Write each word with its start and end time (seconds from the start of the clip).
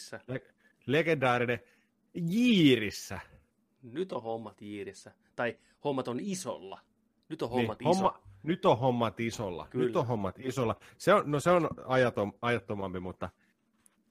Jiirissä. 0.00 0.20
Le- 0.26 0.54
legendaarinen 0.86 1.60
Jiirissä. 2.14 3.20
Nyt 3.82 4.12
on 4.12 4.22
hommat 4.22 4.62
Jiirissä. 4.62 5.12
Tai 5.36 5.58
hommat 5.84 6.08
on 6.08 6.20
isolla. 6.20 6.80
Nyt 7.28 7.42
on 7.42 7.50
Niin, 7.50 7.56
hommat 7.56 7.80
iso. 7.82 7.88
homma, 7.88 8.20
nyt 8.42 8.64
on 8.66 8.78
hommat 8.78 9.20
isolla. 9.20 9.66
Kyllä. 9.70 9.86
Nyt 9.86 9.96
on 9.96 10.06
hommat 10.06 10.38
isolla. 10.38 10.76
Se 10.98 11.14
on, 11.14 11.30
no 11.30 11.40
se 11.40 11.50
on 11.50 11.68
ajatom, 11.86 12.32
ajattomampi, 12.42 13.00
mutta 13.00 13.30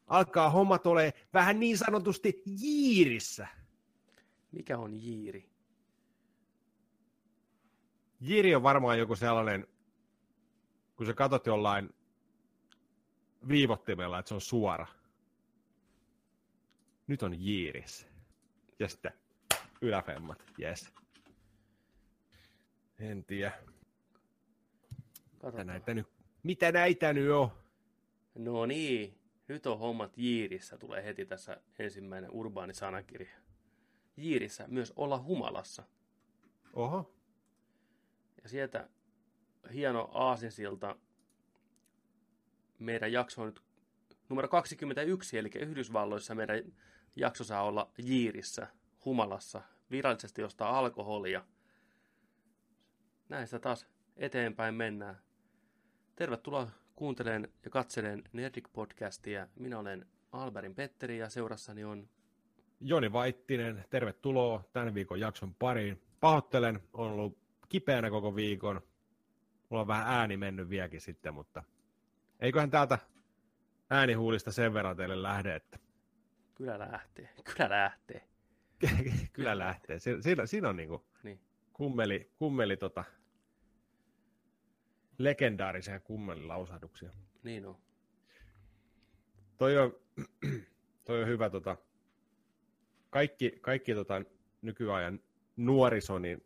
alkaa 0.07 0.49
hommat 0.49 0.87
ole 0.87 1.13
vähän 1.33 1.59
niin 1.59 1.77
sanotusti 1.77 2.43
jiirissä. 2.61 3.47
Mikä 4.51 4.77
on 4.77 4.93
Jiiri? 4.93 5.49
Jiiri 8.21 8.55
on 8.55 8.63
varmaan 8.63 8.99
joku 8.99 9.15
sellainen, 9.15 9.67
kun 10.95 11.05
sä 11.05 11.13
katot 11.13 11.45
jollain 11.45 11.89
viivottimella, 13.47 14.19
että 14.19 14.29
se 14.29 14.35
on 14.35 14.41
suora. 14.41 14.87
Nyt 17.09 17.23
on 17.23 17.41
jiirissä. 17.41 18.07
Ja 18.79 18.87
sitten 18.87 19.11
yläfemmat, 19.81 20.43
yes. 20.61 20.93
En 22.99 23.23
tiedä. 23.23 23.51
Mitä 25.43 25.63
näitä 25.63 25.93
nyt, 25.93 26.07
mitä 26.43 26.71
näitä 26.71 27.13
nyt 27.13 27.29
on? 27.31 27.51
No 28.35 28.65
niin, 28.65 29.19
nyt 29.47 29.67
on 29.67 29.79
hommat 29.79 30.17
Jiirissä, 30.17 30.77
tulee 30.77 31.05
heti 31.05 31.25
tässä 31.25 31.61
ensimmäinen 31.79 32.31
urbaani 32.31 32.73
sanakirja. 32.73 33.37
Jiirissä 34.17 34.67
myös 34.67 34.93
olla 34.95 35.21
humalassa. 35.21 35.83
Oho. 36.73 37.13
Ja 38.43 38.49
sieltä 38.49 38.89
hieno 39.73 40.09
aasinsilta. 40.13 40.95
Meidän 42.79 43.11
jakso 43.11 43.41
on 43.41 43.47
nyt 43.47 43.61
numero 44.29 44.47
21, 44.47 45.37
eli 45.37 45.49
Yhdysvalloissa 45.59 46.35
meidän 46.35 46.63
jakso 47.15 47.43
saa 47.43 47.63
olla 47.63 47.91
Jiirissä, 47.97 48.67
humalassa, 49.05 49.61
virallisesti 49.91 50.43
ostaa 50.43 50.79
alkoholia. 50.79 51.45
Näistä 53.29 53.59
taas 53.59 53.87
eteenpäin 54.17 54.75
mennään. 54.75 55.17
Tervetuloa 56.15 56.67
kuuntelemaan 56.95 57.47
ja 57.63 57.69
katseleen 57.69 58.23
Nerdik-podcastia. 58.33 59.47
Minä 59.55 59.79
olen 59.79 60.05
Alberin 60.31 60.75
Petteri 60.75 61.17
ja 61.17 61.29
seurassani 61.29 61.83
on 61.83 62.09
Joni 62.81 63.13
Vaittinen, 63.13 63.85
tervetuloa 63.89 64.63
tämän 64.73 64.93
viikon 64.93 65.19
jakson 65.19 65.55
pariin. 65.55 66.01
Pahoittelen, 66.19 66.79
on 66.93 67.11
ollut 67.11 67.37
kipeänä 67.69 68.09
koko 68.09 68.35
viikon. 68.35 68.81
Mulla 69.69 69.81
on 69.81 69.87
vähän 69.87 70.07
ääni 70.07 70.37
mennyt 70.37 70.69
vieläkin 70.69 71.01
sitten, 71.01 71.33
mutta 71.33 71.63
eiköhän 72.39 72.69
täältä 72.69 72.99
äänihuulista 73.89 74.51
sen 74.51 74.73
verran 74.73 74.97
teille 74.97 75.23
lähde, 75.23 75.55
että 75.55 75.79
Kyllä 76.59 76.79
lähtee, 76.79 77.29
kyllä 77.55 77.69
lähtee. 77.69 78.27
kyllä 79.33 79.57
lähtee. 79.57 79.99
Siinä, 79.99 80.21
siinä, 80.21 80.45
siinä 80.45 80.69
on 80.69 80.75
niinku 80.75 81.05
Niin. 81.23 81.39
kummeli, 81.73 82.31
kummeli 82.35 82.77
tota, 82.77 83.03
legendaarisia 85.17 85.99
kummelilausahduksia. 85.99 87.11
Niin 87.43 87.65
on. 87.65 87.77
Toi 89.57 89.77
on, 89.77 89.95
toi 91.05 91.21
on 91.21 91.27
hyvä, 91.27 91.49
tota, 91.49 91.77
kaikki, 93.09 93.57
kaikki 93.61 93.95
tota, 93.95 94.21
nykyajan 94.61 95.19
nuoriso, 95.57 96.19
niin 96.19 96.45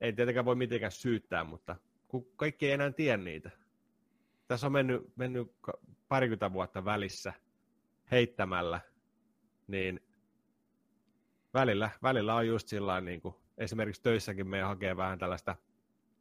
ei 0.00 0.12
tietenkään 0.12 0.44
voi 0.44 0.56
mitenkään 0.56 0.92
syyttää, 0.92 1.44
mutta 1.44 1.76
kun 2.08 2.32
kaikki 2.36 2.66
ei 2.66 2.72
enää 2.72 2.90
tiedä 2.92 3.16
niitä. 3.16 3.50
Tässä 4.48 4.66
on 4.66 4.72
mennyt, 4.72 5.16
mennyt 5.16 5.52
parikymmentä 6.08 6.52
vuotta 6.52 6.84
välissä 6.84 7.32
heittämällä, 8.10 8.80
niin 9.66 10.00
välillä, 11.54 11.90
välillä 12.02 12.34
on 12.34 12.46
just 12.46 12.68
sillä 12.68 13.00
niin 13.00 13.20
kuin 13.20 13.34
esimerkiksi 13.58 14.02
töissäkin 14.02 14.48
me 14.48 14.62
hakee 14.62 14.96
vähän 14.96 15.18
tällaista 15.18 15.56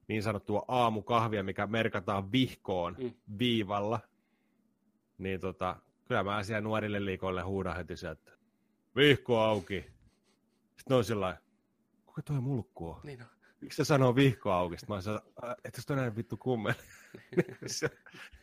niin 0.07 0.23
sanottua 0.23 0.65
aamukahvia, 0.67 1.43
mikä 1.43 1.67
merkataan 1.67 2.31
vihkoon 2.31 2.95
Mm. 2.99 3.13
viivalla, 3.39 3.99
niin 5.17 5.39
tota, 5.39 5.75
kyllä 6.07 6.23
mä 6.23 6.43
siellä 6.43 6.61
nuorille 6.61 7.05
liikoille 7.05 7.41
huudan 7.41 7.75
heti 7.75 7.97
sieltä, 7.97 8.19
että 8.31 8.37
vihko 8.95 9.39
auki. 9.39 9.81
Sitten 9.81 10.83
ne 10.89 10.95
on 10.95 11.03
sillä 11.03 11.37
kuka 12.05 12.21
toi 12.21 12.41
mulkku 12.41 12.89
on? 12.89 12.99
Niin 13.03 13.21
on. 13.21 13.27
Miksi 13.67 13.77
se 13.77 13.85
sanoo 13.85 14.15
vihko 14.15 14.51
auki? 14.51 14.77
Sitten 14.77 14.95
mä 14.95 15.01
sanon, 15.01 15.21
että 15.65 15.81
se 15.81 15.93
on 15.93 15.97
näin 15.99 16.15
vittu 16.15 16.37
kummeli. 16.37 16.75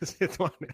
Sitten 0.03 0.29
mä 0.39 0.45
oon 0.45 0.69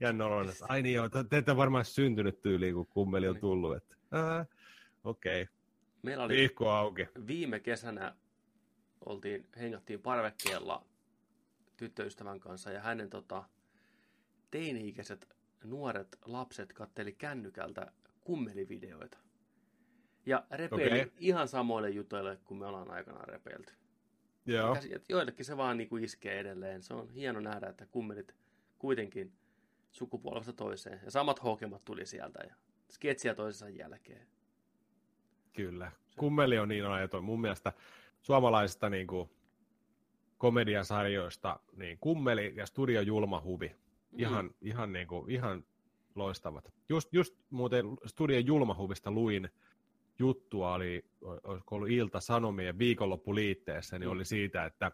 jännä 0.00 0.24
oloinen, 0.26 0.52
että 0.52 0.66
ai 0.68 0.82
niin 0.82 0.94
joo, 0.94 1.08
te 1.08 1.24
te 1.24 1.36
ette 1.38 1.56
varmaan 1.56 1.84
syntynyt 1.84 2.40
tyyliin, 2.42 2.74
kun 2.74 2.86
kummeli 2.86 3.28
on 3.28 3.34
Niin. 3.34 3.40
tullut. 3.40 3.76
Että, 3.76 3.96
"Ää, 4.12 4.46
Okei, 5.04 5.42
okay. 5.42 5.54
Meillä 6.02 6.24
oli 6.24 6.36
vihko 6.36 6.70
auki. 6.70 7.06
viime 7.26 7.60
kesänä 7.60 8.14
oltiin, 9.06 9.48
hengattiin 9.60 10.00
parvekkeella 10.02 10.84
tyttöystävän 11.76 12.40
kanssa 12.40 12.72
ja 12.72 12.80
hänen 12.80 13.10
tota, 13.10 13.44
teini-ikäiset 14.50 15.28
nuoret 15.64 16.18
lapset 16.24 16.72
katteli 16.72 17.12
kännykältä 17.12 17.92
kummelivideoita. 18.20 19.18
Ja 20.26 20.46
repeili 20.50 21.00
Okei. 21.00 21.12
ihan 21.18 21.48
samoille 21.48 21.90
jutuille 21.90 22.38
kuin 22.44 22.58
me 22.58 22.66
ollaan 22.66 22.90
aikanaan 22.90 23.28
repeilty. 23.28 23.72
Joo, 24.46 24.76
Joillekin 25.08 25.44
se 25.44 25.56
vaan 25.56 25.76
niinku 25.76 25.96
iskee 25.96 26.40
edelleen. 26.40 26.82
Se 26.82 26.94
on 26.94 27.10
hieno 27.10 27.40
nähdä, 27.40 27.66
että 27.68 27.86
kummelit 27.86 28.34
kuitenkin 28.78 29.32
sukupolvesta 29.90 30.52
toiseen. 30.52 31.00
Ja 31.04 31.10
samat 31.10 31.42
hokemat 31.42 31.84
tuli 31.84 32.06
sieltä 32.06 32.40
ja 32.48 32.54
sketsiä 32.90 33.34
toisensa 33.34 33.68
jälkeen. 33.68 34.26
kyllä. 35.52 35.92
Kummeli 36.18 36.58
on 36.58 36.68
niin 36.68 36.86
ajaton. 36.86 37.24
Mun 37.24 37.40
mielestä 37.40 37.72
suomalaisista 38.22 38.90
niin 38.90 39.06
kuin, 39.06 39.30
komediasarjoista 40.38 41.60
niin 41.76 41.98
kummeli 42.00 42.52
ja 42.56 42.66
studio 42.66 43.00
julma 43.00 43.40
huvi. 43.40 43.76
Ihan, 44.18 44.44
mm. 44.44 44.54
ihan, 44.62 44.92
niin 44.92 45.06
kuin, 45.06 45.30
ihan 45.30 45.64
loistavat. 46.14 46.72
Just, 46.88 47.12
just 47.12 47.34
muuten 47.50 47.86
Studio 48.06 48.38
Julmahuvista 48.38 49.10
luin 49.10 49.48
juttua, 50.20 50.74
oli, 50.74 51.04
olisiko 51.20 51.76
ollut 51.76 51.88
Ilta-Sanomien 51.90 52.78
viikonloppuliitteessä, 52.78 53.98
niin 53.98 54.08
Mm. 54.08 54.12
oli 54.12 54.24
siitä, 54.24 54.64
että 54.64 54.92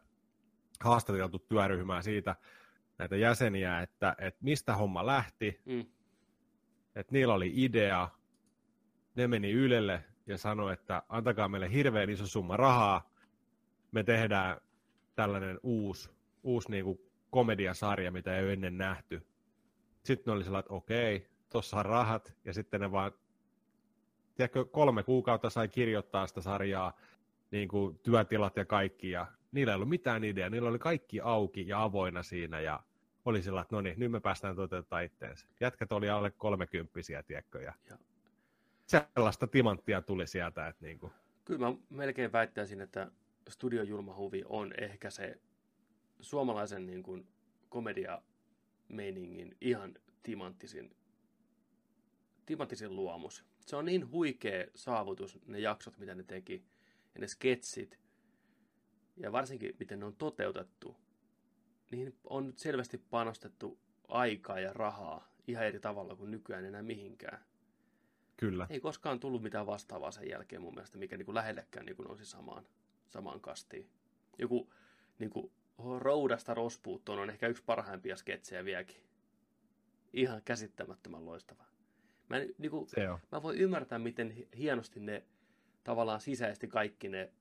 haastateltu 0.81 1.39
työryhmää 1.39 2.03
siitä 2.03 2.37
näitä 2.99 3.17
jäseniä, 3.17 3.81
että, 3.83 4.15
että 4.19 4.45
mistä 4.45 4.75
homma 4.77 5.07
lähti, 5.07 5.61
Mm. 5.67 5.87
että 6.95 7.13
niillä 7.13 7.35
oli 7.35 7.53
idea, 7.55 8.09
ne 9.15 9.27
meni 9.29 9.53
Ylelle 9.53 10.05
ja 10.27 10.39
sanoi, 10.39 10.73
että 10.73 11.03
antakaa 11.09 11.49
meille 11.49 11.73
hirveän 11.73 12.11
iso 12.11 12.27
summa 12.27 12.57
rahaa, 12.57 13.11
me 13.93 14.03
tehdään 14.05 14.61
tällainen 15.15 15.61
uusi, 15.63 16.11
uusi 16.43 16.71
niin 16.71 16.85
kuin 16.85 16.99
komediasarja, 17.31 18.13
mitä 18.13 18.37
ei 18.37 18.45
ole 18.45 18.53
ennen 18.53 18.79
nähty. 18.79 19.27
Sitten 20.05 20.33
ne 20.33 20.37
oli 20.37 20.45
sellainen, 20.45 20.65
että 20.65 20.75
okei, 20.75 21.29
tuossa 21.53 21.77
on 21.79 21.85
rahat, 21.87 22.33
ja 22.45 22.53
sitten 22.53 22.81
ne 22.81 22.93
vaan, 22.93 23.13
tiedätkö, 24.37 24.65
kolme 24.65 25.03
kuukautta 25.03 25.51
sai 25.51 25.69
kirjoittaa 25.69 26.27
sitä 26.27 26.41
sarjaa, 26.41 26.99
niin 27.51 27.69
kuin 27.69 27.99
työtilat 27.99 28.57
ja 28.57 28.65
kaikki, 28.65 29.11
ja 29.11 29.27
niillä 29.53 29.73
ei 29.73 29.75
ollut 29.75 29.89
mitään 29.89 30.25
ideaa, 30.25 30.51
niillä 30.51 30.69
oli 30.69 30.79
kaikki 30.79 31.21
auki 31.21 31.69
ja 31.69 31.83
avoinna 31.83 32.23
siinä, 32.23 32.61
ja 32.61 32.81
oli 33.25 33.43
sillä, 33.43 33.61
että 33.61 33.77
no 33.77 33.81
niin, 33.81 33.99
nyt 33.99 34.11
me 34.11 34.21
päästään 34.21 34.57
toteuttamaan 34.57 35.05
itteensä. 35.05 35.47
Jätkät 35.61 35.93
oli 35.93 36.11
alle 36.11 36.31
kolmekymppisiä, 36.31 37.23
tiedätkö, 37.23 37.63
ja 37.63 37.75
Ja. 37.91 37.99
sellaista 38.87 39.47
timanttia 39.47 40.03
tuli 40.03 40.27
sieltä, 40.27 40.69
että 40.69 40.85
niin 40.87 40.99
kuin, 40.99 41.13
Kyllä 41.45 41.71
mä 41.71 41.77
melkein 41.91 42.33
väittäisin, 42.33 42.81
että 42.81 43.11
Studio 43.49 43.83
Julma 43.83 44.15
Huvi 44.17 44.43
on 44.47 44.73
ehkä 44.79 45.11
se 45.11 45.41
suomalaisen 46.21 46.87
niin 46.87 47.03
kuin 47.03 47.27
komedia-meiningin 47.69 49.57
ihan 49.61 49.95
timanttisin, 50.23 50.97
timanttisin 52.47 52.97
luomus. 52.97 53.45
Se 53.67 53.77
on 53.77 53.85
niin 53.85 54.11
huikea 54.11 54.67
saavutus, 54.75 55.39
ne 55.47 55.59
jaksot, 55.59 55.99
mitä 55.99 56.15
ne 56.15 56.23
teki, 56.23 56.65
ja 57.15 57.21
ne 57.21 57.29
sketsit, 57.29 57.99
ja 59.17 59.33
varsinkin 59.33 59.77
miten 59.79 60.01
ne 60.01 60.07
on 60.07 60.17
toteutettu. 60.17 60.97
Niihin 61.91 62.17
on 62.25 62.47
nyt 62.47 62.59
selvästi 62.59 62.99
panostettu 62.99 63.79
aikaa 64.09 64.61
ja 64.61 64.73
rahaa 64.73 65.33
ihan 65.47 65.67
eri 65.67 65.81
tavalla 65.81 66.17
kuin 66.17 66.31
nykyään 66.31 66.65
enää 66.65 66.83
mihinkään 66.83 67.45
kyllä. 68.37 68.67
ei 68.71 68.81
koskaan 68.81 69.21
tullut 69.21 69.43
mitään 69.43 69.67
vastaavaa 69.67 70.11
sen 70.11 70.29
jälkeen 70.29 70.63
mun 70.63 70.75
mielestä, 70.75 70.99
mikä 70.99 71.17
niin 71.17 71.27
kuin 71.27 71.35
lähellekään 71.35 71.87
niin 71.87 71.97
kuin 71.97 72.07
nousi 72.07 72.27
samaan, 72.27 72.67
samaan 73.09 73.41
kastiin. 73.41 73.91
Joku 74.39 74.73
niin 75.19 75.31
kuin 75.31 75.53
roudasta 75.99 76.55
rospuuttoon 76.55 77.19
on 77.19 77.31
ehkä 77.31 77.49
yksi 77.49 77.63
parhaimpia 77.67 78.17
sketsejä 78.17 78.65
vieläkin. 78.65 79.03
Ihan 80.13 80.43
käsittämättömän 80.45 81.27
loistava. 81.27 81.76
Mä, 82.29 82.37
en, 82.37 82.55
niin 82.59 82.71
kuin, 82.71 82.89
Se 82.89 83.11
on. 83.11 83.19
mä 83.33 83.43
voin 83.43 83.59
ymmärtää, 83.59 83.99
miten 83.99 84.31
hi- 84.31 84.49
hienosti 84.57 85.01
ne 85.01 85.23
tavallaan 85.85 86.21
sisäisesti 86.21 86.69
kaikki 86.69 87.09
ne 87.09 87.33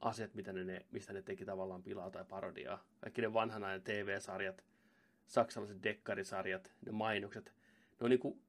asiat, 0.00 0.34
mitä 0.34 0.52
ne, 0.52 0.86
mistä 0.90 1.12
ne 1.12 1.22
teki 1.22 1.44
tavallaan 1.44 1.82
pilaa 1.82 2.10
tai 2.10 2.24
parodiaa. 2.24 2.84
Kaikki 3.00 3.20
ne 3.20 3.32
vanhan 3.32 3.64
ajan 3.64 3.82
TV-sarjat, 3.82 4.64
saksalaiset 5.26 5.82
dekkarisarjat, 5.82 6.72
ne 6.86 6.92
mainokset. 6.92 7.44
Ne 8.00 8.04
on 8.04 8.10
niin 8.10 8.20
kuin 8.20 8.40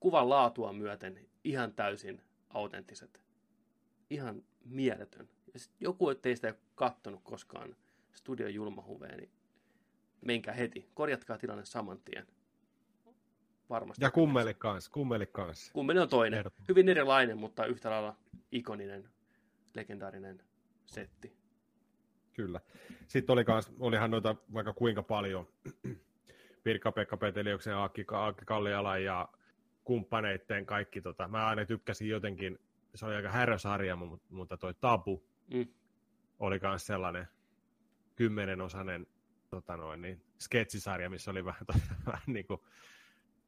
kuvan 0.00 0.28
laatua 0.28 0.72
myöten 0.72 1.26
ihan 1.44 1.72
täysin 1.72 2.22
autenttiset. 2.50 3.20
Ihan 4.10 4.42
mieletön. 4.64 5.28
Ja 5.54 5.58
sit 5.60 5.72
joku, 5.80 6.08
ettei 6.08 6.36
sitä 6.36 6.54
kattonut 6.74 7.20
koskaan 7.24 7.76
studion 8.12 8.54
julmahuveen, 8.54 9.18
niin 9.18 9.30
menkää 10.20 10.54
heti. 10.54 10.88
Korjatkaa 10.94 11.38
tilanne 11.38 11.64
saman 11.64 12.00
tien. 12.04 12.26
Varmasti. 13.70 14.04
Ja 14.04 14.10
kummeli 14.10 14.54
kanssa, 14.54 14.90
kummeli 14.90 15.26
kanssa. 15.26 15.72
Kummeli 15.72 15.98
on 15.98 16.08
toinen. 16.08 16.44
Hyvin 16.68 16.88
erilainen, 16.88 17.38
mutta 17.38 17.66
yhtä 17.66 17.90
lailla 17.90 18.16
ikoninen, 18.52 19.10
legendaarinen 19.74 20.42
setti. 20.86 21.36
Kyllä. 22.32 22.60
Sitten 23.06 23.32
oli 23.32 23.44
kans, 23.44 23.72
olihan 23.78 24.10
noita 24.10 24.36
vaikka 24.54 24.72
kuinka 24.72 25.02
paljon. 25.02 25.48
Pirkka-Pekka 26.64 27.16
Peteliuksen, 27.16 27.76
Akki, 27.76 28.04
Akki 28.12 28.44
Kalliala 28.44 28.98
ja 28.98 29.28
kumppaneitten 29.84 30.66
kaikki. 30.66 31.00
Tota, 31.00 31.28
mä 31.28 31.46
aina 31.46 31.64
tykkäsin 31.64 32.08
jotenkin, 32.08 32.58
se 32.94 33.06
oli 33.06 33.14
aika 33.14 33.30
härösarja, 33.30 33.96
mutta 34.30 34.56
toi 34.56 34.74
Tabu 34.74 35.24
mm. 35.54 35.66
oli 36.38 36.58
myös 36.62 36.86
sellainen 36.86 37.28
kymmenenosainen 38.16 39.06
tota 39.50 39.76
noin, 39.76 40.02
niin, 40.02 40.22
sketsisarja, 40.40 41.10
missä 41.10 41.30
oli 41.30 41.44
vähän, 41.44 41.66
tota, 41.66 41.78
vähän, 42.06 42.22
niin 42.26 42.46
kuin, 42.46 42.60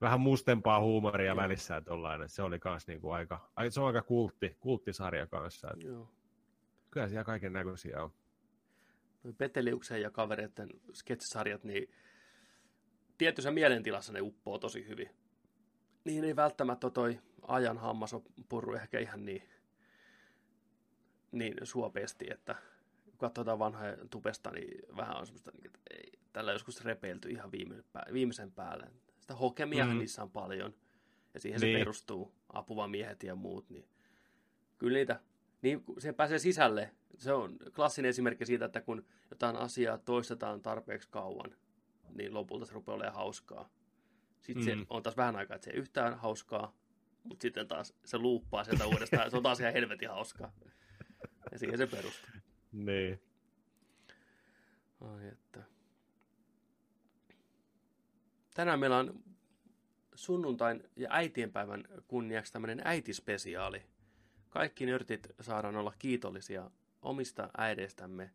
vähän 0.02 0.20
mustempaa 0.20 0.80
huumoria 0.80 1.26
Joo. 1.26 1.36
välissä, 1.36 1.76
että 1.76 1.92
ollain, 1.92 2.22
että 2.22 2.34
se 2.34 2.42
oli 2.42 2.58
kans 2.58 2.86
niin 2.86 3.00
kuin 3.00 3.14
aika, 3.14 3.50
se 3.68 3.80
on 3.80 3.86
aika 3.86 4.02
kultti, 4.02 4.56
kulttisarja 4.60 5.26
kanssa. 5.26 5.68
Että 5.72 5.86
Joo. 5.86 6.08
Kyllä 6.90 7.08
siellä 7.08 7.24
kaiken 7.24 7.52
näköisiä 7.52 8.02
on. 8.02 8.12
Peteliuksen 9.38 10.02
ja 10.02 10.10
kavereiden 10.10 10.68
sketsisarjat, 10.92 11.64
niin 11.64 11.90
tietyssä 13.18 13.50
mielentilassa 13.50 14.12
ne 14.12 14.20
uppoo 14.20 14.58
tosi 14.58 14.88
hyvin. 14.88 15.10
Niin 16.04 16.24
ei 16.24 16.36
välttämättä 16.36 16.90
toi 16.90 17.20
ajan 17.42 17.78
hammas 17.78 18.14
on 18.14 18.22
purru 18.48 18.74
ehkä 18.74 18.98
ihan 18.98 19.24
niin, 19.24 19.42
niin 21.32 21.54
suopeasti, 21.62 22.26
että 22.30 22.54
kun 23.04 23.18
katsotaan 23.18 23.58
vanhoja 23.58 23.96
tupesta, 24.10 24.50
niin 24.50 24.82
vähän 24.96 25.16
on 25.16 25.26
semmoista, 25.26 25.50
niin, 25.50 25.66
että 25.66 25.80
ei, 25.90 26.12
tällä 26.32 26.52
joskus 26.52 26.84
repeilty 26.84 27.28
ihan 27.28 27.52
viimeisen 28.12 28.52
päälle. 28.52 28.90
Sitä 29.22 29.34
hokemia 29.34 29.86
mm. 29.86 29.98
niissä 29.98 30.22
on 30.22 30.30
paljon, 30.30 30.74
ja 31.34 31.40
siihen 31.40 31.60
niin. 31.60 31.76
se 31.76 31.78
perustuu, 31.78 32.34
apuvamiehet 32.52 33.22
ja 33.22 33.34
muut, 33.34 33.70
niin 33.70 33.88
kyllä 34.78 34.98
niitä, 34.98 35.20
niin 35.62 35.84
se 35.98 36.12
pääsee 36.12 36.38
sisälle. 36.38 36.90
Se 37.18 37.32
on 37.32 37.56
klassinen 37.74 38.08
esimerkki 38.08 38.46
siitä, 38.46 38.64
että 38.64 38.80
kun 38.80 39.04
jotain 39.30 39.56
asiaa 39.56 39.98
toistetaan 39.98 40.62
tarpeeksi 40.62 41.08
kauan, 41.10 41.56
niin 42.14 42.34
lopulta 42.34 42.66
se 42.66 42.72
rupeaa 42.72 42.96
olemaan 42.96 43.14
hauskaa. 43.14 43.68
Sitten 44.40 44.64
mm. 44.64 44.80
se 44.80 44.86
on 44.90 45.02
taas 45.02 45.16
vähän 45.16 45.36
aikaa, 45.36 45.54
että 45.54 45.64
se 45.64 45.70
ei 45.70 45.78
yhtään 45.78 46.18
hauskaa, 46.18 46.76
mutta 47.24 47.42
sitten 47.42 47.68
taas 47.68 47.94
se 48.04 48.18
luuppaa 48.18 48.64
sieltä 48.64 48.86
uudestaan. 48.86 49.30
se 49.30 49.36
on 49.36 49.42
taas 49.42 49.60
ihan 49.60 49.72
helvetin 49.72 50.08
hauskaa. 50.08 50.52
Ja 51.52 51.58
siihen 51.58 51.78
se 51.78 51.86
perustuu. 51.86 52.30
Niin. 52.72 53.22
Ai 55.00 55.28
että. 55.28 55.71
Tänään 58.54 58.80
meillä 58.80 58.98
on 58.98 59.22
sunnuntain 60.14 60.82
ja 60.96 61.08
äitienpäivän 61.10 61.84
kunniaksi 62.08 62.52
tämmöinen 62.52 62.82
äitispesiaali. 62.84 63.82
Kaikki 64.50 64.86
nörtit 64.86 65.28
saadaan 65.40 65.76
olla 65.76 65.92
kiitollisia 65.98 66.70
omista 67.02 67.50
äideistämme. 67.56 68.30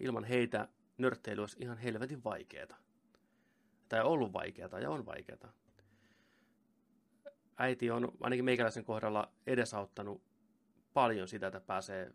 Ilman 0.00 0.24
heitä 0.24 0.68
nörtteily 0.98 1.40
olisi 1.40 1.56
ihan 1.60 1.78
helvetin 1.78 2.24
vaikeeta 2.24 2.76
tai 3.88 4.02
ollut 4.02 4.32
vaikeaa 4.32 4.80
ja 4.80 4.90
on 4.90 5.06
vaikeaa. 5.06 5.52
Äiti 7.56 7.90
on 7.90 8.12
ainakin 8.20 8.44
meikäläisen 8.44 8.84
kohdalla 8.84 9.32
edesauttanut 9.46 10.22
paljon 10.94 11.28
sitä, 11.28 11.46
että 11.46 11.60
pääsee 11.60 12.12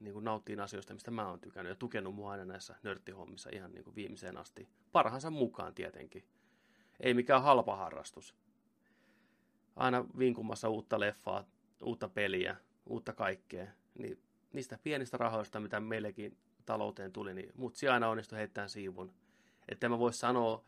niin 0.00 0.12
kuin 0.12 0.24
nauttiin 0.24 0.60
asioista, 0.60 0.94
mistä 0.94 1.10
mä 1.10 1.28
oon 1.28 1.40
tykännyt 1.40 1.70
ja 1.70 1.74
tukenut 1.74 2.14
mua 2.14 2.30
aina 2.30 2.44
näissä 2.44 2.74
nörttihommissa 2.82 3.50
ihan 3.52 3.72
niin 3.72 3.84
kuin 3.84 3.96
viimeiseen 3.96 4.36
asti. 4.36 4.68
Parhaansa 4.92 5.30
mukaan 5.30 5.74
tietenkin. 5.74 6.24
Ei 7.00 7.14
mikään 7.14 7.42
halpa 7.42 7.76
harrastus. 7.76 8.34
Aina 9.76 10.04
vinkumassa 10.18 10.68
uutta 10.68 11.00
leffaa, 11.00 11.44
uutta 11.82 12.08
peliä, 12.08 12.56
uutta 12.86 13.12
kaikkea. 13.12 13.66
Niin 13.98 14.22
niistä 14.52 14.78
pienistä 14.82 15.16
rahoista, 15.16 15.60
mitä 15.60 15.80
meillekin 15.80 16.36
talouteen 16.66 17.12
tuli, 17.12 17.34
niin 17.34 17.52
mutsi 17.54 17.88
aina 17.88 18.08
onnistui 18.08 18.38
heittämään 18.38 18.68
siivun 18.68 19.12
että 19.70 19.88
mä 19.88 19.98
voi 19.98 20.12
sanoa, 20.12 20.64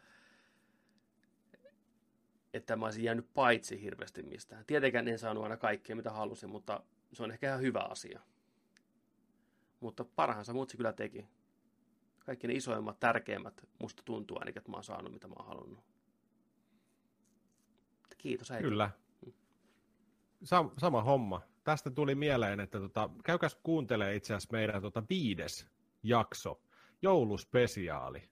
että 2.55 2.77
mä 2.77 2.85
olisin 2.85 3.05
jäänyt 3.05 3.35
paitsi 3.35 3.83
hirveästi 3.83 4.23
mistään. 4.23 4.65
Tietenkään 4.67 5.09
en 5.09 5.19
saanut 5.19 5.43
aina 5.43 5.57
kaikkea, 5.57 5.97
mitä 5.97 6.11
halusin, 6.11 6.51
mutta 6.51 6.83
se 7.13 7.23
on 7.23 7.31
ehkä 7.31 7.49
ihan 7.49 7.61
hyvä 7.61 7.81
asia. 7.81 8.21
Mutta 9.83 10.05
parhaansa 10.05 10.53
mutsi 10.53 10.77
kyllä 10.77 10.93
teki. 10.93 11.27
Kaikki 12.27 12.47
ne 12.47 12.55
isoimmat, 12.55 13.01
tärkeimmät 13.01 13.69
musta 13.81 14.03
tuntuu 14.03 14.39
ainakin, 14.41 14.59
että 14.59 14.71
mä 14.71 14.77
oon 14.77 14.85
saanut, 14.85 15.13
mitä 15.13 15.29
mä 15.29 15.35
oon 15.37 15.47
halunnut. 15.47 15.85
Kiitos 18.19 18.51
äiti. 18.51 18.65
Kyllä. 18.65 18.91
Sam- 20.45 20.73
sama 20.79 21.03
homma. 21.03 21.43
Tästä 21.65 21.91
tuli 21.91 22.15
mieleen, 22.15 22.61
että 22.61 22.81
tota, 22.81 23.11
käykäs 23.25 23.59
kuuntelee 23.63 24.17
itse 24.17 24.35
asiassa 24.35 24.53
meidän 24.53 24.83
tota 24.83 25.03
viides 25.11 25.67
jakso, 26.03 26.61
jouluspesiaali. 27.03 28.29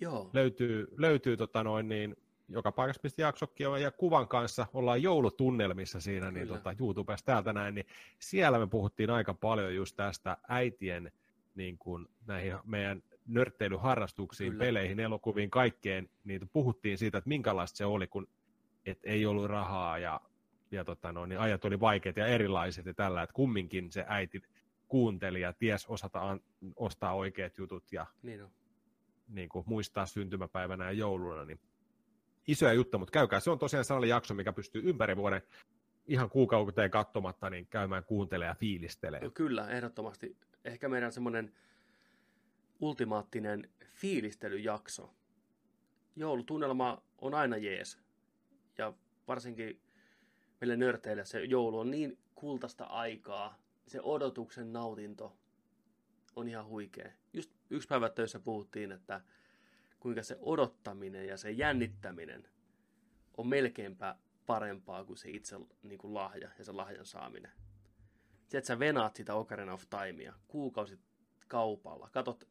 Joo. 0.00 0.30
Löytyy, 0.32 0.86
löytyy 0.98 1.36
tota 1.36 1.64
noin 1.64 1.88
niin, 1.88 2.16
joka 2.48 2.72
paikassa 2.72 3.00
mistä 3.02 3.22
jaksokki 3.22 3.66
on, 3.66 3.82
ja 3.82 3.90
kuvan 3.90 4.28
kanssa 4.28 4.66
ollaan 4.72 5.02
joulutunnelmissa 5.02 6.00
siinä 6.00 6.30
niin 6.30 6.48
tota, 6.48 6.74
YouTubessa 6.80 7.26
täältä 7.26 7.52
näin, 7.52 7.74
niin 7.74 7.86
siellä 8.18 8.58
me 8.58 8.66
puhuttiin 8.66 9.10
aika 9.10 9.34
paljon 9.34 9.74
just 9.74 9.96
tästä 9.96 10.36
äitien 10.48 11.12
niin 11.54 11.78
kuin, 11.78 12.06
näihin 12.26 12.54
meidän 12.64 13.02
nörtteilyharrastuksiin, 13.26 14.52
Kyllä. 14.52 14.64
peleihin, 14.64 15.00
elokuviin, 15.00 15.50
kaikkeen, 15.50 16.08
niin 16.24 16.50
puhuttiin 16.52 16.98
siitä, 16.98 17.18
että 17.18 17.28
minkälaista 17.28 17.76
se 17.76 17.84
oli, 17.84 18.06
kun 18.06 18.28
et 18.86 18.98
ei 19.02 19.26
ollut 19.26 19.46
rahaa 19.46 19.98
ja, 19.98 20.20
ja 20.70 20.84
tota 20.84 21.12
no, 21.12 21.26
niin 21.26 21.40
ajat 21.40 21.64
oli 21.64 21.80
vaikeat 21.80 22.16
ja 22.16 22.26
erilaiset 22.26 22.86
ja 22.86 22.94
tällä, 22.94 23.22
että 23.22 23.34
kumminkin 23.34 23.92
se 23.92 24.04
äiti 24.08 24.42
kuunteli 24.88 25.40
ja 25.40 25.52
ties 25.52 25.86
osata 25.86 26.30
an, 26.30 26.40
ostaa 26.76 27.14
oikeat 27.14 27.58
jutut 27.58 27.92
ja 27.92 28.06
niin 28.22 28.42
on 28.42 28.50
niin 29.28 29.48
kuin 29.48 29.64
muistaa 29.68 30.06
syntymäpäivänä 30.06 30.84
ja 30.84 30.92
jouluna, 30.92 31.44
niin 31.44 31.60
isoja 32.46 32.72
juttuja, 32.72 32.98
mutta 32.98 33.12
käykää. 33.12 33.40
Se 33.40 33.50
on 33.50 33.58
tosiaan 33.58 33.84
sellainen 33.84 34.10
jakso, 34.10 34.34
mikä 34.34 34.52
pystyy 34.52 34.82
ympäri 34.84 35.16
vuoden 35.16 35.42
ihan 36.06 36.30
kuukauteen 36.30 36.90
katsomatta 36.90 37.50
niin 37.50 37.66
käymään 37.66 38.04
kuuntelemaan 38.04 38.50
ja 38.50 38.54
fiilistelemään. 38.54 39.24
No 39.24 39.30
kyllä, 39.30 39.68
ehdottomasti. 39.68 40.36
Ehkä 40.64 40.88
meidän 40.88 41.12
semmoinen 41.12 41.52
ultimaattinen 42.80 43.70
fiilistelyjakso. 43.94 45.14
Joulutunnelma 46.16 47.02
on 47.18 47.34
aina 47.34 47.56
jees. 47.56 47.98
Ja 48.78 48.92
varsinkin 49.28 49.80
meille 50.60 50.76
nörteille 50.76 51.24
se 51.24 51.44
joulu 51.44 51.78
on 51.78 51.90
niin 51.90 52.18
kultaista 52.34 52.84
aikaa. 52.84 53.58
Se 53.86 54.00
odotuksen 54.02 54.72
nautinto 54.72 55.36
on 56.36 56.48
ihan 56.48 56.66
huikea. 56.66 57.10
Just 57.32 57.50
yksi 57.70 57.88
päivä 57.88 58.08
töissä 58.08 58.40
puhuttiin, 58.40 58.92
että 58.92 59.20
kuinka 60.04 60.22
se 60.22 60.36
odottaminen 60.40 61.26
ja 61.26 61.36
se 61.36 61.50
jännittäminen 61.50 62.48
on 63.36 63.46
melkeinpä 63.46 64.16
parempaa 64.46 65.04
kuin 65.04 65.16
se 65.16 65.30
itse 65.30 65.56
niin 65.82 65.98
kuin 65.98 66.14
lahja 66.14 66.50
ja 66.58 66.64
se 66.64 66.72
lahjan 66.72 67.06
saaminen. 67.06 67.52
Se, 68.48 68.58
että 68.58 68.68
sä 68.68 68.78
venaat 68.78 69.16
sitä 69.16 69.34
Ocarina 69.34 69.72
of 69.72 69.82
Timea 69.90 70.34
kuukausit 70.48 71.00
kaupalla, 71.48 72.08
katot 72.12 72.48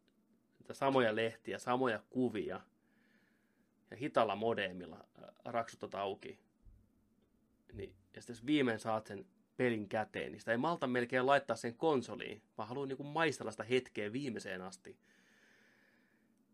niitä 0.60 0.74
samoja 0.74 1.16
lehtiä, 1.16 1.60
samoja 1.60 2.04
kuvia 2.10 2.62
ja 3.92 3.98
hitalla 3.98 4.36
modemilla 4.36 5.08
äh, 5.24 5.30
raksutot 5.46 5.96
auki. 5.96 6.40
Niin, 7.74 7.96
ja 8.16 8.22
sitten 8.22 8.34
jos 8.34 8.46
viimein 8.46 8.80
saat 8.80 9.08
sen 9.08 9.26
pelin 9.58 9.90
käteen, 9.90 10.32
niin 10.32 10.40
sitä 10.40 10.52
ei 10.52 10.58
malta 10.58 10.88
melkein 10.88 11.26
laittaa 11.26 11.56
sen 11.56 11.78
konsoliin, 11.78 12.42
vaan 12.58 12.70
haluaa 12.70 12.88
niin 12.88 13.06
maistella 13.06 13.52
sitä 13.52 13.64
hetkeä 13.64 14.14
viimeiseen 14.14 14.62
asti. 14.62 14.98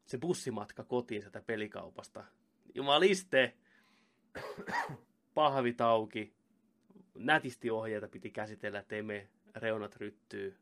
Se 0.10 0.18
bussimatka 0.18 0.84
kotiin 0.84 1.22
sieltä 1.22 1.42
pelikaupasta. 1.42 2.24
Jumaliste! 2.76 3.54
Pahvit 5.34 5.82
auki. 5.82 6.34
Nätisti 7.16 7.72
ohjeita 7.72 8.08
piti 8.08 8.32
käsitellä, 8.32 8.80
ettei 8.80 9.02
me 9.02 9.30
reunat 9.56 9.96
ryttyy. 9.96 10.58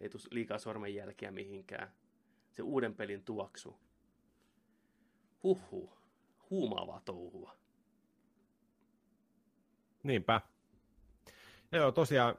Ei 0.00 0.08
tule 0.08 0.22
liikaa 0.30 0.58
sormenjälkiä 0.58 1.30
mihinkään. 1.30 1.92
Se 2.50 2.62
uuden 2.62 2.94
pelin 2.94 3.24
tuoksu. 3.24 3.78
Huhhuh. 5.42 5.98
Huumaavaa 6.50 7.00
touhua. 7.04 7.56
Niinpä. 10.02 10.40
Joo, 11.72 11.92
tosiaan 11.92 12.34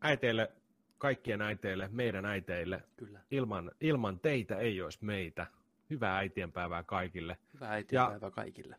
äiteille, 0.00 0.52
kaikkien 0.98 1.42
äiteille, 1.42 1.88
meidän 1.92 2.24
äiteille. 2.24 2.82
Kyllä. 2.96 3.20
Ilman, 3.30 3.70
ilman 3.80 4.20
teitä 4.20 4.56
ei 4.56 4.82
olisi 4.82 5.04
meitä. 5.04 5.46
Hyvää 5.90 6.16
äitienpäivää 6.16 6.82
kaikille. 6.82 7.38
Hyvää 7.54 7.70
äitienpäivää 7.70 8.26
ja 8.26 8.30
kaikille. 8.30 8.76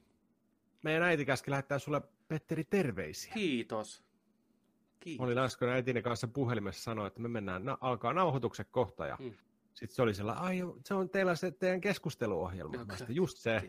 meidän 0.83 1.03
äiti 1.03 1.25
käski 1.25 1.51
lähettää 1.51 1.79
sulle, 1.79 2.01
Petteri, 2.27 2.63
terveisiä. 2.63 3.33
Kiitos. 3.33 4.03
Kiitos. 4.99 5.19
Mä 5.19 5.25
olin 5.25 5.37
äsken 5.37 5.69
äitini 5.69 6.01
kanssa 6.01 6.27
puhelimessa 6.27 6.83
sanoa, 6.83 7.07
että 7.07 7.19
me 7.19 7.27
mennään, 7.27 7.65
na- 7.65 7.77
alkaa 7.81 8.13
nauhoituksen 8.13 8.65
kohta, 8.71 9.05
ja 9.07 9.17
Mm. 9.19 9.33
sitten 9.73 9.95
se 9.95 10.01
oli 10.01 10.13
sillä, 10.13 10.33
ai 10.33 10.59
se 10.85 10.93
on 10.93 11.09
teillä 11.09 11.35
se 11.35 11.51
teidän 11.51 11.81
keskusteluohjelma. 11.81 12.85
Mä 12.85 12.97
sanoin, 12.97 13.15
just 13.15 13.37
se, 13.37 13.61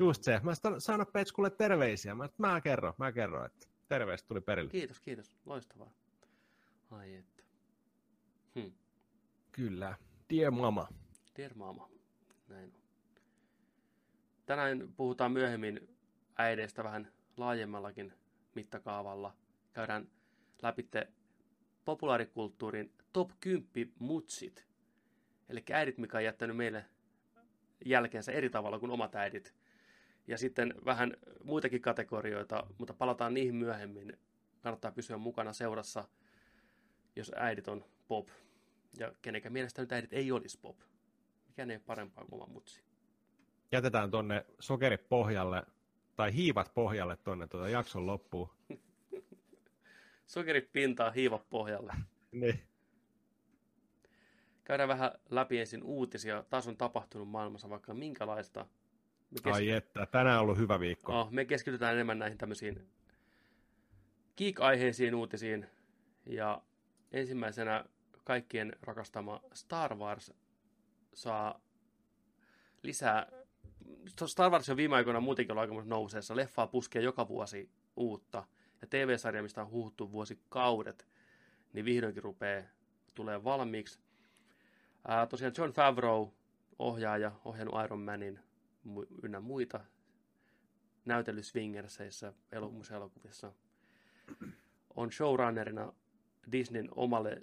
just 0.00 0.22
se. 0.22 0.40
Mä 0.42 0.54
sanoin, 0.54 0.80
sano 0.80 1.06
Petskulle 1.06 1.50
terveisiä. 1.50 2.14
Mä, 2.14 2.28
mä 2.38 2.60
kerron, 2.60 2.94
mä 2.98 3.12
kerron, 3.12 3.46
että 3.46 3.66
terveistä 3.88 4.28
tuli 4.28 4.40
perille. 4.40 4.70
Kiitos, 4.70 5.00
kiitos. 5.00 5.36
Loistavaa. 5.46 5.90
Ai 6.90 7.14
että. 7.14 7.42
Hmm. 8.54 8.72
Kyllä. 9.52 9.94
Dear 10.30 10.50
mama. 10.50 10.88
Dear 11.36 11.54
mama. 11.54 11.88
Näin 12.48 12.72
on. 12.74 12.84
Tänään 14.46 14.88
puhutaan 14.96 15.32
myöhemmin 15.32 15.96
äideistä 16.38 16.84
vähän 16.84 17.12
laajemmallakin 17.36 18.12
mittakaavalla. 18.54 19.36
Käydään 19.72 20.08
läpi 20.62 20.88
populaarikulttuurin 21.84 22.92
top 23.12 23.30
10 23.40 23.92
mutsit. 23.98 24.66
Eli 25.48 25.64
äidit, 25.72 25.98
mikä 25.98 26.18
on 26.18 26.24
jättänyt 26.24 26.56
meille 26.56 26.84
jälkeensä 27.84 28.32
eri 28.32 28.50
tavalla 28.50 28.78
kuin 28.78 28.90
omat 28.90 29.14
äidit. 29.14 29.54
Ja 30.26 30.38
sitten 30.38 30.74
vähän 30.84 31.16
muitakin 31.44 31.82
kategorioita, 31.82 32.66
mutta 32.78 32.94
palataan 32.94 33.34
niihin 33.34 33.54
myöhemmin. 33.54 34.18
Kannattaa 34.60 34.92
pysyä 34.92 35.16
mukana 35.16 35.52
seurassa, 35.52 36.08
jos 37.16 37.32
äidit 37.36 37.68
on 37.68 37.84
pop. 38.08 38.28
Ja 38.98 39.12
kenenkään 39.22 39.52
mielestä 39.52 39.82
nyt 39.82 39.92
äidit 39.92 40.12
ei 40.12 40.32
olisi 40.32 40.58
pop. 40.60 40.76
Mikään 41.54 41.70
ei 41.70 41.76
ole 41.76 41.82
parempaa 41.86 42.24
kuin 42.24 42.42
oma 42.42 42.52
mutsi. 42.52 42.82
Jätetään 43.72 44.10
tonne 44.10 44.46
sokerit 44.60 45.08
pohjalle, 45.08 45.62
tai 46.16 46.34
hiivat 46.34 46.74
pohjalle 46.74 47.16
tonne 47.16 47.46
tuota 47.46 47.68
jakson 47.68 48.06
loppuun. 48.06 48.50
Sokerit 50.26 50.72
pintaa, 50.72 51.10
hiiva 51.10 51.38
pohjalle. 51.50 51.92
Niin. 52.32 52.60
Käydään 54.64 54.88
vähän 54.88 55.10
läpi 55.30 55.58
ensin 55.60 55.82
uutisia. 55.82 56.44
Taas 56.50 56.68
on 56.68 56.76
tapahtunut 56.76 57.28
maailmassa 57.28 57.70
vaikka 57.70 57.94
minkälaista. 57.94 58.66
Me, 59.44 59.52
Ai 59.52 59.70
että, 59.70 60.06
tänään 60.06 60.36
on 60.36 60.42
ollut 60.42 60.58
hyvä 60.58 60.80
viikko. 60.80 61.20
oh, 61.20 61.30
me 61.30 61.44
keskitytään 61.44 61.94
enemmän 61.94 62.18
näihin 62.18 62.38
tämmöisiin 62.38 62.88
geek-aiheisiin 64.36 65.14
uutisiin. 65.14 65.66
Ja 66.26 66.62
ensimmäisenä 67.12 67.84
kaikkien 68.24 68.72
rakastama 68.82 69.40
Star 69.52 69.94
Wars 69.94 70.32
saa 71.14 71.60
lisää. 72.82 73.26
Star 74.26 74.50
Wars 74.50 74.68
on 74.68 74.76
viime 74.76 74.96
aikoina 74.96 75.20
muutenkin 75.20 75.58
ollut 75.58 75.70
aika 75.70 75.88
nouseessa. 75.88 76.36
Leffaa 76.36 76.66
puskee 76.66 77.02
joka 77.02 77.28
vuosi 77.28 77.70
uutta. 77.96 78.46
Ja 78.82 78.86
TV-sarja, 78.88 79.42
mistä 79.42 79.62
on 79.62 79.70
huhuttu 79.70 80.12
vuosikaudet, 80.12 81.08
niin 81.72 81.84
vihdoinkin 81.84 82.22
rupeaa 82.22 82.62
tulee 83.14 83.44
valmiiksi. 83.44 84.00
Ää, 85.08 85.26
tosiaan 85.26 85.54
John 85.58 85.72
Favreau, 85.72 86.28
ohjaaja, 86.78 87.32
ohjannut 87.44 87.84
Iron 87.84 88.00
Manin 88.00 88.40
ynnä 89.22 89.40
muita 89.40 89.80
näytelyswingerseissä 91.04 92.32
elokuvissa 92.52 92.96
elokuvissa. 92.96 93.52
On 94.96 95.12
showrunnerina 95.12 95.92
Disneyn 96.52 96.88
omalle 96.96 97.40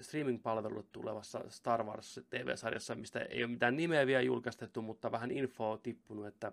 streaming-palvelulle 0.00 0.84
tulevassa 0.92 1.44
Star 1.48 1.84
Wars 1.84 2.20
TV-sarjassa, 2.30 2.94
mistä 2.94 3.20
ei 3.20 3.44
ole 3.44 3.52
mitään 3.52 3.76
nimeä 3.76 4.06
vielä 4.06 4.22
julkaistettu, 4.22 4.82
mutta 4.82 5.12
vähän 5.12 5.30
infoa 5.30 5.78
tippunut, 5.78 6.26
että 6.26 6.52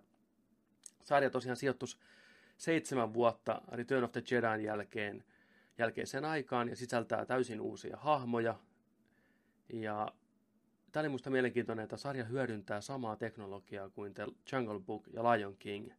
sarja 1.04 1.30
tosiaan 1.30 1.58
sijoittuisi 1.58 1.98
seitsemän 2.58 3.14
vuotta 3.14 3.62
Return 3.72 4.04
of 4.04 4.12
the 4.12 4.24
Jedin 4.32 4.66
jälkeen, 4.66 5.24
jälkeiseen 5.78 6.26
aikaan 6.26 6.70
ja 6.70 6.76
sisältää 6.76 7.26
täysin 7.26 7.62
uusia 7.62 7.98
hahmoja. 7.98 8.60
Ja 9.74 10.14
tämä 10.92 11.02
oli 11.02 11.10
minusta 11.10 11.30
mielenkiintoinen, 11.30 11.84
että 11.84 11.98
sarja 11.98 12.24
hyödyntää 12.24 12.82
samaa 12.82 13.16
teknologiaa 13.16 13.90
kuin 13.90 14.14
The 14.14 14.28
Jungle 14.52 14.80
Book 14.80 15.08
ja 15.14 15.24
Lion 15.24 15.58
King. 15.58 15.92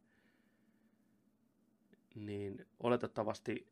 Niin 2.15 2.65
oletettavasti 2.79 3.67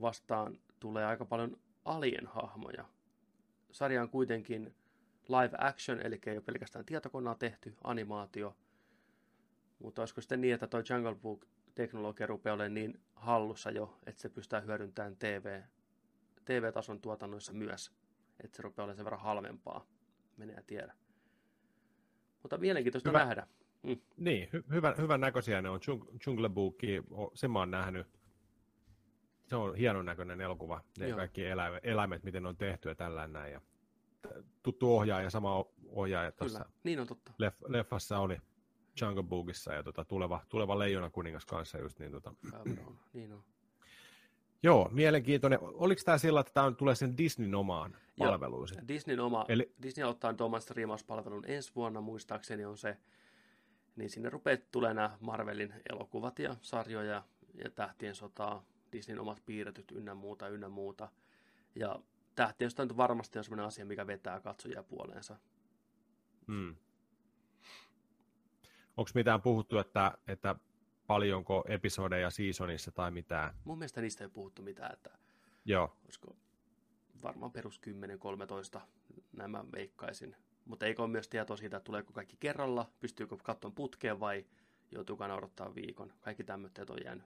vastaan 0.00 0.58
tulee 0.80 1.04
aika 1.06 1.24
paljon 1.24 1.56
alien-hahmoja. 1.84 2.84
Sarja 3.70 4.02
on 4.02 4.08
kuitenkin 4.10 4.74
live 5.28 5.56
action, 5.58 6.00
eli 6.00 6.20
ei 6.26 6.36
ole 6.36 6.40
pelkästään 6.42 6.84
tietokoneella 6.84 7.34
tehty 7.38 7.74
animaatio. 7.84 8.56
Mutta 9.78 10.02
olisiko 10.02 10.20
sitten 10.20 10.40
niin, 10.40 10.54
että 10.54 10.66
tuo 10.66 10.82
Jungle 10.90 11.14
Book 11.14 11.44
teknologia 11.74 12.26
rupeaa 12.26 12.54
olemaan 12.54 12.74
niin 12.74 13.00
hallussa 13.14 13.70
jo, 13.70 13.98
että 14.06 14.22
se 14.22 14.28
pystyy 14.28 14.60
hyödyntämään 14.66 15.16
TV, 15.16 15.62
TV-tason 16.44 17.00
tuotannoissa 17.00 17.52
myös. 17.52 17.92
Että 18.44 18.56
se 18.56 18.62
rupeaa 18.62 18.84
olemaan 18.84 18.96
sen 18.96 19.04
verran 19.04 19.20
halvempaa. 19.20 19.86
Menee 20.36 20.62
tiedä. 20.66 20.94
Mutta 22.42 22.58
mielenkiintoista 22.58 23.10
Hyvä. 23.10 23.18
nähdä. 23.18 23.46
Mm. 23.82 23.96
Niin, 24.16 24.48
hy- 24.48 24.74
hyvän, 24.74 24.94
hyvän 24.98 25.20
näköisiä 25.20 25.62
ne 25.62 25.68
on. 25.68 25.80
Jung- 25.80 26.18
Jungle 26.26 26.48
Book, 26.48 26.76
sen 27.34 27.50
mä 27.50 27.58
oon 27.58 27.70
nähnyt. 27.70 28.19
Se 29.50 29.56
on 29.56 29.74
hienon 29.74 30.04
näköinen 30.04 30.40
elokuva. 30.40 30.80
Ne 30.98 31.08
Joo. 31.08 31.16
kaikki 31.16 31.46
eläimet, 31.46 31.80
eläimet, 31.86 32.22
miten 32.24 32.42
ne 32.42 32.48
on 32.48 32.56
tehty 32.56 32.88
ja 32.88 32.94
tällainen 32.94 33.32
näin. 33.32 33.52
Ja 33.52 33.60
t- 34.22 34.44
tuttu 34.62 34.96
ohjaaja, 34.96 35.30
sama 35.30 35.64
ohjaaja 35.88 36.32
tuossa 36.32 36.58
Kyllä, 36.58 36.70
niin 36.84 37.00
on 37.00 37.06
totta. 37.06 37.32
leff- 37.32 37.64
leffassa 37.72 38.18
oli 38.18 38.36
Jungle 39.00 39.22
Bookissa 39.22 39.72
ja 39.74 39.82
tota, 39.82 40.04
tuleva, 40.04 40.40
tuleva 40.48 40.78
Leijona 40.78 41.10
kuningas 41.10 41.46
kanssa 41.46 41.78
just 41.78 41.98
niin. 41.98 42.12
Tota. 42.12 42.34
Niin 43.14 43.32
on. 43.32 43.42
Joo, 44.62 44.88
mielenkiintoinen. 44.92 45.58
Oliko 45.62 46.02
tämä 46.04 46.18
sillä, 46.18 46.40
että 46.40 46.52
tämä 46.52 46.72
tulee 46.72 46.94
sen 46.94 47.18
Disneyn 47.18 47.54
omaan 47.54 47.96
palveluun? 48.18 48.66
Disneyn 48.88 49.20
oma, 49.20 49.44
Eli-. 49.48 49.72
Disney 49.82 50.06
ottaa 50.08 50.32
nyt 50.32 50.40
oman 50.40 50.60
striimauspalvelun 50.60 51.44
ensi 51.46 51.72
vuonna, 51.74 52.00
muistaakseni 52.00 52.64
on 52.64 52.78
se, 52.78 52.96
niin 53.96 54.10
sinne 54.10 54.30
rupeaa 54.30 54.58
tulee 54.70 54.94
nämä 54.94 55.16
Marvelin 55.20 55.74
elokuvat 55.90 56.38
ja 56.38 56.56
sarjoja 56.62 57.22
ja 57.64 57.70
Tähtien 57.70 58.14
sotaa, 58.14 58.64
Disneyn 58.92 59.20
omat 59.20 59.42
piirretyt 59.46 59.90
ynnä 59.90 60.14
muuta, 60.14 60.48
ynnä 60.48 60.68
muuta. 60.68 61.08
Ja 61.74 62.00
Tähtien 62.34 62.70
sota 62.70 62.84
nyt 62.84 62.96
varmasti 62.96 63.38
on 63.38 63.44
sellainen 63.44 63.66
asia, 63.66 63.84
mikä 63.84 64.06
vetää 64.06 64.40
katsojia 64.40 64.82
puoleensa. 64.82 65.36
Hmm. 66.46 66.76
Onko 68.96 69.10
mitään 69.14 69.42
puhuttu, 69.42 69.78
että, 69.78 70.18
että 70.28 70.54
paljonko 71.06 71.64
episodeja 71.68 72.30
seasonissa 72.30 72.92
tai 72.92 73.10
mitään? 73.10 73.54
Mun 73.64 73.78
mielestä 73.78 74.00
niistä 74.00 74.24
ei 74.24 74.30
puhuttu 74.30 74.62
mitään, 74.62 74.92
että 74.92 75.10
Joo, 75.64 75.96
olisiko 76.04 76.36
varmaan 77.22 77.52
perus 77.52 77.80
10-13 78.76 78.80
nämä 79.32 79.64
veikkaisin. 79.72 80.36
Mutta 80.64 80.86
eikö 80.86 81.02
ole 81.02 81.10
myös 81.10 81.28
tietoa 81.28 81.56
siitä, 81.56 81.76
että 81.76 81.84
tuleeko 81.84 82.12
kaikki 82.12 82.36
kerralla, 82.40 82.90
pystyykö 83.00 83.36
katsomaan 83.42 83.74
putkeen 83.74 84.20
vai 84.20 84.46
joutuuko 84.90 85.24
odottaa 85.24 85.74
viikon. 85.74 86.12
Kaikki 86.20 86.44
tämmöiset 86.44 86.90
on 86.90 86.98
jäänyt 87.04 87.24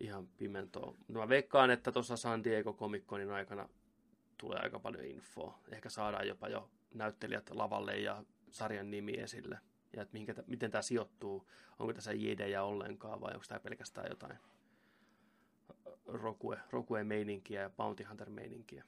ihan 0.00 0.26
pimentoon. 0.26 0.96
No 1.08 1.20
mä 1.20 1.28
veikkaan, 1.28 1.70
että 1.70 1.92
tuossa 1.92 2.16
San 2.16 2.44
Diego 2.44 2.72
Comic 2.72 3.04
Conin 3.06 3.30
aikana 3.30 3.68
tulee 4.38 4.58
aika 4.58 4.78
paljon 4.78 5.04
infoa. 5.04 5.58
Ehkä 5.72 5.88
saadaan 5.88 6.28
jopa 6.28 6.48
jo 6.48 6.70
näyttelijät 6.94 7.50
lavalle 7.50 7.98
ja 7.98 8.24
sarjan 8.50 8.90
nimi 8.90 9.12
esille. 9.12 9.58
Ja 9.96 10.02
että 10.02 10.12
mihinkä, 10.12 10.34
miten 10.46 10.70
tämä 10.70 10.82
sijoittuu. 10.82 11.48
Onko 11.78 11.92
tässä 11.92 12.12
jedejä 12.12 12.62
ollenkaan 12.62 13.20
vai 13.20 13.32
onko 13.34 13.44
tämä 13.48 13.60
pelkästään 13.60 14.06
jotain 14.10 14.38
Rokue, 16.06 16.58
Rokue-meininkiä 16.70 17.60
ja 17.62 17.70
Bounty 17.70 18.04
Hunter-meininkiä. 18.04 18.84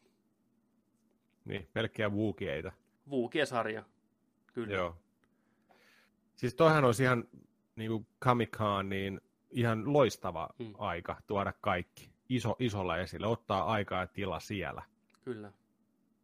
niin, 1.45 1.69
pelkkiä 1.73 2.09
wuukieita. 2.09 2.73
Vuukie-sarja, 3.11 3.85
kyllä. 4.55 4.75
Joo. 4.75 4.97
Siis 6.37 6.55
toihan 6.55 6.85
olisi 6.85 7.03
ihan 7.03 7.25
niin 7.77 7.91
kuin 7.91 8.07
Comic-Con, 8.25 8.89
niin 8.89 9.21
ihan 9.53 9.93
loistava 9.93 10.49
Mm. 10.59 10.75
aika 10.79 11.17
tuoda 11.27 11.53
kaikki 11.61 12.11
iso, 12.29 12.57
isolla 12.59 12.99
esille, 12.99 13.27
ottaa 13.27 13.65
aikaa 13.65 14.01
ja 14.01 14.07
tila 14.07 14.41
siellä. 14.41 14.83
Kyllä, 15.25 15.53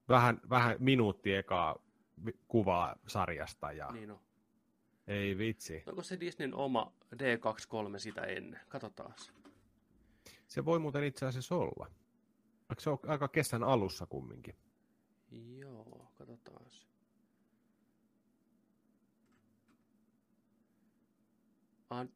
Vähän, 0.08 0.40
vähän 0.50 0.76
minuutti 0.78 1.34
ekaa 1.34 1.76
kuvaa 2.48 2.96
sarjasta 3.06 3.72
ja 3.72 3.86
niin. 3.86 3.94
niin 3.94 4.10
on. 4.10 4.20
ei 5.06 5.38
vitsi. 5.38 5.82
Onko 5.86 6.02
se 6.02 6.20
Disneyn 6.20 6.54
oma 6.54 6.92
D23 7.14 7.98
sitä 7.98 8.20
ennen? 8.20 8.60
Katsotaan. 8.68 9.14
Se 10.46 10.64
voi 10.64 10.78
muuten 10.78 11.04
itse 11.04 11.26
asiassa 11.26 11.54
olla. 11.56 11.86
Eikö 12.70 12.82
se 12.82 12.90
ole 12.90 12.98
aika 13.06 13.28
kesän 13.28 13.64
alussa 13.64 14.06
kumminkin? 14.06 14.56
Joo, 15.58 16.06
katsotaan. 16.18 16.66
Ah, 21.90 22.06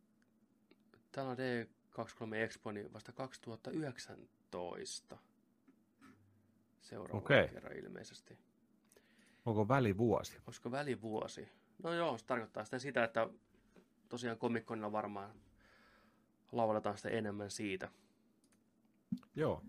täällä 1.13 1.31
on 1.31 1.37
D23 1.39 2.35
Expo 2.35 2.73
niin 2.73 2.93
vasta 2.93 3.13
2019. 3.13 5.19
Seuraava 6.81 7.19
Okei. 7.19 7.49
kerran 7.49 7.77
ilmeisesti. 7.77 8.39
Onko 9.47 9.69
välivuosi? 9.69 10.39
Olisiko 10.47 10.71
välivuosi? 10.71 11.49
No 11.83 11.93
joo, 11.93 12.19
se 12.19 12.27
tarkoittaa 12.27 12.65
sitten 12.65 12.81
sitä, 12.81 13.05
että 13.05 13.29
tosiaan 14.09 14.39
komikkonilla 14.39 14.93
varmaan 14.93 15.31
lauletaan 16.53 16.97
sitä 16.97 17.09
enemmän 17.09 17.51
siitä. 17.51 17.89
Joo. 19.35 19.63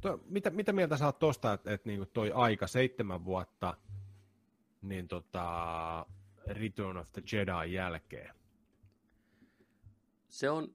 To, 0.00 0.20
mitä, 0.24 0.50
mitä 0.50 0.72
mieltä 0.72 0.96
sä 0.96 1.06
oot 1.06 1.18
tosta, 1.18 1.52
että, 1.52 1.72
että 1.72 1.88
niin 1.88 2.06
toi 2.12 2.32
aika, 2.34 2.66
seitsemän 2.66 3.24
vuotta, 3.24 3.76
niin 4.82 5.08
tota, 5.08 6.06
Return 6.46 6.96
of 6.96 7.12
the 7.12 7.22
Jedi 7.32 7.72
jälkeen? 7.72 8.41
Se 10.32 10.50
on 10.50 10.74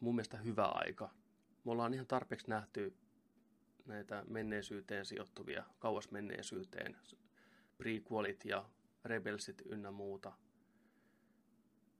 mun 0.00 0.14
mielestä 0.14 0.36
hyvä 0.36 0.64
aika. 0.64 1.10
Me 1.64 1.70
ollaan 1.70 1.94
ihan 1.94 2.06
tarpeeksi 2.06 2.48
nähty 2.48 2.96
näitä 3.86 4.24
menneisyyteen 4.28 5.06
sijoittuvia, 5.06 5.64
kauas 5.78 6.10
menneisyyteen, 6.10 6.96
prequelit 7.78 8.44
ja 8.44 8.70
rebelsit 9.04 9.62
ynnä 9.66 9.90
muuta 9.90 10.32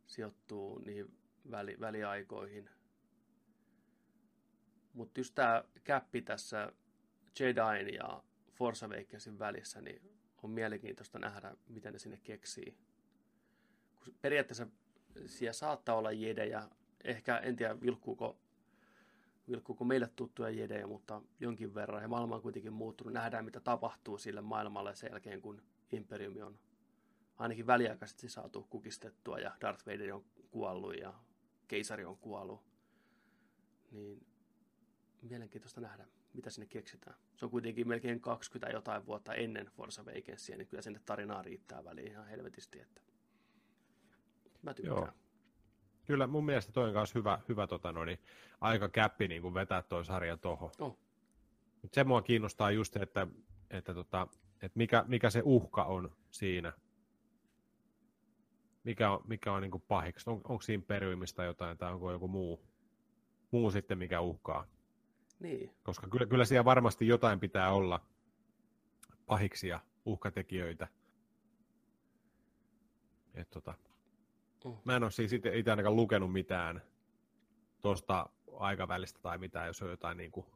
sijoittuu 0.06 0.78
niihin 0.78 1.18
väli, 1.50 1.76
väliaikoihin. 1.80 2.70
Mutta 4.92 5.20
just 5.20 5.34
tämä 5.34 5.64
käppi 5.84 6.22
tässä 6.22 6.72
Jedin 7.40 7.94
ja 7.94 8.22
Force 8.52 8.86
Awakensin 8.86 9.38
välissä, 9.38 9.80
niin 9.80 10.18
on 10.42 10.50
mielenkiintoista 10.50 11.18
nähdä, 11.18 11.56
miten 11.68 11.92
ne 11.92 11.98
sinne 11.98 12.16
keksii. 12.16 12.76
Kun 14.04 14.14
periaatteessa 14.20 14.66
siellä 15.26 15.52
saattaa 15.52 15.96
olla 15.96 16.12
jedejä, 16.12 16.68
ehkä 17.04 17.38
en 17.38 17.56
tiedä 17.56 17.80
vilkkuuko, 17.80 18.38
vilkkuuko 19.48 19.84
meille 19.84 20.08
tuttuja 20.16 20.50
jedejä, 20.50 20.86
mutta 20.86 21.22
jonkin 21.40 21.74
verran. 21.74 22.02
Ja 22.02 22.08
maailma 22.08 22.34
on 22.34 22.42
kuitenkin 22.42 22.72
muuttunut. 22.72 23.12
Nähdään, 23.12 23.44
mitä 23.44 23.60
tapahtuu 23.60 24.18
sille 24.18 24.40
maailmalle 24.40 24.94
sen 24.94 25.10
jälkeen, 25.10 25.40
kun 25.42 25.62
Imperiumi 25.92 26.42
on 26.42 26.58
ainakin 27.38 27.66
väliaikaisesti 27.66 28.28
saatu 28.28 28.66
kukistettua 28.70 29.38
ja 29.38 29.56
Darth 29.60 29.86
Vader 29.86 30.14
on 30.14 30.24
kuollut 30.50 30.96
ja 30.96 31.14
keisari 31.68 32.04
on 32.04 32.16
kuollut. 32.16 32.62
Niin 33.90 34.26
mielenkiintoista 35.22 35.80
nähdä, 35.80 36.06
mitä 36.32 36.50
sinne 36.50 36.66
keksitään. 36.66 37.16
Se 37.36 37.44
on 37.44 37.50
kuitenkin 37.50 37.88
melkein 37.88 38.20
20 38.20 38.76
jotain 38.76 39.06
vuotta 39.06 39.34
ennen 39.34 39.66
Force 39.66 40.00
Awakensia, 40.00 40.56
niin 40.56 40.68
kyllä 40.68 40.82
sinne 40.82 41.00
tarinaa 41.06 41.42
riittää 41.42 41.84
väliin 41.84 42.12
ihan 42.12 42.26
helvetisti. 42.26 42.80
Että 42.80 43.00
mä 44.62 44.74
tykkään. 44.74 44.96
Joo. 44.96 45.08
Kyllä 46.04 46.26
mun 46.26 46.44
mielestä 46.44 46.72
toi 46.72 46.88
on 46.88 46.94
myös 46.94 47.14
hyvä, 47.14 47.38
hyvä 47.48 47.66
tota, 47.66 47.92
no, 47.92 48.04
niin, 48.04 48.18
aika 48.60 48.88
käppi 48.88 49.28
niin 49.28 49.42
kuin 49.42 49.54
vetää 49.54 49.82
toi 49.82 50.04
sarja 50.04 50.36
tuohon. 50.36 50.70
Oh. 50.78 50.98
se 51.92 52.04
mua 52.04 52.22
kiinnostaa 52.22 52.70
just, 52.70 52.96
että, 52.96 53.26
että, 53.70 53.94
tota, 53.94 54.28
että 54.62 54.78
mikä, 54.78 55.04
mikä 55.08 55.30
se 55.30 55.42
uhka 55.44 55.84
on 55.84 56.16
siinä. 56.30 56.72
Mikä 58.84 59.10
on, 59.10 59.20
mikä 59.26 59.52
on 59.52 59.62
niin 59.62 59.70
kuin 59.70 59.84
pahiksi. 59.88 60.30
On, 60.30 60.36
onko 60.36 60.62
siinä 60.62 60.84
periymistä 60.86 61.44
jotain 61.44 61.78
tai 61.78 61.92
onko 61.92 62.12
joku 62.12 62.28
muu, 62.28 62.66
muu 63.50 63.70
sitten, 63.70 63.98
mikä 63.98 64.20
uhkaa. 64.20 64.66
Niin. 65.40 65.74
Koska 65.82 66.08
kyllä, 66.08 66.26
kyllä 66.26 66.44
siellä 66.44 66.64
varmasti 66.64 67.06
jotain 67.06 67.40
pitää 67.40 67.72
olla 67.72 68.00
pahiksi 69.26 69.68
ja 69.68 69.80
uhkatekijöitä. 70.04 70.88
Et 73.34 73.50
tota, 73.50 73.74
oh. 74.64 74.80
Mä 74.84 74.96
en 74.96 75.02
ole 75.02 75.10
siis 75.10 75.32
itse 75.32 75.70
ainakaan 75.70 75.96
lukenut 75.96 76.32
mitään 76.32 76.82
tuosta 77.80 78.28
aikavälistä 78.58 79.20
tai 79.22 79.38
mitään, 79.38 79.66
jos 79.66 79.82
on 79.82 79.90
jotain 79.90 80.16
niin 80.16 80.30
kuin 80.30 80.46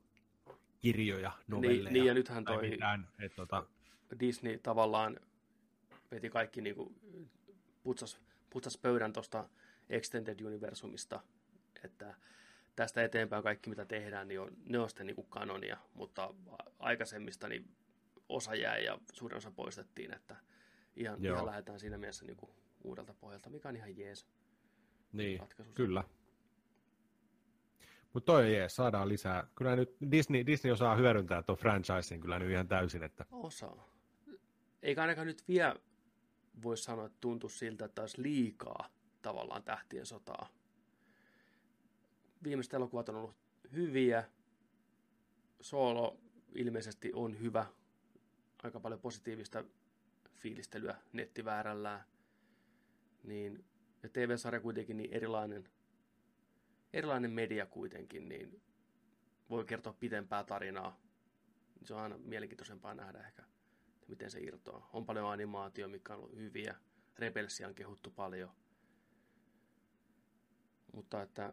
kirjoja, 0.78 1.32
novelleja. 1.46 1.82
Niin, 1.82 1.92
niin 1.92 2.06
ja 2.06 2.14
nythän 2.14 2.44
toi 2.44 2.68
mitään, 2.68 3.08
et, 3.18 3.34
tota... 3.36 3.66
Disney 4.20 4.58
tavallaan 4.58 5.20
veti 6.10 6.30
kaikki 6.30 6.60
niin 6.60 6.76
kuin, 6.76 7.00
putsas, 7.82 8.20
putsas 8.50 8.78
pöydän 8.78 9.12
tuosta 9.12 9.48
Extended 9.88 10.40
Universumista, 10.40 11.20
että 11.84 12.14
tästä 12.76 13.04
eteenpäin 13.04 13.42
kaikki, 13.42 13.70
mitä 13.70 13.84
tehdään, 13.84 14.28
niin 14.28 14.40
on, 14.40 14.56
ne 14.64 14.78
on 14.78 14.88
sitten 14.88 15.06
niin 15.06 15.14
kuin 15.14 15.26
kanonia, 15.30 15.78
mutta 15.94 16.34
aikaisemmista 16.78 17.48
niin 17.48 17.76
osa 18.28 18.54
jäi 18.54 18.84
ja 18.84 18.98
suurin 19.12 19.36
osa 19.36 19.50
poistettiin, 19.50 20.14
että 20.14 20.36
ihan, 20.96 21.24
ihan 21.24 21.46
lähdetään 21.46 21.80
siinä 21.80 21.98
mielessä 21.98 22.24
niin 22.24 22.36
kuin 22.36 22.50
uudelta 22.86 23.14
pohjalta, 23.14 23.50
mikä 23.50 23.68
on 23.68 23.76
ihan 23.76 23.96
jees. 23.96 24.26
Niin, 25.12 25.42
kyllä. 25.74 26.04
Mutta 28.12 28.32
toi 28.32 28.54
jees, 28.54 28.76
saadaan 28.76 29.08
lisää. 29.08 29.48
Kyllä 29.54 29.76
nyt 29.76 29.96
Disney, 30.10 30.46
Disney 30.46 30.72
osaa 30.72 30.96
hyödyntää 30.96 31.42
tuon 31.42 31.58
franchisein 31.58 32.20
kyllä 32.20 32.38
nyt 32.38 32.50
ihan 32.50 32.68
täysin. 32.68 33.02
Että... 33.02 33.26
Osaa. 33.32 33.88
Eikä 34.82 35.00
ainakaan 35.00 35.26
nyt 35.26 35.48
vielä 35.48 35.76
voi 36.62 36.76
sanoa, 36.76 37.06
että 37.06 37.18
tuntuu 37.20 37.50
siltä, 37.50 37.84
että 37.84 38.02
olisi 38.02 38.22
liikaa 38.22 38.90
tavallaan 39.22 39.62
tähtien 39.62 40.06
sotaa 40.06 40.48
viimeiset 42.46 42.74
elokuvat 42.74 43.08
on 43.08 43.16
ollut 43.16 43.36
hyviä. 43.72 44.24
Solo 45.60 46.20
ilmeisesti 46.54 47.10
on 47.14 47.40
hyvä. 47.40 47.66
Aika 48.62 48.80
paljon 48.80 49.00
positiivista 49.00 49.64
fiilistelyä 50.34 50.96
nettiväärällään. 51.12 52.04
Niin, 53.26 53.64
ja 54.02 54.08
TV-sarja 54.08 54.60
kuitenkin 54.60 54.96
niin 54.96 55.12
erilainen, 55.12 55.68
erilainen 56.92 57.30
media 57.30 57.66
kuitenkin, 57.66 58.28
niin 58.28 58.62
voi 59.50 59.64
kertoa 59.64 59.92
pitempää 59.92 60.44
tarinaa. 60.44 61.00
Se 61.84 61.94
on 61.94 62.00
aina 62.00 62.18
mielenkiintoisempaa 62.18 62.94
nähdä 62.94 63.18
ehkä, 63.18 63.42
miten 64.08 64.30
se 64.30 64.40
irtoaa. 64.40 64.90
On 64.92 65.06
paljon 65.06 65.30
animaatio, 65.30 65.88
mikä 65.88 66.12
on 66.12 66.18
ollut 66.18 66.36
hyviä. 66.36 66.76
Rebelsia 67.18 67.68
on 67.68 67.74
kehuttu 67.74 68.10
paljon. 68.10 68.50
Mutta 70.92 71.22
että 71.22 71.52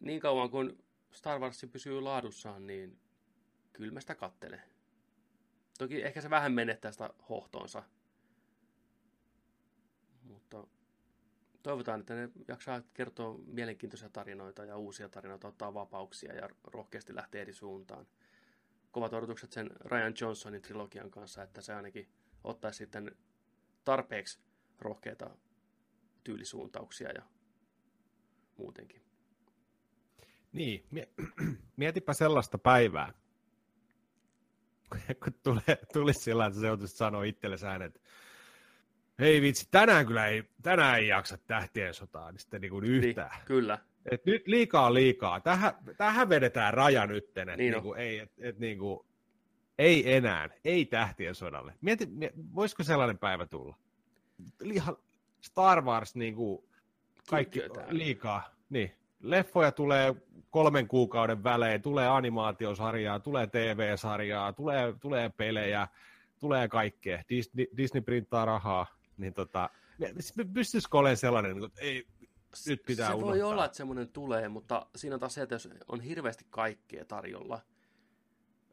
niin 0.00 0.20
kauan 0.20 0.50
kun 0.50 0.84
Star 1.10 1.40
Wars 1.40 1.66
pysyy 1.72 2.00
laadussaan, 2.00 2.66
niin 2.66 2.98
kyllä 3.72 3.92
mä 3.92 4.00
sitä 4.00 4.14
kattelen. 4.14 4.62
Toki 5.78 6.02
ehkä 6.02 6.20
se 6.20 6.30
vähän 6.30 6.52
menettää 6.52 6.92
sitä 6.92 7.10
hohtoonsa. 7.28 7.82
Mutta 10.22 10.66
toivotaan, 11.64 12.00
että 12.00 12.14
ne 12.14 12.28
jaksaa 12.48 12.82
kertoa 12.94 13.38
mielenkiintoisia 13.46 14.08
tarinoita 14.08 14.64
ja 14.64 14.76
uusia 14.76 15.08
tarinoita, 15.08 15.48
ottaa 15.48 15.74
vapauksia 15.74 16.34
ja 16.34 16.48
rohkeasti 16.64 17.14
lähteä 17.14 17.40
eri 17.40 17.52
suuntaan. 17.52 18.06
Kovat 18.90 19.12
odotukset 19.12 19.52
sen 19.52 19.70
Ryan 19.80 20.14
Johnsonin 20.20 20.62
trilogian 20.62 21.10
kanssa, 21.10 21.42
että 21.42 21.60
se 21.60 21.74
ainakin 21.74 22.08
ottaisi 22.44 22.76
sitten 22.76 23.16
tarpeeksi 23.84 24.38
rohkeita 24.78 25.30
tyylisuuntauksia 26.24 27.10
ja 27.12 27.22
muutenkin. 28.58 29.02
Niin, 30.52 30.84
mietipä 31.76 32.12
sellaista 32.12 32.58
päivää, 32.58 33.12
kun 35.24 35.34
tulee, 35.42 35.78
tulisi 35.92 36.20
sillä, 36.20 36.46
että 36.46 36.60
se 36.60 36.66
joutuisi 36.66 36.96
sanoa 36.96 37.24
itsellesi 37.24 37.66
äänet, 37.66 38.02
hei 39.18 39.42
vitsi, 39.42 39.68
tänään 39.70 40.06
kyllä 40.06 40.26
ei, 40.26 40.44
tänään 40.62 40.98
ei 40.98 41.08
jaksa 41.08 41.38
tähtien 41.38 41.94
sotaa, 41.94 42.32
niin 42.32 42.40
sitten 42.40 42.60
niin 42.60 42.70
kuin 42.70 42.84
yhtään. 42.84 43.30
Niin, 43.30 43.46
kyllä. 43.46 43.78
Et 44.10 44.26
nyt 44.26 44.46
liikaa 44.46 44.94
liikaa. 44.94 45.40
Tähän, 45.40 45.72
tähän 45.96 46.28
vedetään 46.28 46.74
raja 46.74 47.06
nyt, 47.06 47.24
että 47.24 47.44
niin 47.44 47.58
niin 47.72 47.82
kuin, 47.82 47.98
ei, 47.98 48.18
et, 48.18 48.32
et, 48.38 48.58
niin 48.58 48.78
kuin, 48.78 49.06
ei 49.78 50.14
enää, 50.14 50.48
ei 50.64 50.84
tähtien 50.84 51.34
sodalle. 51.34 51.74
Mieti, 51.80 52.08
voisiko 52.54 52.82
sellainen 52.82 53.18
päivä 53.18 53.46
tulla? 53.46 53.76
Liha, 54.60 54.96
Star 55.40 55.84
Wars 55.84 56.14
niin 56.14 56.34
kuin, 56.34 56.64
kaikki 57.30 57.60
liikaa. 57.88 58.54
Niin 58.70 58.92
leffoja 59.20 59.72
tulee 59.72 60.14
kolmen 60.50 60.88
kuukauden 60.88 61.44
välein, 61.44 61.82
tulee 61.82 62.08
animaatiosarjaa, 62.08 63.20
tulee 63.20 63.46
TV-sarjaa, 63.46 64.52
tulee, 64.52 64.94
tulee 65.00 65.28
pelejä, 65.28 65.88
tulee 66.38 66.68
kaikkea. 66.68 67.22
Disney, 67.28 67.66
Disney 67.76 68.00
printtaa 68.00 68.44
rahaa, 68.44 68.86
niin 69.16 69.34
tota, 69.34 69.70
pystyisikö 70.54 70.98
olemaan 70.98 71.16
sellainen, 71.16 71.64
että 71.64 71.80
ei, 71.80 72.06
nyt 72.66 72.82
pitää 72.86 73.08
Se 73.08 73.14
unohtaa. 73.14 73.30
voi 73.30 73.42
olla, 73.42 73.64
että 73.64 73.76
semmoinen 73.76 74.08
tulee, 74.08 74.48
mutta 74.48 74.86
siinä 74.96 75.14
on 75.16 75.20
taas 75.20 75.34
se, 75.34 75.42
että 75.42 75.54
jos 75.54 75.68
on 75.88 76.00
hirveästi 76.00 76.46
kaikkea 76.50 77.04
tarjolla, 77.04 77.60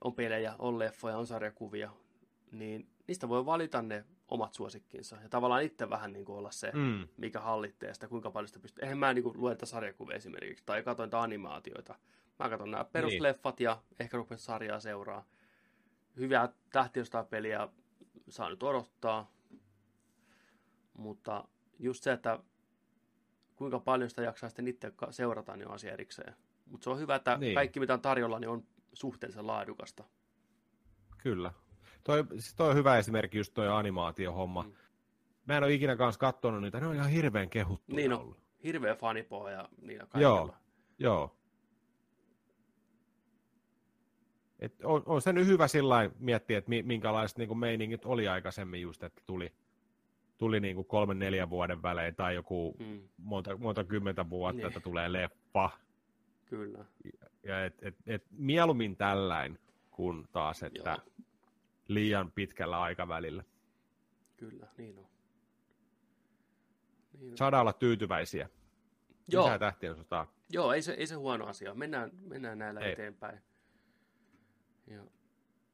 on 0.04 0.14
pelejä, 0.16 0.56
on 0.60 0.80
leffoja, 0.80 1.18
on 1.18 1.28
sarjakuvia, 1.28 1.92
niin 2.52 2.90
niistä 3.08 3.30
voi 3.30 3.46
valita 3.46 3.82
ne 3.82 4.06
omat 4.28 4.54
suosikkinsa. 4.54 5.18
Ja 5.24 5.30
tavallaan 5.30 5.64
itse 5.64 5.90
vähän 5.90 6.14
niin 6.14 6.26
kuin 6.26 6.38
olla 6.38 6.52
se, 6.52 6.72
mm. 6.74 7.08
mikä 7.18 7.40
hallitsee 7.40 7.94
sitä, 7.94 8.08
kuinka 8.08 8.32
paljon 8.32 8.48
sitä 8.48 8.60
pystyy. 8.60 8.84
Eihän 8.84 8.98
mä 8.98 9.14
niin 9.14 9.24
kuin 9.24 9.42
lue 9.42 9.58
sarjakuvia 9.64 10.16
esimerkiksi, 10.16 10.64
tai 10.66 10.84
katsoin 10.84 11.08
niitä 11.08 11.22
animaatioita. 11.22 11.96
Mä 12.40 12.50
katson 12.50 12.72
nämä 12.72 12.84
perusleffat 12.84 13.60
niin. 13.60 13.66
ja 13.66 13.82
ehkä 14.00 14.18
rupean 14.18 14.40
sarjaa 14.40 14.80
seuraa. 14.80 15.26
Hyviä 16.18 16.50
tähtiöstä 16.72 17.24
peliä 17.24 17.70
saa 18.30 18.50
nyt 18.50 18.64
odottaa. 18.64 19.32
Mutta 20.98 21.48
just 21.80 22.04
se, 22.04 22.12
että 22.12 22.40
kuinka 23.56 23.80
paljon 23.80 24.10
sitä 24.10 24.22
jaksaa 24.22 24.50
sitten 24.50 24.68
itse 24.68 24.92
seurata, 25.10 25.56
niin 25.56 25.68
on 25.68 25.74
asia 25.74 25.94
erikseen. 25.94 26.36
Mutta 26.66 26.84
se 26.84 26.90
on 26.90 27.00
hyvä, 27.00 27.16
että 27.16 27.38
niin. 27.38 27.56
kaikki 27.56 27.80
mitä 27.80 27.94
on 27.94 28.02
tarjolla, 28.02 28.40
niin 28.40 28.50
on 28.50 28.64
suhteellisen 28.94 29.48
laadukasta. 29.48 30.04
Kyllä. 31.18 31.54
Toi, 32.04 32.24
siis 32.30 32.56
toi 32.56 32.70
on 32.70 32.76
hyvä 32.76 32.98
esimerkki 32.98 33.38
just 33.38 33.54
toi 33.54 33.68
animaatiohomma. 33.68 34.64
Mm. 34.64 34.74
Mä 35.46 35.58
en 35.58 35.64
ole 35.64 35.74
ikinä 35.74 35.96
kanssa 35.96 36.20
katsonut 36.20 36.62
niitä, 36.62 36.80
ne 36.80 36.88
on 36.88 36.96
ihan 36.96 37.10
hirveän 37.10 37.50
kehuttuja 37.50 37.96
niin 37.96 38.14
on. 38.14 38.20
ollut. 38.20 38.38
Hirveä 38.64 38.96
fanipohja 38.96 39.70
niillä 39.82 40.06
kaikilla. 40.06 40.30
Joo, 40.30 40.56
joo. 41.00 41.36
Et 44.60 44.76
on, 44.84 45.04
on 45.06 45.22
se 45.22 45.34
nyt 45.34 45.48
hyvä 45.48 45.68
sillä 45.68 46.10
miettiä, 46.20 46.58
että 46.58 46.72
minkälaiset 46.84 47.38
niin 47.38 47.58
meiningit 47.58 48.06
oli 48.06 48.28
aikaisemmin 48.28 48.82
just, 48.82 49.04
että 49.04 49.22
tuli, 49.26 49.54
tuli 50.42 50.60
niin 50.60 50.76
kuin 50.76 50.88
kolmen 50.88 51.20
neljän 51.20 51.50
vuoden 51.50 51.82
välein 51.82 52.16
tai 52.16 52.36
joku 52.36 52.76
hmm. 52.80 53.10
monta, 53.18 53.58
monta 53.58 53.84
kymmentä 53.84 54.30
vuotta, 54.30 54.58
niin. 54.58 54.68
että 54.68 54.80
tulee 54.80 55.14
leffa. 55.14 55.70
Kyllä. 56.46 56.86
Ja 57.44 57.66
et, 57.66 57.76
et, 57.82 57.96
et 58.08 58.26
mieluummin 58.32 58.98
tällain 58.98 59.60
kuin 59.92 60.28
taas, 60.32 60.64
että 60.64 60.90
Joo. 60.90 61.26
liian 61.88 62.32
pitkällä 62.32 62.82
aikavälillä. 62.82 63.44
Kyllä, 64.38 64.68
niin 64.78 64.98
on. 64.98 65.08
Niin 67.20 67.32
on. 67.32 67.38
Saadaan 67.38 67.62
olla 67.62 67.74
tyytyväisiä. 67.74 68.50
Joo. 69.28 69.44
Lisää 69.44 69.60
tähtien 69.60 69.96
sotaa. 69.96 70.32
Joo, 70.50 70.74
ei 70.74 70.82
se, 70.82 70.94
ei 70.94 71.08
se 71.08 71.16
huono 71.16 71.46
asia. 71.46 71.74
Mennään, 71.74 72.12
mennään 72.28 72.58
näillä 72.58 72.80
ei. 72.80 72.92
eteenpäin. 72.92 73.42
Ja, 74.88 75.04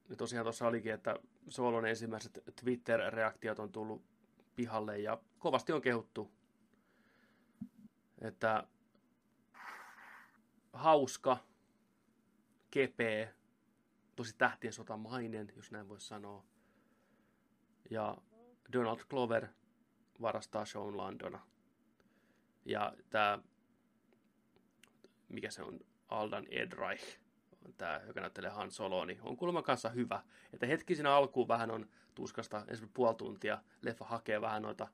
ja 0.09 0.15
tosiaan 0.15 0.45
tuossa 0.45 0.67
olikin, 0.67 0.93
että 0.93 1.15
Soolon 1.49 1.85
ensimmäiset 1.85 2.43
Twitter-reaktiot 2.61 3.59
on 3.59 3.71
tullut 3.71 4.16
pihalle 4.57 4.99
ja 4.99 5.21
kovasti 5.39 5.71
on 5.71 5.81
kehuttu, 5.81 6.31
että 8.21 8.67
hauska, 10.73 11.37
kepeä, 12.71 13.33
tosi 14.15 14.35
tähtien 14.37 14.73
sotamainen, 14.73 15.53
jos 15.55 15.71
näin 15.71 15.89
voisi 15.89 16.07
sanoa. 16.07 16.43
Ja 17.89 18.17
Donald 18.73 18.99
Glover 19.09 19.47
varastaa 20.21 20.65
Sean 20.65 20.97
Landona. 20.97 21.47
Ja 22.65 22.93
tämä, 23.09 23.39
mikä 25.29 25.51
se 25.51 25.63
on, 25.63 25.79
Aldan 26.09 26.47
Edreich, 26.49 27.19
tämä, 27.77 28.01
joka 28.07 28.21
näyttelee 28.21 28.49
Han 28.49 28.71
Soloa, 28.71 29.05
niin 29.05 29.19
on 29.21 29.37
kuulemma 29.37 29.61
kanssa 29.61 29.89
hyvä. 29.89 30.23
Että 30.53 30.65
hetki 30.65 30.95
siinä 30.95 31.15
alkuun 31.15 31.47
vähän 31.47 31.71
on 31.71 31.89
tuskasta, 32.15 32.57
ensimmäisen 32.57 32.89
puoli 32.93 33.15
tuntia, 33.15 33.61
leffa 33.81 34.05
hakee 34.05 34.41
vähän 34.41 34.61
noita 34.61 34.87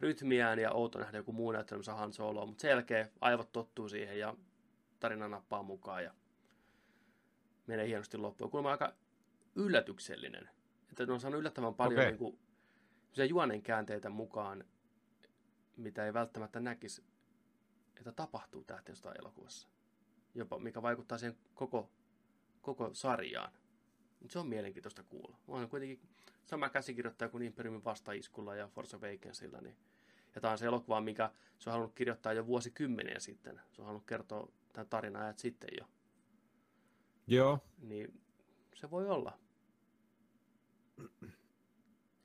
rytmiään 0.00 0.58
ja 0.58 0.72
outo 0.72 0.98
nähdä 0.98 1.18
joku 1.18 1.32
muu 1.32 1.52
näyttelemässä 1.52 1.94
Han 1.94 2.12
Soloa, 2.12 2.46
mutta 2.46 2.62
sen 2.62 2.68
jälkeen 2.68 3.10
aivot 3.20 3.52
tottuu 3.52 3.88
siihen 3.88 4.18
ja 4.18 4.36
tarina 5.00 5.28
nappaa 5.28 5.62
mukaan 5.62 6.04
ja 6.04 6.14
menee 7.66 7.86
hienosti 7.86 8.18
loppuun. 8.18 8.50
Kuulemma 8.50 8.70
aika 8.70 8.94
yllätyksellinen. 9.54 10.50
Että 10.90 11.06
ne 11.06 11.12
on 11.12 11.20
saanut 11.20 11.40
yllättävän 11.40 11.74
paljon 11.74 12.00
okay. 12.00 12.10
niin 12.10 12.18
kuin, 12.18 12.38
juonen 13.28 13.62
käänteitä 13.62 14.10
mukaan, 14.10 14.64
mitä 15.76 16.06
ei 16.06 16.14
välttämättä 16.14 16.60
näkisi, 16.60 17.04
että 17.96 18.12
tapahtuu 18.12 18.64
tähtien 18.64 18.96
elokuvassa. 19.18 19.68
Jopa 20.34 20.58
mikä 20.58 20.82
vaikuttaa 20.82 21.18
siihen 21.18 21.38
koko 21.54 21.90
koko 22.64 22.90
sarjaan. 22.92 23.52
Se 24.28 24.38
on 24.38 24.48
mielenkiintoista 24.48 25.02
kuulla. 25.02 25.38
Mä 25.48 25.54
olen 25.54 25.68
kuitenkin 25.68 26.00
sama 26.44 26.68
käsikirjoittaja 26.68 27.28
kuin 27.28 27.42
Imperiumin 27.42 27.84
vastaiskulla 27.84 28.54
ja 28.54 28.68
Force 28.68 28.96
Awakensilla. 28.96 29.60
Niin. 29.60 29.76
Ja 30.34 30.40
tämä 30.40 30.52
on 30.52 30.58
se 30.58 30.66
elokuva, 30.66 31.00
mikä 31.00 31.30
se 31.58 31.70
on 31.70 31.72
halunnut 31.72 31.94
kirjoittaa 31.94 32.32
jo 32.32 32.46
vuosikymmeniä 32.46 33.18
sitten. 33.18 33.60
Se 33.72 33.82
on 33.82 33.86
halunnut 33.86 34.06
kertoa 34.06 34.52
tämän 34.72 34.88
tarinan 34.88 35.22
ajat 35.22 35.38
sitten 35.38 35.70
jo. 35.80 35.88
Joo. 37.26 37.58
Niin 37.78 38.20
se 38.74 38.90
voi 38.90 39.08
olla. 39.08 39.38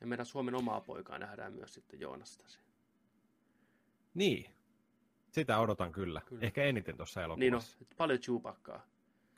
Ja 0.02 0.08
meidän 0.08 0.26
Suomen 0.26 0.56
omaa 0.56 0.82
poikaa 0.82 1.20
nähdään 1.20 1.54
myös 1.54 1.74
sitten 1.74 2.00
Joonasta. 2.00 2.46
Niin. 4.14 4.52
Sitä 5.32 5.60
odotan 5.60 5.92
kyllä. 5.92 6.22
kyllä. 6.26 6.46
Ehkä 6.46 6.64
eniten 6.64 6.98
tuossa 6.98 7.24
elokuvassa. 7.24 7.40
Niin 7.40 7.88
no, 7.90 7.96
paljon 7.98 8.20
Chewbaccaa. 8.20 8.88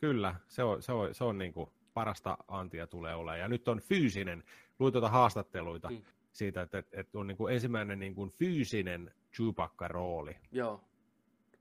Kyllä, 0.02 0.36
se 0.48 0.64
on, 0.64 0.82
se 0.82 0.92
on, 0.92 1.16
se 1.16 1.24
on 1.24 1.38
niin 1.38 1.54
kuin 1.54 1.70
parasta 1.94 2.38
antia 2.48 2.88
tulee 2.88 3.16
olemaan. 3.16 3.40
Ja 3.40 3.48
nyt 3.48 3.68
on 3.68 3.80
fyysinen, 3.80 4.44
luin 4.80 4.94
tuota 4.94 5.10
haastatteluita 5.10 5.90
mm. 5.90 6.02
siitä, 6.32 6.62
että, 6.62 6.84
että 6.92 7.20
on 7.20 7.28
niin 7.28 7.38
kuin 7.38 7.54
ensimmäinen 7.54 8.00
niin 8.00 8.16
kuin 8.16 8.30
fyysinen 8.30 9.14
Chewbacca-rooli. 9.34 10.38
Joo. 10.52 10.84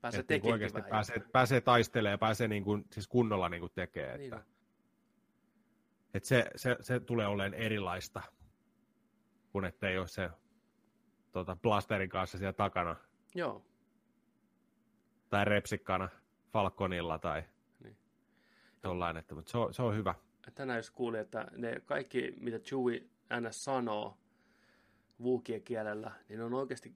Pääsee 0.01 0.23
tekemään. 0.23 0.43
Niin 0.43 0.53
oikeasti 0.53 0.89
pääsee, 0.89 1.19
pääsee 1.31 1.61
taistelemaan 1.61 2.13
ja 2.13 2.17
pääsee 2.17 2.47
niin 2.47 2.63
kuin, 2.63 2.85
siis 2.91 3.07
kunnolla 3.07 3.49
niin 3.49 3.61
kuin 3.61 3.71
tekee. 3.75 4.17
Niin 4.17 4.33
että, 4.33 4.45
että 6.13 6.29
se, 6.29 6.45
se, 6.55 6.77
se, 6.81 6.99
tulee 6.99 7.27
olemaan 7.27 7.53
erilaista, 7.53 8.21
kun 9.51 9.65
ettei 9.65 9.97
ole 9.97 10.07
se 10.07 10.29
tota, 11.31 11.55
blasterin 11.55 12.09
kanssa 12.09 12.37
siellä 12.37 12.53
takana. 12.53 12.95
Joo. 13.35 13.65
Tai 15.29 15.45
repsikkana 15.45 16.09
Falconilla 16.51 17.19
tai 17.19 17.43
Jollain, 18.83 19.17
että, 19.17 19.35
mutta 19.35 19.51
se 19.51 19.57
on, 19.57 19.73
se 19.73 19.81
on 19.81 19.95
hyvä. 19.95 20.15
Tänään 20.55 20.77
jos 20.77 20.91
kuuli, 20.91 21.17
että 21.17 21.47
ne 21.57 21.81
kaikki, 21.85 22.33
mitä 22.37 22.59
Chewie 22.59 23.03
ns. 23.41 23.63
sanoo 23.63 24.17
vuukien 25.21 25.61
kielellä, 25.61 26.11
niin 26.29 26.41
on 26.41 26.53
oikeasti 26.53 26.95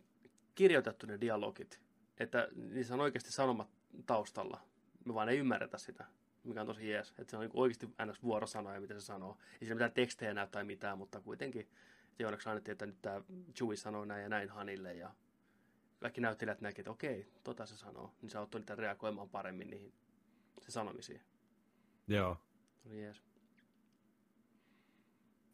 kirjoitettu 0.55 1.05
ne 1.05 1.21
dialogit. 1.21 1.81
Että 2.17 2.47
niissä 2.55 2.93
on 2.93 2.99
oikeasti 2.99 3.31
sanomat 3.31 3.69
taustalla. 4.05 4.61
Me 5.05 5.13
vaan 5.13 5.29
ei 5.29 5.37
ymmärretä 5.37 5.77
sitä, 5.77 6.05
mikä 6.43 6.61
on 6.61 6.67
tosi 6.67 6.89
jees. 6.89 7.09
Että 7.09 7.31
se 7.31 7.37
on 7.37 7.41
niin 7.41 7.51
oikeasti 7.53 7.87
ns. 8.05 8.23
vuorosanoja, 8.23 8.81
mitä 8.81 8.93
se 8.93 9.01
sanoo. 9.01 9.37
Ei 9.53 9.59
siinä 9.59 9.75
mitään 9.75 9.91
tekstejä 9.91 10.33
näy 10.33 10.47
tai 10.47 10.63
mitään, 10.63 10.97
mutta 10.97 11.21
kuitenkin 11.21 11.69
se 12.17 12.25
onneksi 12.25 12.49
annettiin, 12.49 12.71
että 12.71 12.85
nyt 12.85 13.01
tämä 13.01 13.21
Chewie 13.55 13.75
sanoo 13.75 14.05
näin 14.05 14.23
ja 14.23 14.29
näin 14.29 14.49
Hanille 14.49 14.93
ja 14.93 15.11
kaikki 15.99 16.21
näyttelijät 16.21 16.61
näkivät, 16.61 16.79
että 16.79 16.91
okei, 16.91 17.27
tota 17.43 17.65
se 17.65 17.77
sanoo. 17.77 18.11
Niin 18.21 18.29
se 18.29 18.37
auttoi 18.37 18.61
niitä 18.61 18.75
reagoimaan 18.75 19.29
paremmin 19.29 19.69
niihin 19.69 19.93
se 20.61 20.71
sanomisiin. 20.71 21.21
Joo. 22.07 22.37
Oli 22.85 23.01
jees. 23.01 23.21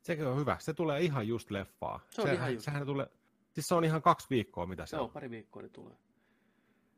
Sekin 0.01 0.27
on 0.27 0.39
hyvä. 0.39 0.57
Se 0.59 0.73
tulee 0.73 1.01
ihan 1.01 1.27
just 1.27 1.51
leffaa. 1.51 1.99
Se 2.09 2.21
on 2.21 2.27
sehän, 2.27 2.37
ihan 2.37 2.53
just. 2.53 2.65
Sehän 2.65 2.85
tulee, 2.85 3.07
siis 3.51 3.67
se 3.67 3.75
on 3.75 3.83
ihan 3.83 4.01
kaksi 4.01 4.27
viikkoa, 4.29 4.65
mitä 4.65 4.85
se 4.85 4.95
Joo, 4.95 5.05
on. 5.05 5.11
pari 5.11 5.29
viikkoa 5.29 5.61
niin 5.61 5.71
tulee. 5.71 5.97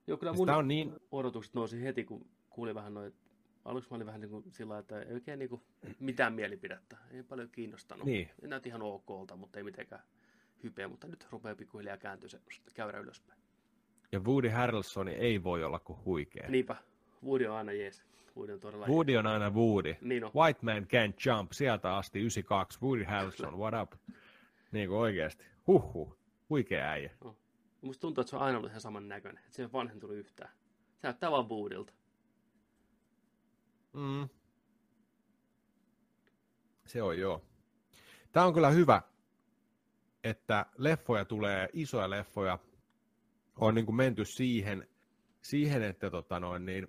Joo, 0.07 0.17
kyllä 0.17 0.31
siis 0.31 0.39
mun 0.39 0.49
on 0.49 0.67
niin... 0.67 0.95
odotukset 1.11 1.53
nousi 1.53 1.83
heti, 1.83 2.03
kun 2.03 2.29
kuulin 2.49 2.75
vähän 2.75 2.93
noin. 2.93 3.13
Aluksi 3.65 3.89
mä 3.89 3.95
olin 3.95 4.07
vähän 4.07 4.21
niin 4.21 4.29
kuin 4.29 4.43
sillä 4.51 4.77
että 4.77 5.01
ei 5.01 5.13
oikein 5.13 5.39
niin 5.39 5.49
kuin 5.49 5.61
mitään 5.99 6.33
mielipidettä. 6.33 6.97
Ei 7.11 7.23
paljon 7.23 7.49
kiinnostanut. 7.49 8.05
Niin. 8.05 8.29
Näytti 8.41 8.69
ihan 8.69 8.81
okolta, 8.81 9.35
mutta 9.35 9.59
ei 9.59 9.63
mitenkään 9.63 10.03
hypeä. 10.63 10.87
Mutta 10.87 11.07
nyt 11.07 11.27
rupeaa 11.31 11.55
pikkuhiljaa 11.55 11.97
kääntyä 11.97 12.29
se 12.29 12.39
käyrä 12.73 12.99
ylöspäin. 12.99 13.39
Ja 14.11 14.19
Woody 14.19 14.49
Harrelson 14.49 15.07
ei 15.07 15.43
voi 15.43 15.63
olla 15.63 15.79
kuin 15.79 15.99
huikea. 16.05 16.49
Niinpä. 16.49 16.75
Woody 17.23 17.47
on 17.47 17.55
aina 17.55 17.71
jees. 17.71 18.03
Woody 18.37 18.53
on 18.53 18.59
todella 18.59 18.87
Woody 18.87 19.15
on 19.17 19.27
aina 19.27 19.49
Woody. 19.49 19.95
Niin 20.01 20.23
on. 20.23 20.31
White 20.35 20.59
Man 20.61 20.83
Can't 20.83 21.15
Jump, 21.25 21.51
sieltä 21.51 21.95
asti 21.95 22.19
92. 22.19 22.79
Woody 22.81 23.03
Harrelson, 23.03 23.59
what 23.59 23.73
up? 23.81 23.93
Niin 24.71 24.89
kuin 24.89 24.99
oikeasti. 24.99 25.45
Huhhuh, 25.67 26.17
huikea 26.49 26.89
äijä. 26.89 27.11
No. 27.23 27.35
Musta 27.81 28.01
tuntuu, 28.01 28.21
että 28.21 28.29
se 28.29 28.35
on 28.35 28.41
aina 28.41 28.57
ollut 28.57 28.69
ihan 28.71 28.81
saman 28.81 29.07
näköinen. 29.07 29.43
Että 29.43 29.55
se 29.55 29.61
ei 29.61 29.69
vanhentunut 29.73 30.15
yhtään. 30.15 30.51
Se 30.95 30.99
näyttää 31.03 31.31
vaan 31.31 31.49
Woodylta. 31.49 31.93
Mm. 33.93 34.29
Se 36.85 37.01
on 37.01 37.19
joo. 37.19 37.41
Tämä 38.31 38.45
on 38.45 38.53
kyllä 38.53 38.69
hyvä, 38.69 39.01
että 40.23 40.65
leffoja 40.77 41.25
tulee, 41.25 41.69
isoja 41.73 42.09
leffoja, 42.09 42.59
on 43.55 43.75
niin 43.75 43.85
kuin 43.85 43.95
menty 43.95 44.25
siihen, 44.25 44.87
siihen 45.41 45.83
että 45.83 46.09
tota 46.09 46.39
noin, 46.39 46.65
niin 46.65 46.87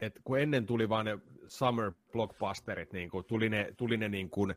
et 0.00 0.20
kun 0.24 0.38
ennen 0.38 0.66
tuli 0.66 0.88
vain 0.88 1.04
ne 1.04 1.18
summer 1.46 1.92
blockbusterit, 2.12 2.92
niin 2.92 3.10
kuin, 3.10 3.24
tuli 3.24 3.48
ne, 3.48 3.74
tuli 3.76 3.96
ne 3.96 4.08
niin 4.08 4.30
kuin 4.30 4.54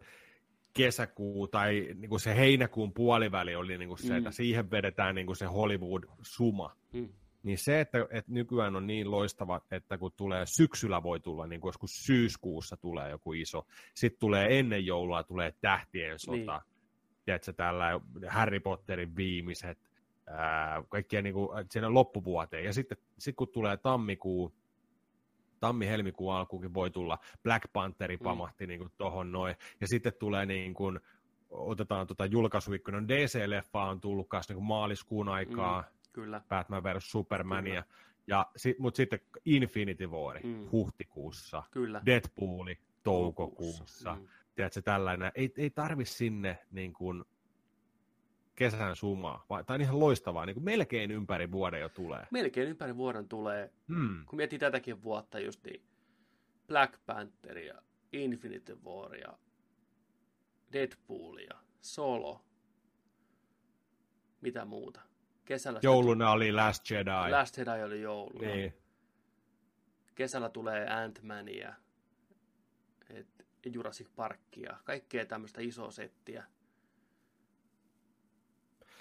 kesäkuu 0.74 1.48
tai 1.48 1.88
niin 1.96 2.10
kuin 2.10 2.20
se 2.20 2.36
heinäkuun 2.36 2.94
puoliväli 2.94 3.56
oli 3.56 3.78
niin 3.78 3.88
kuin 3.88 4.00
se, 4.00 4.14
mm. 4.14 4.18
että 4.18 4.32
siihen 4.32 4.72
vedetään 4.72 5.16
niin 5.16 5.26
kuin 5.28 5.36
se 5.36 5.46
Hollywood-suma. 5.46 6.76
Mm. 6.94 7.10
Niin 7.44 7.58
se, 7.58 7.82
että, 7.82 7.98
että 8.12 8.32
nykyään 8.32 8.76
on 8.76 8.88
niin 8.88 9.12
loistava, 9.12 9.62
että 9.72 9.98
kun 9.98 10.12
tulee 10.18 10.46
syksyllä 10.46 11.04
voi 11.04 11.20
tulla, 11.20 11.48
niin 11.48 11.62
kuin 11.62 11.70
joskus 11.70 12.06
syyskuussa 12.06 12.78
tulee 12.78 13.10
joku 13.10 13.34
iso, 13.34 13.68
sitten 13.94 14.20
tulee 14.20 14.60
ennen 14.60 14.86
joulua, 14.86 15.24
tulee 15.24 15.54
tähtien 15.62 16.20
sota, 16.20 16.38
niin. 16.38 16.74
tiedätkö, 17.26 17.54
tällä 17.54 18.02
Harry 18.28 18.60
Potterin 18.60 19.16
viimeiset, 19.16 19.78
ää, 20.28 20.84
kaikkia 20.90 21.22
niin 21.22 21.34
kuin, 21.34 21.50
siinä 21.70 21.94
loppuvuoteen. 21.94 22.66
Ja 22.66 22.74
sitten 22.74 22.98
sit 23.18 23.36
kun 23.36 23.50
tulee 23.50 23.78
tammikuu, 23.78 24.54
tammi-helmikuun 25.64 26.36
alkuukin 26.36 26.74
voi 26.74 26.92
tulla. 26.92 27.18
Black 27.44 27.74
Pantheri 27.74 28.18
mm. 28.18 28.24
pamahti 28.24 28.66
mm. 28.66 28.70
niin 28.70 28.92
tuohon 28.98 29.32
noin. 29.32 29.56
Ja 29.82 29.88
sitten 29.88 30.14
tulee 30.20 30.46
niin 30.46 30.74
kuin, 30.74 31.00
otetaan 31.50 32.08
tota 32.08 32.26
julkaisuikkuna. 32.26 32.98
DC-leffa 32.98 33.84
on 33.90 34.02
tullut 34.02 34.28
kanssa 34.30 34.54
niin 34.54 34.64
maaliskuun 34.64 35.30
aikaa. 35.30 35.82
Mm, 35.82 35.88
kyllä. 36.14 36.42
Batman 36.50 36.84
vs. 36.84 37.12
Supermania. 37.12 37.84
Kyllä. 37.84 37.96
Ja, 38.28 38.46
mutta 38.80 38.98
sitten 38.98 39.20
Infinity 39.46 40.08
War 40.08 40.40
mm. 40.44 40.68
huhtikuussa. 40.72 41.64
Kyllä. 41.72 42.02
Deadpooli 42.06 42.78
toukokuussa. 43.04 44.16
Mm. 44.16 44.28
Tiedätkö, 44.56 44.82
tällainen. 44.82 45.32
Ei, 45.36 45.54
ei 45.58 45.70
tarvi 45.70 46.06
sinne 46.06 46.58
niin 46.72 46.94
kuin, 46.94 47.24
kesän 48.56 48.96
sumaa. 48.96 49.46
Tämä 49.66 49.76
on 49.76 49.82
ihan 49.82 50.00
loistavaa, 50.00 50.46
niin 50.46 50.54
kuin 50.54 50.64
melkein 50.64 51.12
ympäri 51.12 51.52
vuoden 51.52 51.82
jo 51.82 51.90
tulee. 51.90 52.28
Melkein 52.32 52.68
ympäri 52.70 52.98
vuoden 52.98 53.28
tulee. 53.28 53.72
Hmm. 53.88 54.26
Kun 54.26 54.38
miettii 54.38 54.60
tätäkin 54.60 55.04
vuotta 55.04 55.40
just 55.40 55.64
niin 55.64 55.84
Black 56.68 56.94
Pantheria, 57.06 57.82
Infinity 58.14 58.78
Waria, 58.86 59.34
Deadpoolia, 60.74 61.58
Solo, 61.82 62.46
mitä 64.42 64.66
muuta. 64.66 65.02
Kesällä 65.46 65.80
Jouluna 65.84 66.32
oli 66.32 66.52
Last 66.52 66.90
Jedi. 66.92 67.04
tuli- 67.22 67.32
Last 67.32 67.58
Jedi 67.58 67.84
oli 67.84 68.02
jouluna. 68.02 68.48
Niin. 68.48 68.74
Kesällä 70.16 70.50
tulee 70.50 70.86
Ant-Mania, 70.88 71.74
et 73.10 73.28
Jurassic 73.66 74.08
Parkia, 74.16 74.78
kaikkea 74.84 75.26
tämmöistä 75.26 75.62
isoa 75.62 75.92
settiä. 75.92 76.44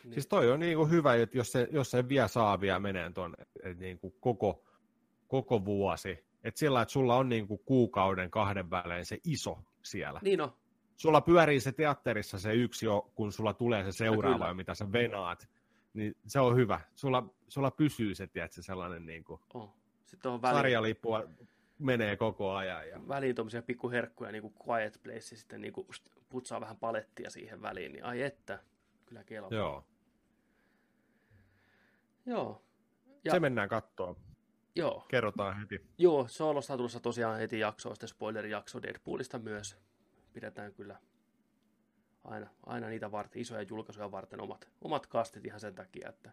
Niin, 0.04 0.14
Siis 0.14 0.26
toi 0.26 0.50
on 0.50 0.60
niinku 0.60 0.86
hyvä, 0.86 1.14
että 1.14 1.36
jos 1.36 1.52
se, 1.52 1.68
jos 1.70 1.90
se 1.90 2.08
vielä 2.08 2.28
saa 2.28 2.60
vielä 2.60 2.80
menee 2.80 3.10
ton 3.10 3.34
et 3.62 3.78
niinku 3.78 4.10
koko, 4.10 4.64
koko 5.26 5.64
vuosi, 5.64 6.24
että 6.44 6.58
sillä, 6.58 6.82
että 6.82 6.92
sulla 6.92 7.16
on 7.16 7.28
niinku 7.28 7.58
kuukauden 7.58 8.30
kahden 8.30 8.70
välein 8.70 9.06
se 9.06 9.18
iso 9.24 9.58
siellä. 9.82 10.20
niin 10.22 10.38
no, 10.38 10.56
Sulla 10.96 11.20
pyörii 11.20 11.60
se 11.60 11.72
teatterissa 11.72 12.38
se 12.38 12.54
yksi 12.54 12.86
jo, 12.86 13.12
kun 13.14 13.32
sulla 13.32 13.54
tulee 13.54 13.84
se 13.84 13.92
seuraava, 13.92 14.38
kyllä. 14.38 14.54
mitä 14.54 14.74
sä 14.74 14.92
venaat, 14.92 15.48
niin 15.94 16.14
se 16.26 16.40
on 16.40 16.56
hyvä. 16.56 16.80
Sulla, 16.94 17.34
sulla 17.48 17.70
pysyy 17.70 18.14
se, 18.14 18.26
tiedätkö, 18.26 18.62
sellainen 18.62 19.06
niinku 19.06 19.40
on. 19.54 19.70
Sitten 20.06 20.32
on 20.32 20.40
sarjalippua 20.40 21.24
menee 21.78 22.16
koko 22.16 22.52
ajan. 22.52 22.88
Ja... 22.88 23.08
väliin 23.08 23.34
tuommoisia 23.34 23.62
pikkuherkkuja, 23.62 24.32
niin 24.32 24.42
kuin 24.42 24.54
Quiet 24.68 25.00
Place, 25.02 25.34
ja 25.34 25.36
sitten 25.36 25.60
niin 25.60 25.72
kuin 25.72 25.86
putsaa 26.28 26.60
vähän 26.60 26.76
palettia 26.76 27.30
siihen 27.30 27.62
väliin, 27.62 27.92
niin 27.92 28.04
ai 28.04 28.22
että, 28.22 28.58
kyllä 29.06 29.24
kelpaa. 29.24 29.58
Joo, 29.58 29.84
Joo. 32.26 32.62
ja... 33.24 33.32
Se 33.32 33.40
mennään 33.40 33.68
kattoon. 33.68 34.16
Joo. 34.74 35.06
Kerrotaan 35.08 35.60
heti. 35.60 35.86
Joo, 35.98 36.28
Soolosta 36.28 36.72
on 36.72 36.76
tulossa 36.76 37.00
tosiaan 37.00 37.38
heti 37.38 37.58
jakso, 37.58 37.94
sitten 37.94 38.08
spoilerijakso 38.08 38.82
Deadpoolista 38.82 39.38
myös. 39.38 39.76
Pidetään 40.32 40.72
kyllä 40.72 40.96
aina, 42.24 42.50
aina 42.66 42.88
niitä 42.88 43.10
varten, 43.10 43.42
isoja 43.42 43.62
julkaisuja 43.62 44.10
varten 44.10 44.40
omat, 44.40 44.68
omat 44.80 45.06
kastit 45.06 45.46
ihan 45.46 45.60
sen 45.60 45.74
takia, 45.74 46.08
että 46.08 46.30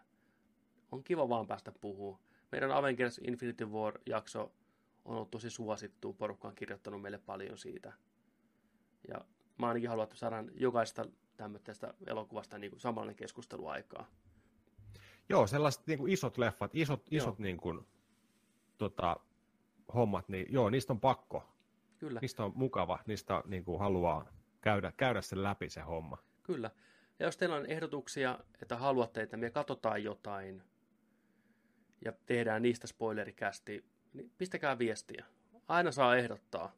on 0.92 1.04
kiva 1.04 1.28
vaan 1.28 1.46
päästä 1.46 1.72
puhua. 1.72 2.18
Meidän 2.52 2.72
Avengers 2.72 3.20
Infinity 3.26 3.64
War-jakso 3.64 4.52
on 5.04 5.14
ollut 5.14 5.30
tosi 5.30 5.50
suosittu, 5.50 6.12
porukka 6.12 6.48
on 6.48 6.54
kirjoittanut 6.54 7.02
meille 7.02 7.18
paljon 7.18 7.58
siitä. 7.58 7.92
Ja 9.08 9.24
mä 9.58 9.68
ainakin 9.68 9.88
haluan, 9.88 10.04
että 10.04 10.16
saadaan 10.16 10.50
jokaista 10.54 11.04
tämmöistä 11.36 11.94
elokuvasta 12.06 12.58
niin 12.58 12.80
samanlainen 12.80 13.16
keskustelu 13.16 13.66
aikaa. 13.66 14.06
Joo, 15.30 15.46
sellaiset 15.46 15.86
niin 15.86 15.98
kuin 15.98 16.12
isot 16.12 16.38
leffat, 16.38 16.70
isot, 16.74 17.02
Joo. 17.10 17.22
isot 17.22 17.38
niin 17.38 17.56
kuin, 17.56 17.86
tota, 18.78 19.16
hommat, 19.94 20.28
niin 20.28 20.46
joo, 20.48 20.70
niistä 20.70 20.92
on 20.92 21.00
pakko. 21.00 21.44
Kyllä. 21.98 22.20
Niistä 22.20 22.44
on 22.44 22.52
mukava, 22.54 22.98
niistä 23.06 23.42
niin 23.46 23.64
kuin 23.64 23.78
haluaa 23.78 24.32
käydä, 24.60 24.92
käydä 24.96 25.22
sen 25.22 25.42
läpi 25.42 25.68
se 25.68 25.80
homma. 25.80 26.18
Kyllä. 26.42 26.70
Ja 27.18 27.26
jos 27.26 27.36
teillä 27.36 27.56
on 27.56 27.66
ehdotuksia, 27.66 28.38
että 28.62 28.76
haluatte, 28.76 29.22
että 29.22 29.36
me 29.36 29.50
katsotaan 29.50 30.04
jotain 30.04 30.62
ja 32.04 32.12
tehdään 32.26 32.62
niistä 32.62 32.86
spoilerikästi, 32.86 33.84
niin 34.12 34.32
pistäkää 34.38 34.78
viestiä. 34.78 35.24
Aina 35.68 35.92
saa 35.92 36.16
ehdottaa. 36.16 36.72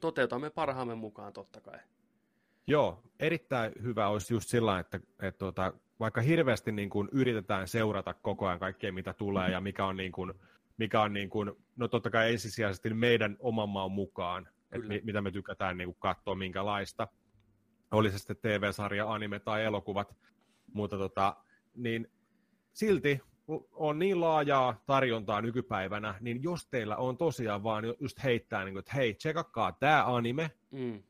Toteutamme 0.00 0.50
parhaamme 0.50 0.94
mukaan 0.94 1.32
totta 1.32 1.60
kai. 1.60 1.78
Joo, 2.66 3.02
erittäin 3.20 3.72
hyvä 3.82 4.08
olisi 4.08 4.34
just 4.34 4.48
sillä, 4.48 4.78
että, 4.78 5.00
että 5.22 5.38
tota, 5.38 5.72
vaikka 6.00 6.20
hirveästi 6.20 6.72
niin 6.72 6.90
kuin 6.90 7.08
yritetään 7.12 7.68
seurata 7.68 8.14
koko 8.14 8.46
ajan 8.46 8.58
kaikkea, 8.58 8.92
mitä 8.92 9.12
tulee 9.12 9.50
ja 9.50 9.60
mikä 9.60 9.86
on, 9.86 9.96
niin 9.96 10.12
kuin, 10.12 10.32
mikä 10.76 11.02
on 11.02 11.12
niin 11.12 11.30
kuin, 11.30 11.52
no 11.76 11.88
totta 11.88 12.10
kai 12.10 12.32
ensisijaisesti 12.32 12.94
meidän 12.94 13.36
oman 13.40 13.68
maan 13.68 13.92
mukaan, 13.92 14.48
että 14.72 14.88
mi, 14.88 15.00
mitä 15.04 15.22
me 15.22 15.30
tykätään 15.30 15.76
niin 15.76 15.88
kuin 15.88 15.96
katsoa, 15.98 16.34
minkälaista. 16.34 17.08
Oli 17.90 18.10
se 18.10 18.18
sitten 18.18 18.36
TV-sarja, 18.36 19.12
anime 19.12 19.38
tai 19.38 19.64
elokuvat, 19.64 20.16
mutta 20.72 20.98
tota, 20.98 21.36
niin 21.74 22.10
silti 22.72 23.20
on 23.72 23.98
niin 23.98 24.20
laajaa 24.20 24.82
tarjontaa 24.86 25.42
nykypäivänä, 25.42 26.14
niin 26.20 26.42
jos 26.42 26.66
teillä 26.66 26.96
on 26.96 27.16
tosiaan 27.16 27.62
vaan 27.62 27.84
just 28.00 28.24
heittää, 28.24 28.64
niin 28.64 28.74
kuin, 28.74 28.80
että 28.80 28.92
hei, 28.94 29.14
tsekakkaa 29.14 29.72
tämä 29.72 30.04
anime, 30.06 30.50
Mm. 30.70 31.02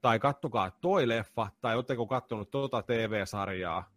tai 0.00 0.18
kattokaa 0.18 0.70
toi 0.70 1.08
leffa, 1.08 1.48
tai 1.60 1.74
oletteko 1.74 2.06
kattonut 2.06 2.50
tuota 2.50 2.82
TV-sarjaa, 2.82 3.90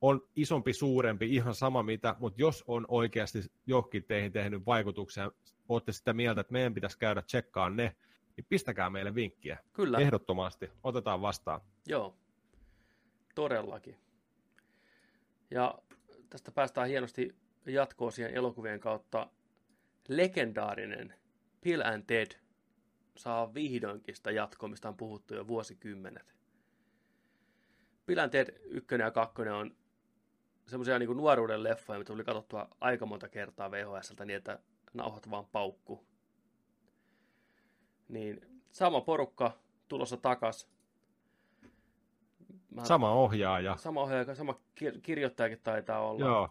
on 0.00 0.28
isompi, 0.36 0.72
suurempi, 0.72 1.34
ihan 1.34 1.54
sama 1.54 1.82
mitä, 1.82 2.16
mutta 2.18 2.40
jos 2.42 2.64
on 2.66 2.84
oikeasti 2.88 3.38
johonkin 3.66 4.04
teihin 4.04 4.32
tehnyt 4.32 4.66
vaikutuksia, 4.66 5.30
olette 5.68 5.92
sitä 5.92 6.12
mieltä, 6.12 6.40
että 6.40 6.52
meidän 6.52 6.74
pitäisi 6.74 6.98
käydä 6.98 7.22
tsekkaan 7.22 7.76
ne, 7.76 7.96
niin 8.36 8.46
pistäkää 8.48 8.90
meille 8.90 9.14
vinkkiä. 9.14 9.58
Kyllä, 9.72 9.98
Ehdottomasti. 9.98 10.70
Otetaan 10.82 11.22
vastaan. 11.22 11.60
joo. 11.86 12.16
Todellakin. 13.34 13.96
Ja 15.50 15.78
tästä 16.30 16.52
päästään 16.52 16.88
hienosti 16.88 17.36
jatkoon 17.66 18.12
siihen 18.12 18.34
elokuvien 18.34 18.80
kautta. 18.80 19.30
Legendaarinen 20.08 21.14
Bill 21.60 21.82
and 21.84 22.04
Ted 22.06 22.30
saa 23.16 23.54
vihdoinkin 23.54 24.16
sitä 24.16 24.30
jatkoa, 24.30 24.68
mistä 24.68 24.88
on 24.88 24.96
puhuttu 24.96 25.34
jo 25.34 25.46
vuosikymmenet. 25.46 26.36
Bill 28.06 28.20
and 28.20 28.30
Ted 28.30 28.60
1 28.64 28.94
ja 28.94 29.10
2 29.10 29.42
on 29.42 29.76
semmoisia 30.66 30.98
niin 30.98 31.16
nuoruuden 31.16 31.62
leffoja, 31.62 31.98
mitä 31.98 32.12
tuli 32.12 32.24
katsottua 32.24 32.68
aika 32.80 33.06
monta 33.06 33.28
kertaa 33.28 33.70
VHSltä 33.70 34.24
niin, 34.24 34.36
että 34.36 34.58
nauhat 34.94 35.30
vaan 35.30 35.46
paukku. 35.52 36.04
Niin 38.08 38.40
sama 38.72 39.00
porukka 39.00 39.58
tulossa 39.88 40.16
takas. 40.16 40.68
Mä, 42.70 42.84
Sama 42.84 43.10
ohjaaja. 43.10 43.76
sama 43.76 44.02
ohjaaja, 44.02 44.34
sama 44.34 44.60
kir- 44.80 45.00
kirjoittajakin 45.02 45.60
taitaa 45.64 46.00
olla. 46.00 46.24
Joo. 46.24 46.50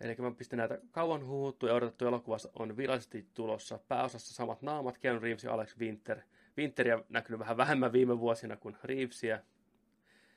Eli 0.00 0.16
mä 0.18 0.30
pistin 0.30 0.56
näitä 0.56 0.78
kauan 0.90 1.26
huhuttu 1.26 1.66
ja 1.66 1.74
odotettu 1.74 2.06
elokuvassa 2.06 2.50
on 2.58 2.76
virallisesti 2.76 3.26
tulossa. 3.34 3.78
Pääosassa 3.88 4.34
samat 4.34 4.62
naamat, 4.62 4.98
Keanu 4.98 5.20
Reeves 5.20 5.44
ja 5.44 5.52
Alex 5.54 5.78
Winter. 5.78 6.20
Winteria 6.58 7.02
näkynyt 7.08 7.38
vähän 7.38 7.56
vähemmän 7.56 7.92
viime 7.92 8.18
vuosina 8.18 8.56
kuin 8.56 8.76
Reevesia. 8.84 9.40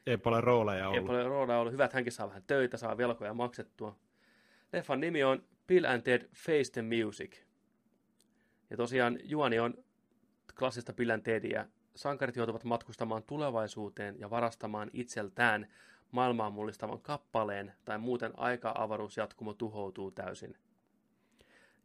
Ei 0.08 0.18
paljon 0.18 0.44
rooleja 0.44 0.86
Ei 0.86 0.88
ollut. 0.90 1.06
paljon 1.06 1.26
roolia 1.26 1.58
ollut. 1.58 1.74
Hyvä, 1.74 1.86
että 1.86 1.98
hänkin 1.98 2.14
saa 2.14 2.28
vähän 2.28 2.44
töitä, 2.48 2.78
saa 2.78 2.98
velkoja 2.98 3.34
maksettua. 3.34 3.96
Leffan 4.74 5.00
nimi 5.00 5.24
on 5.24 5.44
Bill 5.68 5.86
and 5.86 6.02
Ted 6.02 6.30
Face 6.36 6.72
the 6.72 6.82
Music. 6.82 7.38
Ja 8.70 8.78
tosiaan 8.78 9.20
juoni 9.24 9.60
on 9.60 9.74
klassista 10.60 10.94
Bill 10.94 11.10
and 11.10 11.22
Tedia. 11.22 11.66
Sankarit 11.96 12.36
joutuvat 12.36 12.64
matkustamaan 12.64 13.24
tulevaisuuteen 13.24 14.20
ja 14.20 14.30
varastamaan 14.30 14.90
itseltään 14.94 15.68
maailmaan 16.12 16.54
mullistavan 16.54 17.02
kappaleen, 17.02 17.74
tai 17.86 17.98
muuten 17.98 18.32
aika-avaruusjatkumo 18.38 19.54
tuhoutuu 19.54 20.12
täysin. 20.12 20.58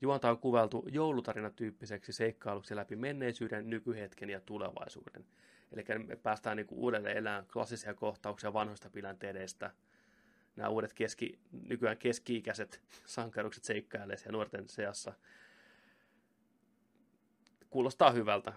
Juonta 0.00 0.30
on 0.30 0.38
kuveltu 0.38 0.86
joulutarinatyyppiseksi 0.92 2.12
seikkailuksi 2.12 2.76
läpi 2.76 2.96
menneisyyden, 2.96 3.70
nykyhetken 3.70 4.30
ja 4.30 4.40
tulevaisuuden. 4.40 5.24
Eli 5.72 5.84
me 6.06 6.16
päästään 6.16 6.56
niinku 6.56 6.74
uudelleen 6.74 7.16
elämään 7.16 7.46
klassisia 7.52 7.94
kohtauksia 7.94 8.52
vanhoista 8.52 8.90
pilanteedeista. 8.90 9.70
Nämä 10.56 10.68
uudet 10.68 10.92
keski, 10.92 11.38
nykyään 11.68 11.98
keski-ikäiset 11.98 12.82
sankarukset 13.06 13.64
seikkailee 13.64 14.16
siellä 14.16 14.32
nuorten 14.32 14.68
seassa. 14.68 15.12
Kuulostaa 17.70 18.10
hyvältä. 18.10 18.52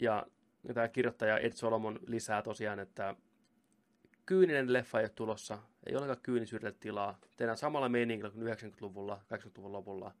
Ja 0.00 0.26
tämä 0.74 0.88
kirjoittaja 0.88 1.38
Ed 1.38 1.52
Solomon 1.52 2.00
lisää 2.06 2.42
tosiaan, 2.42 2.78
että 2.78 3.14
kyyninen 4.26 4.72
leffa 4.72 4.98
ei 4.98 5.04
ole 5.04 5.12
tulossa, 5.14 5.58
ei 5.86 5.96
ollenkaan 5.96 6.20
kyynisyydelle 6.22 6.76
tilaa. 6.80 7.18
Tehdään 7.36 7.58
samalla 7.58 7.88
meiningillä 7.88 8.30
kuin 8.30 8.46
90-luvulla, 8.46 9.20
80-luvun 9.34 9.72
lopulla. 9.72 10.14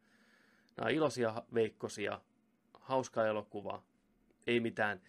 Nämä 0.76 0.86
on 0.86 0.94
iloisia, 0.94 1.42
veikkosia, 1.54 2.20
hauska 2.72 3.26
elokuva, 3.26 3.82
ei 4.46 4.60
mitään 4.60 5.00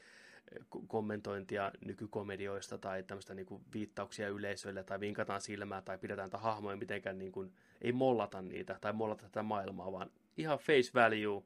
kommentointia 0.88 1.71
nykykomedioista 1.86 2.77
tai 2.77 3.03
tämmöistä 3.03 3.34
niinku 3.34 3.62
viittauksia 3.73 4.29
yleisölle 4.29 4.84
tai 4.84 4.99
vinkataan 4.99 5.41
silmää 5.41 5.81
tai 5.81 5.97
pidetään 5.97 6.29
tätä 6.29 6.43
hahmoja 6.43 6.77
mitenkään 6.77 7.19
niinku, 7.19 7.51
ei 7.81 7.91
mollata 7.91 8.41
niitä 8.41 8.77
tai 8.81 8.93
mollata 8.93 9.23
tätä 9.23 9.43
maailmaa, 9.43 9.91
vaan 9.91 10.12
ihan 10.38 10.60
face 10.60 10.91
value, 10.93 11.43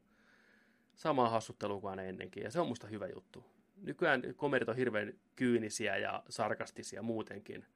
samaa 0.94 1.28
hassuttelua 1.28 1.80
kuin 1.80 1.98
ennenkin 1.98 2.42
ja 2.42 2.50
se 2.50 2.60
on 2.60 2.68
musta 2.68 2.86
hyvä 2.86 3.06
juttu. 3.14 3.44
Nykyään 3.76 4.22
komedit 4.36 4.68
on 4.68 4.76
hirveän 4.76 5.12
kyynisiä 5.36 5.96
ja 5.96 6.22
sarkastisia 6.28 7.02
muutenkin. 7.02 7.66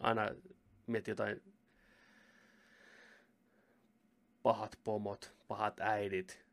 Aina 0.00 0.30
mietit 0.86 1.08
jotain 1.08 1.42
pahat 4.42 4.78
pomot, 4.84 5.34
pahat 5.48 5.80
äidit, 5.80 6.44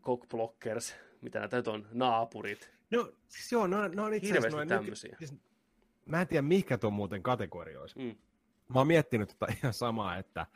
cockblockers, 0.00 0.94
mitä 1.20 1.38
näitä 1.38 1.56
nyt 1.56 1.68
on, 1.68 1.86
naapurit. 1.92 2.70
No, 2.90 3.12
siis 3.28 3.52
joo, 3.52 3.66
no, 3.66 3.88
no 3.88 4.04
on 4.04 4.14
itse 4.14 4.30
asiassa 4.30 4.56
noin 4.56 4.68
tämmöisiä. 4.68 5.10
Nyky, 5.10 5.26
siis, 5.26 5.40
mä 6.06 6.20
en 6.20 6.28
tiedä, 6.28 6.42
mikä 6.42 6.78
tuon 6.78 6.92
muuten 6.92 7.22
kategorioisi. 7.22 7.98
Mm. 7.98 8.16
Mä 8.68 8.80
oon 8.80 8.86
miettinyt 8.86 9.28
tota 9.28 9.52
ihan 9.58 9.72
samaa, 9.72 10.16
että 10.16 10.46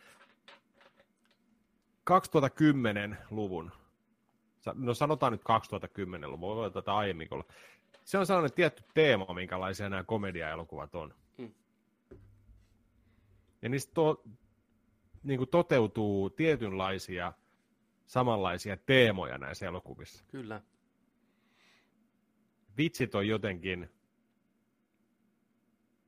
2010-luvun, 2.10 3.72
sa- 4.60 4.74
no 4.76 4.94
sanotaan 4.94 5.32
nyt 5.32 5.42
2010-luvun, 5.42 6.56
voi 6.56 6.70
tätä 6.70 6.94
aiemmin 6.94 7.28
olla. 7.30 7.44
Se 8.04 8.18
on 8.18 8.26
sellainen 8.26 8.52
tietty 8.52 8.82
teema, 8.94 9.34
minkälaisia 9.34 9.88
nämä 9.88 10.04
komediaelokuvat 10.04 10.94
on. 10.94 11.14
Mm. 11.38 11.54
Ja 13.62 13.68
niistä 13.68 13.94
to, 13.94 14.22
niin 15.22 15.38
kuin 15.38 15.50
toteutuu 15.50 16.30
tietynlaisia 16.30 17.32
samanlaisia 18.06 18.76
teemoja 18.76 19.38
näissä 19.38 19.66
elokuvissa. 19.66 20.24
Kyllä. 20.28 20.62
Vitsit 22.76 23.14
on 23.14 23.28
jotenkin 23.28 23.90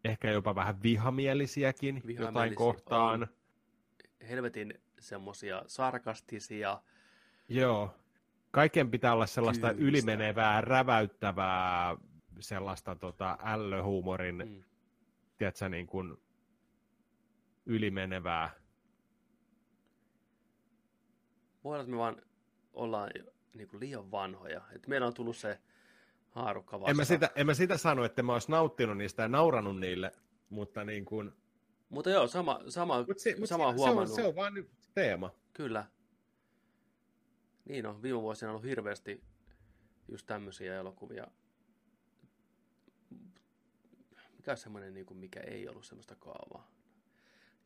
ehkä 0.05 0.31
jopa 0.31 0.55
vähän 0.55 0.83
vihamielisiäkin 0.83 1.95
jotain 1.97 2.07
Vihamielisiä 2.07 2.57
kohtaan. 2.57 3.23
on. 3.23 3.29
Helvetin 4.29 4.81
semmosia 5.01 5.63
sarkastisia. 5.67 6.83
Joo. 7.49 7.95
Kaiken 8.51 8.91
pitää 8.91 9.13
olla 9.13 9.27
sellaista 9.27 9.75
Kyynistä. 9.75 9.89
ylimenevää, 9.89 10.61
räväyttävää, 10.61 11.97
sellaista 12.41 12.95
tota, 12.97 13.39
ällöhuumorin. 13.43 14.37
Mm. 14.37 14.63
tiedätkö, 15.39 15.69
niin 15.69 15.87
kuin 15.87 16.17
ylimenevää. 17.67 18.51
Voi 21.67 21.73
olla, 21.73 21.83
että 21.83 21.91
me 21.93 21.99
vaan 21.99 22.23
ollaan 22.73 23.11
niin 23.55 23.69
kuin 23.69 23.81
liian 23.81 24.11
vanhoja. 24.11 24.63
Et 24.73 24.87
meillä 24.87 25.07
on 25.07 25.15
tullut 25.15 25.37
se 25.37 25.59
haarukka 26.31 26.81
vastaan. 26.81 26.91
En 26.91 26.97
mä, 26.97 27.05
sitä, 27.05 27.31
en 27.35 27.47
mä 27.47 27.55
sitä 27.55 27.77
sano, 27.77 28.05
että 28.05 28.23
mä 28.23 28.33
olisi 28.33 28.51
nauttinut 28.51 28.97
niistä 28.97 29.23
ja 29.23 29.29
nauranut 29.29 29.81
niille, 29.81 30.13
mutta 30.51 30.85
niin 30.85 31.05
kuin, 31.05 31.33
Mutta 31.89 32.11
joo, 32.11 32.27
sama, 32.27 32.61
sama, 32.69 33.05
mut 33.09 33.19
se, 33.19 33.37
mut 33.39 33.49
sama 33.49 33.65
se, 33.65 33.69
on 33.69 33.79
se, 33.79 33.83
on, 33.83 33.89
huomannut. 33.89 34.17
se 34.17 34.25
on 34.25 34.37
vaan 34.37 34.55
nyt 34.55 34.71
teema. 34.95 35.31
Kyllä. 35.53 35.85
Niin 37.65 37.87
on, 37.87 38.03
viime 38.03 38.23
vuosina 38.23 38.51
on 38.51 38.55
ollut 38.57 38.69
hirveästi 38.69 39.25
just 40.09 40.27
tämmöisiä 40.27 40.77
elokuvia. 40.77 41.27
Mikä 44.37 44.51
on 44.51 44.57
semmoinen, 44.57 44.95
niin 44.95 45.07
kuin, 45.07 45.19
mikä 45.19 45.41
ei 45.41 45.69
ollut 45.69 45.85
semmoista 45.85 46.15
kaavaa? 46.15 46.71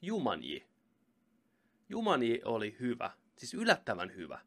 Jumanji. 0.03 0.67
Jumanji 1.89 2.41
oli 2.45 2.77
hyvä, 2.81 3.11
siis 3.41 3.55
yllättävän 3.55 4.15
hyvä. 4.15 4.39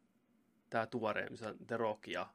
Tämä 0.70 0.86
tuore, 0.86 1.28
missä 1.30 1.50
on 1.50 1.58
The 1.68 1.78
Rock 1.78 2.08
ja 2.08 2.28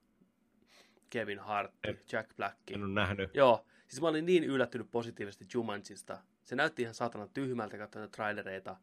Kevin 1.10 1.38
Hart, 1.38 1.72
En- 1.84 2.00
Jack 2.12 2.36
Black. 2.36 2.56
En 2.70 2.84
ole 2.84 2.92
nähnyt. 2.92 3.30
Joo, 3.34 3.66
siis 3.88 4.00
mä 4.00 4.08
olin 4.08 4.26
niin 4.26 4.44
yllättynyt 4.44 4.90
positiivisesti 4.90 5.46
Jumanjista. 5.54 6.22
Se 6.42 6.56
näytti 6.56 6.82
ihan 6.82 6.94
saatana 6.94 7.26
tyhmältä 7.26 7.78
katsoa 7.78 8.00
näitä 8.00 8.16
trailereita. 8.16 8.76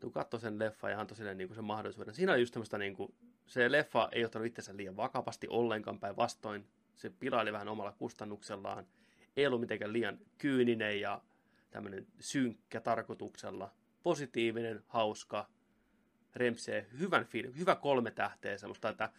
Tuu 0.00 0.10
katso 0.10 0.38
sen 0.38 0.58
leffa 0.58 0.90
ja 0.90 1.00
antoi 1.00 1.16
sille 1.16 1.34
niinku 1.34 1.54
sen 1.54 1.64
mahdollisuuden. 1.64 2.14
Siinä 2.14 2.32
on 2.32 2.40
just 2.40 2.52
tämmöistä, 2.52 2.78
niinku, 2.78 3.14
se 3.46 3.72
leffa 3.72 4.08
ei 4.12 4.24
ottanut 4.24 4.46
itsensä 4.46 4.76
liian 4.76 4.96
vakavasti 4.96 5.46
ollenkaan 5.50 6.00
päinvastoin. 6.00 6.66
Se 6.94 7.10
pilaili 7.10 7.52
vähän 7.52 7.68
omalla 7.68 7.92
kustannuksellaan. 7.92 8.86
Ei 9.36 9.46
ollut 9.46 9.60
mitenkään 9.60 9.92
liian 9.92 10.18
kyyninen 10.38 11.00
ja 11.00 11.22
tämmöinen 11.70 12.06
synkkä 12.18 12.80
tarkoituksella. 12.80 13.74
Positiivinen, 14.02 14.84
hauska, 14.86 15.48
remsee, 16.36 16.86
hyvän 16.98 17.24
fiil- 17.24 17.58
hyvä 17.58 17.74
kolme 17.74 18.10
tähteä 18.10 18.58
semmoista, 18.58 18.88
että 18.88 19.10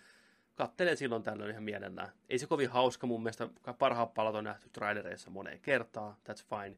kattelen 0.56 0.97
silloin 0.97 1.24
tällöin 1.24 1.52
ihan 1.52 1.63
mielellään. 1.63 2.10
Ei 2.30 2.39
se 2.39 2.47
kovin 2.47 2.69
hauska 2.69 3.08
mun 3.08 3.24
mielestä, 3.24 3.50
parhaat 3.80 4.13
palat 4.13 4.36
on 4.36 4.43
nähty 4.43 4.69
trailereissa 4.69 5.30
moneen 5.30 5.60
kertaan, 5.60 6.15
that's 6.30 6.45
fine. 6.50 6.78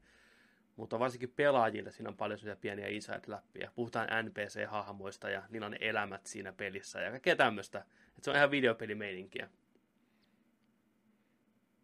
Mutta 0.76 1.00
varsinkin 1.00 1.34
pelaajille 1.36 1.91
siinä 1.91 2.10
on 2.10 2.17
paljon 2.17 2.39
sellaisia 2.39 2.62
pieniä 2.62 2.88
inside-läppiä. 2.88 3.72
Puhutaan 3.76 4.08
NPC-hahmoista 4.08 5.30
ja 5.30 5.43
niillä 5.50 5.67
on 5.67 5.76
elämät 5.80 6.26
siinä 6.26 6.54
pelissä 6.54 7.02
ja 7.02 7.10
kaikkea 7.12 7.36
tämmöistä. 7.36 7.86
Et 8.17 8.24
se 8.24 8.30
on 8.30 8.36
ihan 8.36 8.52
videopelimeininkiä. 8.52 9.50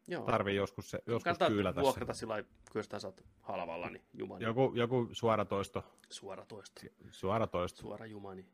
Joo. 0.10 0.26
Tarvii 0.26 0.56
joskus, 0.56 0.89
se, 0.89 1.00
joskus 1.06 1.24
Kannattaa 1.24 1.50
kyylätä 1.50 1.82
vuokrata 1.82 2.13
sillä 2.13 2.32
lailla, 2.32 2.50
kun 2.72 2.80
jostain 2.80 3.02
saat 3.02 3.24
halvalla, 3.41 3.89
niin 3.89 4.04
jumani. 4.13 4.45
Joku, 4.45 4.72
joku 4.76 5.10
suoratoisto. 5.12 5.84
Suora. 6.10 6.45
Suoratoisto. 7.12 7.82
Suora 7.82 8.06
jumani. 8.06 8.45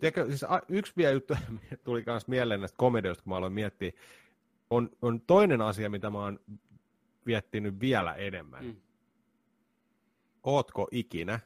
Tiedätkö, 0.00 0.26
siis 0.26 0.44
yksi 0.68 0.92
vielä 0.96 1.12
juttu 1.12 1.34
tuli 1.84 2.02
myös 2.06 2.28
mieleen 2.28 2.60
näistä 2.60 2.76
komedioista, 2.76 3.24
kun 3.24 3.30
mä 3.30 3.36
aloin 3.36 3.52
miettiä, 3.52 3.92
on, 4.70 4.90
on 5.02 5.20
toinen 5.20 5.60
asia, 5.60 5.90
mitä 5.90 6.10
mä 6.10 6.18
oon 6.18 6.40
viettinyt 7.26 7.80
vielä 7.80 8.14
enemmän. 8.14 8.64
Mm. 8.64 8.76
Ootko 10.42 10.88
ikinä 10.90 11.40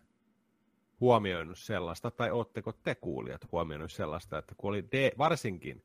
huomioinut 1.01 1.59
sellaista, 1.59 2.11
tai 2.11 2.31
ootteko 2.31 2.73
te 2.73 2.95
kuulijat 2.95 3.53
huomioinut 3.53 3.93
sellaista, 3.93 4.39
että 4.39 4.55
kun 4.57 4.69
oli 4.69 4.85
D, 4.93 5.11
varsinkin 5.19 5.83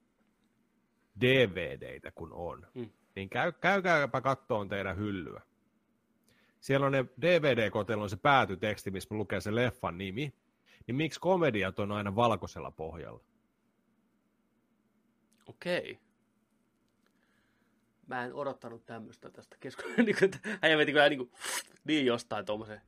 DVDitä 1.21 2.11
kun 2.11 2.33
on, 2.33 2.67
Mm. 2.73 2.89
niin 3.15 3.29
käy, 3.29 3.51
käykääpä 3.51 4.21
kattoon 4.21 4.69
teidän 4.69 4.97
hyllyä. 4.97 5.41
Siellä 6.59 6.85
on 6.85 6.91
ne 6.91 7.05
DVD-koteilla 7.21 8.03
on 8.03 8.09
se 8.09 8.17
päätyteksti, 8.17 8.91
missä 8.91 9.15
lukee 9.15 9.41
se 9.41 9.55
leffan 9.55 9.97
nimi, 9.97 10.33
niin 10.87 10.95
miksi 10.95 11.19
komediat 11.19 11.79
on 11.79 11.91
aina 11.91 12.15
valkoisella 12.15 12.71
pohjalla? 12.71 13.23
Okei. 15.47 15.99
Mä 18.07 18.25
en 18.25 18.33
odottanut 18.33 18.85
tämmöistä 18.85 19.29
tästä 19.29 19.57
keskustelua. 19.59 19.97
niin 20.05 20.15
kuin, 20.19 20.35
että 20.35 20.57
äijä 20.61 20.77
veti 20.77 20.91
kyllä 20.91 21.09
niin, 21.09 21.17
kuin, 21.17 21.31
niin 21.83 22.05
jostain 22.05 22.45
tuommoisen 22.45 22.81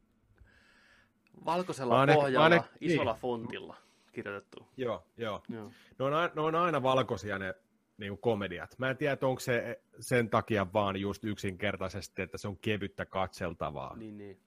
valkoisella 1.45 2.03
ehkä- 2.03 2.13
pohjalla, 2.15 2.55
ehkä- 2.55 2.69
isolla 2.81 3.11
niin. 3.11 3.21
fontilla 3.21 3.77
kirjoitettu. 4.11 4.67
Joo, 4.77 5.07
joo. 5.17 5.43
Joo. 5.49 5.71
Ne 5.99 6.05
on, 6.05 6.13
aina, 6.13 6.33
ne 6.35 6.41
on 6.41 6.55
aina 6.55 6.83
valkoisia 6.83 7.39
ne 7.39 7.53
niin 7.97 8.09
kuin 8.09 8.21
komediat. 8.21 8.75
Mä 8.77 8.89
en 8.89 8.97
tiedä, 8.97 9.17
onko 9.21 9.39
se 9.39 9.81
sen 9.99 10.29
takia 10.29 10.67
vaan 10.73 11.01
just 11.01 11.23
yksinkertaisesti, 11.23 12.21
että 12.21 12.37
se 12.37 12.47
on 12.47 12.57
kevyttä 12.57 13.05
katseltavaa. 13.05 13.95
Niin, 13.95 14.17
niin. 14.17 14.39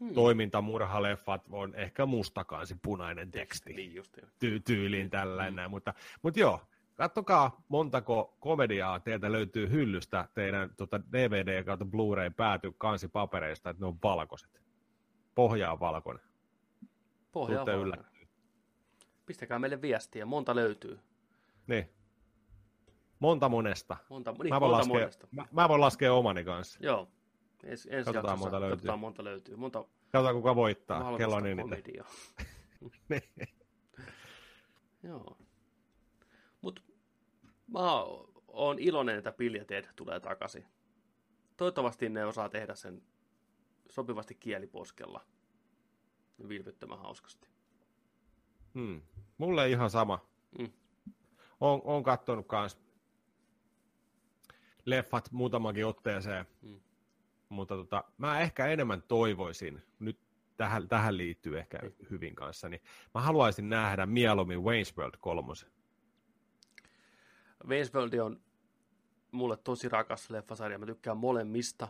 Hmm. 0.00 0.14
Toimintamurhaleffat 0.14 1.42
on 1.50 1.74
ehkä 1.74 2.06
mustakansi 2.06 2.76
punainen 2.82 3.30
teksti. 3.30 3.72
Niin 3.72 3.94
just. 3.94 4.16
Ty- 4.18 4.62
tyyliin 4.64 5.10
tällainen. 5.10 5.64
Mm. 5.64 5.70
Mutta, 5.70 5.94
mutta 6.22 6.40
joo, 6.40 6.60
kattokaa 6.94 7.64
montako 7.68 8.36
komediaa 8.40 9.00
teiltä 9.00 9.32
löytyy 9.32 9.70
hyllystä 9.70 10.28
teidän 10.34 10.70
tota 10.76 11.00
DVD 11.12 11.64
kautta 11.64 11.84
Blu-ray 11.84 12.30
pääty 12.36 12.72
kansipapereista, 12.78 13.70
että 13.70 13.80
ne 13.80 13.86
on 13.86 13.98
valkoiset. 14.02 14.62
Pohja 15.34 15.72
on 15.72 15.80
valkoinen. 15.80 16.24
Pohja 17.32 17.60
on 17.60 17.66
valkoinen. 17.66 18.04
Pistäkää 19.26 19.58
meille 19.58 19.82
viestiä. 19.82 20.26
Monta 20.26 20.56
löytyy. 20.56 20.98
Niin. 21.66 21.97
Monta 23.20 23.48
monesta. 23.48 23.96
Monta, 24.10 24.32
niin, 24.32 24.54
mä, 24.54 24.60
voin 24.60 24.70
monta 24.70 24.78
laskea, 24.78 25.00
monesta. 25.00 25.26
mä, 25.30 25.46
mä 25.52 25.68
voin 25.68 25.80
laskea 25.80 26.12
omani 26.12 26.44
kanssa. 26.44 26.78
Joo. 26.82 27.08
Ens, 27.64 27.88
ensi 27.90 28.04
Katsotaan, 28.04 28.14
jaksossa 28.14 28.36
monta 28.36 28.60
löytyy. 28.60 28.76
katsotaan 28.76 28.98
monta 28.98 29.24
löytyy. 29.24 29.56
Monta 29.56 29.84
Katsotaan 30.12 30.34
kuka 30.34 30.56
voittaa. 30.56 31.16
Kello 31.18 31.34
on 31.36 31.42
niin. 31.42 31.58
Niin. 33.08 33.22
Joo. 35.02 35.36
Mut 36.60 36.82
mä 37.66 38.02
oon 38.48 38.78
iloinen, 38.78 39.18
että 39.18 39.34
Ted 39.66 39.84
tulee 39.96 40.20
takaisin. 40.20 40.66
Toivottavasti 41.56 42.08
ne 42.08 42.24
osaa 42.24 42.48
tehdä 42.48 42.74
sen 42.74 43.02
sopivasti 43.90 44.34
kieliposkella. 44.34 45.24
Vilpittömän 46.48 46.98
hauskasti. 46.98 47.48
Hmm. 48.74 49.02
Mulle 49.38 49.70
ihan 49.70 49.90
sama. 49.90 50.26
Mm. 50.58 50.72
Oon, 51.60 51.80
oon 51.84 52.02
kattonut 52.02 52.46
kans 52.46 52.78
leffat 54.90 55.32
muutamankin 55.32 55.86
otteeseen, 55.86 56.46
Mm. 56.62 56.80
mutta 57.48 57.74
tota, 57.76 58.04
mä 58.18 58.40
ehkä 58.40 58.66
enemmän 58.66 59.02
toivoisin, 59.02 59.82
nyt 59.98 60.18
tähän, 60.56 60.88
tähän 60.88 61.16
liittyy 61.16 61.58
ehkä 61.58 61.78
Niin. 61.82 61.94
hyvin 62.10 62.34
kanssa, 62.34 62.68
niin 62.68 62.82
mä 63.14 63.20
haluaisin 63.20 63.68
nähdä 63.68 64.06
mieluummin 64.06 64.58
Wayne's 64.58 64.96
World 64.98 65.14
3. 65.20 65.52
Wayne's 67.64 68.20
on 68.24 68.40
mulle 69.32 69.56
tosi 69.56 69.88
rakas 69.88 70.30
leffasarja. 70.30 70.78
Mä 70.78 70.86
tykkään 70.86 71.16
molemmista. 71.16 71.88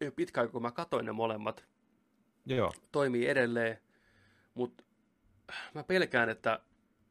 Ei 0.00 0.06
ole 0.06 0.12
pitkä 0.16 0.40
aika, 0.40 0.52
kun 0.52 0.62
mä 0.62 0.70
katoin 0.72 1.06
ne 1.06 1.12
molemmat. 1.12 1.66
Joo, 2.46 2.72
Toimii 2.92 3.28
edelleen, 3.28 3.78
mutta 4.54 4.84
mä 5.74 5.84
pelkään, 5.84 6.28
että 6.28 6.60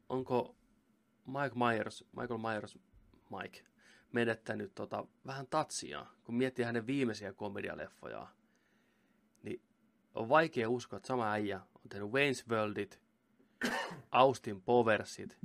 onko 0.08 0.56
Mike 1.26 1.54
Myers, 1.58 2.04
Michael 2.20 2.38
Myers, 2.38 2.78
Mike, 3.40 3.64
menettänyt 4.12 4.74
tota, 4.74 5.06
vähän 5.26 5.46
tatsia, 5.46 6.06
kun 6.24 6.34
miettii 6.34 6.64
hänen 6.64 6.86
viimeisiä 6.86 7.32
komedialeffojaan. 7.32 8.28
Niin 9.42 9.62
on 10.14 10.28
vaikea 10.28 10.70
uskoa, 10.70 10.96
että 10.96 11.06
sama 11.06 11.30
äijä 11.30 11.60
on 11.74 11.88
tehnyt 11.88 12.08
Wayne's 12.08 12.50
Worldit, 12.50 13.00
Austin 14.10 14.62
Powersit 14.62 15.38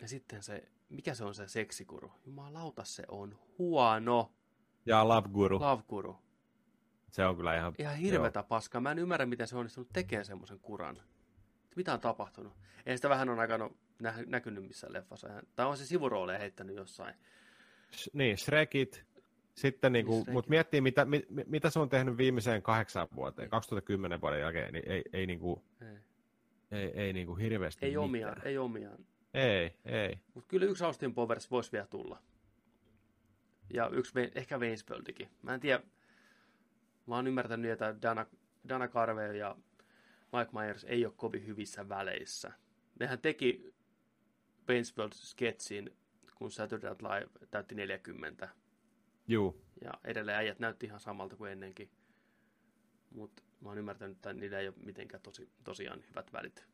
Ja 0.00 0.08
sitten 0.08 0.42
se, 0.42 0.68
mikä 0.88 1.14
se 1.14 1.24
on 1.24 1.34
se 1.34 1.48
seksikuru? 1.48 2.12
Jumalauta, 2.26 2.84
se 2.84 3.04
on 3.08 3.38
huono. 3.58 4.32
Ja 4.86 5.08
Love 5.08 5.28
Guru. 5.28 5.60
Love 5.60 5.82
Guru. 5.88 6.16
Se 7.10 7.26
on 7.26 7.36
kyllä 7.36 7.56
ihan... 7.56 7.74
Ihan 7.78 7.96
hirvetä 7.96 8.42
paskaa. 8.42 8.80
Mä 8.80 8.90
en 8.90 8.98
ymmärrä, 8.98 9.26
miten 9.26 9.48
se 9.48 9.56
on 9.56 9.60
onnistunut 9.60 9.88
tekemään 9.92 10.24
semmoisen 10.24 10.60
kuran. 10.60 11.02
Mitä 11.76 11.92
on 11.92 12.00
tapahtunut? 12.00 12.52
Ei 12.86 12.96
sitä 12.96 13.08
vähän 13.08 13.28
on 13.28 13.40
aikana 13.40 13.70
nä- 14.02 14.24
näkynyt 14.26 14.64
missään 14.66 14.92
leffassa. 14.92 15.28
Tai 15.56 15.66
on 15.66 15.76
se 15.76 15.86
sivurooleja 15.86 16.38
heittänyt 16.38 16.76
jossain. 16.76 17.14
Niin, 18.12 18.38
Shrekit. 18.38 19.04
Sitten 19.54 19.92
niinku, 19.92 20.12
Shrekit. 20.14 20.32
mut 20.32 20.48
miettii, 20.48 20.80
mitä, 20.80 21.04
mi, 21.04 21.26
mi- 21.28 21.44
mitä 21.46 21.70
se 21.70 21.78
on 21.78 21.88
tehnyt 21.88 22.16
viimeiseen 22.16 22.62
kahdeksan 22.62 23.08
vuoteen, 23.14 23.50
2010 23.50 24.20
vuoden 24.20 24.40
jälkeen, 24.40 24.72
niin 24.72 24.88
ei, 24.90 25.02
ei, 25.12 25.26
niinku, 25.26 25.64
Ei, 25.80 25.88
ei, 26.78 26.90
ei 26.94 27.12
niinku 27.12 27.34
hirveästi 27.34 27.84
ei 27.86 27.90
mitään. 27.90 28.04
omiaan, 28.04 28.42
ei 28.46 28.58
omiaan. 28.58 28.98
Ei, 29.34 29.76
ei. 29.84 30.18
Mutta 30.34 30.48
kyllä 30.48 30.66
yksi 30.66 30.84
Austin 30.84 31.14
Powers 31.14 31.50
voisi 31.50 31.72
vielä 31.72 31.86
tulla. 31.86 32.22
Ja 33.74 33.88
yksi, 33.88 34.12
ehkä 34.34 34.58
Waynesvöldikin. 34.58 35.28
Mä 35.42 35.54
en 35.54 35.60
tiedä, 35.60 35.82
mä 37.06 37.14
oon 37.16 37.26
ymmärtänyt, 37.26 37.70
että 37.70 37.94
Dana, 38.02 38.26
Dana 38.68 38.88
Carvey 38.88 39.36
ja 39.36 39.56
Mike 40.32 40.50
Myers 40.52 40.84
ei 40.84 41.06
ole 41.06 41.14
kovin 41.16 41.46
hyvissä 41.46 41.88
väleissä. 41.88 42.52
Nehän 43.00 43.18
teki 43.18 43.71
Waynesveld-sketsin, 44.68 45.90
kun 46.34 46.50
Saturday 46.50 46.90
Night 46.90 47.02
Live 47.02 47.46
täytti 47.50 47.74
40. 47.74 48.48
Juu. 49.28 49.62
Ja 49.84 49.90
edelleen 50.04 50.38
äijät 50.38 50.58
näytti 50.58 50.86
ihan 50.86 51.00
samalta 51.00 51.36
kuin 51.36 51.52
ennenkin. 51.52 51.90
Mutta 53.10 53.42
mä 53.60 53.68
oon 53.68 53.78
ymmärtänyt, 53.78 54.16
että 54.16 54.32
niillä 54.32 54.58
ei 54.58 54.68
ole 54.68 54.74
mitenkään 54.84 55.22
tosi, 55.22 55.48
tosiaan 55.64 56.04
hyvät 56.10 56.32
välit. 56.32 56.66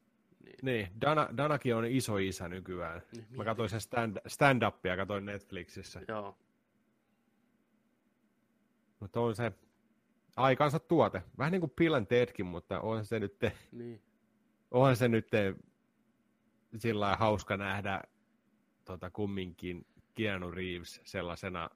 Niin. 0.45 0.57
Niin, 0.62 0.89
Dana, 1.01 1.28
Danakin 1.36 1.74
on 1.74 1.84
iso 1.84 2.16
isä 2.16 2.49
nykyään. 2.49 3.03
Niin, 3.12 3.26
Mä 3.36 3.45
katsoin 3.45 3.68
sen 3.68 3.80
stand, 3.80 4.16
stand-upia, 4.26 4.97
katsoin 4.97 5.24
Netflixissä. 5.24 6.01
Joo, 6.09 6.39
Mutta 9.01 9.20
on 9.20 9.36
se 9.36 9.53
aikansa 10.36 10.78
tuote. 10.78 11.22
Vähän 11.39 11.53
niin 11.53 11.61
kuin 11.61 11.72
Bill 11.76 11.95
and 11.95 12.07
Tedkin, 12.07 12.47
mutta 12.47 12.80
on 12.80 13.05
se 13.05 13.20
nyt, 13.20 13.36
niin. 13.72 14.03
onhan 14.70 14.97
se 14.97 15.09
nyt 15.09 15.28
sillä 16.77 17.16
hauska 17.16 17.57
nähdä 17.57 18.03
tota, 18.85 19.11
kumminkin 19.11 19.87
Keanu 20.14 20.51
Reeves 20.51 21.01
sellaisena 21.05 21.71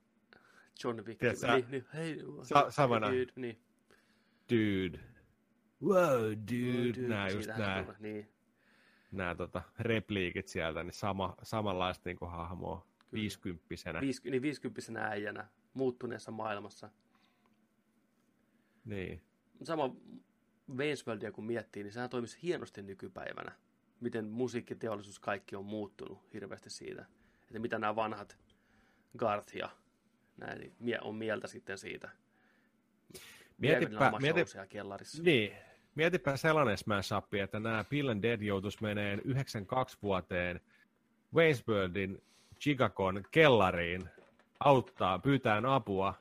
John 0.85 1.05
Wick. 1.07 1.21
Tiedätkö, 1.21 1.53
niin, 1.53 1.71
niin, 1.71 1.87
hei, 1.95 2.19
sa- 2.43 2.71
samana. 2.71 3.07
Dude, 3.07 3.33
niin. 3.37 3.61
dude. 4.51 5.01
Wow, 5.83 6.23
dude. 6.23 6.95
Dude, 6.97 7.09
Nää 7.09 7.29
just 7.29 7.49
nää, 7.49 7.83
tulee, 7.83 7.97
Niin, 7.99 8.29
nää 9.13 9.35
tota, 9.35 9.63
repliikit 9.79 10.49
sieltä, 10.49 10.85
niin 10.85 10.93
sama, 10.93 11.35
samanlaista 11.43 12.09
niin 12.09 12.19
hahmoa 12.31 12.87
viisikymppisenä. 13.13 14.01
Viis, 14.01 14.25
niin 14.25 14.43
50 14.43 15.05
äijänä 15.05 15.47
muuttuneessa 15.75 16.31
maailmassa. 16.31 16.91
Niin. 18.85 19.23
Sama 19.63 19.97
Waynesworldia 20.77 21.33
kun 21.33 21.47
miettii, 21.47 21.83
niin 21.83 21.93
sehän 21.93 22.11
toimisi 22.11 22.39
hienosti 22.43 22.83
nykypäivänä. 22.83 23.53
Miten 24.03 24.27
musiikkiteollisuus 24.27 25.19
kaikki 25.19 25.57
on 25.57 25.65
muuttunut 25.65 26.19
hirveästi 26.33 26.71
siitä. 26.71 27.07
Että 27.47 27.59
mitä 27.59 27.79
nämä 27.79 27.97
vanhat 27.97 28.39
Garth 29.19 29.57
ja 29.57 29.69
näin, 30.37 30.73
niin 30.81 31.03
on 31.03 31.15
mieltä 31.15 31.47
sitten 31.47 31.79
siitä. 31.79 32.11
Mietipä, 33.59 34.13
mieti, 34.21 34.35
mieti... 34.35 34.69
kellarissa. 34.69 35.23
niin, 35.23 35.53
mietipä 35.95 36.37
sellainen 36.37 36.79
smash 36.79 37.17
up, 37.17 37.35
että 37.35 37.61
nämä 37.61 37.85
Bill 37.85 38.09
and 38.09 38.23
Dead 38.23 38.43
joutuisi 38.43 38.79
meneen 38.81 39.21
92 39.25 39.99
vuoteen 40.03 40.61
Waynesworldin 41.35 42.23
Chicagon 42.61 43.23
kellariin 43.31 44.09
auttaa, 44.61 45.19
pyytään 45.19 45.67
apua 45.67 46.15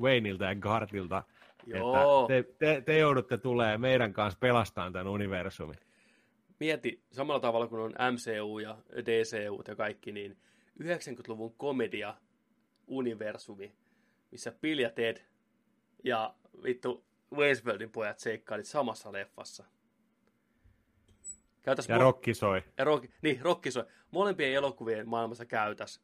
Wayneilta 0.00 0.44
ja 0.44 0.54
Gartilta, 0.54 1.22
Joo. 1.66 2.28
että 2.30 2.56
te, 2.58 2.74
te, 2.74 2.80
te 2.80 2.98
joudutte 2.98 3.38
tulee 3.38 3.78
meidän 3.78 4.12
kanssa 4.12 4.38
pelastamaan 4.40 4.92
tämän 4.92 5.06
universumin. 5.06 5.76
Mieti 6.60 7.02
samalla 7.12 7.40
tavalla 7.40 7.66
kuin 7.66 7.80
on 7.82 7.94
MCU 8.12 8.58
ja 8.58 8.78
DCU 9.04 9.62
ja 9.68 9.76
kaikki, 9.76 10.12
niin 10.12 10.38
90-luvun 10.82 11.54
komedia 11.54 12.14
universumi, 12.86 13.74
missä 14.30 14.52
Bill 14.52 14.78
ja 14.78 14.90
Ted 14.90 15.16
ja 16.04 16.34
vittu 16.62 17.04
Waynesworldin 17.34 17.90
pojat 17.90 18.18
seikkailit 18.18 18.66
samassa 18.66 19.12
leffassa. 19.12 19.64
Käytäs 21.62 21.88
Ja 21.88 21.96
mo- 21.96 22.00
Rokki 22.00 22.34
soi. 22.34 22.62
ja 22.78 22.84
rock, 22.84 23.10
niin, 23.22 23.40
Rokki 23.42 23.70
soi. 23.70 23.84
Molempien 24.10 24.52
elokuvien 24.52 25.08
maailmassa 25.08 25.44
käytäs. 25.44 26.00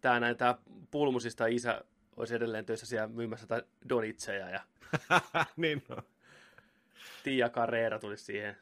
Tää 0.00 0.20
näin, 0.20 0.36
tää 0.36 0.58
pulmusista 0.90 1.46
isä 1.46 1.84
olisi 2.16 2.34
edelleen 2.34 2.66
töissä 2.66 2.86
siellä 2.86 3.08
myymässä 3.08 3.46
tai 3.46 3.62
donitseja 3.88 4.48
ja 4.50 4.60
niin 5.56 5.82
no. 5.88 5.96
Tia 7.22 7.48
Carrera 7.48 7.98
tuli 7.98 8.16
siihen. 8.16 8.56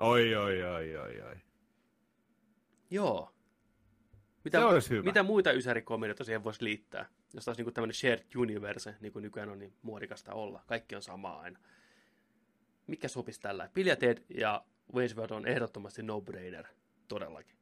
Oi, 0.00 0.34
oi, 0.34 0.62
oi, 0.62 0.96
oi, 0.96 1.20
oi. 1.20 1.36
Joo. 2.90 3.34
Mitä, 4.44 4.58
Se 4.58 4.64
olisi 4.64 4.90
hyvä. 4.90 5.02
mitä 5.02 5.22
muita 5.22 5.52
ysärikomedioita 5.52 6.24
siihen 6.24 6.44
voisi 6.44 6.64
liittää? 6.64 7.06
Jos 7.34 7.44
taas 7.44 7.56
niinku 7.56 7.70
tämmöinen 7.72 7.94
shared 7.94 8.24
universe, 8.36 8.94
niin 9.00 9.12
kuin 9.12 9.22
nykyään 9.22 9.48
on 9.48 9.58
niin 9.58 9.72
muodikasta 9.82 10.34
olla. 10.34 10.62
Kaikki 10.66 10.96
on 10.96 11.02
samaa 11.02 11.40
aina. 11.40 11.58
Mikä 12.86 13.08
sopisi 13.08 13.40
tällä? 13.40 13.68
Bill 13.74 13.88
ja 13.88 13.96
Ted 13.96 14.18
ja 14.28 14.64
Waynesworld 14.94 15.30
on 15.30 15.46
ehdottomasti 15.46 16.02
no-brainer. 16.02 16.66
Todellakin. 17.08 17.56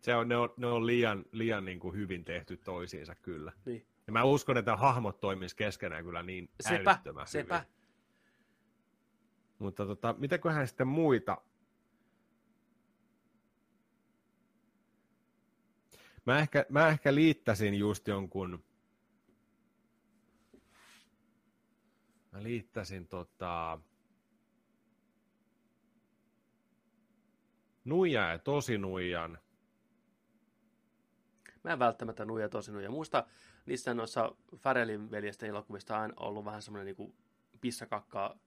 Se 0.00 0.14
on, 0.14 0.28
ne 0.28 0.36
on, 0.36 0.54
ne 0.56 0.66
on 0.66 0.86
liian, 0.86 1.24
liian 1.32 1.64
niin 1.64 1.80
kuin 1.80 1.94
hyvin 1.96 2.24
tehty 2.24 2.56
toisiinsa 2.56 3.14
kyllä. 3.14 3.52
Niin. 3.64 3.86
Ja 4.06 4.12
mä 4.12 4.24
uskon, 4.24 4.56
että 4.58 4.76
hahmot 4.76 5.20
toimis 5.20 5.54
keskenään 5.54 6.04
kyllä 6.04 6.22
niin 6.22 6.50
Sepä, 6.60 6.90
älyttömän 6.90 7.26
sepä. 7.26 7.58
hyvin. 7.58 7.77
Mutta 9.58 9.86
tota, 9.86 10.14
mitäköhän 10.18 10.68
sitten 10.68 10.88
muita? 10.88 11.42
Mä 16.26 16.38
ehkä, 16.38 16.66
mä 16.68 16.88
ehkä 16.88 17.14
liittäisin 17.14 17.74
just 17.74 18.08
jonkun... 18.08 18.64
Mä 22.32 22.42
liittäisin 22.42 23.08
tota... 23.08 23.80
Nuija 27.84 28.30
ja 28.30 28.38
tosi 28.38 28.78
nuijan. 28.78 29.38
Mä 31.64 31.72
en 31.72 31.78
välttämättä 31.78 32.24
nuija 32.24 32.48
tosi 32.48 32.72
nuija. 32.72 32.90
Muista 32.90 33.26
niissä 33.66 33.94
noissa 33.94 34.34
Farrellin 34.56 35.10
veljesten 35.10 35.48
elokuvista 35.48 35.98
on 35.98 36.12
ollut 36.16 36.44
vähän 36.44 36.62
semmoinen 36.62 36.86
niinku 36.86 37.14
pissakakka 37.60 38.38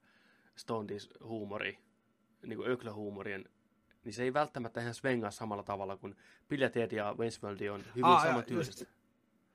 Stontis 0.56 1.10
huumori, 1.24 1.78
niinku 2.46 2.64
öklöhuumorien, 2.64 3.44
niin 4.04 4.12
se 4.12 4.22
ei 4.22 4.34
välttämättä 4.34 4.80
ihan 4.80 4.94
svengaa 4.94 5.30
samalla 5.30 5.62
tavalla 5.62 5.96
kuin 5.96 6.16
Bill 6.48 6.62
ja 6.90 7.14
Waynesworld 7.18 7.68
on 7.68 7.80
hyvin 7.94 8.04
Aa, 8.04 8.16
ah, 8.16 8.26
samantyylistä. 8.26 8.84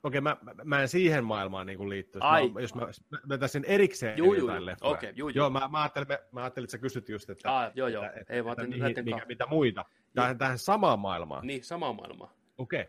Okei, 0.02 0.20
mä, 0.20 0.36
mä, 0.42 0.54
mä 0.64 0.82
en 0.82 0.88
siihen 0.88 1.24
maailmaan 1.24 1.66
niin 1.66 1.88
liittyisi. 1.88 2.26
Ai. 2.26 2.48
Mä, 2.48 2.60
jos 2.60 2.74
mä, 2.74 2.80
mä 3.10 3.18
vetäisin 3.28 3.64
erikseen 3.64 4.18
Juu, 4.18 4.34
juu, 4.34 4.48
leffoja. 4.48 4.92
Okei, 4.92 5.12
juu. 5.16 5.28
Joo, 5.28 5.50
mä, 5.50 5.68
mä, 5.68 5.82
ajattelin, 5.82 6.08
mä, 6.08 6.18
mä 6.32 6.40
ajattelin, 6.40 6.64
että 6.64 6.72
sä 6.72 6.78
kysyt 6.78 7.08
just, 7.08 7.30
että, 7.30 7.58
Ah, 7.58 7.72
joo, 7.74 7.88
joo. 7.88 8.04
että, 8.04 8.32
Ei, 8.32 8.38
että 8.38 8.66
mihin, 8.66 9.04
mikä, 9.04 9.26
mitä 9.28 9.46
muita. 9.46 9.84
Tähän, 10.14 10.38
tähän 10.38 10.58
samaan 10.58 10.98
maailmaan. 10.98 11.46
Niin, 11.46 11.64
samaa 11.64 11.92
maailmaa. 11.92 12.32
Okei. 12.58 12.88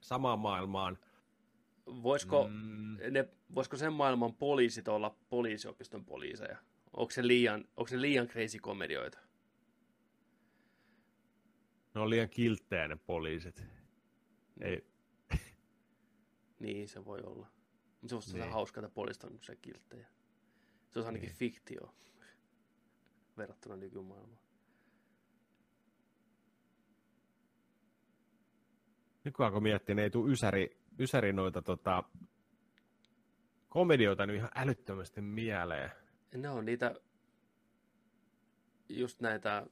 Samaan 0.00 0.38
maailmaan. 0.38 0.98
Voisiko, 1.86 2.48
mm. 2.48 2.96
ne, 3.10 3.28
voisiko 3.54 3.76
sen 3.76 3.92
maailman 3.92 4.34
poliisit 4.34 4.88
olla 4.88 5.16
poliisiopiston 5.30 6.04
poliiseja? 6.04 6.58
Onko 6.92 7.10
se 7.10 7.26
liian, 7.26 7.64
onko 7.76 7.88
se 7.88 8.00
liian 8.00 8.28
crazy 8.28 8.58
komedioita? 8.58 9.18
Ne 11.94 12.00
on 12.00 12.10
liian 12.10 12.28
kilttejä 12.30 12.88
ne 12.88 12.96
poliisit. 12.96 13.64
Ei, 14.60 14.86
Niin, 16.60 16.88
se 16.88 17.04
voi 17.04 17.20
olla. 17.20 17.46
Mutta 18.00 18.08
se 18.08 18.14
olisi 18.14 18.32
Niin. 18.32 18.40
niin. 18.42 18.52
hauskaa, 18.52 18.84
että 18.84 18.94
poliisit 18.94 19.24
on 19.24 19.38
se 19.42 19.56
kilttejä. 19.56 20.06
Se 20.90 20.98
olisi 20.98 21.06
ainakin 21.08 21.26
Niin. 21.28 21.36
niin. 21.40 21.52
fiktio 21.52 21.94
verrattuna 23.38 23.76
nykymaailmaan. 23.76 24.42
nykyään 29.24 29.52
kun 29.52 29.62
miettii, 29.62 29.94
ne 29.94 30.02
ei 30.02 30.10
tule 30.10 30.32
ysäri, 30.32 30.76
ysäri 30.98 31.32
noita 31.32 31.62
tota, 31.62 32.04
komedioita 33.68 34.26
nyt 34.26 34.36
ihan 34.36 34.50
älyttömästi 34.54 35.20
mieleen. 35.20 35.90
Ne 36.32 36.50
on 36.50 36.64
niitä, 36.64 36.94
just 38.88 39.20
näitä 39.20 39.66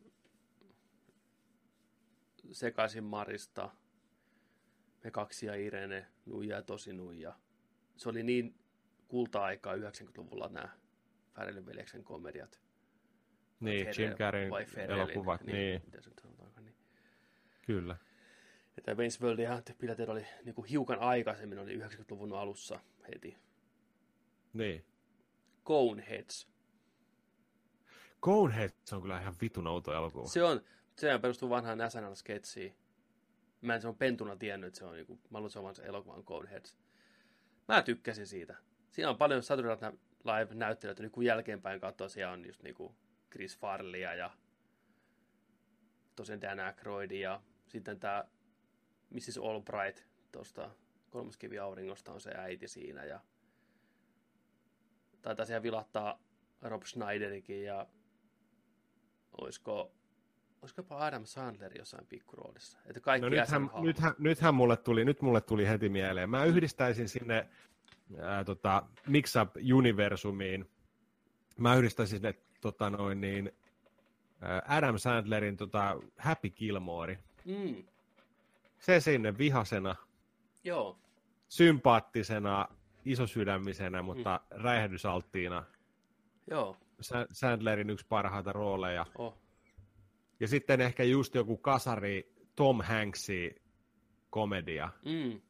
sekaisin 2.52 3.04
Marista, 3.04 3.70
me 5.04 5.10
kaksi 5.10 5.46
ja 5.46 5.54
Irene, 5.54 6.06
Nuija 6.26 6.56
ja 6.56 6.62
Tosi 6.62 6.92
Nuija. 6.92 7.38
Se 7.96 8.08
oli 8.08 8.22
niin 8.22 8.54
kulta-aikaa 9.08 9.76
90-luvulla 9.76 10.48
nämä 10.48 10.68
Färelin 11.34 11.66
veljeksen 11.66 12.04
komediat. 12.04 12.60
Niin, 13.60 13.86
Ferrell 13.86 14.08
Jim 14.08 14.18
Carreyn 14.18 14.52
elokuvat, 14.88 15.44
niin, 15.44 15.56
niin, 15.56 15.82
Miten 15.84 16.02
se 16.02 16.10
nyt 16.10 16.18
sanotaankaan, 16.18 16.64
niin. 16.64 16.76
kyllä. 17.66 17.96
Että 18.78 18.92
Wayne's 18.92 19.22
World 19.22 19.38
ja 19.38 19.62
Pilated 19.78 20.08
oli 20.08 20.26
niin 20.44 20.54
kuin 20.54 20.68
hiukan 20.68 20.98
aikaisemmin, 20.98 21.58
oli 21.58 21.78
90-luvun 21.78 22.32
alussa 22.32 22.80
heti. 23.14 23.36
Niin. 24.52 24.84
Coneheads. 25.70 26.48
Coneheads 28.22 28.92
on 28.92 29.02
kyllä 29.02 29.20
ihan 29.20 29.34
vitun 29.40 29.66
outo 29.66 29.92
elokuva. 29.92 30.28
Se 30.28 30.42
on, 30.42 30.60
se 30.96 31.18
perustuu 31.18 31.50
vanhaan 31.50 31.78
SNL-sketsiin. 31.78 32.74
Mä 33.60 33.74
en 33.74 33.80
se 33.80 33.88
on 33.88 33.96
pentuna 33.96 34.36
tiennyt, 34.36 34.68
että 34.68 34.78
se 34.78 34.84
on 34.84 34.94
niinku, 34.94 35.20
mä 35.30 35.38
luulen, 35.38 35.50
se 35.50 35.58
on 35.58 35.74
se 35.74 35.82
elokuvan 35.82 36.24
Coneheads. 36.24 36.76
Mä 37.68 37.82
tykkäsin 37.82 38.26
siitä. 38.26 38.56
Siinä 38.90 39.10
on 39.10 39.16
paljon 39.16 39.42
Saturday 39.42 39.90
Night 39.90 40.02
Live-näyttelijöitä, 40.24 41.02
nyt 41.02 41.12
kun 41.12 41.24
jälkeenpäin 41.24 41.80
katsoo, 41.80 42.08
siellä 42.08 42.32
on 42.32 42.46
just 42.46 42.62
niinku 42.62 42.94
Chris 43.32 43.58
Farleya 43.58 44.14
ja 44.14 44.30
tosiaan 46.16 46.40
Dan 46.40 46.60
Aykroyd 46.60 47.10
ja 47.10 47.42
sitten 47.68 48.00
tämä 48.00 48.24
Mrs. 49.10 49.38
Albright 49.38 50.04
tuosta 50.32 50.70
kolmas 51.10 51.36
kivi 51.36 51.58
auringosta 51.58 52.12
on 52.12 52.20
se 52.20 52.30
äiti 52.30 52.68
siinä 52.68 53.04
ja 53.04 53.20
taitaa 55.22 55.46
siellä 55.46 55.62
vilahtaa 55.62 56.18
Rob 56.62 56.82
Schneiderkin 56.82 57.64
ja 57.64 57.86
olisiko, 59.40 59.92
olisiko 60.62 60.80
jopa 60.80 61.06
Adam 61.06 61.24
Sandler 61.24 61.78
jossain 61.78 62.06
pikkuroolissa. 62.06 62.78
Että 62.86 63.00
kaikki 63.00 63.30
No 63.30 63.36
nythän, 63.36 63.70
nythän, 63.80 64.14
nythän 64.18 64.54
mulle 64.54 64.76
tuli, 64.76 65.04
nyt 65.04 65.22
mulle 65.22 65.40
tuli 65.40 65.68
heti 65.68 65.88
mieleen. 65.88 66.30
Mä 66.30 66.44
yhdistäisin 66.44 67.08
sinne 67.08 67.48
ää, 68.18 68.44
tota, 68.44 68.82
Mix 69.06 69.36
Up 69.36 69.50
Universumiin. 69.74 70.70
Mä 71.58 71.74
yhdistäisin 71.74 72.18
sinne 72.18 72.34
tota, 72.60 72.90
noin 72.90 73.20
niin, 73.20 73.52
ää, 74.40 74.62
Adam 74.68 74.98
Sandlerin 74.98 75.56
tota, 75.56 76.00
Happy 76.18 76.50
Gilmore. 76.50 77.18
Mm, 77.44 77.84
Se 78.78 79.00
sinne 79.00 79.38
vihasena, 79.38 79.96
joo, 80.64 80.98
sympaattisena, 81.48 82.68
isosydämisenä, 83.04 84.02
mutta 84.02 84.40
mm. 84.50 84.62
räjähdysalttiina. 84.62 85.64
joo, 86.50 86.76
Sa- 87.00 87.26
Sandlerin 87.32 87.90
yksi 87.90 88.06
parhaita 88.08 88.52
rooleja. 88.52 89.06
oh. 89.18 89.38
Ja 90.40 90.48
sitten 90.48 90.80
ehkä 90.80 91.04
just 91.04 91.34
joku 91.34 91.56
kasari 91.56 92.32
Tom 92.56 92.80
Hanksin 92.82 93.54
komedia. 94.30 94.88
Mm, 95.04 95.40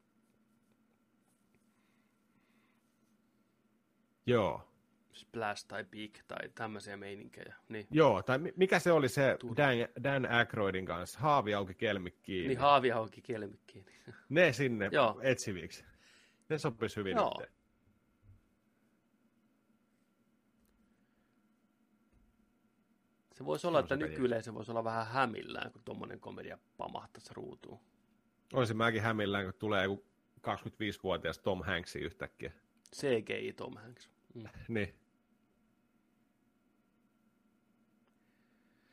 Joo. 4.27 4.67
Splash 5.13 5.67
tai 5.69 5.85
Big 5.85 6.15
tai 6.29 6.49
tämmöisiä 6.55 6.97
meininkejä. 6.97 7.55
Niin, 7.69 7.87
Joo, 7.91 8.23
tai 8.23 8.39
mi- 8.39 8.53
mikä 8.57 8.79
se 8.79 8.93
oli 8.93 9.09
se 9.09 9.37
Turha. 9.41 9.57
Dan, 9.57 9.77
Dan 10.05 10.27
Aykroydin 10.33 10.87
kanssa? 10.87 11.19
Haavi 11.21 11.55
auki 11.55 11.75
kelmi 11.75 12.11
kiinni. 12.11 12.49
niin 12.49 12.59
haavi 12.59 12.93
auki 12.93 13.23
kielmikkiin. 13.23 13.85
ne 14.29 14.53
sinne 14.53 14.89
Joo. 14.93 15.21
etsiviksi. 15.23 15.85
Ne 16.51 16.59
sopisi 16.59 16.97
hyvin 16.97 17.17
Joo. 17.17 17.31
yhteen. 17.31 17.61
Se 23.35 23.45
voisi 23.45 23.67
olla, 23.67 23.81
että 23.81 23.95
sekä 23.95 24.07
nykyyleisö 24.07 24.55
voisi 24.55 24.71
olla 24.71 24.85
vähän 24.85 25.07
hämillään, 25.07 25.73
kun 25.73 25.83
tuommoinen 25.85 26.21
komedia 26.21 26.59
pamahtaisi 26.77 27.35
ruutuun. 27.35 27.81
Olisin 28.53 28.77
mäkin 28.77 29.03
hämillään, 29.03 29.45
kun 29.45 29.55
tulee 29.59 29.85
joku 29.85 30.05
25-vuotias 30.41 31.39
Tom 31.39 31.63
Hanks 31.63 31.97
yhtäkkiä. 31.97 32.53
CGI 32.97 33.53
Tom 33.53 33.77
Hanks. 33.77 34.11
Mm. 34.35 34.45
Niin. 34.69 34.95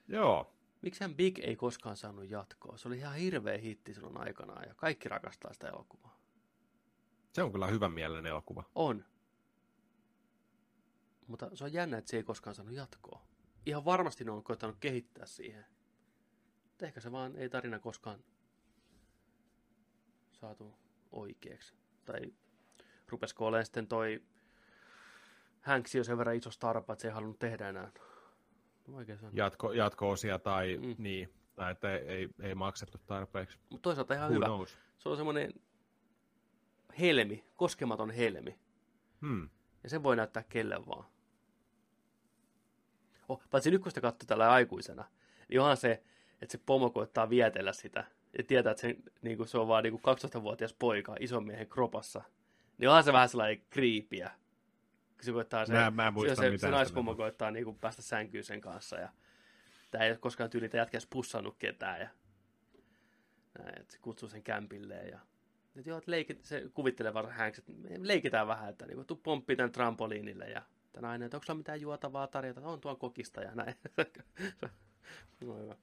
Joo. 0.08 0.54
Miksihän 0.82 1.16
Big 1.16 1.40
ei 1.40 1.56
koskaan 1.56 1.98
saanut 1.98 2.30
jatkoa? 2.30 2.78
Se 2.78 2.88
oli 2.88 2.98
ihan 2.98 3.16
hirveä 3.16 3.58
hitti 3.58 3.94
silloin 3.94 4.18
aikanaan 4.18 4.68
ja 4.68 4.74
kaikki 4.76 5.10
rakastaa 5.10 5.54
sitä 5.54 5.70
elokuvaa. 5.70 6.17
Se 7.38 7.44
on 7.44 7.52
kyllä 7.52 7.68
hyvän 7.68 7.92
mielinen 7.92 8.26
elokuva. 8.26 8.64
On. 8.76 9.06
Mutta 11.28 11.50
se 11.54 11.64
on 11.64 11.74
jännä, 11.74 11.98
että 11.98 12.12
se 12.12 12.18
ei 12.18 12.24
koskaan 12.24 12.56
saanut 12.56 12.74
jatkoa. 12.74 13.22
Ihan 13.66 13.86
varmasti 13.86 14.24
ne 14.24 14.32
on 14.32 14.44
koittanut 14.44 14.78
kehittää 14.80 15.26
siihen. 15.26 15.66
Mutta 16.64 16.86
ehkä 16.86 17.00
se 17.00 17.12
vaan 17.12 17.36
ei 17.36 17.50
tarina 17.50 17.80
koskaan 17.80 18.24
saatu 20.32 20.78
oikeaksi. 21.12 21.76
Tai 22.06 22.34
rupesiko 23.08 23.46
olemaan 23.46 23.66
sitten 23.66 23.88
toi 23.88 24.24
Hanks 25.62 25.96
jo 25.96 26.04
sen 26.04 26.18
verran 26.18 26.36
iso 26.36 26.52
starpa, 26.52 26.94
että 26.94 27.02
se 27.02 27.08
ei 27.08 27.14
halunnut 27.14 27.40
tehdä 27.40 27.70
enää. 27.70 27.92
No. 28.88 28.98
Jatko, 29.34 29.74
jatko-osia 29.74 30.40
tai 30.40 30.78
mm. 30.78 30.96
niin, 30.98 31.34
tai 31.56 31.72
että 31.72 31.98
ei, 31.98 32.08
ei, 32.08 32.30
ei 32.42 32.56
maksettu 32.56 32.98
tarpeeksi. 32.98 33.58
Mutta 33.70 33.84
toisaalta 33.84 34.14
ihan 34.14 34.30
Who 34.30 34.36
hyvä. 34.36 34.46
knows? 34.46 34.78
Se 34.98 35.10
on 35.10 35.18
semmoinen 35.18 35.54
helmi, 37.00 37.46
koskematon 37.56 38.12
helmi. 38.12 38.60
Hmm. 39.22 39.50
Ja 39.84 39.90
sen 39.90 40.04
voi 40.04 40.16
näyttää 40.16 40.44
kelle 40.50 40.86
vaan. 40.86 41.06
Oh, 43.30 43.42
paitsi 43.50 43.72
nyt 43.72 43.82
kun 43.82 43.92
sitä 43.92 44.02
katsoo 44.02 44.26
tällä 44.28 44.52
aikuisena, 44.52 45.06
niin 45.50 45.62
onhan 45.62 45.78
se, 45.78 46.04
että 46.42 46.52
se 46.52 46.58
pomo 46.66 46.90
koittaa 46.90 47.30
vietellä 47.30 47.74
sitä. 47.74 48.06
Ja 48.38 48.44
tietää, 48.44 48.72
että 48.72 48.82
se, 48.82 48.96
niin 49.22 49.38
kuin 49.38 49.48
se 49.48 49.58
on 49.58 49.68
vaan 49.68 49.84
niin 49.84 50.00
kuin 50.00 50.16
12-vuotias 50.18 50.74
poika 50.74 51.16
ison 51.20 51.46
miehen 51.46 51.68
kropassa. 51.68 52.22
Niin 52.78 52.90
onhan 52.90 53.04
se 53.04 53.14
vähän 53.14 53.30
sellainen 53.30 53.62
kriipiä. 53.70 54.32
Se 55.22 55.32
koittaa 55.32 55.66
se, 55.66 55.74
Mä- 55.74 55.92
mä 55.92 56.14
se, 56.28 56.36
se, 56.36 56.42
mitään 56.42 56.60
se 56.60 56.70
naispomo 56.70 57.16
koittaa 57.16 57.52
niin 57.52 57.66
kuin 57.66 57.80
päästä 57.80 58.02
sänkyyn 58.02 58.44
sen 58.44 58.62
kanssa. 58.62 58.96
Ja 58.98 59.10
tämä 59.92 60.04
ei 60.04 60.12
ole 60.12 60.18
koskaan 60.18 60.50
tyylitä 60.50 60.78
jätkäs 60.78 61.08
pussannut 61.10 61.56
ketään. 61.60 62.02
Ja 62.02 62.10
näin, 63.60 63.82
että 63.82 63.94
se 63.94 64.00
kutsuu 64.00 64.30
sen 64.30 64.44
kämpilleen. 64.44 65.08
Ja 65.08 65.20
että 65.80 65.90
joo, 65.90 65.98
että 65.98 66.12
leikit, 66.12 66.46
se 66.46 66.70
kuvittelee 66.74 67.14
vaan 67.14 67.48
että 67.48 67.62
leikitään 67.98 68.48
vähän, 68.48 68.70
että 68.70 68.86
niin 68.86 69.06
tuu 69.06 69.18
pomppii 69.18 69.56
tämän 69.56 69.72
trampoliinille 69.72 70.50
ja 70.50 70.62
tämä 70.94 71.08
nainen, 71.08 71.26
että 71.26 71.38
onko 71.38 71.46
sulla 71.46 71.58
mitään 71.58 71.82
juotavaa 71.82 72.28
tarjota, 72.28 72.62
on 72.62 72.82
tuon 72.82 72.98
kokista 72.98 73.42
ja 73.42 73.56
näin. 73.56 73.76
no 75.42 75.60
hyvä. 75.62 75.76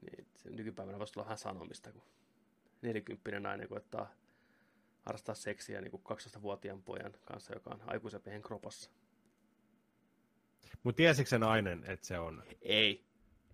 Niin, 0.00 0.26
se 0.36 0.50
nykypäivänä 0.50 0.98
voisi 0.98 1.12
tulla 1.12 1.24
vähän 1.24 1.38
sanomista, 1.38 1.92
kun 1.92 2.02
40 2.82 3.40
nainen 3.40 3.68
koettaa 3.68 4.14
harrastaa 5.02 5.34
seksiä 5.34 5.80
niin 5.80 5.90
kuin 5.90 6.02
12-vuotiaan 6.02 6.82
pojan 6.82 7.12
kanssa, 7.24 7.54
joka 7.54 7.70
on 7.70 7.82
aikuisen 7.86 8.20
miehen 8.24 8.42
kropassa. 8.42 8.90
Mutta 10.82 10.96
tiesikö 10.96 11.28
se 11.28 11.38
nainen, 11.38 11.84
että 11.86 12.06
se 12.06 12.18
on? 12.18 12.42
Ei, 12.62 13.04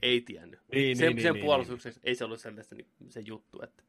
ei 0.02 0.20
tiennyt. 0.20 0.60
Niin, 0.72 0.96
sen 0.96 1.14
niin, 1.14 1.22
sen 1.22 1.34
niin, 1.34 1.44
puolustukseksi 1.44 2.00
ei 2.04 2.14
se 2.14 2.24
ollut 2.24 2.40
sellaista 2.40 2.74
niin, 2.74 2.88
se 3.08 3.20
juttu, 3.20 3.62
että 3.62 3.82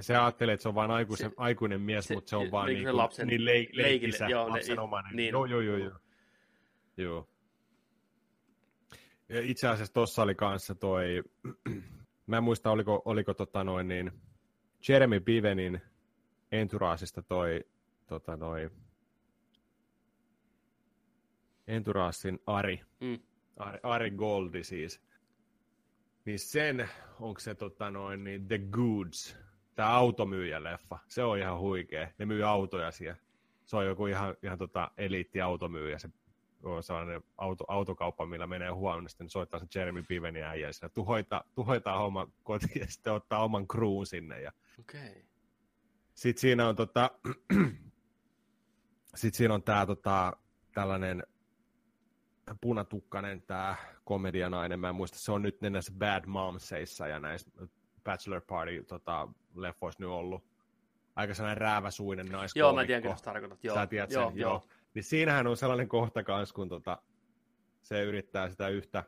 Se 0.00 0.16
ajattelee, 0.16 0.52
että 0.52 0.62
se 0.62 0.68
on 0.68 0.74
vain 0.74 0.90
aikuisen, 0.90 1.30
Se- 1.30 1.34
aikuinen 1.36 1.80
mies, 1.80 2.04
se- 2.04 2.14
mutta 2.14 2.30
se 2.30 2.36
on 2.36 2.50
vaan 2.50 2.66
niin 2.66 2.84
niin, 2.84 2.96
lapsen- 2.96 3.26
niin 3.26 3.44
leik, 3.44 3.70
leikisä, 3.72 4.26
joo, 4.28 4.48
lapsenomainen. 4.50 5.16
niin. 5.16 5.32
Joo, 5.32 5.44
joo, 5.46 5.60
joo, 5.60 5.76
joo. 5.76 5.98
joo. 6.96 7.28
Ja 9.28 9.40
itse 9.42 9.68
asiassa 9.68 9.94
tuossa 9.94 10.22
oli 10.22 10.34
kanssa 10.34 10.74
toi, 10.74 11.22
mä 12.26 12.36
en 12.36 12.44
muista 12.44 12.70
oliko, 12.70 13.02
oliko 13.04 13.34
tota 13.34 13.64
noin 13.64 13.88
niin, 13.88 14.12
Jeremy 14.88 15.20
Pivenin 15.20 15.80
Enturaasista 16.52 17.22
toi, 17.22 17.64
tota 18.06 18.36
noin, 18.36 18.70
Enturaasin 21.66 22.38
Ari, 22.46 22.80
mm, 23.00 23.18
Ari, 23.56 23.78
Ari 23.82 24.10
Goldi 24.10 24.64
siis. 24.64 25.00
Niin 26.24 26.38
sen, 26.38 26.88
onko 27.20 27.40
se 27.40 27.54
tota 27.54 27.90
noin, 27.90 28.24
niin 28.24 28.48
The 28.48 28.58
Goods, 28.58 29.36
tämä 29.74 29.96
automyyjä-leffa, 29.96 30.98
se 31.08 31.24
on 31.24 31.38
ihan 31.38 31.58
huikea. 31.58 32.08
Ne 32.18 32.26
myy 32.26 32.48
autoja 32.48 32.90
siellä. 32.90 33.16
Se 33.64 33.76
on 33.76 33.86
joku 33.86 34.06
ihan, 34.06 34.34
ihan 34.42 34.58
tota 34.58 34.90
eliittiautomyyjä, 34.96 35.98
se 35.98 36.08
on 36.62 36.82
sellainen 36.82 37.22
auto, 37.38 37.64
autokauppa, 37.68 38.26
millä 38.26 38.46
menee 38.46 38.70
huomenna, 38.70 39.08
sitten 39.08 39.30
soittaa 39.30 39.60
se 39.60 39.66
Jeremy 39.74 40.02
Pivenin 40.02 40.44
äijä, 40.44 40.68
ja 40.82 40.88
tuhoita, 40.88 41.44
tuhoitaa 41.54 41.98
homma 41.98 42.28
kotiin 42.42 42.80
ja 42.80 42.86
sitten 42.86 43.12
ottaa 43.12 43.44
oman 43.44 43.68
kruun 43.68 44.06
sinne. 44.06 44.40
Ja 44.40 44.52
okei. 44.80 45.10
Okay. 45.10 45.22
sitten 46.14 46.40
siinä 46.40 46.68
on 46.68 46.76
tota, 46.76 47.10
sit 49.14 49.34
siinä 49.34 49.54
on 49.54 49.62
tää 49.62 49.86
tota, 49.86 50.36
tällainen 50.74 51.22
punatukkainen 52.60 53.42
tää 53.42 53.76
komedianainen, 54.04 54.80
mä 54.80 54.88
en 54.88 54.94
muista, 54.94 55.18
se 55.18 55.32
on 55.32 55.42
nyt 55.42 55.60
näissä 55.60 55.92
Bad 55.98 56.26
Momseissa 56.26 57.08
ja 57.08 57.18
näissä 57.18 57.50
Bachelor 58.04 58.40
Party 58.40 58.84
tota, 58.84 59.28
leffoissa 59.54 60.02
nyt 60.02 60.10
ollut. 60.10 60.44
Aika 61.16 61.34
sellainen 61.34 61.60
rääväsuinen 61.60 62.26
naiskoomikko. 62.26 62.58
Joo, 62.58 62.72
mä 62.72 62.86
tiedän, 62.86 63.18
sä 63.18 63.24
tarkoitat. 63.24 63.64
Joo, 63.64 63.76
Sä 63.76 63.86
tiedät 63.86 64.10
sen, 64.10 64.20
joo, 64.20 64.32
joo. 64.34 64.50
joo. 64.50 64.68
Niin 64.94 65.04
siinähän 65.04 65.46
on 65.46 65.56
sellainen 65.56 65.88
kohta 65.88 66.22
kanssa, 66.24 66.54
kun 66.54 66.68
tota, 66.68 67.02
se 67.82 68.02
yrittää 68.02 68.50
sitä 68.50 68.68
yhtä 68.68 69.04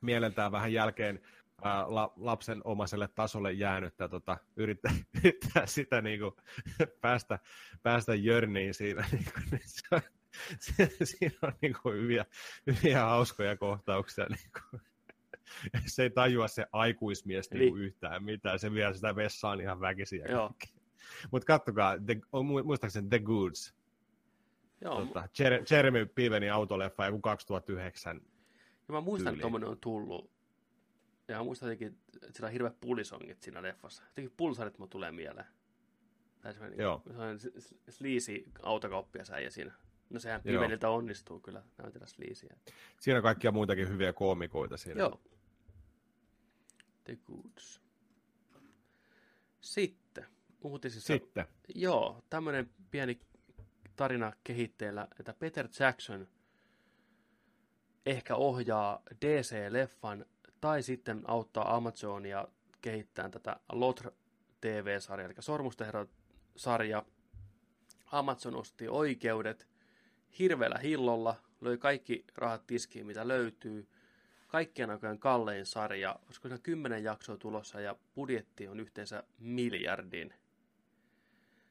mieleltään 0.00 0.52
vähän 0.52 0.72
jälkeen 0.72 1.20
ää, 1.62 1.84
la, 1.88 2.12
lapsen 2.16 2.60
omaiselle 2.64 3.08
tasolle 3.08 3.52
jäänyttä, 3.52 4.08
tota, 4.08 4.36
yrittää, 4.56 4.92
yrittää 5.24 5.66
sitä 5.66 6.00
niinku, 6.00 6.36
päästä, 7.00 7.38
päästä 7.82 8.14
jörniin 8.14 8.74
siinä. 8.74 9.04
Niinku, 9.12 9.40
niin 9.50 9.62
se, 9.64 9.82
on- 9.92 10.00
se, 10.58 10.90
siinä 11.04 11.36
on 11.42 11.52
niinku 11.62 11.90
hyviä, 11.90 12.26
hyviä 12.66 13.00
hauskoja 13.00 13.56
kohtauksia. 13.56 14.26
Niinku. 14.28 14.86
se 15.86 16.02
ei 16.02 16.10
tajua 16.10 16.48
se 16.48 16.66
aikuismies 16.72 17.50
Niin. 17.50 17.60
niinku 17.60 17.76
yhtään 17.76 18.24
mitään. 18.24 18.58
Se 18.58 18.72
vie 18.72 18.94
sitä 18.94 19.16
vessaan 19.16 19.60
ihan 19.60 19.80
väkisin. 19.80 20.22
Joo. 20.28 20.50
Mutta 21.30 21.46
kattokaa, 21.46 21.98
the, 22.06 22.20
on 22.32 22.46
mu- 22.46 22.62
muistaakseni 22.64 23.08
The 23.08 23.18
Goods. 23.18 23.74
Joo, 24.84 25.06
Tota, 25.06 25.28
Jer- 25.38 25.64
Jeremy 25.76 26.06
Pivenin 26.06 26.52
autoleffa 26.52 27.06
joku 27.06 27.20
2009. 27.20 28.20
ja 28.88 28.92
mä 28.92 29.00
muistan, 29.00 29.34
että 29.34 29.46
on 29.46 29.78
tullut. 29.80 30.30
Ja 31.28 31.36
mä 31.36 31.44
muistan 31.44 31.66
jotenkin, 31.66 31.98
että 32.14 32.32
sillä 32.32 32.46
on 32.46 32.52
hirveät 32.52 32.80
pulisongit 32.80 33.42
siinä 33.42 33.62
leffassa. 33.62 34.02
Jotenkin 34.04 34.34
pulsarit 34.36 34.78
mun 34.78 34.88
tulee 34.88 35.12
mieleen. 35.12 35.46
Tai 36.40 36.52
semmoinen, 36.52 36.78
Joo. 36.78 37.02
semmoinen 37.06 37.38
s- 37.40 37.48
s- 37.58 37.74
sleazy 37.88 38.44
autokauppias 38.62 39.30
äijä 39.30 39.50
siinä. 39.50 39.72
No 40.10 40.20
sehän 40.20 40.40
Joo. 40.44 40.60
Piveniltä 40.60 40.90
onnistuu 40.90 41.40
kyllä 41.40 41.62
näytellä 41.78 42.06
sleazyä. 42.06 42.56
Siinä 43.00 43.16
on 43.18 43.22
kaikkia 43.22 43.52
muitakin 43.52 43.88
hyviä 43.88 44.12
koomikoita 44.12 44.76
siinä. 44.76 44.98
Joo. 45.00 45.20
The 47.10 47.18
Goods. 47.26 47.80
Sitten, 49.60 50.26
uutisissa. 50.62 51.06
Sitten, 51.06 51.46
Joo, 51.74 52.22
tämmöinen 52.30 52.70
pieni 52.90 53.20
tarina 53.96 54.32
kehitteellä, 54.44 55.08
että 55.20 55.34
Peter 55.34 55.68
Jackson 55.80 56.28
ehkä 58.06 58.36
ohjaa 58.36 59.02
DC-leffan 59.24 60.26
tai 60.60 60.82
sitten 60.82 61.22
auttaa 61.24 61.76
Amazonia 61.76 62.48
kehittämään 62.82 63.30
tätä 63.30 63.56
Lotr 63.72 64.10
TV-sarjaa, 64.60 65.26
eli 65.26 65.34
Sormusten 65.40 65.88
sarja. 66.56 67.04
Amazon 68.06 68.56
osti 68.56 68.88
oikeudet 68.88 69.68
hirveällä 70.38 70.78
hillolla, 70.78 71.36
löi 71.60 71.78
kaikki 71.78 72.24
rahat 72.36 72.66
tiskiin, 72.66 73.06
mitä 73.06 73.28
löytyy. 73.28 73.88
Kaikkien 74.50 74.90
aikojen 74.90 75.18
kallein 75.18 75.66
sarja, 75.66 76.16
olisiko 76.26 76.48
siinä 76.48 76.60
kymmenen 76.62 77.04
jaksoa 77.04 77.36
tulossa 77.36 77.80
ja 77.80 77.96
budjetti 78.14 78.68
on 78.68 78.80
yhteensä 78.80 79.24
miljardin. 79.38 80.34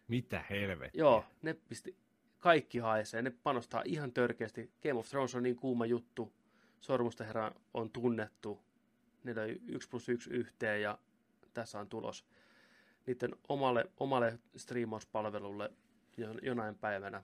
mitä 0.08 0.44
helvettiä? 0.50 1.00
Joo, 1.00 1.26
ne 1.42 1.54
pisti 1.54 1.96
kaikki 2.40 2.80
haisee, 2.80 3.22
ne 3.22 3.30
panostaa 3.44 3.82
ihan 3.86 4.14
törkeästi. 4.14 4.72
Game 4.84 5.00
of 5.00 5.10
Thrones 5.10 5.36
on 5.36 5.44
niin 5.44 5.56
kuuma 5.56 5.86
juttu, 5.86 6.34
Sormusten 6.82 7.28
herra 7.28 7.52
on 7.74 7.90
tunnettu, 7.90 8.60
ne 9.24 9.36
löi 9.36 9.62
1 9.68 9.90
plus 9.90 10.10
1 10.10 10.30
yhteen 10.30 10.82
ja 10.82 10.98
tässä 11.54 11.80
on 11.80 11.90
tulos. 11.90 12.26
Niiden 13.06 13.36
omalle, 13.50 13.86
omalle 13.98 14.40
striimauspalvelulle 14.56 15.72
jo- 16.18 16.40
jonain 16.42 16.76
päivänä, 16.76 17.24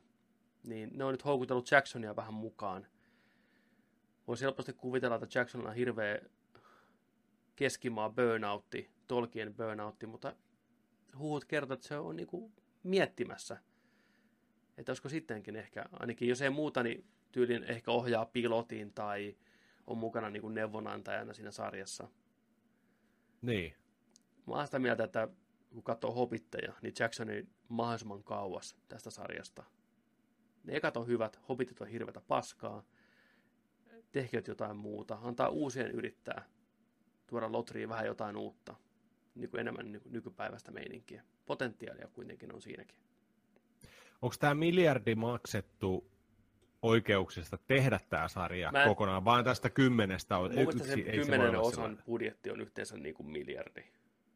niin 0.64 0.90
ne 0.94 1.04
on 1.04 1.12
nyt 1.12 1.26
houkutellut 1.26 1.72
Jacksonia 1.72 2.16
vähän 2.16 2.34
mukaan. 2.34 2.88
Voisi 4.28 4.44
helposti 4.46 4.74
kuvitella, 4.74 5.16
että 5.16 5.40
Jackson 5.40 5.68
on 5.68 5.74
hirveä 5.74 6.20
keskimaa 7.56 8.10
burnoutti, 8.10 8.92
Tolkien 9.08 9.54
burnoutti, 9.54 10.08
mutta 10.08 10.36
huhut 11.18 11.46
kertovat, 11.46 11.80
että 11.80 11.88
se 11.88 11.98
on 11.98 12.16
niinku 12.16 12.52
miettimässä, 12.84 13.58
että 14.78 14.92
olisiko 14.92 15.10
sittenkin 15.10 15.56
ehkä, 15.56 15.86
ainakin 15.92 16.30
jos 16.30 16.42
ei 16.42 16.50
muuta, 16.50 16.84
niin 16.84 17.06
tyylin 17.32 17.64
ehkä 17.64 17.92
ohjaa 17.92 18.26
pilotin 18.26 18.94
tai 18.94 19.36
on 19.88 19.98
mukana 19.98 20.30
niin 20.30 20.42
kuin 20.42 20.54
neuvonantajana 20.54 21.34
siinä 21.34 21.52
sarjassa. 21.52 22.08
Niin. 23.42 23.76
Mä 24.48 24.54
oon 24.54 24.66
sitä 24.66 24.80
mieltä, 24.80 25.04
että 25.04 25.28
kun 25.74 25.84
katsoo 25.84 26.12
Hobbitteja, 26.12 26.74
niin 26.82 26.94
Jacksonin 27.00 27.50
mahdollisimman 27.70 28.24
kauas 28.24 28.78
tästä 28.88 29.10
sarjasta. 29.10 29.64
Ne 30.64 30.76
ekat 30.76 30.98
on 30.98 31.08
hyvät, 31.08 31.40
Hobbitit 31.50 31.82
on 31.82 31.88
hirveätä 31.88 32.22
paskaa. 32.28 32.84
Tehkö 34.16 34.42
jotain 34.48 34.78
muuta, 34.78 35.18
antaa 35.22 35.50
uusien 35.50 35.92
yrittää 35.92 36.46
tuoda 37.28 37.52
Lotriin 37.52 37.90
vähän 37.90 38.06
jotain 38.06 38.38
uutta, 38.38 38.76
niin 39.36 39.50
kuin 39.50 39.62
enemmän 39.62 40.02
kuin 40.02 40.14
nykypäiväistä 40.14 40.72
meininkiä. 40.72 41.24
Potentiaalia 41.46 42.08
kuitenkin 42.08 42.54
on 42.54 42.62
siinäkin. 42.62 42.98
Onko 44.22 44.36
tämä 44.40 44.54
miljardi 44.54 45.16
maksettu 45.16 46.12
oikeuksista 46.82 47.58
tehdä 47.68 48.00
tämä 48.10 48.28
sarja 48.28 48.72
Mä 48.72 48.84
en- 48.84 48.90
kokonaan, 48.90 49.26
vaan 49.26 49.44
tästä 49.44 49.70
kymmenestä 49.70 50.38
on 50.38 50.58
yksi, 50.58 50.80
se 50.80 50.94
ei 50.94 51.04
se 51.04 51.12
kymmenen 51.12 51.50
olla 51.50 51.60
osan 51.60 51.74
sellainen. 51.74 52.04
budjetti 52.06 52.52
on 52.52 52.62
yhteensä 52.62 52.98
niin 52.98 53.16
kuin 53.16 53.28
miljardi. 53.28 53.84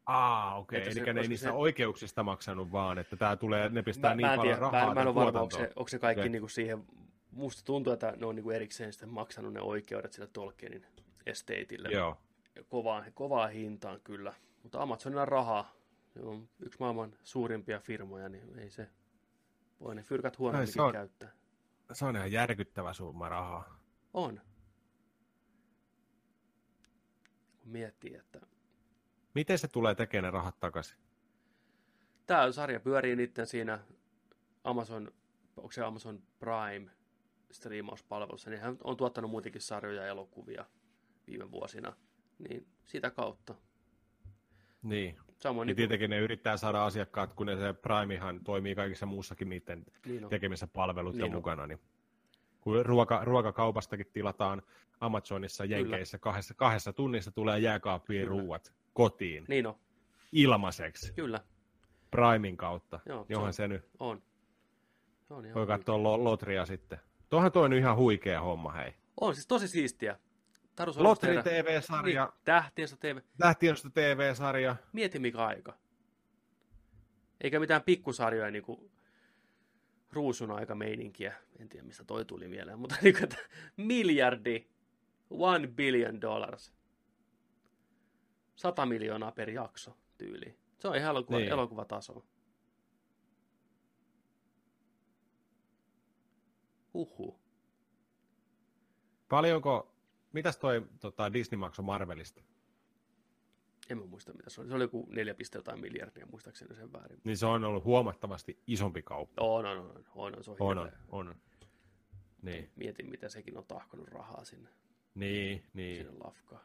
Aa, 0.06 0.58
okei, 0.58 0.80
okay. 0.80 0.92
se- 0.92 1.00
eli 1.00 1.12
ne 1.12 1.20
ei 1.20 1.28
niistä 1.28 1.46
se- 1.46 1.52
oikeuksista 1.52 2.22
maksanut 2.22 2.72
vaan, 2.72 2.98
että 2.98 3.16
tämä 3.16 3.36
tulee, 3.36 3.68
ne 3.68 3.82
pistää 3.82 4.10
Mä, 4.10 4.16
niin 4.16 4.26
mä 4.26 4.32
en 4.32 4.36
paljon 4.36 4.56
tiedä, 4.56 4.70
rahaa 4.70 4.88
mä, 4.88 4.94
mä 4.94 5.00
en 5.00 5.06
ole 5.06 5.14
varma, 5.14 5.40
onko 5.40 5.56
se, 5.56 5.72
onko 5.76 5.88
se 5.88 5.98
kaikki 5.98 6.28
niin 6.28 6.42
kuin 6.42 6.50
siihen, 6.50 6.84
musta 7.32 7.62
tuntuu, 7.64 7.92
että 7.92 8.12
ne 8.16 8.26
on 8.26 8.34
niin 8.36 8.44
kuin 8.44 8.56
erikseen 8.56 8.92
sitten 8.92 9.08
maksanut 9.08 9.52
ne 9.52 9.60
oikeudet 9.60 10.12
sille 10.12 10.28
Tolkienin 10.32 10.86
estateille. 11.26 11.88
Joo, 11.88 12.16
Kovaa, 12.68 13.04
kovaa 13.14 13.46
hintaan 13.46 14.00
kyllä, 14.00 14.34
mutta 14.62 14.82
Amazonilla 14.82 15.22
on 15.22 15.28
rahaa. 15.28 15.72
Se 16.14 16.20
on 16.20 16.48
yksi 16.60 16.78
maailman 16.80 17.16
suurimpia 17.24 17.80
firmoja, 17.80 18.28
niin 18.28 18.58
ei 18.58 18.70
se 18.70 18.88
voi 19.80 19.94
ne 19.94 20.02
fyrkat 20.02 20.34
Ai, 20.34 20.38
huonomminkin 20.38 20.74
se 20.74 20.82
on- 20.82 20.92
käyttää. 20.92 21.32
se 21.92 22.04
on 22.04 22.16
ihan 22.16 22.32
järkyttävä 22.32 22.92
summa 22.92 23.28
rahaa. 23.28 23.78
On. 24.14 24.40
Kun 27.60 27.70
miettii, 27.72 28.14
että 28.16 28.40
Miten 29.34 29.58
se 29.58 29.68
tulee 29.68 29.94
tekemään 29.94 30.24
ne 30.24 30.30
rahat 30.38 30.60
takaisin? 30.60 30.96
Tämä 32.26 32.52
sarja 32.52 32.80
pyörii 32.80 33.16
niiden 33.16 33.46
siinä 33.46 33.78
Amazon, 34.64 35.12
onko 35.56 35.72
se 35.72 35.82
Amazon 35.84 36.22
Prime 36.38 36.90
striimauspalvelussa, 37.52 38.50
niin 38.50 38.60
hän 38.60 38.76
on 38.84 38.96
tuottanut 38.96 39.30
muitakin 39.30 39.60
sarjoja 39.60 40.02
ja 40.02 40.08
elokuvia 40.08 40.64
viime 41.26 41.50
vuosina, 41.50 41.96
niin 42.48 42.66
sitä 42.84 43.10
kautta. 43.10 43.54
Niin, 44.82 45.18
Samoin 45.38 45.66
niin 45.66 45.70
niin 45.70 45.76
tietenkin 45.76 46.10
ne 46.10 46.18
yrittää 46.18 46.56
saada 46.56 46.84
asiakkaat, 46.84 47.32
kun 47.34 47.46
ne 47.46 47.56
se 47.56 47.72
Primehan 47.72 48.44
toimii 48.44 48.74
kaikissa 48.74 49.06
muussakin 49.06 49.48
niiden 49.48 49.84
niin 50.06 50.24
on. 50.24 50.30
tekemissä 50.30 50.66
palveluiden 50.66 51.18
Niin 51.18 51.30
on. 51.32 51.38
mukana. 51.38 51.66
Niin 51.66 51.80
kun 52.60 52.86
ruoka, 52.86 53.24
ruokakaupastakin 53.24 54.06
tilataan 54.12 54.62
Amazonissa 55.00 55.64
Jenkeissä 55.64 56.18
kahdessa, 56.18 56.54
kahdessa 56.54 56.92
tunnissa 56.92 57.30
tulee 57.32 57.58
jääkaappiin 57.58 58.26
Kyllä. 58.28 58.42
ruuat 58.42 58.72
kotiin 58.92 59.44
Niin 59.48 59.66
on, 59.66 59.74
ilmaiseksi 60.32 61.12
kyllä, 61.12 61.40
Primin 62.10 62.56
kautta. 62.56 63.00
Joo, 63.06 63.24
se 63.24 63.32
Johan 63.32 63.46
on- 63.46 63.52
se 63.52 63.68
nyt 63.68 63.84
on. 63.98 64.22
Se 65.28 65.34
on, 65.34 65.44
voi 65.54 65.66
katsoa 65.66 66.02
lo- 66.02 66.24
Lotria 66.24 66.66
sitten. 66.66 66.98
Tuohan 67.30 67.52
toi 67.52 67.64
on 67.64 67.72
ihan 67.72 67.96
huikea 67.96 68.40
homma, 68.40 68.72
hei. 68.72 68.94
on 69.20 69.34
siis 69.34 69.46
tosi 69.46 69.68
siistiä. 69.68 70.18
Tehdä- 71.42 71.42
TV-sarja, 71.42 72.32
Niin, 72.76 72.98
TV. 73.00 73.18
Lähtiöstä 73.38 73.90
TV-sarja. 73.90 74.76
Mieti 74.92 75.18
mikä 75.18 75.38
aika. 75.46 75.74
Eikä 77.40 77.60
mitään 77.60 77.82
pikkusarjoja 77.82 78.50
niin 78.50 78.62
kuin 78.62 78.90
ruusun 80.12 80.50
aika 80.50 80.74
meininkiä. 80.74 81.34
En 81.58 81.68
tiedä 81.68 81.86
mistä 81.86 82.04
toi 82.04 82.24
tuli 82.24 82.48
mieleen, 82.48 82.78
mutta 82.78 82.96
niin 83.02 83.14
kuin, 83.18 83.28
miljardi, 83.76 84.66
one 85.30 85.66
billion 85.66 86.20
dollars. 86.20 86.72
Sata 88.56 88.86
miljoonaa 88.86 89.32
per 89.32 89.50
jakso 89.50 89.96
tyyli. 90.18 90.58
Se 90.78 90.88
on 90.88 90.96
ihan 90.96 91.10
elokuva, 91.10 91.38
niin. 91.38 91.50
elokuvataso. 91.50 92.24
Huhhuh. 96.94 97.40
Paljonko, 99.28 99.94
mitäs 100.32 100.56
toi 100.56 100.86
tota, 101.00 101.32
Disney 101.32 101.58
maksoi 101.58 101.84
Marvelista? 101.84 102.42
En 103.90 103.98
mä 103.98 104.06
muista 104.06 104.32
mitä 104.32 104.50
se 104.50 104.60
oli. 104.60 104.68
Se 104.68 104.74
oli 104.74 104.84
joku 104.84 105.06
4, 105.10 105.34
jotain 105.54 105.80
miljardia, 105.80 106.26
muistaakseni 106.26 106.74
sen 106.74 106.92
väärin. 106.92 107.20
Niin 107.24 107.36
se 107.36 107.46
on 107.46 107.64
ollut 107.64 107.84
huomattavasti 107.84 108.62
isompi 108.66 109.02
kauppa. 109.02 109.42
On, 109.42 109.66
on, 109.66 109.78
on, 109.78 110.04
on, 110.14 110.36
on, 110.36 110.44
se 110.44 110.50
on, 110.50 110.56
On, 110.60 110.78
on, 110.78 110.92
on. 111.08 111.34
Niin, 112.42 112.70
Mietin, 112.76 113.10
mitä 113.10 113.28
sekin 113.28 113.58
on 113.58 113.64
tahkonut 113.66 114.08
rahaa 114.08 114.44
sinne, 114.44 114.70
niin, 115.14 115.64
niin. 115.74 115.96
sinne 115.96 116.18
lafkaan. 116.24 116.62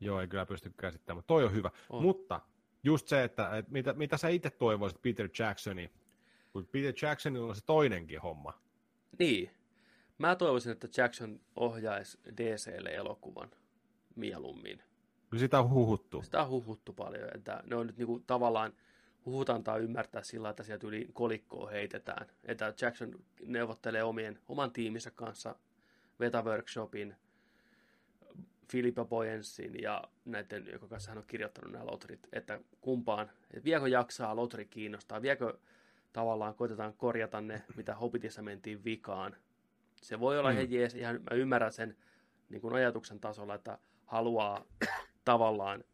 Joo, 0.00 0.20
ei 0.20 0.28
kyllä 0.28 0.46
pysty 0.46 0.72
käsittämään, 0.76 1.18
mutta 1.18 1.28
toi 1.28 1.44
on 1.44 1.52
hyvä. 1.52 1.70
On. 1.90 2.02
Mutta 2.02 2.40
just 2.82 3.08
se, 3.08 3.24
että, 3.24 3.56
että 3.56 3.72
mitä, 3.72 3.92
mitä 3.92 4.16
sä 4.16 4.28
itse 4.28 4.50
toivoisit 4.50 5.02
Peter 5.02 5.28
Jacksoni, 5.38 5.92
kun 6.52 6.66
Peter 6.66 6.94
Jacksonilla 7.02 7.48
on 7.48 7.56
se 7.56 7.64
toinenkin 7.64 8.20
homma. 8.20 8.63
Niin. 9.18 9.50
Mä 10.18 10.36
toivoisin, 10.36 10.72
että 10.72 10.88
Jackson 10.96 11.40
ohjaisi 11.56 12.18
DClle 12.36 12.94
elokuvan 12.94 13.50
mieluummin. 14.16 14.82
Kyllä 15.30 15.40
sitä 15.40 15.58
on 15.58 15.70
huhuttu. 15.70 16.22
Sitä 16.22 16.42
on 16.42 16.48
huhuttu 16.48 16.92
paljon, 16.92 17.28
että 17.34 17.62
ne 17.66 17.76
on 17.76 17.86
nyt 17.86 17.96
niinku 17.96 18.22
tavallaan 18.26 18.72
huhut 19.26 19.50
antaa 19.50 19.76
ymmärtää 19.76 20.22
sillä, 20.22 20.50
että 20.50 20.62
sieltä 20.62 20.86
yli 20.86 21.08
kolikkoa 21.12 21.70
heitetään. 21.70 22.26
Että 22.44 22.74
Jackson 22.80 23.14
neuvottelee 23.46 24.04
omien, 24.04 24.38
oman 24.48 24.72
tiiminsä 24.72 25.10
kanssa 25.10 25.54
Veta 26.20 26.42
Workshopin, 26.42 27.16
Philippa 28.70 29.04
Boyensin 29.04 29.82
ja 29.82 30.04
näiden, 30.24 30.66
joka 30.72 30.88
kanssa 30.88 31.10
hän 31.10 31.18
on 31.18 31.24
kirjoittanut 31.26 31.72
nämä 31.72 31.86
lotrit, 31.86 32.28
että 32.32 32.60
kumpaan, 32.80 33.30
että 33.50 33.64
viekö 33.64 33.88
jaksaa 33.88 34.36
lotri 34.36 34.64
kiinnostaa, 34.64 35.22
viekö 35.22 35.58
tavallaan 36.14 36.54
koitetaan 36.54 36.94
korjata 36.94 37.40
ne, 37.40 37.62
mitä 37.76 37.94
Hobbitissa 37.94 38.42
mentiin 38.42 38.84
vikaan. 38.84 39.36
Se 40.02 40.20
voi 40.20 40.38
olla 40.38 40.50
Mm. 40.50 40.54
ihan 40.56 40.70
jees, 40.70 40.94
ihan 40.94 41.14
mä 41.16 41.36
ymmärrän 41.36 41.72
sen 41.72 41.96
niin 42.48 42.60
kuin 42.60 42.74
ajatuksen 42.74 43.20
tasolla, 43.20 43.54
että 43.54 43.78
haluaa 44.04 44.64
tavallaan 45.24 45.84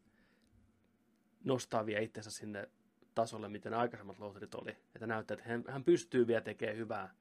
nostaa 1.43 1.85
vielä 1.85 1.99
itsensä 2.01 2.31
sinne 2.31 2.69
tasolle, 3.15 3.49
miten 3.49 3.73
aikaisemmat 3.73 4.19
louterit 4.19 4.55
oli. 4.55 4.71
Että 4.95 5.07
näyttää, 5.07 5.35
että 5.35 5.49
hän, 5.49 5.63
hän 5.67 5.83
pystyy 5.83 6.27
vielä 6.27 6.41
tekemään 6.41 6.77
hyvää. 6.77 7.13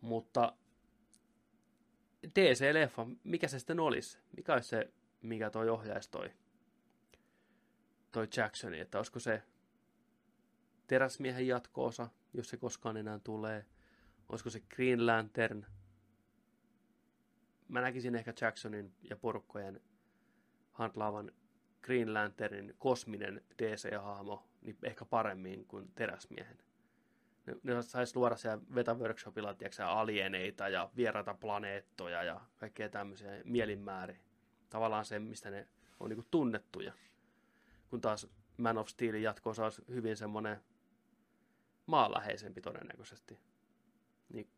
Mutta 0.00 0.52
DC-leffa, 2.38 3.06
mikä 3.24 3.48
se 3.48 3.58
sitten 3.58 3.80
olisi? 3.80 4.18
Mikä 4.36 4.52
olisi 4.52 4.68
se, 4.68 4.92
mikä 5.22 5.50
toi 5.50 5.68
ohjaisi 5.68 6.10
toi, 6.10 6.30
toi 8.12 8.28
Jacksoni? 8.36 8.80
Että 8.80 8.98
olisiko 8.98 9.18
se 9.18 9.42
teräsmiehen 10.92 11.46
jatkoosa, 11.46 12.08
jos 12.34 12.48
se 12.48 12.56
koskaan 12.56 12.96
enää 12.96 13.18
tulee? 13.18 13.66
Olisiko 14.28 14.50
se 14.50 14.60
Green 14.60 15.06
Lantern? 15.06 15.66
Mä 17.68 17.80
näkisin 17.80 18.14
ehkä 18.14 18.34
Jacksonin 18.40 18.94
ja 19.10 19.16
porukkojen 19.16 19.80
handlaavan 20.72 21.32
Green 21.82 22.14
Lanternin 22.14 22.74
kosminen 22.78 23.44
DC-hahmo 23.58 24.48
niin 24.62 24.78
ehkä 24.82 25.04
paremmin 25.04 25.66
kuin 25.66 25.92
teräsmiehen. 25.94 26.58
Ne, 27.46 27.56
ne 27.62 27.82
saisi 27.82 28.16
luoda 28.16 28.36
siellä 28.36 28.62
Veta 28.74 28.94
Workshopilla 28.94 29.54
tiedätkö, 29.54 29.86
alieneita 29.86 30.68
ja 30.68 30.90
vieraita 30.96 31.34
planeettoja 31.34 32.22
ja 32.22 32.40
kaikkea 32.58 32.88
tämmöisiä 32.88 33.42
mielinmääriä. 33.44 34.20
Tavallaan 34.70 35.04
se, 35.04 35.18
mistä 35.18 35.50
ne 35.50 35.68
on 36.00 36.10
niin 36.10 36.26
tunnettuja. 36.30 36.92
Kun 37.90 38.00
taas 38.00 38.28
Man 38.56 38.78
of 38.78 38.88
Steelin 38.88 39.22
jatko 39.22 39.50
olisi 39.50 39.82
hyvin 39.88 40.16
semmoinen 40.16 40.60
maanläheisempi 41.92 42.60
todennäköisesti. 42.60 43.38
Niin. 44.32 44.48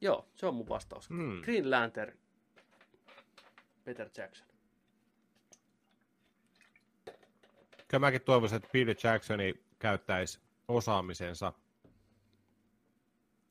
Joo, 0.00 0.28
se 0.34 0.46
on 0.46 0.54
mun 0.54 0.68
vastaus. 0.68 1.10
Mm. 1.10 1.42
Green 1.42 1.70
Lantern, 1.70 2.18
Peter 3.84 4.08
Jackson. 4.16 4.46
Kyllä 7.88 8.00
mäkin 8.00 8.22
toivoisin, 8.22 8.56
että 8.56 8.68
Peter 8.72 8.96
Jacksoni 9.04 9.54
käyttäisi 9.78 10.40
osaamisensa 10.68 11.52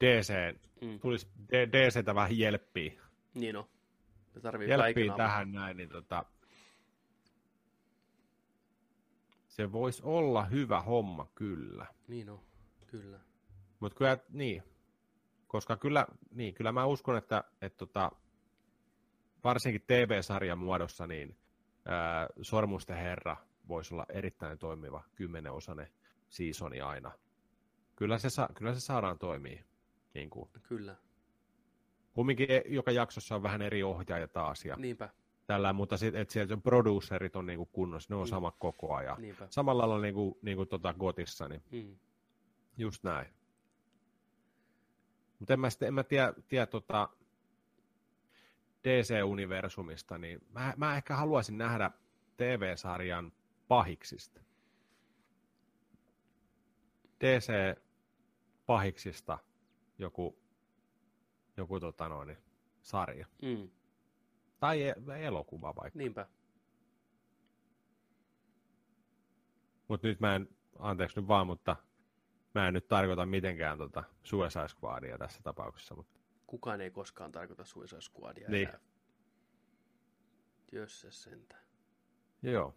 DC, 0.04 0.34
mm. 0.82 1.00
tulisi 1.00 1.28
DCtä 1.52 2.16
vähän 2.16 2.38
jelppiä. 2.40 3.02
Niin 3.34 3.58
on. 3.58 3.66
Jelppii 4.68 5.10
tähän 5.18 5.52
näin, 5.52 5.78
niin 5.78 5.90
tota, 5.90 6.26
se 9.56 9.72
voisi 9.72 10.02
olla 10.06 10.46
hyvä 10.46 10.82
homma 10.82 11.28
kyllä. 11.36 11.86
Niin 12.08 12.30
on, 12.30 12.40
kyllä. 12.88 13.20
Mutta 13.80 13.98
kyllä, 13.98 14.18
niin, 14.30 14.64
koska 15.48 15.78
kyllä, 15.78 16.08
niin, 16.32 16.54
kyllä 16.54 16.72
mä 16.72 16.86
uskon, 16.86 17.18
että, 17.18 17.44
että 17.62 17.78
tota, 17.78 18.12
varsinkin 19.44 19.82
TV-sarjan 19.88 20.58
muodossa, 20.58 21.08
niin 21.08 21.38
ää, 21.86 22.28
Sormusten 22.42 22.98
herra 22.98 23.38
voisi 23.68 23.94
olla 23.94 24.06
erittäin 24.10 24.58
toimiva 24.58 25.04
kymmenenosainen 25.16 25.88
seasoni 26.30 26.82
aina. 26.82 27.12
Kyllä 27.96 28.18
se, 28.18 28.30
sa- 28.30 28.50
kyllä 28.54 28.74
se 28.74 28.80
saadaan 28.80 29.20
toimii. 29.20 29.64
Niin 30.14 30.30
kuin. 30.30 30.50
Kyllä. 30.64 30.96
Kumminkin 32.14 32.48
joka 32.66 32.92
jaksossa 32.92 33.36
on 33.36 33.44
vähän 33.44 33.62
eri 33.62 33.84
ohjaaja 33.84 34.28
taas. 34.28 34.66
Ja 34.66 34.76
Niinpä. 34.76 35.10
Tällä, 35.46 35.74
mutta 35.74 35.98
sitten 35.98 36.22
että 36.22 36.34
sieltä 36.34 36.58
producerit 36.58 37.36
on 37.36 37.46
niinku 37.46 37.66
kunnossa, 37.66 38.14
ne 38.14 38.18
on 38.18 38.28
mm. 38.28 38.30
sama 38.30 38.52
koko 38.52 38.96
ajan. 38.96 39.22
Niinpä. 39.22 39.48
Samalla 39.50 39.90
lailla 39.90 40.02
niinku, 40.02 40.40
niinku 40.42 40.66
tota 40.66 40.94
Gotissa, 40.94 41.48
niin 41.48 41.64
mm. 41.72 41.98
just 42.78 43.04
näin. 43.04 43.28
Mutta 45.40 45.54
en 45.54 45.60
mä, 45.60 45.70
sitten, 45.70 45.88
en 45.88 45.94
mä 45.94 46.04
tiedä, 46.04 46.34
tiedä 46.48 46.66
tota 46.66 47.10
DC-universumista, 48.84 50.18
niin 50.18 50.42
mä, 50.50 50.74
mä 50.78 50.98
ehkä 50.98 51.16
haluaisin 51.16 51.58
nähdä 51.58 51.92
TV-sarjan 52.38 53.32
pahiksista. 53.68 54.42
DC-pahiksista 57.24 59.38
joku, 59.98 60.40
joku 61.58 61.80
tota 61.80 62.10
noin, 62.10 62.38
sarja. 62.82 63.28
Mm. 63.42 63.70
Tai 64.64 64.82
e- 64.82 65.26
elokuva 65.26 65.76
vaikka. 65.76 66.00
Niinpä. 66.00 66.28
Mutta 69.88 70.08
nyt 70.08 70.20
mä 70.20 70.36
en, 70.36 70.50
anteeksi 70.80 71.20
nyt 71.20 71.28
vaan, 71.28 71.48
mutta 71.48 71.76
mä 72.56 72.68
en 72.68 72.74
nyt 72.74 72.88
tarkoita 72.88 73.26
mitenkään 73.26 73.78
tota 73.78 74.04
Suicide 74.24 74.68
Squadia 74.68 75.18
tässä 75.18 75.40
tapauksessa. 75.44 75.96
Mutta... 75.96 76.20
Kukaan 76.48 76.82
ei 76.82 76.92
koskaan 76.92 77.32
tarkoita 77.32 77.66
Suicide 77.66 78.02
Squadia 78.02 78.50
niin. 78.50 78.70
Jos 80.72 81.02
se 81.02 81.12
sentä. 81.12 81.56
Joo. 82.42 82.76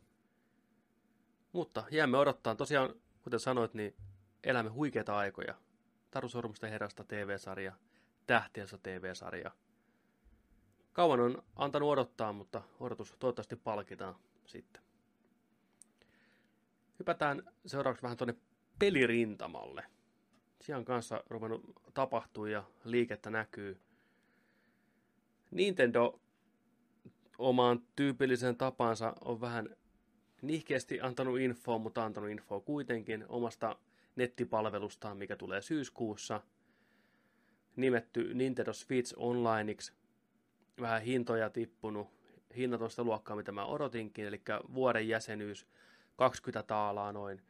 Mutta 1.53 1.85
jäämme 1.91 2.19
odottaa. 2.19 2.55
Tosiaan, 2.55 2.95
kuten 3.23 3.41
sanoit, 3.41 3.75
niin 3.75 3.97
elämme 4.45 4.71
huikeita 4.71 5.17
aikoja. 5.17 5.55
Taru 6.11 6.29
Sormusten 6.29 6.71
herrasta 6.71 7.05
TV-sarja, 7.05 7.73
Tähtiensä 8.27 8.79
TV-sarja. 8.83 9.51
Kauan 10.97 11.21
on 11.21 11.43
antanut 11.57 11.91
odottaa, 11.91 12.33
mutta 12.33 12.63
odotus 12.81 13.17
toivottavasti 13.19 13.57
palkitaan 13.57 14.15
sitten. 14.47 14.83
Hypätään 16.99 17.43
seuraavaksi 17.67 18.03
vähän 18.03 18.17
tuonne 18.17 18.35
pelirintamalle. 18.79 19.85
Siellä 20.61 20.85
kanssa 20.85 21.25
ruvennut 21.31 21.63
tapahtuu 21.95 22.47
ja 22.47 22.65
liikettä 22.85 23.31
näkyy. 23.31 23.81
Nintendo 25.51 26.21
omaan 27.39 27.83
tyypilliseen 27.97 28.57
tapansa 28.57 29.15
on 29.25 29.41
vähän 29.41 29.77
nihkeästi 30.43 31.01
antanut 31.01 31.39
infoa, 31.39 31.79
mutta 31.79 32.05
antanut 32.05 32.31
infoa 32.31 32.61
kuitenkin 32.61 33.25
omasta 33.29 33.77
nettipalvelustaan, 34.17 35.17
mikä 35.17 35.37
tulee 35.37 35.63
syyskuussa. 35.63 36.41
Nimetty 37.77 38.35
Nintendo 38.35 38.73
Switch 38.73 39.15
Onlineiksi. 39.17 39.93
Vähän 40.81 41.03
hintoja 41.03 41.51
tippunut. 41.51 42.09
Hinnat 42.57 42.83
on 42.83 42.91
sitä 42.91 43.05
luokkaa, 43.05 43.37
mitä 43.37 43.53
mä 43.53 43.65
odotinkin, 43.65 44.27
eli 44.27 44.43
vuoden 44.75 45.09
jäsenyys 45.09 45.67
20 46.17 46.63
taalaa 46.63 47.13
noin, 47.13 47.43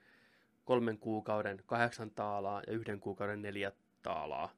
kolmen 0.64 0.98
kuukauden 0.98 1.62
kahdeksan 1.66 2.10
taalaa 2.10 2.62
ja 2.66 2.72
yhden 2.72 3.00
kuukauden 3.00 3.42
neljä 3.42 3.72
taalaa. 4.02 4.50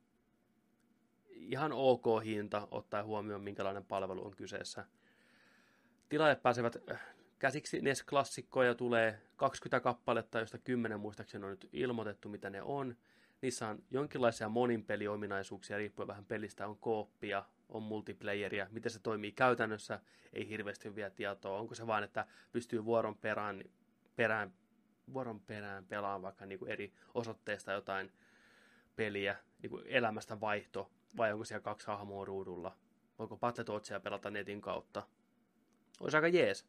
Ihan 1.28 1.72
ok 1.72 2.04
hinta, 2.24 2.68
ottaen 2.70 3.04
huomioon 3.04 3.42
minkälainen 3.42 3.84
palvelu 3.84 4.26
on 4.26 4.36
kyseessä. 4.36 4.84
Tilaajat 6.08 6.42
pääsevät 6.42 6.76
käsiksi 7.38 7.80
NES-klassikkoja 7.80 8.74
tulee 8.74 9.22
20 9.36 9.80
kappaletta, 9.80 10.38
joista 10.38 10.58
10 10.58 11.00
muistaakseni 11.00 11.44
on 11.44 11.50
nyt 11.50 11.68
ilmoitettu, 11.72 12.28
mitä 12.28 12.50
ne 12.50 12.62
on. 12.62 12.96
Niissä 13.42 13.68
on 13.68 13.82
jonkinlaisia 13.90 14.48
moninpeliominaisuuksia, 14.48 15.76
riippuen 15.76 16.08
vähän 16.08 16.24
pelistä, 16.24 16.66
on 16.66 16.78
kooppia, 16.78 17.44
on 17.68 17.82
multiplayeria, 17.82 18.66
miten 18.70 18.92
se 18.92 18.98
toimii 18.98 19.32
käytännössä, 19.32 20.00
ei 20.32 20.48
hirveästi 20.48 20.94
vielä 20.94 21.10
tietoa. 21.10 21.58
Onko 21.58 21.74
se 21.74 21.86
vain, 21.86 22.04
että 22.04 22.26
pystyy 22.52 22.84
vuoron 22.84 23.16
perään, 23.16 23.64
perään, 24.16 24.52
vuoron 25.12 25.40
perään 25.40 25.84
pelaamaan 25.84 26.22
vaikka 26.22 26.46
niin 26.46 26.58
kuin 26.58 26.70
eri 26.70 26.92
osoitteista 27.14 27.72
jotain 27.72 28.12
peliä, 28.96 29.36
niin 29.62 29.70
kuin 29.70 29.84
elämästä 29.86 30.40
vaihto, 30.40 30.90
vai 31.16 31.32
onko 31.32 31.44
siellä 31.44 31.62
kaksi 31.62 31.86
hahmoa 31.86 32.24
ruudulla? 32.24 32.76
Voiko 33.18 33.36
Battletoadsia 33.36 34.00
pelata 34.00 34.30
netin 34.30 34.60
kautta? 34.60 35.06
Olisi 36.00 36.16
aika 36.16 36.28
jees 36.28 36.66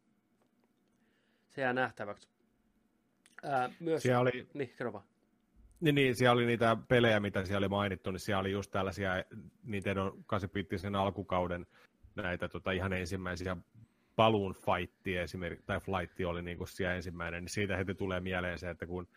se 1.50 1.62
jää 1.62 1.74
nähtäväksi. 1.74 2.30
Ää, 3.44 3.70
myös, 3.80 4.04
siellä 4.04 4.20
oli, 4.20 4.48
niin, 4.54 4.74
kerro 4.78 5.04
Niin, 5.82 5.96
niin, 5.96 6.16
siellä 6.16 6.34
oli 6.34 6.46
niitä 6.46 6.78
pelejä, 6.88 7.20
mitä 7.20 7.46
siellä 7.46 7.58
oli 7.58 7.68
mainittu, 7.68 8.12
niin 8.12 8.20
siellä 8.20 8.40
oli 8.40 8.52
just 8.52 8.72
tällaisia 8.72 9.12
Nintendo 9.64 10.18
8 10.26 10.96
alkukauden 10.96 11.66
näitä 12.16 12.50
tota, 12.50 12.72
ihan 12.72 12.94
ensimmäisiä 12.94 13.58
Balloon 14.16 14.54
Fight 14.54 15.08
esimerkiksi, 15.08 15.66
tai 15.66 15.80
Flight 15.80 16.20
oli 16.26 16.42
niin 16.42 16.58
kuin 16.58 16.68
siellä 16.68 16.96
ensimmäinen, 16.96 17.44
niin 17.44 17.50
siitä 17.50 17.78
heti 17.78 17.96
tulee 17.96 18.20
mieleen 18.20 18.60
se, 18.60 18.70
että 18.70 18.88
kun 18.88 19.08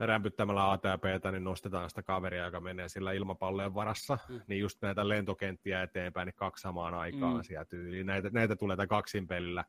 rämpyttämällä 0.00 0.72
ATPtä, 0.72 1.30
niin 1.32 1.44
nostetaan 1.44 1.88
sitä 1.90 2.02
kaveria, 2.02 2.44
joka 2.44 2.60
menee 2.60 2.88
sillä 2.88 3.12
ilmapallojen 3.12 3.74
varassa, 3.74 4.18
mm. 4.28 4.40
niin 4.46 4.60
just 4.60 4.82
näitä 4.82 5.08
lentokenttiä 5.08 5.82
eteenpäin, 5.82 6.26
niin 6.26 6.34
kaksi 6.34 6.62
samaan 6.62 6.94
aikaan 6.94 7.36
mm. 7.36 7.42
sieltä 7.42 7.68
tyyliin. 7.68 8.06
Näitä, 8.06 8.30
näitä 8.32 8.56
tulee 8.56 8.76
tämän 8.76 8.88
kaksin 8.88 9.26
pelillä 9.26 9.64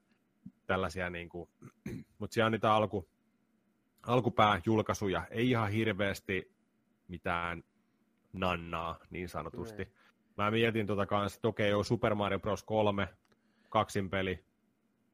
tällaisia, 0.67 1.09
niin 1.15 1.29
kuin, 1.29 1.49
mutta 2.17 2.33
siellä 2.33 2.45
on 2.45 2.51
niitä 2.51 2.73
alku, 2.73 3.09
alkupääjulkaisuja, 4.07 5.27
ei 5.29 5.49
ihan 5.49 5.71
hirveästi 5.71 6.51
mitään 7.07 7.63
nannaa 8.33 8.99
niin 9.09 9.29
sanotusti. 9.29 9.83
Ne. 9.83 9.91
Mä 10.37 10.51
mietin 10.51 10.87
tota 10.87 11.05
kanssa, 11.05 11.37
että 11.37 11.47
okei, 11.47 11.73
okay, 11.73 11.83
Super 11.83 12.15
Mario 12.15 12.39
Bros. 12.39 12.63
3 12.63 13.07
kaksin 13.69 14.09
peli 14.09 14.45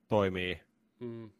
toimii. 0.07 0.61
Mm. 0.99 1.31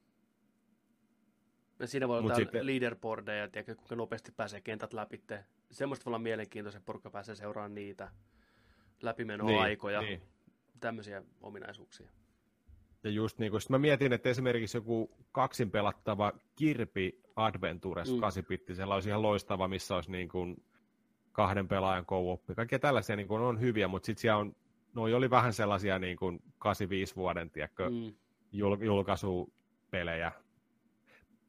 Ja 1.80 1.88
siinä 1.88 2.08
voi 2.08 2.20
olla 2.20 2.36
sitten... 2.36 2.66
leaderboardeja, 2.66 3.47
tiedätkö, 3.47 3.76
kuinka 3.76 3.95
nopeasti 3.95 4.32
pääsee 4.32 4.62
kentät 4.62 4.93
läpi. 4.93 5.24
Semmoista 5.72 6.06
voi 6.06 6.10
olla 6.10 6.20
mielenkiintoista, 6.20 6.82
porukka 6.86 7.10
pääsee 7.10 7.36
seuraamaan 7.36 7.76
niitä 7.76 8.12
läpimenoaikoja. 9.02 10.02
Niin, 10.02 10.20
niin. 10.20 10.30
tämmöisiä 10.80 11.24
ominaisuuksia. 11.41 12.10
Ja 13.04 13.10
just 13.10 13.39
niin 13.39 13.52
kuin, 13.52 13.62
mä 13.70 13.78
mietin, 13.78 14.14
että 14.14 14.30
esimerkiksi 14.30 14.78
joku 14.78 15.12
kaksin 15.32 15.72
pelattava 15.72 16.34
Kirpi 16.56 17.22
Adventures 17.36 18.12
mm. 18.12 18.20
8 18.20 18.43
siellä 18.74 18.93
olisi 18.93 19.10
ihan 19.10 19.22
loistava, 19.22 19.68
missä 19.68 19.95
olisi 19.95 20.12
niin 20.12 20.30
kuin 20.30 20.64
kahden 21.32 21.68
pelaajan 21.68 22.06
co 22.06 22.41
Kaikkia 22.56 22.80
tällaisia 22.80 23.16
niin 23.16 23.28
kuin 23.28 23.41
on 23.41 23.60
hyviä, 23.60 23.88
mutta 23.88 24.06
sitten 24.06 24.22
siellä 24.22 24.39
on, 24.39 24.56
noi 24.93 25.14
oli 25.14 25.30
vähän 25.30 25.54
sellaisia 25.54 25.99
niin 25.99 26.18
kuin 26.18 26.39
85 26.60 27.16
vuoden, 27.16 27.52
tiedätkö, 27.52 27.89
mm. 27.89 28.14
jul, 28.52 28.78
julkaisupelejä. 28.82 30.32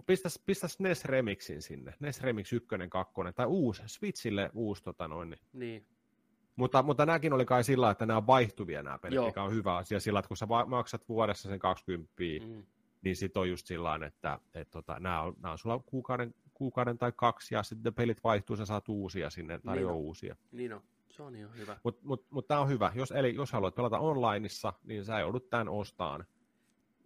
Pistäs, 0.06 0.42
pistäs 0.46 0.80
NES 0.80 1.04
Remixin 1.04 1.62
sinne, 1.62 1.94
NES 2.00 2.20
Remix 2.20 2.52
1, 2.52 2.68
2, 2.88 3.14
tai 3.34 3.46
uusi, 3.46 3.82
Switchille 3.86 4.50
uusi 4.54 4.82
tota 4.82 5.08
noin. 5.08 5.36
Niin. 5.52 5.86
Niin. 6.52 6.62
Mutta, 6.62 6.82
mutta 6.82 7.06
nämäkin 7.06 7.32
oli 7.32 7.44
kai 7.44 7.64
sillä, 7.64 7.90
että 7.90 8.06
nämä 8.06 8.16
on 8.16 8.26
vaihtuvia 8.26 8.82
nämä 8.82 8.98
pelit, 8.98 9.14
Joo. 9.14 9.26
mikä 9.26 9.42
on 9.42 9.52
hyvä 9.52 9.76
asia 9.76 10.00
sillä, 10.00 10.18
että 10.18 10.28
kun 10.28 10.36
sä 10.36 10.46
maksat 10.66 11.08
vuodessa 11.08 11.48
sen 11.48 11.58
20, 11.58 12.12
mm. 12.46 12.62
niin 13.02 13.16
sit 13.16 13.36
on 13.36 13.50
just 13.50 13.66
sillä 13.66 14.00
että, 14.06 14.38
että 14.54 14.70
tota, 14.70 15.00
nämä, 15.00 15.20
on, 15.20 15.34
nämä 15.42 15.52
on 15.52 15.58
sulla 15.58 15.78
kuukauden, 15.86 16.34
kuukauden 16.54 16.98
tai 16.98 17.12
kaksi, 17.16 17.54
ja 17.54 17.62
sitten 17.62 17.94
pelit 17.94 18.24
vaihtuu, 18.24 18.56
sä 18.56 18.66
saat 18.66 18.88
uusia 18.88 19.30
sinne, 19.30 19.58
tarjoaa 19.58 19.94
niin 19.94 20.04
uusia. 20.04 20.36
Niin 20.52 20.72
on, 20.72 20.82
se 21.10 21.22
on 21.22 21.36
ihan 21.36 21.56
hyvä. 21.56 21.76
Mutta 21.84 22.00
mut, 22.04 22.26
mut 22.30 22.46
tämä 22.46 22.60
on 22.60 22.68
hyvä, 22.68 22.92
jos, 22.94 23.10
eli 23.10 23.34
jos 23.34 23.52
haluat 23.52 23.74
pelata 23.74 23.98
onlineissa, 23.98 24.72
niin 24.84 25.04
sä 25.04 25.18
joudut 25.18 25.50
tämän 25.50 25.68
ostaan 25.68 26.24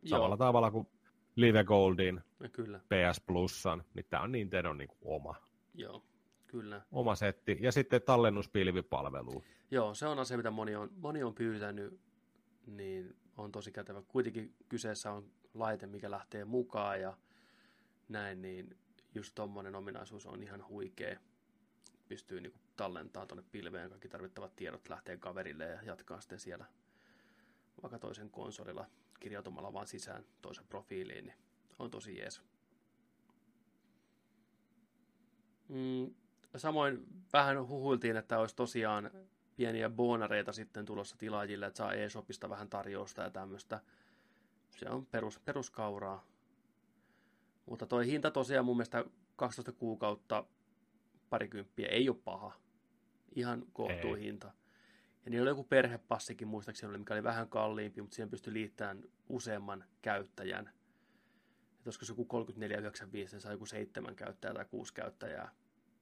samalla 0.04 0.36
tavalla 0.36 0.70
kuin 0.70 0.88
Live 1.36 1.64
Goldin, 1.64 2.20
ja 2.40 2.48
kyllä. 2.48 2.78
PS 2.78 3.20
Plusan, 3.20 3.84
niin 3.94 4.06
tämä 4.10 4.22
on 4.22 4.32
Nintendo 4.32 4.72
niin 4.72 4.88
kuin 4.88 4.98
oma. 5.02 5.34
Joo, 5.74 6.02
Kyllä. 6.46 6.82
Oma 6.92 7.14
setti. 7.14 7.58
Ja 7.60 7.72
sitten 7.72 8.02
tallennuspilvipalvelu. 8.02 9.44
Joo, 9.70 9.94
se 9.94 10.06
on 10.06 10.18
asia, 10.18 10.36
mitä 10.36 10.50
moni 10.50 10.76
on, 10.76 10.90
moni 10.96 11.22
on 11.22 11.34
pyytänyt, 11.34 12.00
niin 12.66 13.16
on 13.36 13.52
tosi 13.52 13.72
kätevä. 13.72 14.02
Kuitenkin 14.02 14.54
kyseessä 14.68 15.12
on 15.12 15.30
laite, 15.54 15.86
mikä 15.86 16.10
lähtee 16.10 16.44
mukaan 16.44 17.00
ja 17.00 17.16
näin, 18.08 18.42
niin 18.42 18.76
just 19.14 19.34
tommonen 19.34 19.74
ominaisuus 19.74 20.26
on 20.26 20.42
ihan 20.42 20.68
huikea. 20.68 21.18
Pystyy 22.08 22.40
niinku 22.40 22.58
tallentamaan 22.76 23.28
tuonne 23.28 23.44
pilveen 23.52 23.90
kaikki 23.90 24.08
tarvittavat 24.08 24.56
tiedot 24.56 24.88
lähtee 24.88 25.16
kaverille 25.16 25.64
ja 25.64 25.82
jatkaa 25.82 26.20
sitten 26.20 26.40
siellä 26.40 26.66
vaikka 27.82 27.98
toisen 27.98 28.30
konsolilla 28.30 28.86
kirjautumalla 29.20 29.72
vaan 29.72 29.86
sisään 29.86 30.24
toisen 30.42 30.66
profiiliin, 30.66 31.26
niin 31.26 31.36
on 31.78 31.90
tosi 31.90 32.18
jees. 32.18 32.42
Mm, 35.68 36.14
samoin 36.58 37.06
vähän 37.32 37.68
huhuiltiin, 37.68 38.16
että 38.16 38.38
olisi 38.38 38.56
tosiaan 38.56 39.10
pieniä 39.56 39.90
bonareita 39.90 40.52
sitten 40.52 40.84
tulossa 40.84 41.16
tilaajille, 41.18 41.66
että 41.66 41.78
saa 41.78 41.92
eShopista 41.92 42.48
vähän 42.48 42.70
tarjousta 42.70 43.22
ja 43.22 43.30
tämmöistä. 43.30 43.80
Se 44.70 44.88
on 44.88 45.06
perus, 45.06 45.38
peruskauraa. 45.38 46.26
Mutta 47.66 47.86
toi 47.86 48.06
hinta 48.06 48.30
tosiaan 48.30 48.64
mun 48.64 48.76
mielestä 48.76 49.04
12 49.36 49.72
kuukautta 49.72 50.44
parikymppiä 51.30 51.88
ei 51.88 52.08
ole 52.08 52.18
paha. 52.24 52.52
Ihan 53.34 53.66
kohtuu 53.72 54.14
hinta. 54.14 54.52
Ja 55.24 55.30
niillä 55.30 55.42
oli 55.42 55.50
joku 55.50 55.64
perhepassikin 55.64 56.48
muistaakseni, 56.48 56.98
mikä 56.98 57.14
oli 57.14 57.22
vähän 57.22 57.48
kalliimpi, 57.48 58.00
mutta 58.00 58.14
siihen 58.14 58.30
pystyi 58.30 58.52
liittämään 58.52 59.02
useamman 59.28 59.84
käyttäjän. 60.02 60.68
Että 60.68 61.88
olisiko 61.88 62.04
se 62.04 62.12
joku 62.12 62.26
34,95, 62.52 63.10
niin 63.12 63.40
saa 63.40 63.52
joku 63.52 63.66
seitsemän 63.66 64.16
käyttäjää 64.16 64.54
tai 64.54 64.64
kuusi 64.64 64.94
käyttäjää 64.94 65.50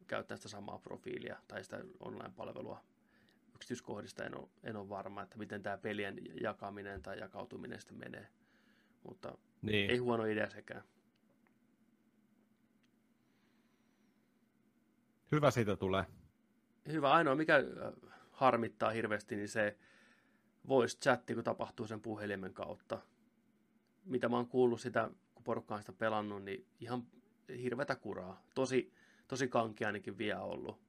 käyttää 0.06 0.36
sitä 0.36 0.48
samaa 0.48 0.78
profiilia 0.78 1.36
tai 1.48 1.64
sitä 1.64 1.84
online-palvelua. 2.00 2.84
Yksityiskohdista 3.54 4.24
en 4.24 4.38
ole, 4.38 4.48
en 4.62 4.76
ole 4.76 4.88
varma, 4.88 5.22
että 5.22 5.38
miten 5.38 5.62
tämä 5.62 5.78
pelien 5.78 6.18
jakaminen 6.40 7.02
tai 7.02 7.18
jakautuminen 7.18 7.80
sitten 7.80 7.98
menee. 7.98 8.28
Mutta 9.02 9.38
niin. 9.62 9.90
ei 9.90 9.98
huono 9.98 10.24
idea 10.24 10.50
sekään. 10.50 10.82
Hyvä 15.32 15.50
siitä 15.50 15.76
tulee. 15.76 16.04
Hyvä. 16.88 17.12
Ainoa, 17.12 17.34
mikä 17.34 17.64
harmittaa 18.30 18.90
hirveästi, 18.90 19.36
niin 19.36 19.48
se 19.48 19.78
voice 20.68 20.98
chatti, 20.98 21.34
kun 21.34 21.44
tapahtuu 21.44 21.86
sen 21.86 22.00
puhelimen 22.00 22.54
kautta. 22.54 22.98
Mitä 24.04 24.28
mä 24.28 24.36
oon 24.36 24.48
kuullut 24.48 24.80
sitä, 24.80 25.10
kun 25.34 25.44
porukka 25.44 25.74
on 25.74 25.80
sitä 25.80 25.92
pelannut, 25.92 26.42
niin 26.44 26.66
ihan 26.80 27.02
hirveätä 27.62 27.96
kuraa. 27.96 28.42
Tosi 28.54 28.92
tosi 29.28 29.48
kanki 29.48 29.84
ainakin 29.84 30.18
vielä 30.18 30.42
ollut. 30.42 30.80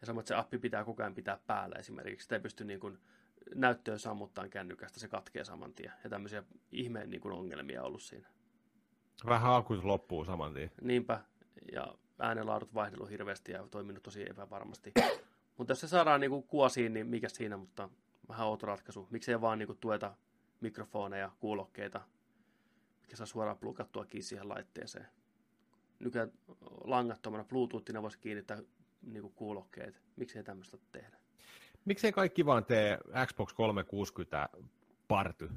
Ja 0.00 0.06
samoin, 0.06 0.22
että 0.22 0.28
se 0.28 0.34
appi 0.34 0.58
pitää 0.58 0.84
koko 0.84 1.02
ajan 1.02 1.14
pitää 1.14 1.38
päällä 1.46 1.76
esimerkiksi. 1.78 2.24
Sitä 2.24 2.36
ei 2.36 2.40
pysty 2.40 2.64
niin 2.64 2.80
kuin 2.80 2.98
näyttöön 3.54 3.98
sammuttaa 3.98 4.48
kännykästä, 4.48 5.00
se 5.00 5.08
katkee 5.08 5.44
saman 5.44 5.74
tien. 5.74 5.92
Ja 6.04 6.10
tämmöisiä 6.10 6.42
ihmeen 6.72 7.10
niin 7.10 7.20
kuin 7.20 7.34
ongelmia 7.34 7.82
ollut 7.82 8.02
siinä. 8.02 8.28
Vähän 9.26 9.52
alkuun 9.52 9.86
loppuu 9.86 10.24
saman 10.24 10.54
tien. 10.54 10.70
Niinpä. 10.80 11.20
Ja 11.72 11.94
äänenlaadut 12.18 12.74
vaihdellut 12.74 13.10
hirveästi 13.10 13.52
ja 13.52 13.68
toiminut 13.70 14.02
tosi 14.02 14.30
epävarmasti. 14.30 14.92
mutta 15.56 15.70
jos 15.70 15.80
se 15.80 15.88
saadaan 15.88 16.20
niin 16.20 16.30
kuin 16.30 16.42
kuosiin, 16.42 16.92
niin 16.92 17.06
mikä 17.06 17.28
siinä, 17.28 17.56
mutta 17.56 17.88
vähän 18.28 18.46
outo 18.46 18.66
ratkaisu. 18.66 19.08
Miksei 19.10 19.40
vaan 19.40 19.58
niin 19.58 19.66
kuin 19.66 19.78
tueta 19.78 20.14
mikrofoneja, 20.60 21.30
kuulokkeita, 21.40 22.00
mikä 23.02 23.16
saa 23.16 23.26
suoraan 23.26 23.58
plukattua 23.58 24.04
kiinni 24.04 24.22
siihen 24.22 24.48
laitteeseen 24.48 25.06
nykyään 25.98 26.32
langattomana 26.84 27.44
Bluetoothina 27.44 28.02
voisi 28.02 28.18
kiinnittää 28.18 28.62
niin 29.02 29.22
kuin 29.22 29.32
kuulokkeet. 29.36 30.02
Miksei 30.16 30.44
tämmöistä 30.44 30.78
tehdä? 30.92 31.18
Miksei 31.84 32.12
kaikki 32.12 32.46
vaan 32.46 32.64
tee 32.64 32.98
Xbox 33.26 33.52
360 33.52 34.48
party? 35.08 35.50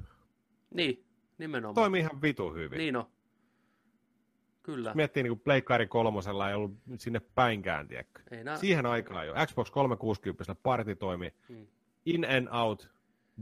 Niin, 0.74 1.04
nimenomaan. 1.38 1.74
Toimii 1.74 2.00
ihan 2.00 2.22
vitu 2.22 2.52
hyvin. 2.54 2.78
Niin 2.78 2.96
on. 2.96 3.04
Kyllä. 4.62 4.94
Miettii 4.94 5.22
niin 5.22 5.38
kuin 5.44 5.88
kolmosella 5.88 6.48
ei 6.48 6.54
ollut 6.54 6.72
sinne 6.98 7.20
päinkään, 7.20 7.88
tiedäkö? 7.88 8.20
Ei 8.30 8.44
nää... 8.44 8.56
Siihen 8.56 8.86
aikaan 8.86 9.26
jo. 9.26 9.34
Xbox 9.46 9.70
360 9.70 10.54
party 10.62 10.96
toimi 10.96 11.34
hmm. 11.48 11.66
in 12.06 12.24
and 12.24 12.48
out, 12.52 12.90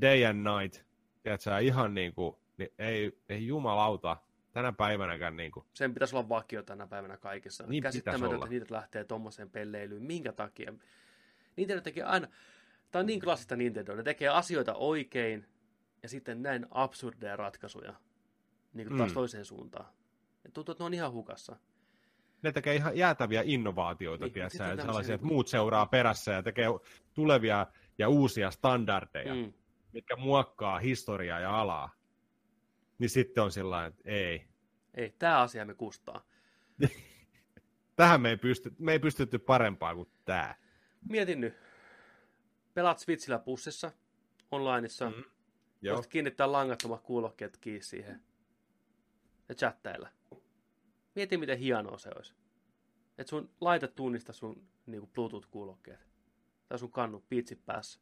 day 0.00 0.24
and 0.24 0.46
night. 0.46 0.82
Tiedätkö, 1.22 1.58
ihan 1.58 1.94
niin 1.94 2.14
kuin, 2.14 2.36
niin 2.56 2.72
ei, 2.78 3.18
ei 3.28 3.46
jumalauta, 3.46 4.16
tänä 4.52 4.72
päivänäkään. 4.72 5.36
Niin 5.36 5.52
kuin. 5.52 5.66
Sen 5.72 5.94
pitäisi 5.94 6.16
olla 6.16 6.28
vakio 6.28 6.62
tänä 6.62 6.86
päivänä 6.86 7.16
kaikessa. 7.16 7.64
Niin 7.66 7.82
Käsittämätöntä, 7.82 8.36
että 8.36 8.48
niitä 8.48 8.74
lähtee 8.74 9.04
tuommoiseen 9.04 9.50
pelleilyyn. 9.50 10.02
Minkä 10.02 10.32
takia? 10.32 10.72
Nintendo 11.56 11.80
tekee 11.80 12.04
aina, 12.04 12.28
tämä 12.90 13.00
on 13.00 13.06
niin 13.06 13.20
klassista 13.20 13.56
Nintendo, 13.56 13.94
ne 13.94 14.02
tekee 14.02 14.28
asioita 14.28 14.74
oikein 14.74 15.46
ja 16.02 16.08
sitten 16.08 16.42
näin 16.42 16.66
absurdeja 16.70 17.36
ratkaisuja 17.36 17.94
niin 18.74 18.88
kuin 18.88 18.98
taas 18.98 19.10
mm. 19.10 19.14
toiseen 19.14 19.44
suuntaan. 19.44 19.86
Ja 20.44 20.50
tuntuu, 20.50 20.72
että 20.72 20.84
ne 20.84 20.86
on 20.86 20.94
ihan 20.94 21.12
hukassa. 21.12 21.56
Ne 22.42 22.52
tekee 22.52 22.74
ihan 22.74 22.96
jäätäviä 22.96 23.42
innovaatioita, 23.44 24.24
niin, 24.24 24.32
tiedätkö, 24.32 24.64
ja 24.64 24.76
sellaisia, 24.76 25.14
että 25.14 25.26
muut 25.26 25.48
seuraa 25.48 25.86
perässä 25.86 26.32
ja 26.32 26.42
tekee 26.42 26.66
tulevia 27.14 27.66
ja 27.98 28.08
uusia 28.08 28.50
standardeja, 28.50 29.34
mm. 29.34 29.52
mitkä 29.92 30.16
muokkaa 30.16 30.78
historiaa 30.78 31.40
ja 31.40 31.60
alaa 31.60 31.99
niin 33.00 33.10
sitten 33.10 33.44
on 33.44 33.52
sillä 33.52 33.86
että 33.86 34.02
ei. 34.04 34.44
Ei, 34.94 35.14
tämä 35.18 35.40
asia 35.40 35.64
me 35.64 35.74
kustaa. 35.74 36.26
Tähän 37.96 38.20
me 38.20 38.30
ei, 38.30 38.36
pysty, 38.36 38.74
me 38.78 38.92
ei 38.92 38.98
pystytty 38.98 39.38
parempaa 39.38 39.94
kuin 39.94 40.10
tämä. 40.24 40.54
Mietin 41.08 41.40
nyt. 41.40 41.54
Pelaat 42.74 42.98
Switchillä 42.98 43.38
pussissa, 43.38 43.92
onlineissa. 44.50 45.10
Mm. 45.10 45.24
Joo. 45.82 46.02
kiinnittää 46.02 46.52
langattomat 46.52 47.00
kuulokkeet 47.00 47.56
kiinni 47.56 47.82
siihen. 47.82 48.22
Ja 49.48 49.54
chattailla. 49.54 50.08
Mieti, 51.14 51.36
miten 51.36 51.58
hienoa 51.58 51.98
se 51.98 52.10
olisi. 52.16 52.34
Että 53.18 53.30
sun 53.30 53.50
laite 53.60 53.88
tunnista 53.88 54.32
sun 54.32 54.68
niin 54.86 55.10
Bluetooth-kuulokkeet. 55.12 56.06
Tai 56.68 56.78
sun 56.78 56.90
kannu, 56.90 57.24
piitsit 57.28 57.66
päässä. 57.66 58.00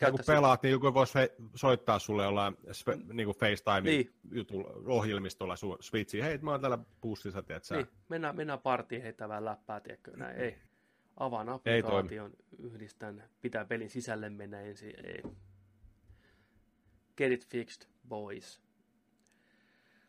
Ja 0.00 0.10
kun 0.10 0.20
pelaat, 0.26 0.62
niin 0.62 0.70
joku 0.70 0.94
voisi 0.94 1.18
soittaa 1.54 1.98
sulle 1.98 2.24
jollain 2.24 2.56
niin 3.12 3.26
kuin 3.26 3.36
FaceTime-ohjelmistolla 3.36 5.54
niin. 5.62 5.76
Switchiin. 5.80 6.24
Hei, 6.24 6.38
mä 6.38 6.50
oon 6.50 6.60
täällä 6.60 6.78
bussissa, 7.00 7.42
tiedätkö 7.42 7.76
niin. 7.76 7.86
mennään, 8.08 8.36
mennään 8.36 8.58
partiin 8.58 9.02
heittämään 9.02 9.44
läppää, 9.44 9.80
tiedätkö? 9.80 10.16
Näin, 10.16 10.36
ei. 10.36 10.58
Avaan 11.16 11.48
applikaation, 11.48 12.32
yhdistän, 12.58 13.24
pitää 13.40 13.64
pelin 13.64 13.90
sisälle 13.90 14.30
mennä 14.30 14.60
ensin. 14.60 15.06
Ei. 15.06 15.22
Get 17.16 17.32
it 17.32 17.46
fixed, 17.46 17.88
boys. 18.08 18.62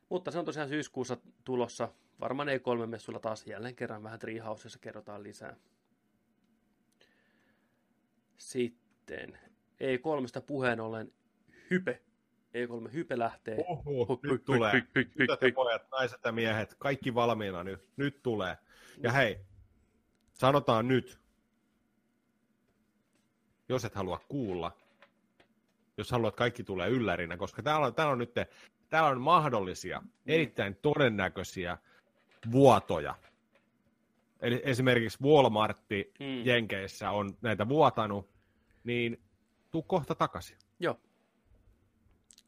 Mutta 0.09 0.31
se 0.31 0.39
on 0.39 0.45
tosiaan 0.45 0.69
syyskuussa 0.69 1.17
tulossa. 1.43 1.89
Varmaan 2.19 2.49
ei 2.49 2.59
kolme 2.59 2.87
messulla 2.87 3.19
taas 3.19 3.47
jälleen 3.47 3.75
kerran 3.75 4.03
vähän 4.03 4.19
Treehousessa 4.19 4.79
kerrotaan 4.79 5.23
lisää. 5.23 5.55
Sitten 8.37 9.39
E3 9.79 10.41
puheen 10.41 10.79
ollen 10.79 11.11
hype. 11.71 12.01
E3 12.53 12.93
hype 12.93 13.19
lähtee. 13.19 13.57
Oho, 13.67 14.19
nyt 14.23 14.45
tulee. 14.45 14.83
Tytöt 14.93 15.53
pojat, 15.55 15.91
naiset 15.91 16.19
ja 16.25 16.31
miehet, 16.31 16.75
kaikki 16.79 17.15
valmiina 17.15 17.63
nyt. 17.63 17.89
Nyt 17.97 18.23
tulee. 18.23 18.57
Ja 19.03 19.11
hei, 19.11 19.39
sanotaan 20.33 20.87
nyt, 20.87 21.19
jos 23.69 23.85
et 23.85 23.95
halua 23.95 24.19
kuulla, 24.29 24.77
jos 25.97 26.11
haluat, 26.11 26.35
kaikki 26.35 26.63
tulee 26.63 26.89
yllärinä, 26.89 27.37
koska 27.37 27.63
täällä 27.63 27.87
on, 27.87 27.95
täällä 27.95 28.11
on 28.11 28.17
nyt 28.17 28.31
täällä 28.89 29.09
on 29.09 29.21
mahdollisia, 29.21 30.03
erittäin 30.25 30.75
todennäköisiä 30.81 31.77
vuotoja. 32.51 33.15
Eli 34.41 34.61
esimerkiksi 34.63 35.23
Walmartti 35.23 36.13
Mm. 36.19 36.45
Jenkeissä 36.45 37.11
on 37.11 37.37
näitä 37.41 37.69
vuotanut, 37.69 38.29
niin 38.83 39.22
tuu 39.73 39.83
kohta 39.83 40.15
takaisin. 40.15 40.57
Joo. 40.79 40.99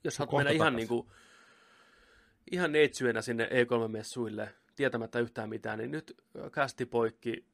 Jos 0.04 0.20
haluat 0.20 0.36
mennä 0.38 0.52
ihan, 0.52 0.76
niin 0.76 0.88
kuin, 0.88 1.08
ihan 2.52 2.72
neitsyönä 2.72 3.22
sinne 3.22 3.46
E3-messuille, 3.46 4.50
tietämättä 4.76 5.20
yhtään 5.20 5.50
mitään, 5.50 5.80
niin 5.80 5.92
nyt 5.92 6.22
ö, 6.36 6.50
kästi 6.50 6.86
poikki. 6.86 7.46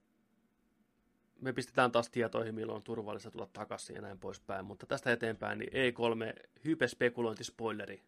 Me 1.42 1.54
pistetään 1.54 1.92
taas 1.92 2.10
tietoihin, 2.10 2.56
milloin 2.56 2.76
on 2.76 2.84
turvallista 2.84 3.32
tulla 3.32 3.50
takaisin 3.54 3.96
ja 3.96 4.02
näin 4.02 4.20
poispäin. 4.20 4.66
Mutta 4.66 4.86
tästä 4.86 5.12
eteenpäin 5.12 5.60
niin 5.60 5.72
E3 5.72 6.44
hypespekulointispoileri. 6.66 8.04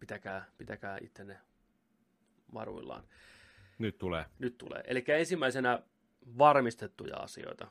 Pitäkää, 0.00 0.44
pitäkää 0.58 0.98
ittenne 1.00 1.40
varuillaan. 2.54 3.04
Nyt 3.78 3.98
tulee. 3.98 4.24
Nyt 4.38 4.58
tulee. 4.58 4.82
Eli 4.86 5.04
ensimmäisenä 5.08 5.82
varmistettuja 6.38 7.16
asioita. 7.16 7.70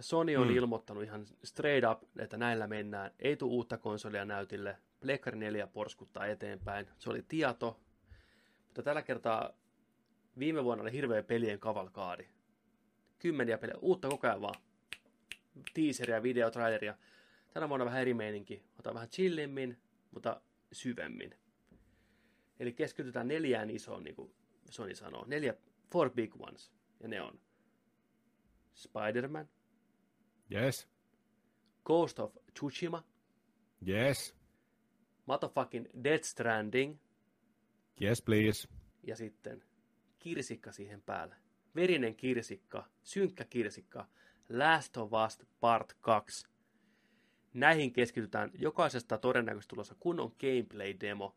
Sony 0.00 0.36
on 0.36 0.48
Mm. 0.48 0.56
ilmoittanut 0.56 1.02
ihan 1.04 1.26
straight 1.44 1.90
up, 1.90 2.18
että 2.18 2.36
näillä 2.36 2.66
mennään. 2.66 3.10
Ei 3.18 3.36
tule 3.36 3.52
uutta 3.52 3.78
konsolia 3.78 4.24
näytille. 4.24 4.76
Pleikkari 5.00 5.38
4 5.38 5.66
porskuttaa 5.66 6.26
eteenpäin. 6.26 6.88
Se 6.98 7.10
oli 7.10 7.22
tieto. 7.28 7.80
Mutta 8.66 8.82
tällä 8.82 9.02
kertaa 9.02 9.50
viime 10.38 10.64
vuonna 10.64 10.82
oli 10.82 10.92
hirveä 10.92 11.22
pelien 11.22 11.58
kavalkaadi. 11.60 12.26
Kymmeniä 13.18 13.58
pelejä, 13.58 13.78
uutta 13.80 14.08
koko 14.08 14.26
ajan 14.26 14.40
vaan. 14.40 14.60
Teaseria, 15.74 16.22
videotraileria. 16.22 16.94
Tänä 17.54 17.68
vuonna 17.68 17.84
vähän 17.86 18.00
eri 18.02 18.14
meininki. 18.14 18.62
Otetaan 18.74 18.94
vähän 18.94 19.08
chillimmin, 19.08 19.78
mutta 20.10 20.40
syvemmin. 20.72 21.34
Eli 22.60 22.72
keskitytään 22.72 23.28
neljään 23.28 23.70
isoon, 23.70 24.04
niin 24.04 24.16
kuin 24.16 24.34
Sony 24.70 24.94
sanoo. 24.94 25.24
Neljä, 25.26 25.54
four 25.92 26.10
big 26.10 26.40
ones. 26.40 26.72
Ja 27.00 27.08
ne 27.08 27.22
on 27.22 27.40
Spider-Man, 28.74 29.48
Yes, 30.52 30.88
Ghost 31.84 32.18
of 32.18 32.36
Tsushima, 32.54 33.04
yes, 33.88 34.36
motherfucking 35.26 35.86
Death 36.04 36.24
Stranding 36.24 36.98
yes 38.02 38.22
please. 38.22 38.68
ja 39.02 39.16
sitten 39.16 39.64
kirsikka 40.18 40.72
siihen 40.72 41.02
päälle. 41.02 41.36
Verinen 41.76 42.16
kirsikka, 42.16 42.84
synkkä 43.02 43.44
kirsikka, 43.44 44.06
Last 44.48 44.96
of 44.96 45.10
Us 45.26 45.38
Part 45.60 45.96
2. 46.00 46.46
Näihin 47.54 47.92
keskitytään 47.92 48.50
jokaisesta 48.54 49.18
todennäköisesti 49.18 49.70
tulossa 49.70 49.94
kunnon 50.00 50.32
gameplay-demo. 50.40 51.36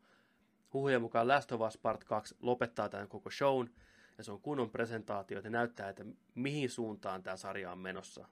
Huhujen 0.72 1.02
mukaan 1.02 1.28
Last 1.28 1.52
of 1.52 1.60
Us 1.60 1.78
Part 1.78 2.04
2 2.04 2.36
lopettaa 2.40 2.88
tämän 2.88 3.08
koko 3.08 3.30
shown, 3.30 3.70
ja 4.18 4.24
se 4.24 4.32
on 4.32 4.40
kunnon 4.40 4.70
presentaatio, 4.70 5.38
että 5.38 5.50
näyttää, 5.50 5.88
että 5.88 6.04
mihin 6.34 6.70
suuntaan 6.70 7.22
tämä 7.22 7.36
sarja 7.36 7.72
on 7.72 7.78
menossa. 7.78 8.28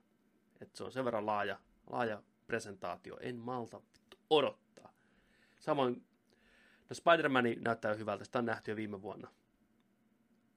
Että 0.61 0.77
se 0.77 0.85
on 0.85 0.93
sen 0.93 1.05
verran 1.05 1.27
laaja, 1.27 1.59
laaja 1.91 2.23
presentaatio. 2.47 3.17
En 3.21 3.37
malta 3.37 3.81
odottaa. 4.31 4.93
Samoin 5.61 6.05
no 6.91 6.95
Spider-Man 6.95 7.45
näyttää 7.61 7.95
hyvältä, 7.95 8.25
sitä 8.25 8.39
on 8.39 8.45
nähty 8.45 8.71
jo 8.71 8.77
viime 8.77 9.03
vuonna. 9.03 9.31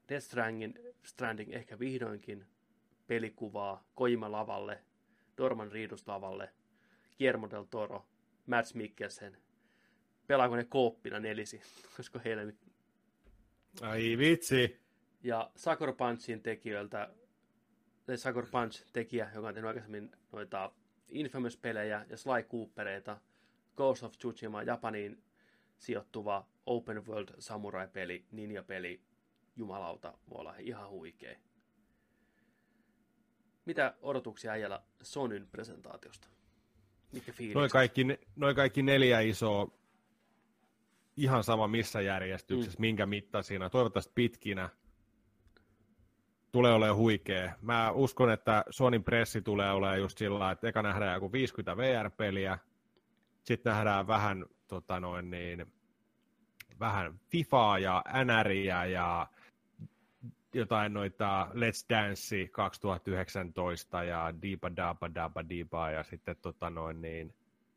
Death 0.10 0.26
Stranding, 0.26 0.76
Stranding 1.04 1.54
ehkä 1.54 1.80
vihdoinkin 1.80 2.46
pelikuvaa 3.08 3.84
Kojima 3.96 4.32
lavalle, 4.32 4.84
Dorman 5.38 5.72
Riidus 5.72 6.08
lavalle, 6.08 6.54
Guillermo 7.18 7.50
del 7.50 7.64
Toro, 7.64 8.06
Mads 8.46 8.76
Mikkelsen. 8.76 9.38
Pelaako 10.28 10.56
ne 10.56 10.64
kooppina 10.64 11.20
nelisi, 11.20 11.62
koska 11.98 12.20
heillä 12.26 12.44
nyt... 12.44 12.58
Ai 13.82 14.18
vitsi. 14.18 14.82
Ja 15.24 15.52
Sucker 15.56 15.94
Punchin 15.94 16.42
tekijöiltä, 16.42 17.10
Sucker 18.16 18.46
Punch-tekijä, 18.52 19.32
joka 19.36 19.48
on 19.48 19.54
tehnyt 19.54 19.68
aikaisemmin 19.68 20.12
noita 20.32 20.72
Infamous-pelejä 21.10 22.06
ja 22.10 22.18
Sly 22.18 22.44
Coopereita, 22.44 23.18
Ghost 23.78 24.04
of 24.04 24.18
Tsushima, 24.18 24.64
Japaniin 24.64 25.24
sijoittuva 25.78 26.48
open 26.66 27.06
world 27.08 27.30
samurai-peli, 27.40 28.26
ninja-peli, 28.32 29.02
jumalauta, 29.56 30.14
voi 30.30 30.40
olla 30.40 30.56
ihan 30.60 30.90
huikea. 30.90 31.36
Mitä 33.66 33.96
odotuksia 34.02 34.52
äijällä 34.52 34.82
Sonyn 35.02 35.48
presentaatiosta? 35.48 36.28
Mitkä 37.12 37.32
Noin 37.32 37.38
fiilikset? 37.38 37.72
kaikki, 37.72 38.04
ne- 38.04 38.20
noi 38.36 38.56
kaikki 38.56 38.82
neljä 38.84 39.20
isoa, 39.20 39.72
ihan 41.18 41.44
sama 41.44 41.68
missä 41.68 42.02
järjestyksessä, 42.02 42.78
mm. 42.78 42.82
minkä 42.82 43.06
mittaisina, 43.06 43.70
toivottavasti 43.70 44.12
pitkinä, 44.16 44.70
tulee 46.52 46.74
olemaan 46.74 46.98
huikea. 46.98 47.56
Mä 47.62 47.92
uskon, 47.92 48.32
että 48.32 48.64
Sonin 48.70 49.04
pressi 49.04 49.42
tulee 49.42 49.72
olemaan 49.72 50.00
just 50.00 50.18
sillä 50.18 50.52
että 50.52 50.68
eka 50.68 50.82
nähdään 50.82 51.14
joku 51.14 51.32
50 51.32 51.78
VR-peliä, 51.78 52.58
sitten 53.44 53.74
nähdään 53.74 54.08
vähän, 54.08 54.46
tota 54.68 55.00
noin 55.00 55.30
niin, 55.30 55.66
vähän 56.80 57.20
FIFAa 57.30 57.80
ja 57.80 58.04
NRiä 58.26 58.86
ja 58.86 59.28
jotain 60.54 60.94
noita 60.94 61.48
Let's 61.54 61.86
Dance 61.90 62.48
2019 62.48 64.04
ja 64.04 64.34
Diipa 64.42 64.76
Daba 64.76 65.16
Daba 65.16 65.50
Diba 65.50 65.92
ja 65.92 66.04
sitten 66.04 66.36
tota 66.42 66.70
noin 66.70 67.02
niin, 67.02 67.34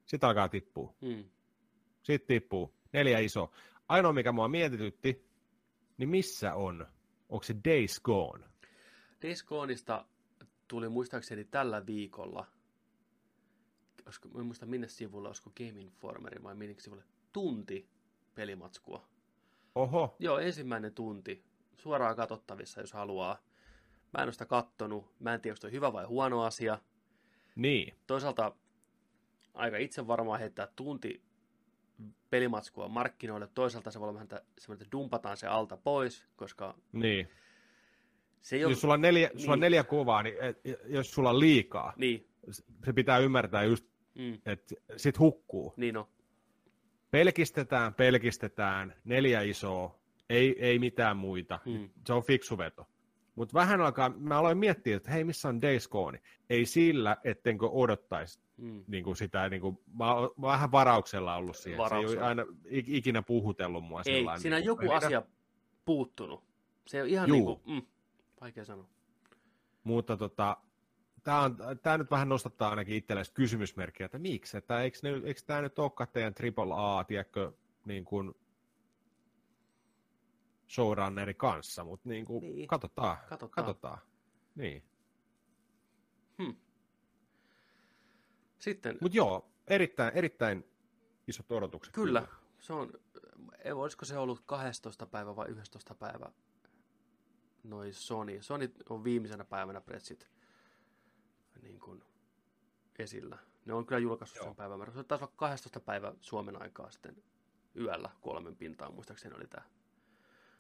sitten 0.07 0.29
alkaa 0.29 0.49
tippua. 0.49 0.95
Hmm. 1.07 1.25
Sitten 2.03 2.27
tippuu. 2.27 2.75
Neljä 2.93 3.18
iso. 3.18 3.51
Ainoa, 3.89 4.12
mikä 4.12 4.33
mua 4.33 4.49
mietitytti, 4.49 5.29
niin 5.97 6.09
missä 6.09 6.55
on? 6.55 6.87
Onko 7.29 7.43
se 7.43 7.55
Days 7.64 8.01
Gone? 8.01 8.54
Days 9.25 9.45
tuli 10.68 10.89
muistaakseni 10.89 11.45
tällä 11.45 11.87
viikolla, 11.87 12.47
olisiko, 14.07 14.29
en 14.39 14.47
muista 14.47 14.66
minne 14.66 14.89
sivulle, 14.89 15.29
olisiko 15.29 15.51
Game 15.57 15.81
Informeri 15.81 16.43
vai 16.43 16.55
minne 16.55 16.75
sivulle, 16.79 17.05
tunti 17.33 17.89
pelimatskua. 18.35 19.09
Oho, 19.75 20.16
Joo, 20.18 20.39
ensimmäinen 20.39 20.95
tunti. 20.95 21.45
Suoraan 21.77 22.16
katsottavissa, 22.16 22.81
jos 22.81 22.93
haluaa. 22.93 23.39
Mä 24.12 24.22
en 24.22 24.27
ole 24.27 24.33
sitä 24.33 24.47
kattonut. 24.47 25.14
Mä 25.18 25.35
en 25.35 25.41
tiedä, 25.41 25.57
onko 25.64 25.72
hyvä 25.72 25.93
vai 25.93 26.05
huono 26.05 26.43
asia. 26.43 26.79
niin. 27.57 27.95
Toisaalta 28.07 28.57
aika 29.55 29.77
itse 29.77 30.07
varmaan 30.07 30.41
heittää 30.41 30.68
tunti 30.77 31.22
pelimatskua 32.31 32.89
markkinoille. 32.89 33.49
Toisaalta 33.55 33.91
se 33.91 34.01
voi 34.01 34.09
olla 34.09 34.14
vähän 34.14 34.29
että 34.72 34.87
dumpataan 34.93 35.37
se 35.37 35.47
alta 35.47 35.77
pois, 35.77 36.27
koska 36.37 36.75
Niin. 36.93 37.29
Se 38.45 38.65
ole... 38.67 38.73
Jos 38.73 38.81
sulla 38.81 38.95
on 38.95 39.01
neljä, 39.01 39.29
Niin. 39.29 39.41
sulla 39.41 39.53
on 39.53 39.61
neljä 39.61 39.85
kuvaa, 39.85 40.23
niin 40.23 40.35
et, 40.41 40.59
jos 40.87 41.11
sulla 41.15 41.31
on 41.31 41.41
liikaa, 41.41 41.93
Niin, 41.97 42.27
se 42.85 42.93
pitää 42.93 43.19
ymmärtää 43.19 43.65
just, 43.65 43.87
mm, 44.15 44.35
että 44.47 44.75
sit 44.97 45.19
hukkuu. 45.19 45.75
niin 45.77 45.97
on. 45.97 46.07
Pelkistetään, 47.11 47.95
pelkistetään, 47.95 48.95
neljä 49.05 49.41
isoa, 49.43 49.99
ei, 50.31 50.57
ei 50.59 50.79
mitään 50.79 51.17
muita. 51.17 51.61
Mm. 51.67 51.89
Se 52.07 52.13
on 52.13 52.23
fiksu 52.23 52.59
veto. 52.59 52.87
Mutta 53.35 53.55
vähän 53.55 53.81
alkaa, 53.81 54.09
mä 54.19 54.39
aloin 54.39 54.59
miettiä, 54.59 54.97
että 54.97 55.11
hei, 55.11 55.25
missä 55.25 55.49
on 55.49 55.63
Days 55.63 55.89
Gone? 55.89 56.21
Ei 56.51 56.67
sillä, 56.67 57.17
ettenkö 57.25 57.67
odottaisi 57.69 58.45
Mm. 58.57 58.85
niin 58.87 59.05
kuin 59.05 59.17
sitä, 59.17 59.49
niin 59.49 59.61
kuin, 59.63 59.79
mä 59.99 60.15
oon 60.15 60.31
vähän 60.41 60.73
varauksella 60.73 61.37
ollut 61.37 61.57
siihen. 61.57 61.71
Se 61.71 61.73
ei 61.75 61.85
Varauksella. 61.85 62.21
ole 62.21 62.29
aina 62.29 62.43
ik- 62.67 62.85
ikinä 62.87 63.23
puhutellut 63.23 63.85
mua 63.85 64.03
Ei, 64.07 64.25
siinä 64.39 64.57
on 64.57 64.61
niin 64.61 64.67
joku 64.67 64.91
asia 64.91 65.23
puuttunut. 65.85 66.45
Se 66.87 67.03
on 67.03 67.09
ihan 67.09 67.29
Juu. 67.29 67.37
niin 67.37 67.45
kuin, 67.45 67.61
mm, 67.67 67.87
vaikea 68.41 68.64
sanoa. 68.64 68.89
Mutta 69.85 70.16
tota, 70.16 70.57
tämä, 71.24 71.41
on, 71.41 71.57
tämä 71.82 71.99
nyt 71.99 72.11
vähän 72.11 72.28
nostattaa 72.28 72.70
ainakin 72.70 72.97
itsellesi 72.97 73.32
kysymysmerkkiä, 73.32 74.07
että 74.07 74.18
miksi, 74.18 74.57
että 74.57 74.80
eikö, 74.80 74.99
ne, 75.03 75.11
eikö 75.24 75.41
tämä 75.47 75.61
nyt 75.62 75.78
olekaan 75.78 76.09
teidän 76.12 76.35
triple 76.35 76.74
A, 76.76 77.05
tiedätkö, 77.05 77.53
niin 77.85 78.05
kuin 78.05 78.35
showrunneri 80.70 81.35
kanssa, 81.35 81.85
mutta 81.85 82.09
niin 82.09 82.24
kuin, 82.24 82.41
Niin. 82.41 82.68
katsotaan, 82.68 83.16
Katsotaan. 83.28 83.51
katsotaan. 83.66 83.99
Niin. 84.55 84.82
Sitten, 88.59 88.99
Mutta 89.01 89.16
joo, 89.16 89.51
erittäin, 89.66 90.12
erittäin 90.14 90.64
isot 91.28 91.53
odotukset. 91.53 91.95
kyllä, 91.95 92.26
se 92.61 92.72
on, 92.72 92.93
olisiko 93.74 94.05
se 94.05 94.18
ollut 94.18 94.43
12. 94.47 95.07
päivä 95.07 95.37
vai 95.37 95.49
11. 95.49 95.95
päivä 95.95 96.30
noi 97.65 97.93
Sony. 97.93 98.43
Sony 98.43 98.73
on 98.89 99.05
viimeisenä 99.05 99.45
päivänä 99.45 99.81
pressit 99.81 100.29
niin 101.62 101.81
kuin 101.81 102.03
esillä. 102.99 103.39
Ne 103.65 103.73
on 103.75 103.87
kyllä 103.87 103.99
julkaissut 103.99 104.37
Joo. 104.37 104.45
sen 104.47 104.55
päivämäärän. 104.57 104.95
Se 104.95 105.05
taisi 105.05 105.25
olla 105.25 105.33
12. 105.37 105.81
päivä 105.81 106.12
Suomen 106.21 106.62
aikaa 106.62 106.91
sitten 106.91 107.17
yöllä 107.81 108.11
kolmen 108.21 108.57
pintaan, 108.57 108.95
muistaakseni 108.95 109.35
oli 109.37 109.47
tämä. 109.47 109.65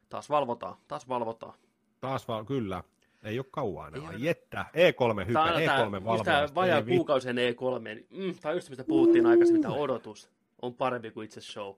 Taas 0.08 0.30
valvotaan, 0.30 0.76
taas 0.88 1.08
valvotaan. 1.08 1.54
Taas 2.00 2.28
vaan, 2.28 2.46
kyllä. 2.46 2.82
Ei 3.22 3.38
ole 3.38 3.46
kauan 3.50 3.94
Ei 3.94 4.00
enää. 4.00 4.12
Jettä. 4.18 4.66
E3 4.72 5.20
hype, 5.20 5.32
Tämä 5.32 5.44
on 5.44 5.50
E3 5.50 5.64
tää, 5.64 5.74
just 5.80 5.90
valvonnasta. 5.92 6.24
tämä 6.24 6.48
vajaa 6.54 6.78
Ei 6.78 6.84
vittu. 6.86 6.96
kuukausi 6.96 7.28
ennen 7.28 7.54
E3. 7.54 7.80
Niin, 7.84 8.06
mm, 8.10 8.34
tämä 8.40 8.50
on 8.50 8.56
just 8.56 8.68
mistä 8.68 8.84
puhuttiin 8.84 9.26
aikaisemmin, 9.26 9.62
tämä 9.62 9.74
odotus 9.74 10.30
on 10.62 10.74
parempi 10.74 11.10
kuin 11.10 11.24
itse 11.24 11.40
show. 11.40 11.74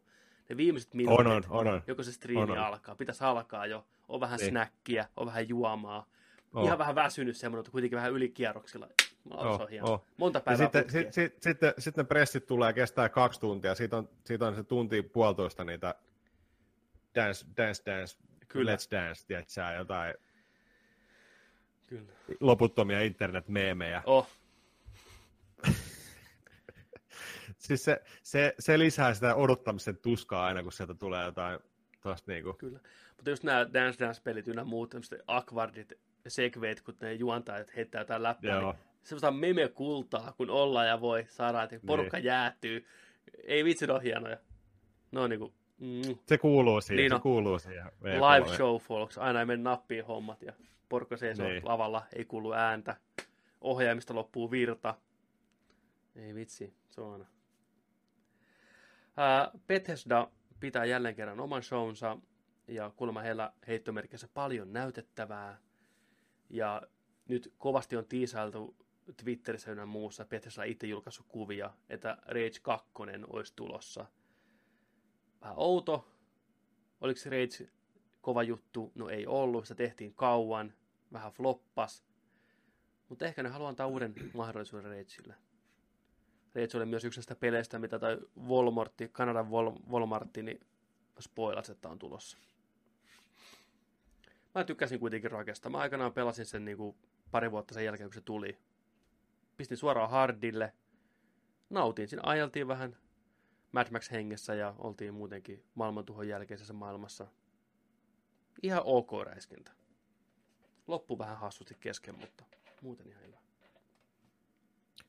Ne 0.49 0.57
viimeiset 0.57 0.91
On, 0.91 0.97
minuutit, 0.97 1.51
on, 1.51 1.59
on. 1.67 1.75
on. 1.75 1.83
joko 1.87 2.03
se 2.03 2.13
striimi 2.13 2.43
On, 2.43 2.51
on. 2.51 2.59
alkaa, 2.59 2.95
pitäisi 2.95 3.25
alkaa 3.25 3.67
jo, 3.67 3.87
on 4.09 4.21
vähän 4.21 4.39
Niin. 4.39 4.51
snäkkiä, 4.51 5.09
on 5.17 5.27
vähän 5.27 5.49
juomaa, 5.49 6.07
On. 6.55 6.65
ihan 6.65 6.79
vähän 6.79 6.95
väsynyt 6.95 7.37
semmoinen, 7.37 7.59
mutta 7.61 7.71
kuitenkin 7.71 7.97
vähän 7.97 8.13
ylikierroksilla. 8.13 8.89
Oh, 9.31 9.61
Oh, 9.61 9.69
hieno. 9.71 9.93
oh. 9.93 10.05
Monta 10.17 10.37
Ja 10.37 10.41
päivää 10.41 10.67
sitten, 10.67 10.83
putkeen. 10.85 11.05
sit, 11.05 11.13
sit, 11.33 11.43
sitten, 11.43 11.75
sitten 11.79 12.05
ne 12.05 12.09
pressit 12.09 12.47
tulee 12.47 12.73
kestää 12.73 13.09
kaksi 13.09 13.41
tuntia. 13.41 13.75
Siitä 13.75 13.97
on, 13.97 14.09
siitä 14.25 14.47
on 14.47 14.55
se 14.55 14.65
tunti 14.65 15.03
puolitoista 15.03 15.65
niitä 15.65 15.95
dance, 17.15 17.47
dance, 17.57 17.83
dance, 17.87 18.17
Kyllä. 18.49 18.75
let's 18.77 18.91
dance, 18.91 19.27
tiedätkö 19.27 19.61
jotain 19.79 20.15
Kyllä. 21.87 22.13
loputtomia 22.41 23.01
internet-meemejä. 23.01 24.03
Oh, 24.07 24.29
Siis 27.59 27.85
se, 27.85 28.03
se, 28.23 28.55
se, 28.59 28.79
lisää 28.79 29.15
sitä 29.15 29.35
odottamisen 29.35 29.97
tuskaa 29.97 30.47
aina, 30.47 30.63
kun 30.63 30.73
sieltä 30.73 30.95
tulee 30.95 31.25
jotain 31.25 31.59
tosta 32.01 32.33
niinku. 32.33 32.53
kyllä. 32.53 32.81
Mutta 33.17 33.31
just 33.31 33.43
nämä 33.45 33.67
Dance 33.75 34.05
Dance-pelit 34.05 34.49
ynnä 34.49 34.65
muut, 34.65 34.91
tämmöiset 34.91 35.21
akvardit, 35.27 35.93
segwayt, 36.29 36.81
kun 36.81 36.95
ne 37.01 37.13
juontaa, 37.13 37.59
että 37.59 37.73
heittää 37.77 38.01
jotain 38.01 38.23
läppää, 38.23 38.51
Joo. 38.61 38.73
niin 38.73 38.81
semmoista 39.03 39.31
meme-kultaa, 39.31 40.33
kun 40.37 40.51
ollaan 40.51 40.87
ja 40.89 41.01
voi 41.01 41.27
saada, 41.29 41.63
että 41.63 41.81
porukka 41.87 42.19
jäätyy. 42.19 42.87
Ei 43.45 43.65
vitsi, 43.65 43.87
ne 43.87 43.93
on 43.93 44.03
hienoja. 44.03 44.37
Ne 45.13 45.21
on 45.21 45.31
niinku, 45.31 45.55
mm, 45.79 46.17
Se 46.29 46.39
kuuluu 46.39 46.81
siihen, 46.81 46.97
Niin 47.03 47.13
se 47.19 47.23
kuuluu 47.23 47.59
siihen. 47.59 47.85
live 48.03 48.57
show 48.57 48.77
folks, 48.77 49.19
aina 49.19 49.41
ei 49.41 49.47
mene 49.47 49.63
nappiin 49.63 50.05
hommat 50.05 50.43
ja 50.43 50.53
porukka 50.89 51.17
seisoo 51.17 51.49
Niin. 51.49 51.63
lavalla, 51.65 52.03
ei 52.17 52.25
kuulu 52.25 52.53
ääntä, 52.53 52.97
ohjaimista 53.61 54.15
loppuu 54.15 54.51
virta. 54.51 54.95
Ei 56.17 56.35
vitsi, 56.35 56.75
se 56.89 57.01
on 57.01 57.13
aina. 57.13 57.27
Bethesda 59.67 60.29
pitää 60.61 60.85
jälleen 60.85 61.15
kerran 61.15 61.41
oman 61.41 61.63
shownsa 61.63 62.19
ja 62.69 62.91
kuulemma 62.97 63.21
heillä 63.21 63.53
heittomerkissä 63.67 64.29
paljon 64.35 64.73
näytettävää. 64.73 65.61
Ja 66.51 66.83
nyt 67.29 67.55
kovasti 67.59 67.97
on 67.97 68.07
tiisailtu 68.07 68.77
Twitterissä 69.17 69.71
ynnä 69.71 69.87
muussa, 69.87 70.25
Bethesda 70.25 70.65
itse 70.65 70.87
julkaissut 70.87 71.27
kuvia, 71.29 71.71
että 71.89 72.19
Rage 72.27 72.61
2 72.63 72.89
olisi 73.27 73.53
tulossa. 73.57 74.07
Vähän 75.41 75.57
outo. 75.59 76.09
Oliko 77.01 77.21
se 77.21 77.31
Rage 77.31 77.71
kova 78.21 78.43
juttu? 78.43 78.93
No 78.95 79.09
ei 79.09 79.27
ollut, 79.27 79.65
sitä 79.65 79.75
tehtiin 79.75 80.15
kauan, 80.15 80.73
vähän 81.13 81.33
floppas. 81.33 82.05
Mutta 83.09 83.27
ehkä 83.27 83.43
ne 83.43 83.49
haluaa 83.49 83.69
antaa 83.69 83.87
uuden 83.87 84.15
mahdollisuuden 84.35 84.91
Rageille. 84.91 85.35
Rage 86.55 86.77
oli 86.77 86.87
myös 86.87 87.05
yksi 87.05 87.19
näistä 87.19 87.35
peleistä, 87.35 87.79
mitä 87.79 87.99
toi 87.99 88.19
Walmartti, 88.41 89.09
Kanadan 89.09 89.51
Walmartti, 89.91 90.43
niin 90.43 90.61
spoilasi, 91.21 91.73
että 91.73 91.89
on 91.89 91.99
tulossa. 91.99 92.39
Mä 94.57 94.65
tykkäsin 94.65 95.01
kuitenkin 95.01 95.31
rakesta. 95.31 95.71
Mä 95.71 95.79
aikanaan 95.79 96.13
pelasin 96.13 96.47
sen 96.47 96.65
niinku 96.65 96.97
pari 97.31 97.51
vuotta 97.51 97.75
sen 97.75 97.85
jälkeen, 97.85 98.09
kun 98.09 98.15
se 98.15 98.21
tuli. 98.21 98.59
Pistin 99.57 99.77
suoraan 99.77 100.11
hardille. 100.11 100.73
Nautin. 101.71 102.09
Siinä 102.09 102.23
ajeltiin 102.27 102.69
vähän 102.69 102.97
Mad 103.73 103.87
Max 103.91 104.11
hengessä 104.11 104.55
ja 104.55 104.75
oltiin 104.79 105.15
muutenkin 105.15 105.65
maailmantuhon 105.75 106.29
jälkeisessä 106.29 106.73
maailmassa. 106.73 107.27
Ihan 108.63 108.83
ok 108.85 109.11
räiskintä. 109.25 109.73
Loppu 110.87 111.19
vähän 111.19 111.37
hassusti 111.39 111.77
kesken, 111.81 112.19
mutta 112.21 112.45
muuten 112.83 113.07
ihan 113.09 113.23
hyvä. 113.27 113.39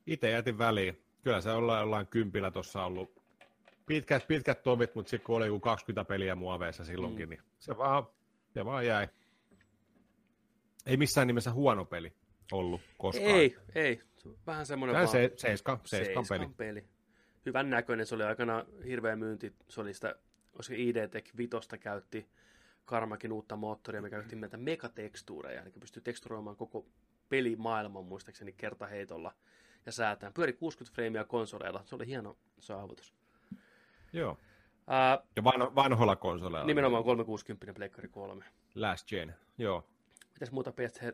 Itse 0.06 0.30
jätin 0.30 0.58
väliin. 0.58 1.02
Kyllä 1.22 1.40
se 1.40 1.50
ollaan 1.50 1.80
jollain 1.80 2.06
kympillä 2.06 2.50
tuossa 2.50 2.84
ollut 2.84 3.22
pitkät, 3.86 4.26
pitkät 4.28 4.62
tovit, 4.62 4.94
mutta 4.94 5.10
sitten 5.10 5.26
kun 5.26 5.36
oli 5.36 5.46
joku 5.46 5.60
20 5.60 6.08
peliä 6.08 6.34
muoveissa 6.34 6.84
silloinkin, 6.84 7.28
Mm. 7.28 7.30
niin 7.30 7.42
se 7.58 7.76
vaan, 7.76 8.06
se 8.54 8.64
vaan 8.64 8.86
jäi. 8.86 9.08
Ei 10.88 10.96
missään 10.96 11.26
nimessä 11.26 11.52
huono 11.52 11.84
peli 11.84 12.12
ollut 12.52 12.80
koskaan. 12.98 13.30
Ei, 13.30 13.56
ei. 13.74 14.00
Vähän 14.46 14.66
semmoinen 14.66 14.94
Tämä 14.94 15.04
vaan 15.04 15.12
se, 15.12 15.32
seiska, 15.36 15.80
seiskan 15.84 16.24
peli. 16.28 16.38
seiskan 16.38 16.54
peli. 16.54 16.84
Hyvän 17.46 17.70
näköinen, 17.70 18.06
se 18.06 18.14
oli 18.14 18.22
aikana 18.24 18.64
hirveä 18.86 19.16
myynti. 19.16 19.52
Se 19.68 19.80
oli 19.80 19.94
sitä, 19.94 20.14
olisiko 20.54 20.74
ID 20.78 21.08
Tech 21.08 21.36
Vitosta 21.36 21.78
käytti 21.78 22.28
Karmakin 22.84 23.32
uutta 23.32 23.56
moottoria, 23.56 24.02
me 24.02 24.10
käytettiin 24.10 24.40
näitä 24.40 24.56
megatekstuureja, 24.56 25.62
eli 25.62 25.70
pystyy 25.80 26.02
teksturoimaan 26.02 26.56
koko 26.56 26.86
pelimaailman 27.28 28.04
muistaakseni 28.04 28.52
kertaheitolla 28.52 29.34
ja 29.86 29.92
säätään. 29.92 30.32
Pyöri 30.32 30.52
60 30.52 30.94
freimiä 30.94 31.24
konsoleilla, 31.24 31.82
se 31.84 31.94
oli 31.94 32.06
hieno 32.06 32.36
saavutus. 32.58 33.14
Joo. 34.12 34.38
Ää, 34.86 35.18
Ja 35.36 35.44
van, 35.44 35.74
vanhoilla 35.74 36.16
konsoleilla. 36.16 36.66
nimenomaan 36.66 37.04
360 37.04 37.74
Pleikkari 37.74 38.08
3. 38.08 38.44
Last 38.74 39.08
gen, 39.08 39.34
joo. 39.58 39.84
Mitäs 40.38 40.52
muuta 40.52 40.72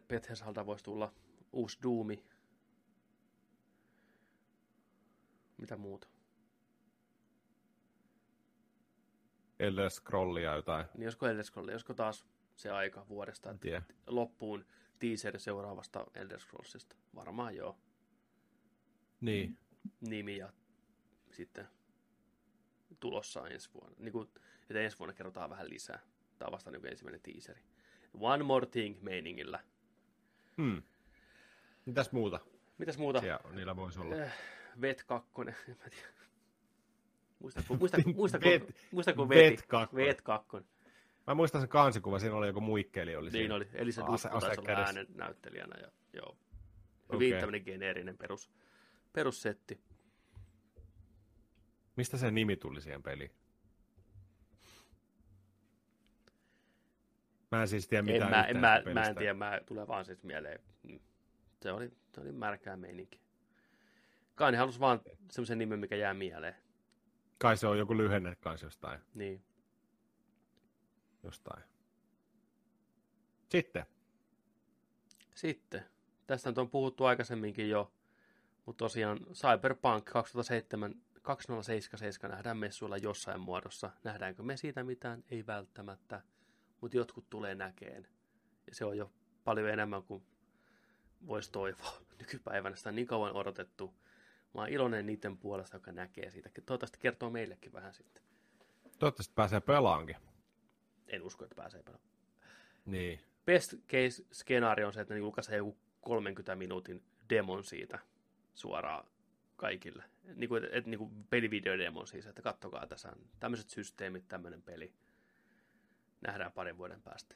Bethesdalta 0.09 0.67
voisi 0.67 0.85
tulla? 0.85 1.13
Uusi 1.53 1.79
Doomi. 1.83 2.25
Mitä 5.57 5.77
muuta? 5.77 6.09
Elder 9.59 9.91
Scrollia 9.91 10.55
jotain, 10.57 10.87
Niin 10.95 11.05
josko 11.05 11.27
Elder 11.27 11.45
Scrolls, 11.45 11.73
josko 11.73 11.95
taas 11.95 12.27
se 12.57 12.71
aika 12.71 13.09
vuodesta, 13.09 13.51
että 13.51 13.61
tiedä. 13.61 13.83
loppuun 14.07 14.67
teaser 14.99 15.41
seuraavasta 15.41 16.07
Elder 16.15 16.41
Scrollsista. 16.41 16.97
Varmaan 17.15 17.57
joo. 17.57 17.79
Niin. 19.21 19.59
Nimi 20.01 20.37
ja 20.37 20.53
sitten 21.31 21.69
tulossa 23.01 23.49
ensi 23.49 23.71
vuonna. 23.75 23.97
Niin 23.99 24.13
kuin, 24.13 24.29
että 24.61 24.81
ensi 24.81 24.99
vuonna 24.99 25.15
kerrotaan 25.15 25.51
vähän 25.51 25.71
lisää. 25.71 26.01
Tämä 26.39 26.47
on 26.47 26.53
vasta 26.53 26.71
niin 26.71 26.87
ensimmäinen 26.87 27.21
teaseri. 27.21 27.74
One 28.21 28.45
more 28.45 28.67
thing 28.67 29.03
meiningillä. 29.03 29.61
Hmm. 30.57 30.83
Mitäs 31.87 32.13
muuta 32.13 32.41
Mitäs 32.79 32.99
muuta? 32.99 33.21
siellä 33.21 33.41
niillä 33.53 33.77
voisi 33.77 34.01
olla? 34.01 34.17
Eh, 34.17 34.33
Vet 34.81 35.05
2. 35.05 35.31
En 35.41 35.47
mä 35.85 35.89
tiedä. 35.91 36.09
Muistako, 37.39 37.75
muistako, 37.77 38.11
muistako, 38.17 38.45
Vet- 38.47 38.75
muistako 38.91 39.29
Vet 39.29 39.53
Vet, 39.53 39.67
2. 39.67 39.97
Vet 39.97 40.21
2. 40.23 40.57
Mä 41.27 41.35
muistan 41.35 41.61
sen 41.61 41.69
kansikuva, 41.69 42.19
siinä 42.19 42.37
oli 42.37 42.47
joku 42.47 42.61
muikkeli. 42.61 43.17
Oli 43.17 43.31
Niin 43.31 43.33
siinä. 43.33 43.55
oli. 43.55 43.69
Eli 43.73 43.93
se 43.93 44.03
Dusko 44.07 44.29
taisi 44.41 44.61
olla 44.61 44.71
äänen 44.71 45.07
näyttelijänä. 45.15 45.81
Ja, 45.81 45.89
joo. 46.13 46.37
Hyvin 47.13 47.29
okay. 47.33 47.41
tämmöinen 47.41 47.63
geneerinen 47.65 48.19
perus, 48.19 48.51
perussetti. 49.13 49.81
Mistä 51.97 52.17
se 52.17 52.31
nimi 52.31 52.57
tuli 52.57 52.81
siihen 52.81 53.03
peliin? 53.03 53.31
Mä 57.55 57.61
en 57.63 57.69
siis 57.69 57.89
tiedä 57.89 58.01
En, 58.01 58.05
mitään 58.05 58.31
mä, 58.31 58.45
en, 58.45 58.57
mä, 58.57 58.83
mä 58.95 59.03
en 59.03 59.17
tiedä, 59.17 59.35
mä 59.35 59.61
tulee 59.67 59.87
vaan 59.87 60.05
siis 60.05 60.23
mieleen. 60.23 60.61
mm, 60.83 60.99
Se 61.63 61.73
oli, 61.73 61.93
se 62.15 62.21
oli 62.21 62.33
märkää 62.33 62.77
meininki. 62.77 63.21
Kai 64.35 64.53
ne 64.53 64.59
halusi 64.59 64.81
vaan 64.81 65.01
semmoisen 65.31 65.59
nimen, 65.59 65.79
mikä 65.79 65.97
jää 65.97 66.15
mieleen. 66.15 66.55
Kai 67.39 67.57
se 67.57 67.67
on 67.67 67.79
joku 67.79 67.97
lyhenne 67.97 68.37
kanssa 68.41 68.67
jostain. 68.67 69.01
Niin. 69.15 69.45
jostain. 71.23 71.63
Sitten. 73.49 73.87
Sitten. 75.35 75.85
Tästä 76.27 76.51
nyt 76.51 76.59
on 76.59 76.71
puhuttu 76.71 77.05
aikaisemminkin 77.05 77.71
jo, 77.71 77.93
mutta 78.67 78.85
tosiaan 78.85 79.19
Cyberpunk 79.33 80.05
2007, 80.05 80.95
2077 81.23 82.31
nähdään 82.37 82.57
messuilla 82.57 82.97
jossain 82.97 83.41
muodossa. 83.41 83.91
Nähdäänkö 84.05 84.43
me 84.43 84.57
siitä 84.57 84.85
mitään? 84.85 85.25
Ei 85.31 85.47
välttämättä, 85.47 86.23
mutta 86.85 86.97
jotkut 86.97 87.31
tulee 87.31 87.55
näkeen. 87.55 88.09
Ja 88.67 88.75
se 88.75 88.85
on 88.85 88.99
jo 88.99 89.13
paljon 89.45 89.69
enemmän 89.69 90.03
kuin 90.03 90.23
voisi 91.27 91.53
toivoa. 91.53 92.01
Nykypäivänä 92.21 92.77
sitä 92.77 92.89
on 92.89 92.95
niin 92.95 93.07
kauan 93.07 93.33
odotettu. 93.33 93.95
Mä 94.55 94.61
oon 94.61 94.69
iloinen 94.69 95.07
niiden 95.07 95.39
puolesta, 95.39 95.77
joka 95.77 95.93
näkee 95.93 96.31
siitä. 96.31 96.51
Toivottavasti 96.67 96.99
kertoo 96.99 97.31
meillekin 97.31 97.73
vähän 97.73 97.95
sitten. 97.95 98.23
Toivottavasti 98.99 99.33
pääsee 99.35 99.61
pelaankin. 99.61 100.17
En 101.07 101.23
usko, 101.23 101.45
että 101.45 101.55
pääsee 101.55 101.83
pelaamaan. 101.83 102.11
Niin. 102.87 103.21
Best 103.47 103.75
case 103.89 104.25
skenaario 104.33 104.87
on 104.87 104.93
se, 104.93 105.01
että 105.01 105.15
ne 105.15 105.19
julkaisee 105.19 105.57
joku 105.57 105.77
30 106.01 106.57
minuutin 106.57 107.03
demon 107.31 107.65
siitä 107.65 107.99
suoraan 108.55 109.07
kaikille. 109.57 110.05
Niin 110.35 110.49
kuin, 110.49 110.69
et, 110.73 110.87
niin 110.87 110.99
kuin 110.99 111.25
pelivideodemon 111.31 112.07
siis, 112.07 112.27
että 112.27 112.43
kattokaa 112.43 112.87
tässä 112.87 113.09
on 113.09 113.19
tämmöiset 113.41 113.71
systeemit, 113.71 114.29
tämmöinen 114.29 114.63
peli. 114.63 114.93
Nähdään 116.27 116.53
parin 116.53 116.79
vuoden 116.79 117.03
päästä. 117.03 117.35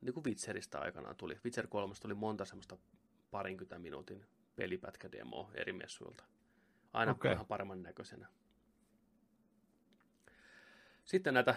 Niin 0.00 0.14
kuin 0.14 0.24
Witcherista 0.24 0.78
aikanaan 0.78 1.16
tuli. 1.16 1.38
Witcher 1.44 1.66
3 1.66 1.94
tuli 2.00 2.14
monta 2.14 2.44
semmoista 2.44 2.76
parinkymmentä 3.30 3.78
minuutin 3.78 4.26
pelipätkädemoa 4.56 5.50
eri 5.54 5.72
messuilta. 5.72 6.24
Aina 6.92 7.12
okay. 7.12 7.30
vähän 7.30 7.46
paremman 7.46 7.82
näköisenä. 7.82 8.26
Sitten 11.04 11.34
näitä 11.34 11.54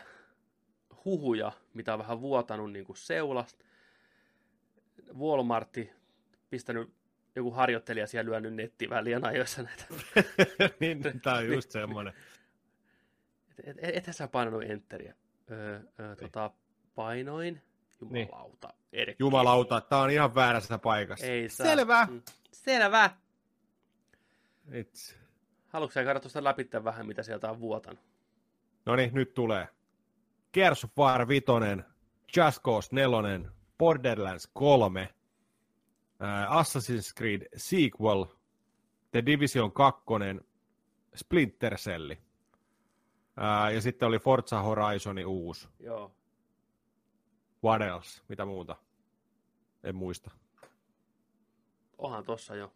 huhuja, 1.06 1.52
mitä 1.74 1.94
on 1.94 2.00
vähän 2.00 2.22
vuotanut 2.22 2.72
niin 2.72 2.86
kuin 2.86 2.98
seulasta. 2.98 3.66
Walmartti 5.18 5.92
pistänyt 6.50 6.94
joku 7.36 7.52
harjoittelija 7.52 8.08
siellä 8.08 8.32
lyönyt 8.32 8.54
nettiin 8.54 8.90
vähän 8.90 9.06
liian 9.06 9.26
ajoissa 9.26 9.64
näitä. 9.64 9.86
niin, 10.80 11.22
tämä 11.22 11.38
on 11.38 11.48
just 11.48 11.72
semmoinen. 11.72 12.14
Et, 13.64 13.78
et, 13.78 13.96
ethän 13.98 14.14
sä 14.14 14.28
painanut 14.28 14.64
enteriä. 14.64 15.16
Öö, 15.52 15.80
öö, 16.00 16.16
tota, 16.16 16.52
painoin. 16.96 17.62
Jumalauta. 18.02 18.74
Niin. 18.92 19.16
Jumalauta, 19.20 19.82
tää 19.82 20.00
on 20.00 20.12
ihan 20.12 20.36
väärässä 20.36 20.78
paikassa. 20.78 21.26
Ei 21.26 21.50
saa. 21.50 21.68
Selvä. 21.68 22.08
Mm. 22.12 22.22
Selvä. 22.52 23.10
It's... 24.70 25.16
Haluatko 25.68 25.94
sä 25.94 26.04
käydä 26.04 26.20
tuosta 26.20 26.44
läpi 26.44 26.70
vähän, 26.84 27.08
mitä 27.08 27.24
sieltä 27.24 27.50
on 27.50 27.60
vuotanut? 27.60 28.00
No 28.86 28.96
niin, 28.96 29.14
nyt 29.14 29.34
tulee. 29.34 29.68
Gears 30.54 30.84
of 30.84 30.92
War 30.98 31.28
5, 31.28 31.46
Just 32.38 32.62
Cause 32.62 32.90
4, 32.92 33.50
Borderlands 33.78 34.50
3, 34.54 35.10
Assassin's 36.50 37.14
Creed 37.18 37.42
Sequel, 37.56 38.26
The 39.12 39.26
Division 39.26 39.72
2, 39.72 40.04
Splinter 41.16 41.78
Cell. 41.78 42.12
ja 43.74 43.82
sitten 43.82 44.08
oli 44.08 44.20
Forza 44.20 44.62
Horizon 44.62 45.26
uusi. 45.26 45.68
Joo. 45.80 46.16
What 47.64 47.82
else? 47.82 48.22
Mitä 48.28 48.46
muuta? 48.46 48.76
En 49.84 49.96
muista. 49.96 50.32
Onhan 51.98 52.24
tossa 52.24 52.56
jo. 52.56 52.74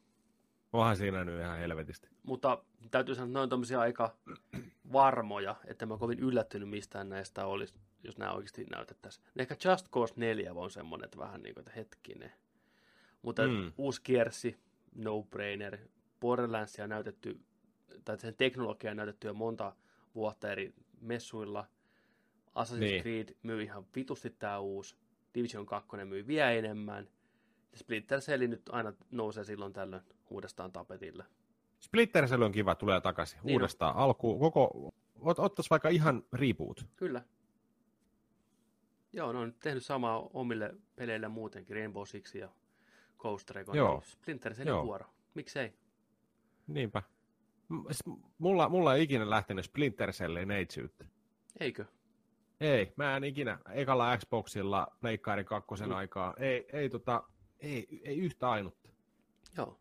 Onhan 0.73 0.97
siinä 0.97 1.23
nyt 1.23 1.39
ihan 1.39 1.57
helvetisti. 1.57 2.09
Mutta 2.23 2.63
täytyy 2.91 3.15
sanoa, 3.15 3.25
että 3.27 3.39
ne 3.39 3.43
on 3.43 3.49
tommosia 3.49 3.79
aika 3.79 4.15
varmoja, 4.93 5.55
että 5.65 5.85
mä 5.85 5.97
kovin 5.97 6.19
yllättynyt 6.19 6.69
mistään 6.69 7.09
näistä 7.09 7.45
olisi, 7.45 7.75
jos 8.03 8.17
nämä 8.17 8.31
oikeasti 8.31 8.63
näytettäisiin. 8.63 9.25
Ehkä 9.35 9.55
Just 9.65 9.89
Cause 9.89 10.13
4 10.17 10.53
on 10.53 10.71
semmoinen, 10.71 11.05
että 11.05 11.17
vähän 11.17 11.41
niin 11.41 11.53
kuin, 11.53 11.61
että 11.61 11.71
hetkinen. 11.75 12.31
Mutta 13.21 13.47
mm. 13.47 13.73
uusi 13.77 14.01
kiersi, 14.01 14.57
no-brainer. 14.95 15.77
Borderlandsia 16.19 16.87
näytetty, 16.87 17.39
tai 18.05 18.19
sen 18.19 18.35
teknologiaa 18.37 18.93
näytetty 18.93 19.27
jo 19.27 19.33
monta 19.33 19.75
vuotta 20.15 20.51
eri 20.51 20.73
messuilla. 21.01 21.65
Assassin's 22.57 22.79
niin. 22.79 23.01
Creed 23.01 23.35
myy 23.43 23.63
ihan 23.63 23.85
vitusti 23.95 24.29
tämä 24.29 24.59
uusi. 24.59 24.95
Division 25.35 25.65
2 25.65 25.89
myy 26.05 26.27
vielä 26.27 26.51
enemmän. 26.51 27.09
Splinter 27.75 28.19
Cell 28.19 28.47
nyt 28.47 28.69
aina 28.69 28.93
nousee 29.11 29.43
silloin 29.43 29.73
tällöin 29.73 30.01
uudestaan 30.29 30.71
tapetille. 30.71 31.25
Splinter 31.79 32.27
Cell 32.27 32.41
on 32.41 32.51
kiva, 32.51 32.75
tulee 32.75 33.01
takaisin 33.01 33.39
niin 33.43 33.55
uudestaan 33.55 33.95
on. 33.95 34.01
alkuun. 34.01 34.39
Koko, 34.39 34.91
ot, 35.21 35.39
ottaisi 35.39 35.69
vaikka 35.69 35.89
ihan 35.89 36.23
reboot. 36.33 36.85
Kyllä. 36.95 37.21
Joo, 39.13 39.33
ne 39.33 39.39
on 39.39 39.53
tehnyt 39.63 39.85
samaa 39.85 40.29
omille 40.33 40.75
peleille 40.95 41.27
muutenkin, 41.27 41.75
Rainbow 41.75 42.03
Six 42.05 42.35
ja 42.35 42.49
Ghost 43.17 43.49
Recon. 43.49 43.77
Joo. 43.77 44.01
Splinter 44.05 44.53
Cellin 44.53 44.83
vuoro. 44.83 45.05
Miksei? 45.33 45.73
Niinpä. 46.67 47.03
Mulla, 48.37 48.69
mulla 48.69 48.95
ei 48.95 49.03
ikinä 49.03 49.29
lähtenyt 49.29 49.65
Splinter 49.65 50.11
Cellin 50.11 50.47
neitsyyttä. 50.47 51.05
Eikö? 51.59 51.85
Ei, 52.61 52.93
mä 52.95 53.17
en 53.17 53.23
ikinä 53.23 53.59
ekalla 53.73 54.17
Xboxilla 54.17 54.87
Pleikkari 55.01 55.43
kakkosen 55.43 55.89
mm. 55.89 55.95
aikaa, 55.95 56.33
ei, 56.37 56.65
ei, 56.73 56.89
tota, 56.89 57.23
ei, 57.59 58.01
ei 58.03 58.17
yhtä 58.17 58.49
ainutta. 58.49 58.89
Joo. 59.57 59.79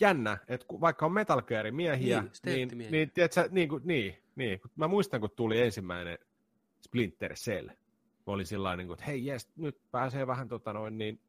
Jännä, 0.00 0.38
että 0.48 0.66
vaikka 0.80 1.06
on 1.06 1.12
Metal 1.12 1.42
Gear 1.42 1.70
miehiä, 1.70 2.24
niin, 2.46 2.68
niin, 2.68 2.90
niin, 2.90 3.10
tiedätkö, 3.10 3.48
niin, 3.50 3.68
kuin, 3.68 3.82
niin, 3.84 4.22
niin, 4.36 4.60
mä 4.76 4.88
muistan, 4.88 5.20
kun 5.20 5.30
tuli 5.36 5.60
ensimmäinen 5.60 6.18
Splinter 6.80 7.34
Cell. 7.34 7.68
Mä 8.26 8.32
olin 8.32 8.46
sillä 8.46 8.76
niin 8.76 8.86
kuin, 8.86 8.94
että 8.94 9.06
hei 9.06 9.26
jes, 9.26 9.50
nyt 9.56 9.78
pääsee 9.90 10.26
vähän 10.26 10.48
tota 10.48 10.72
noin, 10.72 10.98
niin 10.98 11.20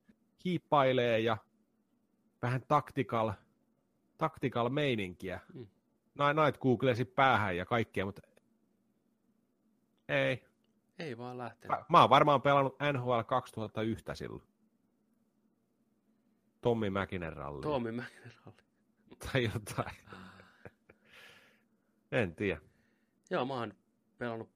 hiippailee 0.45 1.19
ja 1.19 1.37
vähän 2.41 2.61
tactical, 2.67 3.31
tactical 4.17 4.69
meininkiä. 4.69 5.39
Mm. 5.53 5.67
Näit 6.35 6.57
googlesi 6.57 7.05
päähän 7.05 7.57
ja 7.57 7.65
kaikkea, 7.65 8.05
mutta 8.05 8.21
ei. 10.09 10.46
Ei 10.99 11.17
vaan 11.17 11.37
lähtenyt. 11.37 11.77
Mä, 11.77 11.85
mä 11.89 12.01
oon 12.01 12.09
varmaan 12.09 12.41
pelannut 12.41 12.75
NHL 12.93 13.21
2001 13.21 14.05
silloin. 14.13 14.43
Tommi 16.61 16.89
Mäkinen 16.89 17.33
ralli. 17.33 17.61
Tommi 17.61 17.91
Mäkinen 17.91 18.31
ralli. 18.45 18.61
Tai 19.19 19.43
jotain. 19.43 19.95
en 22.11 22.35
tiedä. 22.35 22.61
Joo, 23.29 23.45
mä 23.45 23.53
oon 23.53 23.73
pelannut 24.17 24.49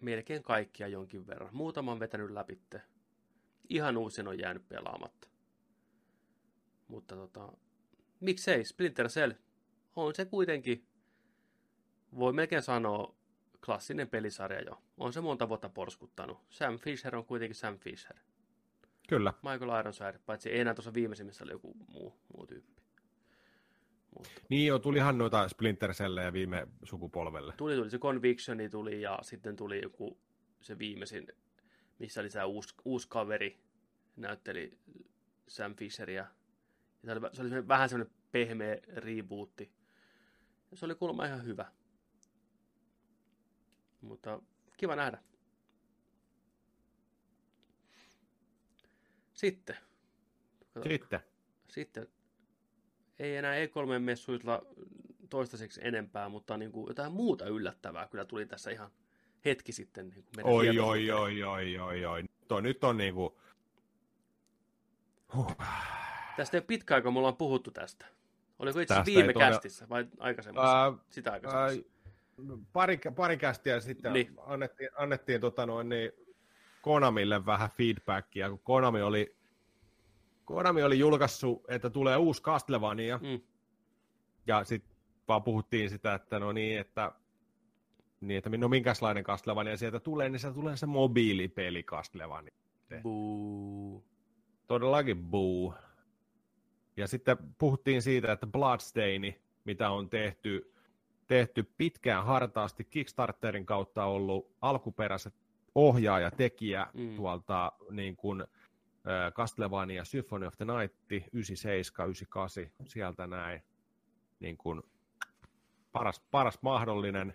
melkein 0.00 0.42
kaikkia 0.42 0.88
jonkin 0.88 1.26
verran. 1.26 1.56
Muutama 1.56 1.92
on 1.92 2.00
vetänyt 2.00 2.30
läpi. 2.30 2.60
Ihan 3.68 3.96
uusin 3.96 4.28
on 4.28 4.38
jäänyt 4.38 4.68
pelaamatta. 4.68 5.28
Mutta 6.88 7.16
tota, 7.16 7.52
miksei 8.20 8.64
Splinter 8.64 9.08
Cell 9.08 9.32
on 9.96 10.14
se 10.14 10.24
kuitenkin, 10.24 10.86
voi 12.18 12.32
melkein 12.32 12.62
sanoa, 12.62 13.17
klassinen 13.64 14.08
pelisarja 14.08 14.60
jo. 14.60 14.82
On 14.96 15.12
se 15.12 15.20
monta 15.20 15.48
vuotta 15.48 15.68
porskuttanut. 15.68 16.38
Sam 16.50 16.78
Fisher 16.78 17.16
on 17.16 17.24
kuitenkin 17.24 17.54
Sam 17.54 17.78
Fisher. 17.78 18.16
Kyllä. 19.08 19.32
Michael 19.42 19.80
Ironside, 19.80 20.20
paitsi 20.26 20.50
ei 20.50 20.60
enää 20.60 20.74
tuossa 20.74 20.94
viimeisimmässä 20.94 21.44
oli 21.44 21.52
joku 21.52 21.76
muu, 21.88 22.18
muu 22.36 22.46
tyyppi. 22.46 22.82
Mutta. 24.18 24.40
Niin 24.48 24.66
jo, 24.66 24.78
tulihan 24.78 25.18
noita 25.18 25.48
Splinter 25.48 25.94
Cellejä 25.94 26.32
viime 26.32 26.68
sukupolvelle. 26.84 27.54
Tuli, 27.56 27.76
tuli 27.76 27.90
se 27.90 27.98
Convictioni 27.98 28.68
tuli 28.68 29.02
ja 29.02 29.18
sitten 29.22 29.56
tuli 29.56 29.82
joku 29.82 30.18
se 30.60 30.78
viimeisin, 30.78 31.26
missä 31.98 32.20
oli 32.20 32.30
se 32.30 32.44
uusi, 32.44 32.74
uusi 32.84 33.08
kaveri, 33.08 33.58
näytteli 34.16 34.78
Sam 35.48 35.74
Fisheria. 35.74 36.26
Ja 37.02 37.14
se 37.32 37.42
oli, 37.42 37.50
se 37.50 37.56
oli 37.56 37.68
vähän 37.68 37.88
semmoinen 37.88 38.14
pehmeä 38.32 38.76
rebootti. 38.88 39.72
Ja 40.70 40.76
se 40.76 40.84
oli 40.84 40.94
kuulemma 40.94 41.26
ihan 41.26 41.44
hyvä. 41.44 41.66
Mutta 44.00 44.40
kiva 44.76 44.96
nähdä. 44.96 45.18
Sitten. 49.34 49.76
Sitten. 50.82 51.20
Sitten. 51.68 52.08
Ei 53.18 53.36
enää 53.36 53.54
E3-messuilla 53.54 54.62
toistaiseksi 55.30 55.80
enempää, 55.84 56.28
mutta 56.28 56.56
niin 56.56 56.72
kuin 56.72 56.88
jotain 56.88 57.12
muuta 57.12 57.46
yllättävää 57.46 58.08
kyllä 58.08 58.24
tuli 58.24 58.46
tässä 58.46 58.70
ihan 58.70 58.90
hetki 59.44 59.72
sitten. 59.72 60.08
Niin 60.08 60.24
kuin 60.24 60.46
oi, 60.46 60.78
oi, 60.78 61.10
oi, 61.10 61.42
oi, 61.42 61.78
oi, 61.78 62.04
oi. 62.04 62.24
Tuo 62.48 62.60
nyt 62.60 62.84
on 62.84 62.96
niin 62.96 63.14
kuin... 63.14 63.34
Huh. 65.34 65.56
Tästä 66.36 66.56
ei 66.56 66.58
ole 66.58 66.66
pitkä 66.66 66.94
aika, 66.94 67.10
mulla 67.10 67.28
on 67.28 67.36
puhuttu 67.36 67.70
tästä. 67.70 68.06
Oliko 68.58 68.80
itse 68.80 68.94
asiassa 68.94 69.14
viime 69.14 69.32
todella... 69.32 69.52
kästissä 69.52 69.88
vai 69.88 70.06
aikaisemmassa? 70.18 70.88
Uh, 70.88 71.00
Sitä 71.10 71.32
aikaisemmassa. 71.32 71.80
Uh, 71.80 71.97
pari, 72.72 72.98
pari 73.16 73.36
kästiä 73.36 73.80
sitten 73.80 74.12
niin. 74.12 74.34
annettiin, 74.46 74.90
annettiin 74.96 75.40
tota 75.40 75.66
noin, 75.66 75.88
niin 75.88 76.12
Konamille 76.82 77.46
vähän 77.46 77.70
feedbackia, 77.70 78.50
kun 78.50 78.58
Konami 78.58 79.02
oli, 79.02 79.36
Konami 80.44 80.82
oli 80.82 80.98
julkaissut, 80.98 81.64
että 81.68 81.90
tulee 81.90 82.16
uusi 82.16 82.42
Castlevania, 82.42 83.18
mm. 83.22 83.40
ja 84.46 84.64
sitten 84.64 84.98
vaan 85.28 85.42
puhuttiin 85.42 85.90
sitä, 85.90 86.14
että 86.14 86.38
no 86.38 86.52
niin, 86.52 86.78
että 86.78 87.12
niin, 88.20 88.38
että 88.38 88.50
no 88.50 88.68
minkälainen 88.68 89.24
Castlevania 89.24 89.76
sieltä 89.76 90.00
tulee, 90.00 90.28
niin 90.28 90.40
se 90.40 90.52
tulee 90.52 90.76
se 90.76 90.86
mobiilipeli 90.86 91.82
Castlevania. 91.82 92.54
Buu. 93.02 94.04
Todellakin 94.66 95.24
buu. 95.24 95.74
Ja 96.96 97.06
sitten 97.08 97.36
puhuttiin 97.58 98.02
siitä, 98.02 98.32
että 98.32 98.46
Bloodstaini, 98.46 99.40
mitä 99.64 99.90
on 99.90 100.10
tehty 100.10 100.72
tehty 101.28 101.72
pitkään 101.76 102.24
hartaasti 102.24 102.84
Kickstarterin 102.84 103.66
kautta 103.66 104.04
ollut 104.04 104.52
alkuperäiset 104.60 105.34
ohjaaja, 105.74 106.30
tekijä 106.30 106.86
mm. 106.94 107.16
tuolta 107.16 107.72
niin 107.90 108.16
kuin, 108.16 108.40
äh, 108.40 109.32
Castlevania 109.32 110.04
Symphony 110.04 110.46
of 110.46 110.56
the 110.56 110.64
Night 110.64 110.96
97, 111.32 112.08
98, 112.08 112.66
sieltä 112.86 113.26
näin 113.26 113.62
niin 114.40 114.56
kuin, 114.56 114.82
paras, 115.92 116.20
paras 116.30 116.58
mahdollinen 116.62 117.34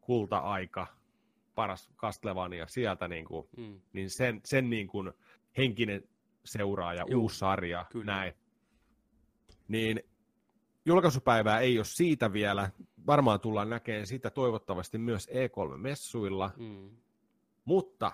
kulta-aika, 0.00 0.86
paras 1.54 1.90
Castlevania 1.96 2.66
sieltä, 2.66 3.08
niin, 3.08 3.24
kuin, 3.24 3.48
mm. 3.56 3.80
niin 3.92 4.10
sen, 4.10 4.40
sen 4.44 4.70
niin 4.70 4.86
kuin, 4.86 5.12
henkinen 5.56 6.02
seuraaja, 6.44 7.04
Juu, 7.10 7.22
uusi 7.22 7.38
sarja, 7.38 7.86
kyllä. 7.90 8.04
näin. 8.04 8.32
Niin 9.68 10.00
Julkaisupäivää 10.84 11.60
ei 11.60 11.78
ole 11.78 11.84
siitä 11.84 12.32
vielä. 12.32 12.70
Varmaan 13.06 13.40
tullaan 13.40 13.70
näkemään 13.70 14.06
sitä 14.06 14.30
toivottavasti 14.30 14.98
myös 14.98 15.28
E3-messuilla. 15.28 16.50
Mm. 16.56 16.90
Mutta 17.64 18.12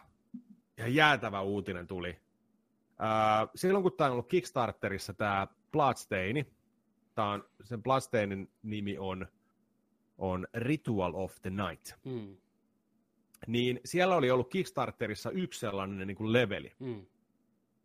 ihan 0.78 0.94
jäätävä 0.94 1.40
uutinen 1.40 1.86
tuli. 1.86 2.08
Äh, 2.08 3.48
silloin 3.54 3.82
kun 3.82 3.92
tämä 3.92 4.06
on 4.06 4.12
ollut 4.12 4.28
Kickstarterissa 4.28 5.14
tämä 5.14 5.46
Bloodstaini, 5.72 6.46
tämä 7.14 7.30
on, 7.30 7.44
sen 7.64 7.82
Bloodstainin 7.82 8.50
nimi 8.62 8.98
on, 8.98 9.26
on 10.18 10.46
Ritual 10.54 11.12
of 11.14 11.34
the 11.42 11.50
Night. 11.50 11.92
Mm. 12.04 12.36
Niin 13.46 13.80
siellä 13.84 14.16
oli 14.16 14.30
ollut 14.30 14.48
Kickstarterissa 14.48 15.30
yksi 15.30 15.60
sellainen 15.60 16.06
niin 16.06 16.16
kuin 16.16 16.32
leveli. 16.32 16.72
Mm. 16.78 17.06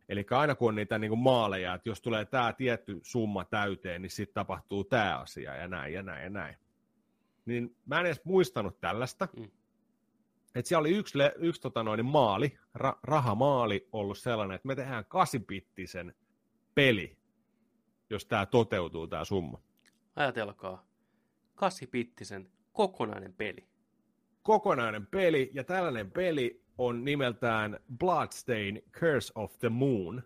Eli 0.08 0.26
aina 0.30 0.54
kun 0.54 0.68
on 0.68 0.74
niitä 0.74 0.98
niin 0.98 1.08
kuin 1.08 1.18
maaleja, 1.18 1.74
että 1.74 1.88
jos 1.88 2.00
tulee 2.00 2.24
tämä 2.24 2.52
tietty 2.52 3.00
summa 3.02 3.44
täyteen, 3.44 4.02
niin 4.02 4.10
sitten 4.10 4.34
tapahtuu 4.34 4.84
tämä 4.84 5.18
asia 5.18 5.56
ja 5.56 5.68
näin 5.68 5.92
ja 5.92 6.02
näin 6.02 6.24
ja 6.24 6.30
näin. 6.30 6.56
Niin 7.46 7.76
mä 7.86 8.00
en 8.00 8.06
edes 8.06 8.24
muistanut 8.24 8.80
tällaista. 8.80 9.28
Mm. 9.36 9.50
Että 10.54 10.68
siellä 10.68 10.80
oli 10.80 10.96
yksi, 10.96 11.18
yksi 11.36 11.60
tota 11.60 11.82
noin, 11.82 12.06
maali, 12.06 12.58
ra, 12.74 12.98
rahamaali 13.02 13.88
ollut 13.92 14.18
sellainen, 14.18 14.54
että 14.54 14.68
me 14.68 14.74
tehdään 14.74 15.04
kasipittisen 15.04 16.14
peli, 16.74 17.18
jos 18.10 18.26
tämä 18.26 18.46
toteutuu, 18.46 19.06
tämä 19.06 19.24
summa. 19.24 19.62
Ajatelkaa, 20.16 20.86
kasipittisen 21.54 22.50
kokonainen 22.72 23.32
peli. 23.32 23.68
Kokonainen 24.44 25.06
peli, 25.06 25.50
ja 25.54 25.64
tällainen 25.64 26.10
peli 26.10 26.62
on 26.78 27.04
nimeltään 27.04 27.78
Bloodstain 27.98 28.82
Curse 28.92 29.32
of 29.34 29.58
the 29.58 29.68
Moon. 29.68 30.22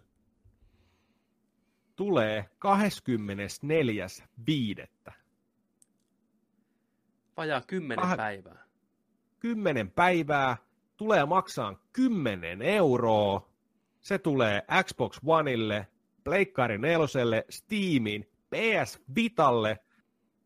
Tulee 1.96 2.50
24.5. 2.58 5.12
Vajaa 7.36 7.62
10 7.66 8.04
Kah- 8.04 8.16
päivää. 8.16 8.64
10 9.38 9.90
päivää. 9.90 10.56
Tulee 10.96 11.26
maksaa 11.26 11.80
10 11.92 12.62
euroa. 12.62 13.50
Se 14.00 14.18
tulee 14.18 14.62
Xbox 14.84 15.18
Oneille, 15.26 15.86
Pleikkari 16.24 16.78
4, 16.78 17.42
Steamin, 17.50 18.30
PS 18.50 19.00
Vitalle, 19.14 19.78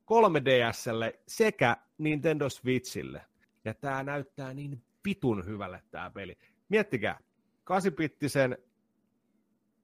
3DSlle 0.04 1.20
sekä 1.26 1.76
Nintendo 1.98 2.48
Switchille. 2.48 3.31
Ja 3.64 3.74
tämä 3.74 4.02
näyttää 4.02 4.54
niin 4.54 4.84
vitun 5.04 5.46
hyvälle 5.46 5.82
tämä 5.90 6.10
peli. 6.10 6.38
Miettikää, 6.68 7.18
kasipittisen 7.64 8.58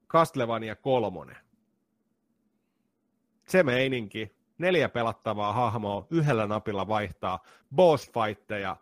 Castlevania 0.08 0.76
kolmonen. 0.76 1.36
Se 3.48 3.62
meininki, 3.62 4.36
neljä 4.58 4.88
pelattavaa 4.88 5.52
hahmoa, 5.52 6.06
yhdellä 6.10 6.46
napilla 6.46 6.88
vaihtaa, 6.88 7.42
boss 7.74 8.10
fightteja, 8.12 8.76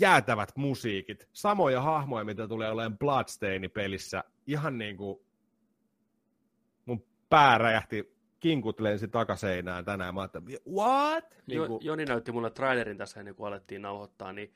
jäätävät 0.00 0.56
musiikit, 0.56 1.28
samoja 1.32 1.80
hahmoja, 1.80 2.24
mitä 2.24 2.48
tulee 2.48 2.70
olemaan 2.70 2.98
Bloodstaini 2.98 3.68
pelissä, 3.68 4.24
ihan 4.46 4.78
niin 4.78 4.96
kuin 4.96 5.18
mun 6.86 7.06
pää 7.28 7.58
räjähti 7.58 8.13
kinkut 8.44 8.80
lensi 8.80 9.08
takaseinään 9.08 9.84
tänään. 9.84 10.14
Mä 10.14 10.20
ajattelin, 10.20 10.58
what? 10.72 11.24
Niin 11.46 11.66
kuin... 11.66 11.84
Joni 11.84 12.04
näytti 12.04 12.32
mulle 12.32 12.50
trailerin 12.50 12.98
tässä 12.98 13.20
ennen 13.20 13.34
kuin 13.34 13.48
alettiin 13.48 13.82
nauhoittaa, 13.82 14.32
niin 14.32 14.54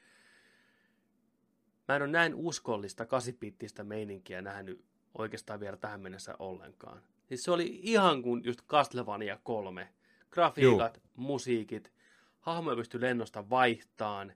Mä 1.89 1.97
en 1.97 2.03
ole 2.03 2.11
näin 2.11 2.35
uskollista 2.35 3.07
kasipittistä 3.07 3.85
meininkiä 3.85 4.43
nähnyt 4.43 4.85
oikeastaan 5.19 5.61
vielä 5.61 5.77
tähän 5.77 6.01
mennessä 6.01 6.35
ollenkaan. 6.39 7.03
Siis 7.29 7.43
se 7.43 7.51
oli 7.51 7.81
ihan 7.83 8.23
kuin 8.23 8.45
just 8.45 8.67
Castlevania 8.67 9.39
3. 9.43 9.89
Grafiikat, 10.31 10.97
Juu. 10.97 11.11
musiikit, 11.17 11.93
hahmoja 12.41 12.77
pystyy 12.77 13.01
lennosta 13.01 13.51
vaihtaan. 13.51 14.33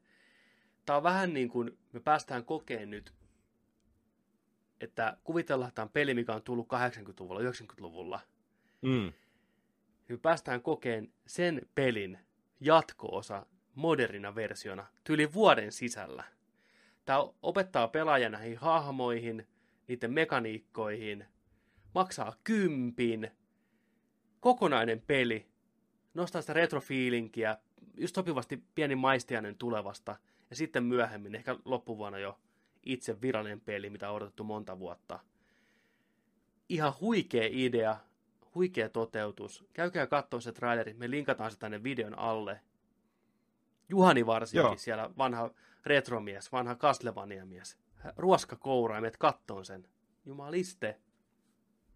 Tää 0.86 0.96
on 0.96 1.02
vähän 1.02 1.34
niin 1.34 1.48
kuin 1.48 1.78
me 1.92 2.00
päästään 2.00 2.44
kokeen 2.44 2.90
nyt, 2.90 3.12
että 4.80 5.16
kuvitellaan, 5.24 5.68
että 5.68 5.74
tämä 5.74 5.84
on 5.84 5.92
peli, 5.92 6.14
mikä 6.14 6.34
on 6.34 6.42
tullut 6.42 6.68
80-luvulla, 6.68 7.40
90-luvulla. 7.40 8.20
Mm. 8.82 9.12
Me 10.12 10.18
päästään 10.18 10.62
kokeen 10.62 11.12
sen 11.26 11.68
pelin 11.74 12.18
jatko-osa 12.60 13.46
modernina 13.74 14.34
versiona 14.34 14.86
tyyli 15.04 15.32
vuoden 15.32 15.72
sisällä. 15.72 16.24
Tämä 17.04 17.18
opettaa 17.42 17.88
pelaaja 17.88 18.28
näihin 18.28 18.56
hahmoihin, 18.58 19.46
niiden 19.88 20.12
mekaniikkoihin, 20.12 21.24
maksaa 21.94 22.36
kympin, 22.44 23.30
kokonainen 24.40 25.02
peli, 25.06 25.46
nostaa 26.14 26.40
sitä 26.40 26.52
retrofiilinkiä, 26.52 27.58
just 27.94 28.14
sopivasti 28.14 28.62
pieni 28.74 28.94
maistiainen 28.94 29.56
tulevasta, 29.56 30.16
ja 30.50 30.56
sitten 30.56 30.84
myöhemmin, 30.84 31.34
ehkä 31.34 31.56
loppuvuonna 31.64 32.18
jo 32.18 32.40
itse 32.82 33.20
virallinen 33.20 33.60
peli, 33.60 33.90
mitä 33.90 34.10
on 34.10 34.16
odotettu 34.16 34.44
monta 34.44 34.78
vuotta. 34.78 35.20
Ihan 36.68 36.92
huikea 37.00 37.48
idea, 37.50 37.96
huikea 38.54 38.88
toteutus. 38.88 39.64
Käykää 39.72 40.06
katsoa 40.06 40.40
se 40.40 40.52
traileri, 40.52 40.94
me 40.94 41.10
linkataan 41.10 41.50
se 41.50 41.58
tänne 41.58 41.82
videon 41.82 42.18
alle. 42.18 42.60
Juhani 43.88 44.26
varsinkin 44.26 44.66
Joo. 44.66 44.76
siellä, 44.76 45.10
vanha 45.18 45.50
retromies, 45.86 46.52
vanha 46.52 46.74
Castlevania-mies. 46.74 47.78
Ruoska 48.16 48.56
kouraa 48.56 49.00
ja 49.00 49.10
kattoon 49.18 49.64
sen. 49.64 49.88
Jumaliste. 50.26 50.96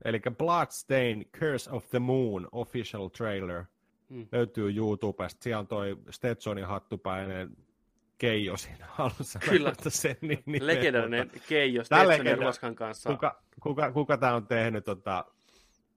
Eli 0.05 0.21
Bloodstain 0.39 1.31
Curse 1.41 1.71
of 1.71 1.89
the 1.91 1.99
Moon 1.99 2.49
official 2.53 3.09
trailer 3.09 3.65
hmm. 4.11 4.29
löytyy 4.33 4.77
YouTubesta. 4.77 5.43
Siellä 5.43 5.61
on 5.61 5.67
toi 5.67 5.97
Stetsonin 6.11 6.67
hattupäinen 6.67 7.57
Keijo 8.19 8.57
siinä 8.57 8.87
alussa. 8.99 9.39
Kyllä, 9.39 9.73
sen 9.89 10.17
niin 10.21 10.43
legendaarinen 10.61 11.31
Keijo 11.49 11.85
Stetsonin 11.85 12.39
ruoskan 12.39 12.75
kanssa. 12.75 13.11
Kuka, 13.11 13.43
kuka, 13.63 13.93
kuka 13.93 14.19
tämä 14.19 14.35
on 14.35 14.47
tehnyt 14.47 14.85
tota, 14.85 15.25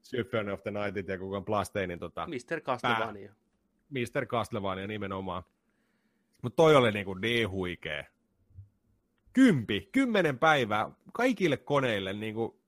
Symphony 0.01 0.51
of 0.51 0.63
the 0.63 0.71
Nightit 0.71 1.07
ja 1.07 1.17
kuka 1.17 1.41
Bloodstainin 1.41 1.99
tota, 1.99 2.27
Mr. 2.27 2.61
Castlevania. 2.61 3.29
Pää, 3.29 3.39
Mr. 3.89 4.25
Castlevania 4.25 4.87
nimenomaan. 4.87 5.43
Mutta 6.41 6.55
toi 6.55 6.75
oli 6.75 6.91
niinku 6.91 7.13
niin 7.13 7.49
huikee. 7.49 8.05
Kympi, 9.33 9.89
kymmenen 9.91 10.39
päivää 10.39 10.91
kaikille 11.13 11.57
koneille. 11.57 12.13
Niinku, 12.13 12.61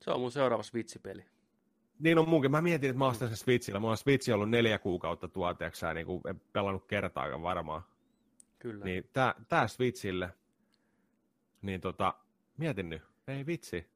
se 0.00 0.10
on 0.10 0.20
mun 0.20 0.32
seuraava 0.32 0.62
Switch-peli. 0.62 1.24
Niin 1.98 2.18
on 2.18 2.28
munkin. 2.28 2.50
Mä 2.50 2.62
mietin, 2.62 2.90
että 2.90 2.98
mä 2.98 3.06
ostan 3.06 3.28
sen 3.28 3.36
Switchillä. 3.36 3.80
Mulla 3.80 3.90
on 3.90 3.96
Switch 3.96 4.30
ollut 4.30 4.50
neljä 4.50 4.78
kuukautta 4.78 5.28
tuoteeksi, 5.28 5.86
niin 5.94 6.06
kuin 6.06 6.22
en 6.28 6.40
pelannut 6.52 6.86
kertaakaan 6.86 7.42
varmaan. 7.42 7.82
Kyllä. 8.58 8.84
Niin 8.84 9.10
tää, 9.12 9.34
tää 9.48 9.68
Switchille, 9.68 10.32
niin 11.62 11.80
tota, 11.80 12.14
mietin 12.56 12.88
nyt, 12.88 13.02
ei 13.28 13.46
vitsi. 13.46 13.86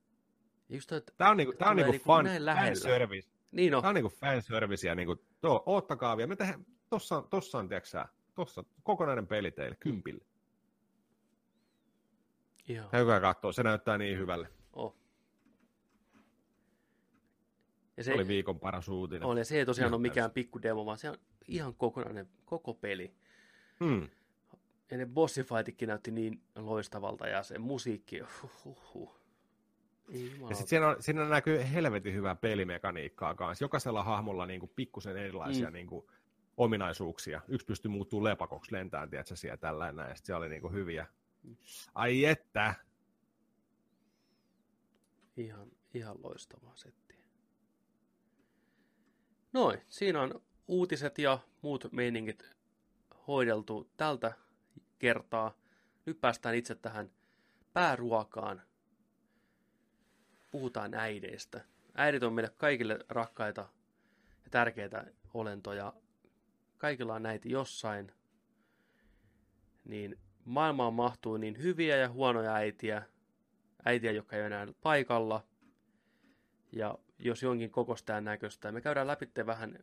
Just 0.71 0.89
toi, 0.89 1.03
tää 1.17 1.31
on 1.31 1.37
niinku, 1.37 1.55
tää 1.59 1.71
on 1.71 1.77
niinku, 1.77 1.93
niinku 1.93 2.07
fan, 2.07 2.27
fan 2.57 2.77
service. 2.77 3.29
Niin 3.53 3.75
on. 3.75 3.83
Tää 3.83 3.89
on 3.89 3.95
niinku 3.95 4.09
fan 4.09 4.43
service 4.43 4.89
ja 4.89 4.95
niinku, 4.95 5.17
tuo, 5.41 5.63
oottakaa 5.67 6.17
vielä. 6.17 6.29
Me 6.29 6.37
tehdään, 6.37 6.67
tossa, 6.89 7.23
tossa 7.31 7.59
on, 7.59 7.69
tiedätkö 7.69 8.05
tossa 8.35 8.65
kokonainen 8.83 9.27
peli 9.27 9.51
teille, 9.51 9.77
kympille. 9.81 10.25
Joo. 12.69 12.89
Käykää 12.89 13.21
katsoa, 13.21 13.53
se 13.53 13.63
näyttää 13.63 13.99
niin 13.99 14.19
hyvälle. 14.19 14.49
Oh. 14.73 14.97
Ja 17.97 18.05
se 18.05 18.15
oli 18.15 18.29
viikon 18.29 18.61
paras 18.61 18.89
uutinen. 18.89 19.25
Oli, 19.25 19.41
ja 19.41 19.45
se 19.45 19.59
ei 19.59 19.67
tosiaan 19.67 19.95
ole 19.95 20.01
mikään 20.01 20.31
pikku 20.31 20.63
demo, 20.63 20.87
vaan 20.87 20.99
se 20.99 21.11
on 21.11 21.17
ihan 21.49 21.75
kokonainen, 21.75 22.29
koko 22.45 22.75
peli. 22.75 23.15
Hmm. 23.85 24.09
Ja 24.91 24.97
ne 24.97 25.07
bossifightitkin 25.07 25.89
näytti 25.89 26.11
niin 26.11 26.43
loistavalta, 26.57 27.29
ja 27.29 27.43
se 27.43 27.59
musiikki, 27.59 28.21
ja 30.49 30.57
sitten 30.57 30.69
siinä, 30.69 30.89
on, 30.89 30.97
siinä 31.01 31.29
näkyy 31.29 31.63
helvetin 31.73 32.15
hyvää 32.15 32.35
pelimekaniikkaa 32.35 33.35
kanssa. 33.35 33.65
Jokaisella 33.65 34.03
hahmolla 34.03 34.47
niin 34.47 34.61
kuin 34.61 34.73
pikkusen 34.77 35.17
erilaisia 35.17 35.67
mm. 35.67 35.73
niin 35.73 35.87
kuin, 35.87 36.07
ominaisuuksia. 36.57 37.41
Yksi 37.49 37.67
pystyy 37.67 37.91
muuttuu 37.91 38.25
lepakoksi 38.25 38.73
lentään, 38.73 39.11
tiedätkö, 39.11 39.37
siellä 39.37 39.57
tällainen 39.57 39.97
näin. 39.97 40.17
se 40.17 40.35
oli 40.35 40.49
niin 40.49 40.63
kuin 40.63 40.75
hyviä. 40.75 41.07
Ai 41.95 42.25
että! 42.25 42.75
Ihan, 45.37 45.69
ihan 45.95 46.23
loistavaa 46.23 46.77
settiä. 46.77 47.25
Noin, 49.53 49.81
siinä 49.89 50.23
on 50.23 50.43
uutiset 50.69 51.19
ja 51.19 51.39
muut 51.63 51.93
meiningit 51.93 52.51
hoideltu 53.27 53.91
tältä 53.97 54.33
kertaa. 54.99 55.55
Nyt 56.07 56.21
päästään 56.21 56.55
itse 56.55 56.75
tähän 56.75 57.11
pääruokaan. 57.73 58.63
Puhutaan 60.51 60.95
äideistä. 60.95 61.65
Äidit 61.95 62.23
on 62.23 62.33
meille 62.33 62.51
kaikille 62.57 62.99
rakkaita 63.09 63.69
ja 64.45 64.51
tärkeitä 64.51 65.05
olentoja 65.35 65.93
kaikilla 66.81 67.15
on 67.15 67.23
näitä 67.23 67.49
jossain, 67.49 68.13
niin 69.85 70.19
maailmaan 70.45 70.95
mahtuu 70.95 71.37
niin 71.37 71.63
hyviä 71.63 71.97
ja 71.97 72.09
huonoja 72.09 72.55
äitiä, 72.55 73.03
äitiä, 73.85 74.13
jotka 74.13 74.37
ei 74.37 74.43
ole 74.43 74.47
enää 74.47 74.67
paikalla, 74.83 75.45
ja 76.73 76.99
jos 77.19 77.43
jonkin 77.43 77.71
kokosta 77.71 78.21
näköistä. 78.21 78.73
Me 78.73 78.81
käydään 78.81 79.07
läpi 79.07 79.29
vähän 79.47 79.79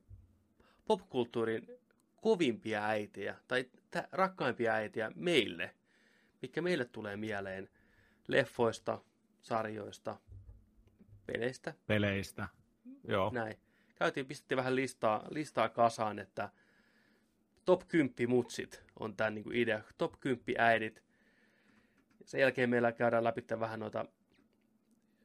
popkulttuurin 0.86 1.68
kovimpia 2.22 2.86
äitiä, 2.86 3.36
tai 3.48 3.66
rakkaimpia 4.12 4.74
äitiä 4.74 5.12
meille, 5.16 5.76
mikä 6.42 6.62
meille 6.62 6.86
tulee 6.86 7.18
mieleen 7.18 7.70
leffoista, 8.28 9.02
sarjoista, 9.42 10.18
peleistä. 11.28 11.74
Peleistä, 11.88 12.48
joo. 13.08 13.32
Näin. 13.34 13.56
Käytiin, 13.96 14.26
pistettiin 14.26 14.58
vähän 14.58 14.76
listaa, 14.76 15.28
listaa 15.30 15.70
kasaan, 15.70 16.20
että 16.20 16.50
top 17.66 17.88
10 17.88 18.30
mutsit 18.30 18.84
on 19.00 19.16
tämä 19.16 19.30
niin 19.30 19.56
idea. 19.56 19.82
Top 19.98 20.20
10 20.20 20.44
äidit. 20.58 21.04
Sen 22.26 22.42
jälkeen 22.42 22.70
meillä 22.70 22.92
käydään 22.92 23.24
läpi 23.24 23.46
vähän 23.60 23.80
noita 23.80 24.06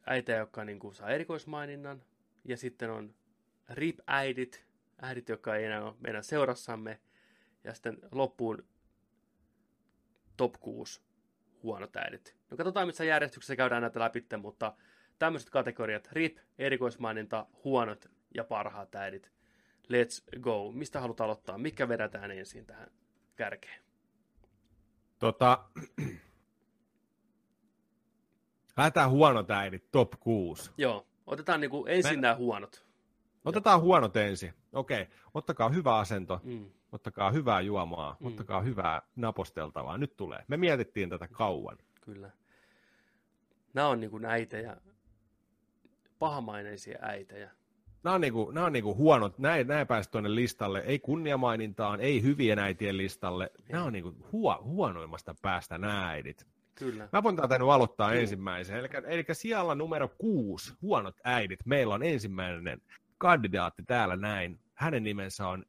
äitejä, 0.07 0.39
jotka 0.39 0.65
niin 0.65 0.79
kuin, 0.79 0.95
saa 0.95 1.11
erikoismaininnan, 1.11 2.03
ja 2.45 2.57
sitten 2.57 2.91
on 2.91 3.15
RIP-äidit, 3.71 4.65
äidit, 5.03 5.29
jotka 5.29 5.57
ei 5.57 5.65
enää 5.65 5.85
ole 5.85 5.95
meidän 6.01 6.25
seurassamme, 6.25 7.01
ja 7.65 7.75
sitten 7.75 7.99
loppuun 8.13 8.65
top 10.37 10.55
6 10.61 11.01
huonot 11.63 11.97
äidit. 11.97 12.37
No 12.51 12.57
katsotaan, 12.57 12.87
missä 12.87 13.05
järjestyksessä 13.05 13.57
käydään 13.57 13.83
näitä 13.83 14.01
läpi, 14.01 14.25
mutta 14.39 14.77
tämmöiset 15.23 15.51
kategoriat, 15.51 16.09
RIP, 16.13 16.39
erikoismaininta, 16.59 17.47
huonot 17.65 18.11
ja 18.35 18.45
parhaat 18.45 18.95
äidit. 18.95 19.33
Let's 19.85 20.41
go. 20.41 20.73
Mistä 20.73 21.01
haluat 21.01 21.21
aloittaa? 21.21 21.59
Mikä 21.59 21.89
vedetään 21.89 22.31
ensin 22.31 22.67
tähän 22.67 22.91
kärkeen? 23.37 23.83
Tota, 25.19 25.65
lähdetään 28.77 29.11
huonot 29.11 29.51
äidit, 29.51 29.91
top 29.91 30.13
6. 30.21 30.71
Joo, 30.79 31.07
otetaan 31.27 31.61
niinku 31.61 31.87
ensin 31.87 32.17
Me- 32.17 32.21
nämä 32.21 32.35
huonot. 32.35 32.87
Otetaan 33.45 33.81
huonot 33.81 34.17
ensin. 34.17 34.55
Okei, 34.73 35.07
ottakaa 35.35 35.69
hyvä 35.69 35.97
asento, 35.99 36.41
Mm. 36.45 36.71
ottakaa 36.93 37.31
hyvää 37.31 37.61
juomaa, 37.61 38.17
Mm. 38.21 38.27
ottakaa 38.27 38.61
hyvää 38.61 39.03
naposteltavaa. 39.17 39.99
Nyt 39.99 40.17
tulee. 40.17 40.45
Me 40.49 40.57
mietittiin 40.57 41.09
tätä 41.09 41.29
kauan. 41.29 41.79
Kyllä. 42.01 42.31
Nämä 43.75 43.89
on 43.89 44.01
niinku 44.01 44.21
äitejä, 44.27 44.77
pahamaineisia 46.23 46.99
äitejä. 47.01 47.51
Nämä 48.03 48.15
on, 48.15 48.21
niinku, 48.21 48.51
nämä 48.51 48.67
on 48.67 48.73
niinku 48.73 48.95
huonot, 48.97 49.39
näin, 49.39 49.67
näin 49.67 49.87
pääsi 49.87 50.11
tuonne 50.11 50.35
listalle, 50.35 50.81
ei 50.87 50.99
kunniamainintaan, 50.99 52.01
ei 52.01 52.23
hyvien 52.23 52.59
äitien 52.59 52.97
listalle. 52.97 53.51
Nämä 53.69 53.85
on 53.85 53.93
niinku 53.93 54.15
huo, 54.33 54.59
huonoimmasta 54.63 55.35
päästä 55.43 55.79
nämä 55.79 56.09
äidit. 56.09 56.47
Kyllä. 56.75 57.09
Mä 57.13 57.23
voin 57.23 57.37
tätä 57.37 57.59
nyt 57.59 57.69
aloittaa 57.69 58.13
Juu. 58.13 58.21
ensimmäisen. 58.21 58.79
Eli, 58.79 58.89
eli 59.07 59.25
siellä 59.33 59.75
numero 59.75 60.09
kuusi, 60.09 60.75
huonot 60.83 61.17
äidit. 61.25 61.61
Meillä 61.67 61.95
on 61.95 62.03
ensimmäinen 62.03 62.81
kandidaatti 63.19 63.83
täällä 63.83 64.17
näin. 64.17 64.61
Hänen 64.75 65.05
nimensä 65.05 65.49
on 65.49 65.65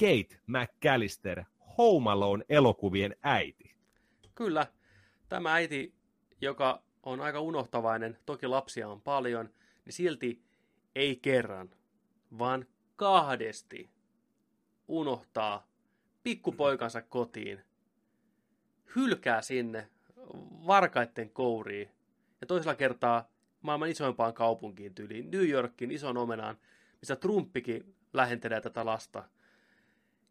Kate 0.00 0.40
McAllister, 0.46 1.44
Home 1.78 2.10
Alone 2.10 2.44
elokuvien 2.48 3.16
äiti. 3.22 3.74
Kyllä. 4.34 4.66
Tämä 5.28 5.52
äiti, 5.52 5.94
joka 6.40 6.82
on 7.02 7.20
aika 7.20 7.40
unohtavainen, 7.40 8.18
toki 8.26 8.46
lapsia 8.46 8.88
on 8.88 9.00
paljon, 9.00 9.50
niin 9.84 9.92
silti 9.92 10.42
ei 10.94 11.16
kerran, 11.16 11.70
vaan 12.38 12.66
kahdesti 12.96 13.90
unohtaa 14.88 15.66
pikkupoikansa 16.22 17.02
kotiin, 17.02 17.60
hylkää 18.96 19.42
sinne 19.42 19.90
varkaitten 20.66 21.30
kouriin 21.30 21.90
ja 22.40 22.46
toisella 22.46 22.74
kertaa 22.74 23.28
maailman 23.62 23.88
isoimpaan 23.88 24.34
kaupunkiin 24.34 24.94
tyyliin, 24.94 25.30
New 25.30 25.48
Yorkin 25.48 25.90
ison 25.90 26.16
omenaan, 26.16 26.58
missä 27.00 27.16
Trumpikin 27.16 27.94
lähentelee 28.12 28.60
tätä 28.60 28.86
lasta. 28.86 29.28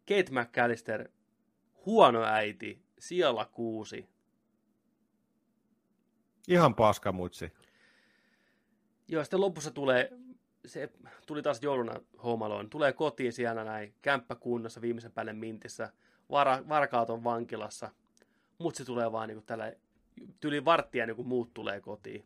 Kate 0.07 0.31
McAllister, 0.31 1.09
huono 1.85 2.23
äiti, 2.23 2.81
siellä 2.99 3.45
kuusi. 3.45 4.09
Ihan 6.47 6.75
paskamutsi. 6.75 7.51
Joo, 9.13 9.23
sitten 9.23 9.41
lopussa 9.41 9.71
tulee, 9.71 10.09
se 10.65 10.89
tuli 11.27 11.41
taas 11.41 11.63
jouluna 11.63 11.93
Home 12.23 12.45
tulee 12.69 12.93
kotiin 12.93 13.33
siellä 13.33 13.63
näin, 13.63 13.93
kämppäkunnassa 14.01 14.81
viimeisen 14.81 15.11
päälle 15.11 15.33
mintissä, 15.33 15.89
vara, 16.29 16.63
varkaat 16.69 17.09
on 17.09 17.23
vankilassa, 17.23 17.91
mutsi 18.57 18.85
tulee 18.85 19.11
vaan 19.11 19.29
niin 19.29 19.43
tällä 19.45 19.73
tyli 20.39 20.65
varttia 20.65 21.05
niin 21.05 21.15
kuin 21.15 21.27
muut 21.27 21.53
tulee 21.53 21.81
kotiin. 21.81 22.25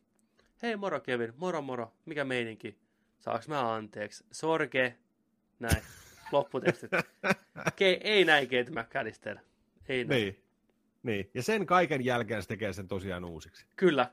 Hei 0.62 0.76
moro 0.76 1.00
Kevin, 1.00 1.34
moro 1.38 1.62
moro, 1.62 1.94
mikä 2.06 2.26
meininki? 2.26 2.78
Saaks 3.20 3.48
mä 3.48 3.74
anteeksi? 3.74 4.26
Sorge, 4.32 4.98
näin, 5.60 5.84
lopputekstit. 6.32 6.92
Ke, 7.76 8.00
ei 8.04 8.26
näin 8.26 8.48
Kate 8.48 8.82
McAllister, 8.82 9.38
ei 9.90 10.06
näin. 10.06 10.22
Niin. 10.22 10.44
niin. 11.04 11.30
Ja 11.34 11.44
sen 11.44 11.66
kaiken 11.66 12.06
jälkeen 12.06 12.42
se 12.42 12.48
tekee 12.48 12.74
sen 12.74 12.88
tosiaan 12.88 13.26
uusiksi. 13.26 13.66
Kyllä, 13.76 14.12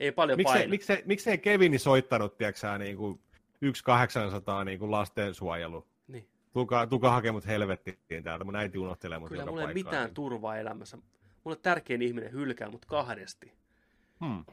ei 0.00 0.12
paljon 0.12 0.36
Miksei, 0.38 0.54
paine. 0.54 0.70
miksei, 0.70 1.02
miksei 1.04 1.38
Kevini 1.38 1.78
soittanut, 1.78 2.38
tiedätkö 2.38 2.78
niin 2.78 2.96
kuin 2.96 3.20
1-800 3.64 4.64
niin 4.64 4.78
kuin 4.78 4.90
lastensuojelu? 4.90 5.86
Niin. 6.08 6.28
Tulkaa, 6.52 6.86
tulkaa 6.86 7.12
hakemaan 7.12 7.34
mut 7.34 7.46
helvettiin 7.46 8.24
täältä, 8.24 8.44
mun 8.44 8.56
äiti 8.56 8.78
unohtelee 8.78 9.18
mut 9.18 9.28
Kyllä 9.28 9.46
mulla 9.46 9.60
ei 9.60 9.66
paikkaan. 9.66 9.86
mitään 9.94 10.14
turvaa 10.14 10.56
elämässä. 10.56 10.98
Mulle 11.44 11.56
tärkein 11.56 12.02
ihminen 12.02 12.32
hylkää 12.32 12.70
mut 12.70 12.84
kahdesti. 12.86 13.52
Hmm. 14.24 14.44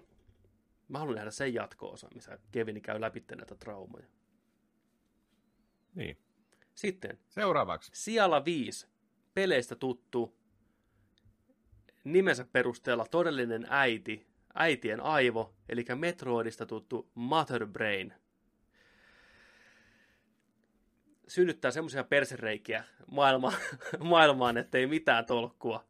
Mä 0.88 1.00
haluan 1.00 1.16
nähdä 1.16 1.32
sen 1.32 1.54
jatko-osa, 1.54 2.08
missä 2.16 2.40
Kevin 2.52 2.82
käy 2.82 3.02
läpi 3.02 3.24
näitä 3.36 3.56
traumoja. 3.56 4.06
Niin. 5.96 6.18
Sitten 6.76 7.20
Seuraavaksi. 7.30 7.92
Sijalla 7.94 8.46
5. 8.46 8.88
Peleistä 9.34 9.76
tuttu. 9.76 10.34
Nimensä 12.04 12.46
perusteella 12.52 13.06
todellinen 13.12 13.68
äiti. 13.70 14.28
Äitien 14.56 15.02
aivo, 15.02 15.54
eli 15.70 15.86
Metroidista 15.96 16.66
tuttu 16.66 17.12
Mother 17.16 17.68
Brain. 17.68 18.14
Synnyttää 21.28 21.72
semmoisia 21.72 22.04
persereikiä 22.04 22.84
maailma, 23.12 23.54
maailmaan, 24.00 24.58
ettei 24.58 24.88
mitään 24.88 25.26
tolkkua. 25.26 25.86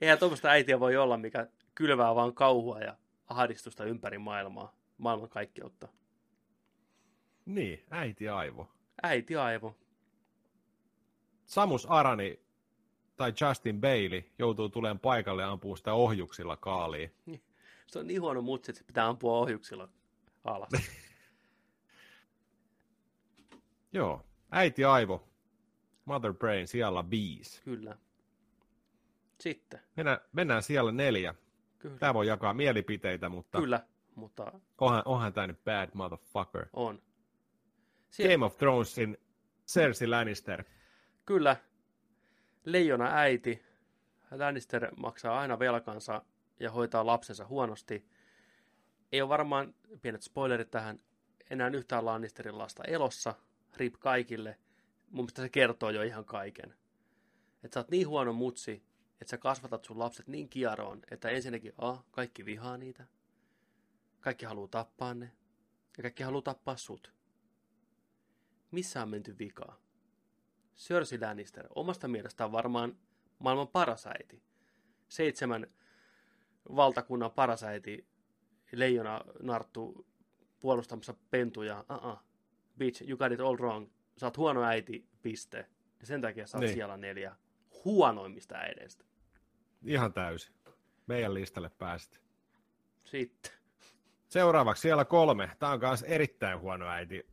Eihän 0.00 0.18
tuommoista 0.18 0.48
äitiä 0.48 0.80
voi 0.80 0.96
olla, 0.96 1.16
mikä 1.16 1.46
kylvää 1.74 2.14
vaan 2.14 2.34
kauhua 2.34 2.80
ja 2.80 2.96
ahdistusta 3.26 3.84
ympäri 3.84 4.18
maailmaa, 4.18 4.74
maailman 4.98 5.28
kaikkeutta. 5.28 5.88
Niin, 7.46 7.84
äiti 7.90 8.28
aivo. 8.28 8.68
Äiti 9.02 9.36
aivo. 9.36 9.76
Samus 11.46 11.86
Arani 11.86 12.40
tai 13.16 13.32
Justin 13.40 13.80
Bailey 13.80 14.22
joutuu 14.38 14.68
tulemaan 14.68 14.98
paikalle 14.98 15.42
ja 15.42 15.50
ampuu 15.50 15.76
sitä 15.76 15.92
ohjuksilla 15.92 16.56
kaaliin. 16.56 17.14
Se 17.90 17.98
on 17.98 18.06
niin 18.06 18.20
huono 18.20 18.42
mutsi, 18.42 18.70
että 18.70 18.78
se 18.78 18.84
pitää 18.84 19.06
ampua 19.08 19.38
ohjuksilla 19.38 19.88
alas. 20.44 20.68
Joo, 23.92 24.26
äiti 24.50 24.84
aivo. 24.84 25.28
Mother 26.04 26.32
Brain 26.34 26.68
siellä 26.68 27.10
viisi. 27.10 27.62
Kyllä. 27.62 27.96
Sitten. 29.40 29.80
Mennään, 29.96 30.18
mennään 30.32 30.62
siellä 30.62 30.92
neljä. 30.92 31.34
Kyllä. 31.78 31.98
Tämä 31.98 32.14
voi 32.14 32.26
jakaa 32.26 32.54
mielipiteitä, 32.54 33.28
mutta 33.28 33.60
Kyllä, 33.60 33.86
mutta 34.14 34.52
onhan, 34.78 35.02
onhan 35.04 35.32
tämä 35.32 35.46
nyt 35.46 35.64
bad 35.64 35.90
motherfucker. 35.94 36.66
on. 36.72 37.02
Sie- 38.10 38.32
Game 38.32 38.44
of 38.46 38.56
Thronesin 38.56 39.18
Cersei 39.66 40.08
Lannister. 40.08 40.64
Kyllä. 41.26 41.56
Leijona 42.64 43.04
äiti. 43.14 43.62
Lannister 44.30 44.94
maksaa 44.96 45.38
aina 45.38 45.58
velkansa 45.58 46.22
ja 46.60 46.70
hoitaa 46.70 47.06
lapsensa 47.06 47.46
huonosti. 47.46 48.06
Ei 49.12 49.22
ole 49.22 49.28
varmaan, 49.28 49.74
pienet 50.02 50.22
spoilerit 50.22 50.70
tähän, 50.70 51.00
enää 51.50 51.68
yhtään 51.68 52.04
Lannisterin 52.04 52.58
lasta 52.58 52.84
elossa. 52.84 53.34
Rip 53.76 53.94
kaikille. 53.98 54.58
Mun 55.10 55.24
mielestä 55.24 55.42
se 55.42 55.48
kertoo 55.48 55.90
jo 55.90 56.02
ihan 56.02 56.24
kaiken. 56.24 56.74
Että 57.64 57.74
sä 57.74 57.80
oot 57.80 57.90
niin 57.90 58.08
huono 58.08 58.32
mutsi, 58.32 58.84
että 59.12 59.30
sä 59.30 59.38
kasvatat 59.38 59.84
sun 59.84 59.98
lapset 59.98 60.28
niin 60.28 60.48
kieroon, 60.48 61.02
että 61.10 61.28
ensinnäkin 61.28 61.72
A, 61.78 61.96
kaikki 62.10 62.44
vihaa 62.44 62.76
niitä. 62.76 63.06
Kaikki 64.20 64.46
haluaa 64.46 64.68
tappaa 64.68 65.14
ne. 65.14 65.32
Ja 65.96 66.02
kaikki 66.02 66.22
haluaa 66.22 66.42
tappaa 66.42 66.76
sut. 66.76 67.12
Missä 68.70 69.02
on 69.02 69.08
menty 69.08 69.38
vikaa? 69.38 69.80
Cersei 70.76 71.20
Lannister 71.20 71.66
omasta 71.74 72.08
mielestään 72.08 72.52
varmaan 72.52 72.98
maailman 73.38 73.68
paras 73.68 74.06
äiti. 74.06 74.42
Seitsemän 75.08 75.66
valtakunnan 76.76 77.30
paras 77.30 77.62
äiti, 77.64 78.06
leijona 78.72 79.20
narttu 79.42 80.06
puolustamassa 80.60 81.14
pentuja. 81.30 81.84
Uh-uh. 81.90 82.18
Bitch, 82.78 83.08
you 83.08 83.18
got 83.18 83.32
it 83.32 83.40
all 83.40 83.56
wrong. 83.56 83.88
Sä 84.16 84.26
oot 84.26 84.36
huono 84.36 84.62
äiti, 84.62 85.08
piste. 85.22 85.66
Ja 86.00 86.06
sen 86.06 86.20
takia 86.20 86.46
sä 86.46 86.56
oot 86.58 86.64
Niin. 86.64 86.74
siellä 86.74 86.96
neljä 86.96 87.36
huonoimmista 87.84 88.54
äideistä. 88.54 89.04
Ihan 89.84 90.12
täysin. 90.12 90.54
Meidän 91.06 91.34
listalle 91.34 91.68
pääsit. 91.78 92.20
Sitten. 93.04 93.52
Seuraavaksi 94.28 94.80
siellä 94.80 95.04
kolme. 95.04 95.50
Tämä 95.58 95.72
on 95.72 95.80
myös 95.80 96.02
erittäin 96.02 96.60
huono 96.60 96.86
äiti. 96.86 97.26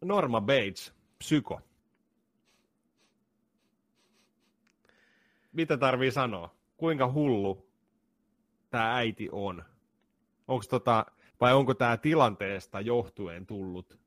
Norma 0.00 0.40
Bates, 0.40 0.92
psyko. 1.18 1.60
Mitä 5.52 5.76
tarvii 5.76 6.10
sanoa? 6.12 6.54
Kuinka 6.82 7.12
hullu 7.12 7.66
tämä 8.70 8.96
äiti 8.96 9.28
on? 9.32 9.64
Onko 10.48 10.64
tota, 10.70 11.06
vai 11.40 11.54
onko 11.54 11.74
tämä 11.74 11.96
tilanteesta 11.96 12.80
johtuen 12.80 13.46
tullut 13.46 13.98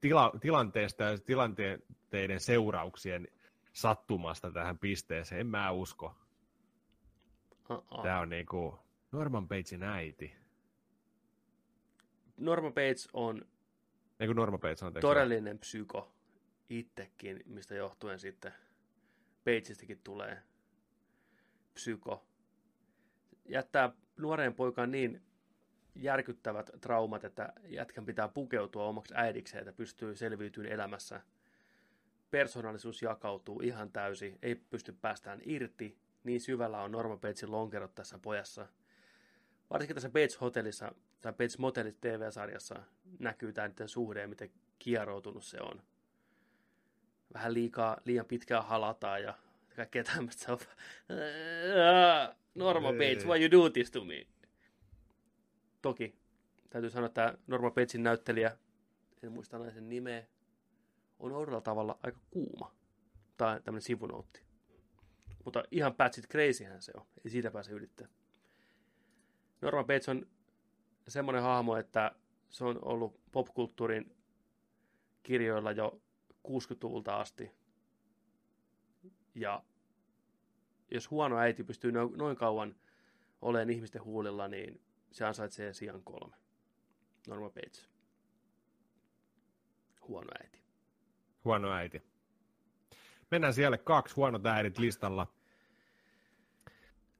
tila, 0.00 0.32
tilanteesta 0.40 1.02
ja 1.04 1.18
tilanteiden 1.18 2.40
seurauksien 2.40 3.28
sattumasta 3.72 4.50
tähän 4.50 4.78
pisteeseen? 4.78 5.40
En 5.40 5.46
mä 5.46 5.70
usko. 5.70 6.16
Uh-uh. 7.70 8.02
Tämä 8.02 8.20
on 8.20 8.28
niinku 8.28 8.78
Norman 9.12 9.48
Batesin 9.48 9.82
äiti. 9.82 10.34
Norma 12.36 12.70
Bates 12.70 13.08
on 13.12 13.42
Ei 14.20 14.26
kun 14.26 14.36
Norma 14.36 14.58
Bates, 14.58 14.82
anteeksi. 14.82 15.06
todellinen 15.08 15.58
psyko 15.58 16.12
itsekin, 16.68 17.42
mistä 17.46 17.74
johtuen 17.74 18.18
sitten 18.18 18.52
Batesistakin 19.44 20.00
tulee 20.04 20.42
psyko. 21.74 22.26
Jättää 23.48 23.92
nuoreen 24.16 24.54
poikaan 24.54 24.90
niin 24.90 25.22
järkyttävät 25.94 26.70
traumat, 26.80 27.24
että 27.24 27.52
jätkän 27.66 28.06
pitää 28.06 28.28
pukeutua 28.28 28.84
omaksi 28.84 29.14
äidikseen, 29.16 29.60
että 29.60 29.72
pystyy 29.72 30.16
selviytymään 30.16 30.72
elämässä. 30.72 31.20
Persoonallisuus 32.30 33.02
jakautuu 33.02 33.60
ihan 33.60 33.92
täysin, 33.92 34.38
ei 34.42 34.54
pysty 34.54 34.92
päästään 34.92 35.40
irti. 35.44 35.98
Niin 36.24 36.40
syvällä 36.40 36.82
on 36.82 36.92
Norma 36.92 37.16
Batesin 37.16 37.50
lonkerot 37.50 37.94
tässä 37.94 38.18
pojassa. 38.18 38.66
Varsinkin 39.70 39.94
tässä 39.94 40.10
Bates 40.10 40.40
Hotellissa, 40.40 40.92
tai 41.20 41.32
Bates 41.32 41.58
Motellit 41.58 42.00
TV-sarjassa 42.00 42.82
näkyy 43.18 43.52
tämä 43.52 43.68
niiden 43.68 43.88
suhde 43.88 44.26
miten 44.26 44.50
kieroutunut 44.78 45.44
se 45.44 45.58
on. 45.60 45.82
Vähän 47.34 47.54
liikaa, 47.54 47.96
liian 48.04 48.26
pitkään 48.26 48.64
halataan 48.64 49.22
ja 49.22 49.34
kaikkea 49.76 50.04
tämmöistä. 50.04 50.56
Norma 52.54 52.92
Bates, 52.92 53.26
why 53.26 53.40
you 53.40 53.50
do 53.50 53.70
this 53.70 53.90
to 53.90 54.04
me? 54.04 54.26
Toki 55.82 56.14
täytyy 56.70 56.90
sanoa, 56.90 57.06
että 57.06 57.38
Norma 57.46 57.70
Batesin 57.70 58.02
näyttelijä, 58.02 58.56
en 59.22 59.32
muista 59.32 59.58
naisen 59.58 59.88
nimeä, 59.88 60.26
on 61.18 61.32
oudolla 61.32 61.60
tavalla 61.60 61.98
aika 62.02 62.20
kuuma. 62.30 62.74
Tai 63.36 63.60
tämmöinen 63.60 63.82
sivunoutti. 63.82 64.42
Mutta 65.44 65.64
ihan 65.70 65.94
patsit 65.94 66.28
crazyhän 66.28 66.82
se 66.82 66.92
on. 66.94 67.06
Ei 67.24 67.30
siitä 67.30 67.50
pääse 67.50 67.72
ylittää. 67.72 68.08
Norma 69.60 69.84
Bates 69.84 70.08
on 70.08 70.26
semmoinen 71.08 71.42
hahmo, 71.42 71.76
että 71.76 72.12
se 72.50 72.64
on 72.64 72.78
ollut 72.84 73.20
popkulttuurin 73.32 74.16
kirjoilla 75.22 75.72
jo 75.72 76.02
60-luvulta 76.48 77.16
asti. 77.16 77.61
Ja 79.34 79.62
jos 80.90 81.10
huono 81.10 81.38
äiti 81.38 81.64
pystyy 81.64 81.92
no- 81.92 82.12
noin 82.16 82.36
kauan 82.36 82.76
olemaan 83.42 83.70
ihmisten 83.70 84.04
huulilla, 84.04 84.48
niin 84.48 84.80
se 85.12 85.24
ansaitsee 85.24 85.72
sijan 85.72 86.02
kolme. 86.02 86.36
Norma 87.28 87.50
Bates. 87.50 87.90
Huono 90.08 90.30
äiti. 90.42 90.58
Huono 91.44 91.72
äiti. 91.72 92.02
Mennään 93.30 93.54
siellä 93.54 93.78
kaksi 93.78 94.14
huonot 94.14 94.46
äidit 94.46 94.78
listalla. 94.78 95.26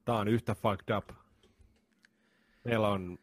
Tää 0.05 0.15
on 0.15 0.27
yhtä 0.27 0.55
fucked 0.55 0.95
up. 0.97 1.09
Meillä 2.63 2.87
on 2.89 3.19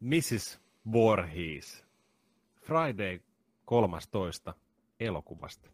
Mrs. 0.00 0.60
Voorhees. 0.92 1.84
Friday 2.60 3.20
13. 3.64 4.54
elokuvasta. 5.00 5.70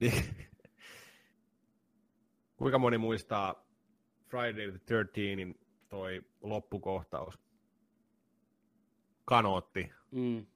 Kuinka 2.56 2.78
moni 2.78 2.98
muistaa 2.98 3.66
Friday 4.28 4.70
the 4.70 4.78
13 4.78 5.60
toi 5.88 6.22
loppukohtaus? 6.40 7.38
Kanootti. 9.24 9.92
Mm, 10.10 10.46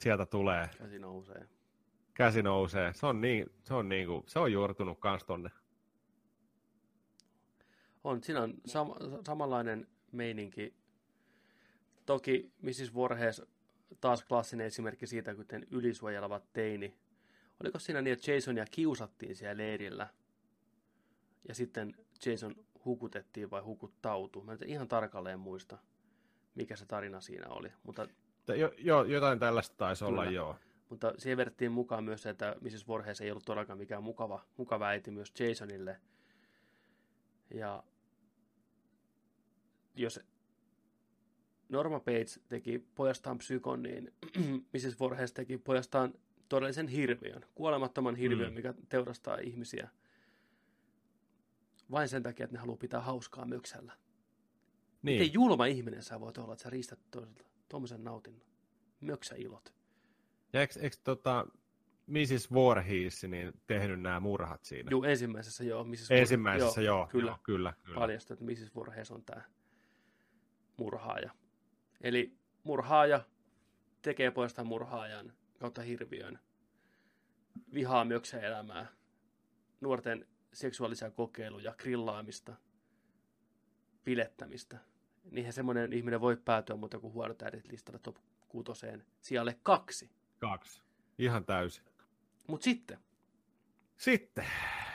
Sieltä 0.00 0.26
tulee. 0.26 0.68
käsi 0.78 0.98
nousee. 0.98 1.48
Käsi 2.14 2.42
nousee. 2.42 2.92
Se 2.92 3.06
on, 3.06 3.20
niin, 3.20 3.46
se 3.62 3.74
on, 3.74 3.88
niin 3.88 4.06
kuin, 4.06 4.22
se 4.26 4.38
on 4.38 4.52
juurtunut 4.52 4.98
kans 5.00 5.24
tonne. 5.24 5.50
On, 8.04 8.22
siinä 8.22 8.40
on 8.42 8.54
sam- 8.68 9.22
samanlainen 9.26 9.88
meininki. 10.12 10.74
Toki 12.06 12.52
Mrs. 12.62 12.94
Voorhees 12.94 13.42
taas 14.00 14.24
klassinen 14.24 14.66
esimerkki 14.66 15.06
siitä, 15.06 15.34
kuten 15.34 15.66
ylisuojeleva 15.70 16.40
teini. 16.52 16.94
Oliko 17.62 17.78
siinä 17.78 18.02
niin, 18.02 18.12
että 18.12 18.30
Jasonia 18.30 18.64
kiusattiin 18.70 19.36
siellä 19.36 19.56
leirillä? 19.62 20.08
Ja 21.48 21.54
sitten 21.54 21.94
Jason 22.26 22.54
hukutettiin 22.84 23.50
vai 23.50 23.60
hukuttautu? 23.62 24.42
Mä 24.42 24.52
en 24.52 24.58
ihan 24.66 24.88
tarkalleen 24.88 25.40
muista, 25.40 25.78
mikä 26.54 26.76
se 26.76 26.86
tarina 26.86 27.20
siinä 27.20 27.48
oli. 27.48 27.72
Mutta, 27.82 28.06
Jo, 28.48 28.72
jo, 28.78 29.04
jotain 29.04 29.38
tällaista 29.38 29.76
taisi 29.76 30.04
olla, 30.04 30.20
Kyllä. 30.22 30.36
joo. 30.36 30.56
mutta 30.88 31.12
siihen 31.18 31.36
vedettiin 31.36 31.72
mukaan 31.72 32.04
myös 32.04 32.22
se, 32.22 32.30
että 32.30 32.56
Mrs. 32.60 32.88
Voorhees 32.88 33.20
ei 33.20 33.30
ollut 33.30 33.44
todellakaan 33.44 33.78
mikään 33.78 34.02
mukava, 34.02 34.44
mukava 34.56 34.86
äiti 34.86 35.10
myös 35.10 35.32
Jasonille. 35.40 36.00
Ja 37.54 37.82
jos 39.94 40.20
Norma 41.68 42.00
Bates 42.00 42.40
teki 42.48 42.78
pojastaan 42.94 43.38
psykon, 43.38 43.82
niin 43.82 44.12
Mrs. 44.72 45.00
Voorhees 45.00 45.32
teki 45.32 45.58
pojastaan 45.58 46.14
todellisen 46.52 46.88
hirviön, 46.88 47.44
kuolemattoman 47.54 48.16
hirviön, 48.16 48.50
Mm. 48.50 48.54
mikä 48.54 48.74
teurastaa 48.88 49.36
ihmisiä. 49.36 49.88
Vain 51.90 52.08
sen 52.08 52.22
takia, 52.22 52.44
että 52.44 52.56
ne 52.56 52.60
haluaa 52.60 52.76
pitää 52.76 53.00
hauskaa 53.00 53.44
möksällä. 53.44 53.92
Niin. 55.02 55.20
Miten 55.20 55.34
julma 55.34 55.66
ihminen 55.66 56.02
sä 56.02 56.20
voit 56.20 56.38
olla, 56.38 56.52
että 56.52 56.62
sä 56.62 56.70
riistät 56.70 56.98
toiselta 57.10 57.44
tuommoisen 57.68 58.04
nautinnon? 58.04 58.46
Möksäilot. 59.00 59.74
Ja 60.52 60.60
eikö, 60.60 60.80
eikö 60.80 60.96
tota, 61.04 61.46
Mrs. 62.06 62.52
Voorhees 62.52 63.24
niin 63.24 63.52
tehnyt 63.66 64.00
nämä 64.00 64.20
murhat 64.20 64.64
siinä? 64.64 64.90
Juu, 64.90 65.04
ensimmäisessä 65.04 65.64
joo. 65.64 65.84
Mrs. 65.84 66.10
Ensimmäisessä, 66.10 66.82
joo, 66.82 66.96
joo, 66.98 67.06
kyllä. 67.06 67.30
joo 67.30 67.38
kyllä, 67.42 67.74
kyllä. 67.84 67.98
paljastui, 67.98 68.34
että 68.34 68.44
Mrs. 68.44 68.74
Voorhees 68.74 69.10
on 69.10 69.24
tämä 69.24 69.42
murhaaja. 70.76 71.30
Eli 72.00 72.36
murhaaja 72.64 73.24
tekee 74.02 74.30
poistaan 74.30 74.66
murhaajan 74.66 75.32
kautta 75.62 75.82
hirviön, 75.82 76.38
vihaa 77.74 78.06
elämää, 78.42 78.86
nuorten 79.80 80.26
seksuaalisia 80.52 81.10
kokeiluja, 81.10 81.74
grillaamista, 81.78 82.56
pilettämistä. 84.04 84.78
Niinhän 85.30 85.52
semmoinen 85.52 85.92
ihminen 85.92 86.20
voi 86.20 86.36
päätyä 86.36 86.76
muuta 86.76 86.98
kuin 86.98 87.12
huonot 87.12 87.42
äidit 87.42 87.68
listalle 87.68 87.98
top 87.98 88.16
kuutoseen 88.48 89.06
sijalle 89.20 89.58
kaksi. 89.62 90.10
Kaksi. 90.38 90.82
Ihan 91.18 91.44
täysin. 91.44 91.84
Mutta 92.46 92.64
sitten 92.64 92.98
Sitten. 93.96 94.46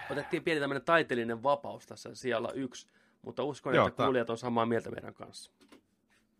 otettiin 0.10 0.44
pieni 0.44 0.60
tämmöinen 0.60 0.85
taiteellinen 0.85 1.44
vapaus 1.44 1.85
tässä 1.85 2.15
sijalla 2.15 2.52
yksi, 2.52 2.88
mutta 3.22 3.44
uskon, 3.44 3.76
Joo, 3.76 3.88
että 3.88 3.98
ta- 3.98 4.03
kuulijat 4.03 4.30
on 4.30 4.38
samaa 4.38 4.65
mieltä 4.65 4.91
meidän 4.91 5.14
kanssa. 5.14 5.52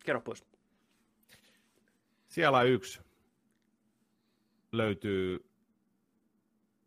Kerro 0.04 0.20
pois. 0.20 0.44
Siellä 2.28 2.62
yksi 2.62 3.07
löytyy 4.78 5.50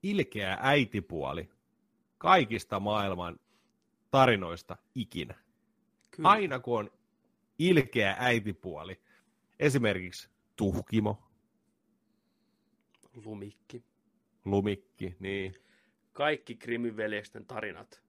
ilkeä 0.04 0.58
äitipuoli 0.62 1.50
kaikista 2.18 2.80
maailman 2.80 3.40
tarinoista 4.12 4.78
ikinä. 4.96 5.34
Kyllä. 6.12 6.30
Aina 6.30 6.60
kun 6.60 6.80
on 6.80 6.92
ilkeä 7.60 8.16
äitipuoli, 8.20 9.02
esimerkiksi 9.60 10.30
tuhkimo, 10.56 11.24
Lumikki. 13.26 13.84
lumikki, 14.46 15.16
niin 15.20 15.56
Kaikki 16.14 16.56
krimiveljesten 16.56 17.46
tarinat, 17.46 18.04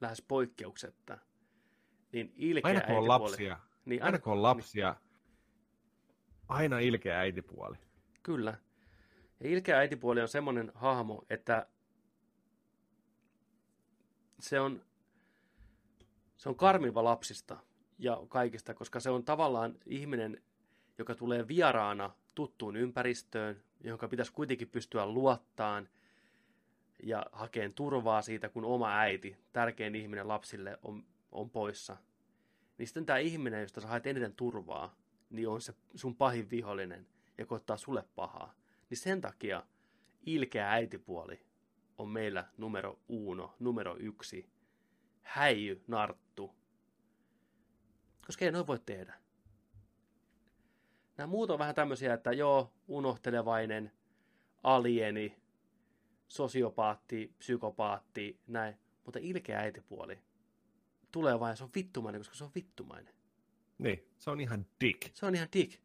lähes 0.00 0.22
poikkeuksetta, 0.22 1.18
niin 2.12 2.32
ilkeä 2.36 2.68
aina 2.68 2.80
kun 2.80 2.90
on 2.90 2.96
äitipuoli. 2.96 3.08
lapsia, 3.08 3.58
Niin, 3.84 4.02
aina 4.02 4.18
kun 4.18 4.32
on 4.32 4.42
lapsia, 4.42 4.96
aina 6.48 6.78
ilkeä 6.78 7.18
äitipuoli. 7.18 7.76
Kyllä. 8.22 8.56
Ja 9.40 9.50
ilkeä 9.50 9.78
äitipuoli 9.78 10.20
on 10.20 10.28
semmoinen 10.28 10.72
hahmo, 10.74 11.24
että 11.30 11.66
se 14.40 14.60
on, 14.60 14.84
se 16.36 16.48
on 16.48 16.56
karmiva 16.56 17.04
lapsista 17.04 17.56
ja 17.98 18.22
kaikista, 18.28 18.74
koska 18.74 19.00
se 19.00 19.10
on 19.10 19.24
tavallaan 19.24 19.78
ihminen, 19.86 20.42
joka 20.98 21.14
tulee 21.14 21.48
vieraana 21.48 22.10
tuttuun 22.34 22.76
ympäristöön, 22.76 23.62
jonka 23.80 24.08
pitäisi 24.08 24.32
kuitenkin 24.32 24.68
pystyä 24.68 25.06
luottaan 25.06 25.88
ja 27.02 27.26
hakeen 27.32 27.74
turvaa 27.74 28.22
siitä, 28.22 28.48
kun 28.48 28.64
oma 28.64 28.98
äiti, 28.98 29.36
tärkein 29.52 29.94
ihminen 29.94 30.28
lapsille, 30.28 30.78
on, 30.82 31.04
on 31.32 31.50
poissa. 31.50 31.96
Niin 32.78 32.86
sitten 32.86 33.06
tämä 33.06 33.18
ihminen, 33.18 33.60
josta 33.60 33.80
sä 33.80 33.88
haet 33.88 34.06
eniten 34.06 34.34
turvaa, 34.34 34.96
niin 35.30 35.48
on 35.48 35.60
se 35.60 35.74
sun 35.94 36.16
pahin 36.16 36.50
vihollinen 36.50 37.06
ja 37.38 37.46
koittaa 37.46 37.76
sulle 37.76 38.04
pahaa. 38.14 38.54
Niin 38.94 39.02
sen 39.02 39.20
takia 39.20 39.62
ilkeä 40.26 40.70
äitipuoli 40.70 41.46
on 41.98 42.08
meillä 42.08 42.44
numero 42.56 42.98
uno, 43.08 43.54
numero 43.60 43.96
yksi. 43.98 44.50
Häijy, 45.22 45.84
narttu. 45.86 46.54
Koska 48.26 48.44
ei 48.44 48.52
noin 48.52 48.66
voi 48.66 48.78
tehdä. 48.86 49.14
Nämä 51.16 51.26
muut 51.26 51.50
on 51.50 51.58
vähän 51.58 51.74
tämmöisiä, 51.74 52.14
että 52.14 52.32
joo, 52.32 52.72
unohtelevainen, 52.88 53.92
alieni, 54.62 55.36
sosiopaatti, 56.28 57.34
psykopaatti, 57.38 58.40
näin. 58.46 58.76
Mutta 59.04 59.18
ilkeä 59.22 59.58
äitipuoli 59.58 60.18
tulee 61.12 61.40
vain 61.40 61.56
se 61.56 61.64
on 61.64 61.70
vittumainen, 61.74 62.20
koska 62.20 62.34
se 62.34 62.44
on 62.44 62.52
vittumainen. 62.54 63.14
Niin, 63.78 64.08
se 64.18 64.30
on 64.30 64.40
ihan 64.40 64.66
dick. 64.80 65.10
Se 65.14 65.26
on 65.26 65.34
ihan 65.34 65.48
dick. 65.52 65.80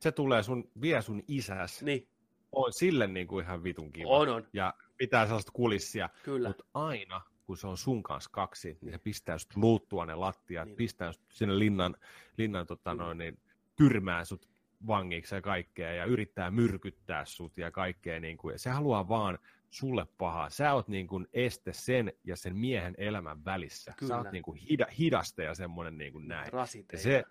Se 0.00 0.12
tulee 0.12 0.42
sun, 0.42 0.70
vie 0.80 1.02
sun 1.02 1.22
isäs. 1.28 1.82
Niin, 1.82 2.08
On 2.56 2.72
sille 2.72 3.06
niin 3.06 3.26
kuin 3.26 3.44
ihan 3.44 3.62
vitun 3.64 3.92
kiva. 3.92 4.08
on, 4.08 4.28
on. 4.28 4.46
Ja 4.52 4.74
pitää 4.96 5.26
sellaista 5.26 5.52
kulissia. 5.52 6.08
Kyllä. 6.22 6.48
Mutta 6.48 6.64
aina, 6.74 7.22
kun 7.46 7.56
se 7.56 7.66
on 7.66 7.76
sun 7.76 8.02
kanssa 8.02 8.30
kaksi, 8.32 8.78
niin 8.80 8.92
se 8.92 8.98
pistää 8.98 9.34
just 9.34 9.56
luuttua 9.56 10.06
ne 10.06 10.14
lattiat, 10.14 10.66
Niin. 10.68 10.76
pistää 10.76 11.08
just 11.08 11.20
sinne 11.32 11.58
linnan, 11.58 11.96
linnan 12.36 12.66
tota 12.66 12.90
Kyllä. 12.90 13.04
noin, 13.04 13.18
niin, 13.18 13.38
tyrmää 13.76 14.24
sut 14.24 14.48
vangiksi 14.86 15.34
ja 15.34 15.40
kaikkea, 15.42 15.92
ja 15.92 16.04
yrittää 16.04 16.50
myrkyttää 16.50 17.24
sut 17.24 17.58
ja 17.58 17.70
kaikkea. 17.70 18.20
Niin 18.20 18.36
kuin, 18.36 18.52
ja 18.52 18.58
se 18.58 18.70
haluaa 18.70 19.08
vaan 19.08 19.38
sulle 19.70 20.06
pahaa. 20.18 20.50
Sä 20.50 20.74
oot 20.74 20.88
niin 20.88 21.06
kuin 21.06 21.26
este 21.32 21.72
sen 21.72 22.12
ja 22.24 22.36
sen 22.36 22.56
miehen 22.56 22.94
elämän 22.98 23.44
välissä. 23.44 23.94
Kyllä. 23.96 24.08
Sä 24.08 24.18
oot 24.18 24.32
niin 24.32 24.42
kuin 24.42 24.56
hida, 24.58 24.86
hidaste 24.98 25.44
ja 25.44 25.54
semmoinen 25.54 25.98
niin 25.98 26.12
kuin 26.12 26.28
näin. 26.28 26.50
Ja 26.92 26.98
se, 26.98 27.24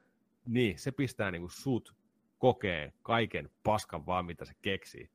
niin, 0.46 0.80
se 0.80 0.92
pistää 0.92 1.32
niin 1.32 1.42
kuin 1.42 1.52
sut 1.52 1.96
kokeen 2.38 2.94
kaiken 3.04 3.50
paskan 3.64 4.06
vaan, 4.06 4.26
mitä 4.26 4.46
se 4.46 4.54
keksii. 4.62 5.10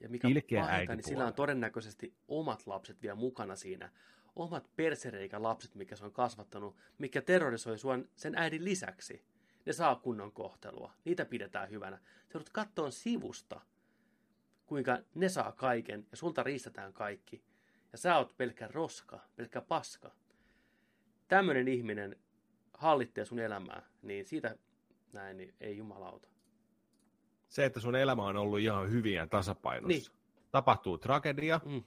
Ja 0.00 0.08
mikä 0.08 0.28
ilkeä 0.28 0.62
pahinta, 0.62 0.94
niin 0.94 1.04
sillä 1.04 1.26
on 1.26 1.34
todennäköisesti 1.34 2.14
omat 2.28 2.66
lapset 2.66 3.02
vielä 3.02 3.14
mukana 3.14 3.56
siinä. 3.56 3.90
Omat 4.36 4.70
persereikä 4.76 5.42
lapset, 5.42 5.74
mikä 5.74 5.96
se 5.96 6.04
on 6.04 6.12
kasvattanut, 6.12 6.76
mikä 6.98 7.22
terrorisoi 7.22 7.78
sua 7.78 7.98
sen 8.16 8.34
äidin 8.36 8.64
lisäksi. 8.64 9.24
Ne 9.66 9.72
saa 9.72 9.96
kunnon 9.96 10.32
kohtelua. 10.32 10.92
Niitä 11.04 11.24
pidetään 11.24 11.70
hyvänä. 11.70 11.96
Sä 11.96 12.04
joudut 12.34 12.50
kattoon 12.50 12.92
sivusta, 12.92 13.60
kuinka 14.66 14.98
ne 15.14 15.28
saa 15.28 15.52
kaiken 15.52 16.06
ja 16.10 16.16
sulta 16.16 16.42
riistetään 16.42 16.92
kaikki. 16.92 17.44
Ja 17.92 17.98
sä 17.98 18.16
oot 18.16 18.34
pelkkä 18.36 18.68
roska, 18.68 19.20
pelkkä 19.36 19.60
paska. 19.60 20.14
Tämmöinen 21.28 21.68
ihminen 21.68 22.16
hallitsee 22.74 23.24
sun 23.24 23.38
elämää, 23.38 23.82
niin 24.02 24.24
siitä 24.24 24.56
näin, 25.12 25.36
niin 25.36 25.54
ei 25.60 25.76
jumalauta. 25.76 26.29
Se, 27.50 27.64
että 27.64 27.80
sun 27.80 27.96
elämä 27.96 28.22
on 28.24 28.36
ollut 28.36 28.58
ihan 28.60 28.90
hyvin 28.90 29.14
ja 29.14 29.26
tasapainossa. 29.26 29.88
Niin. 29.88 30.20
Tapahtuu 30.50 30.98
tragedia, 30.98 31.60
Mm, 31.64 31.82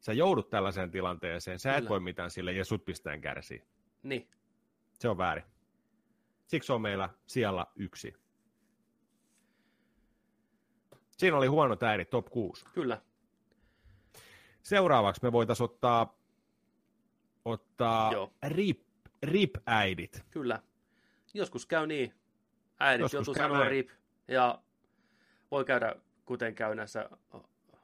sä 0.00 0.12
joudut 0.12 0.50
tällaiseen 0.50 0.90
tilanteeseen, 0.90 1.58
sä 1.58 1.70
et 1.72 1.76
Kyllä. 1.76 1.88
voi 1.88 2.00
mitään 2.00 2.30
sille 2.30 2.52
ja 2.52 2.64
sut 2.64 2.84
pistään 2.84 3.20
kärsiä. 3.20 3.62
niin, 4.02 4.28
Se 4.92 5.08
on 5.08 5.18
väärin. 5.18 5.44
Siksi 6.46 6.72
on 6.72 6.80
meillä 6.82 7.08
siellä 7.26 7.66
yksi. 7.76 8.14
Siinä 11.10 11.36
oli 11.36 11.46
huono 11.46 11.76
äidit, 11.80 12.10
top 12.10 12.26
6. 12.30 12.64
kyllä. 12.74 13.02
Seuraavaksi 14.62 15.22
me 15.22 15.32
voitaisiin 15.32 15.64
ottaa, 15.64 16.18
ottaa 17.44 18.12
Joo. 18.12 18.32
rip, 18.48 18.80
rip-äidit. 19.26 20.22
Kyllä. 20.30 20.62
Joskus 21.34 21.66
käy 21.66 21.86
niin. 21.86 22.14
Äidit 22.80 23.00
Joskus 23.00 23.14
joutuu 23.14 23.34
sanoa 23.34 23.64
rip. 23.64 23.88
Ja 24.28 24.62
käydä, 25.62 25.96
kuten 26.24 26.54
käy 26.54 26.74
näissä 26.74 27.10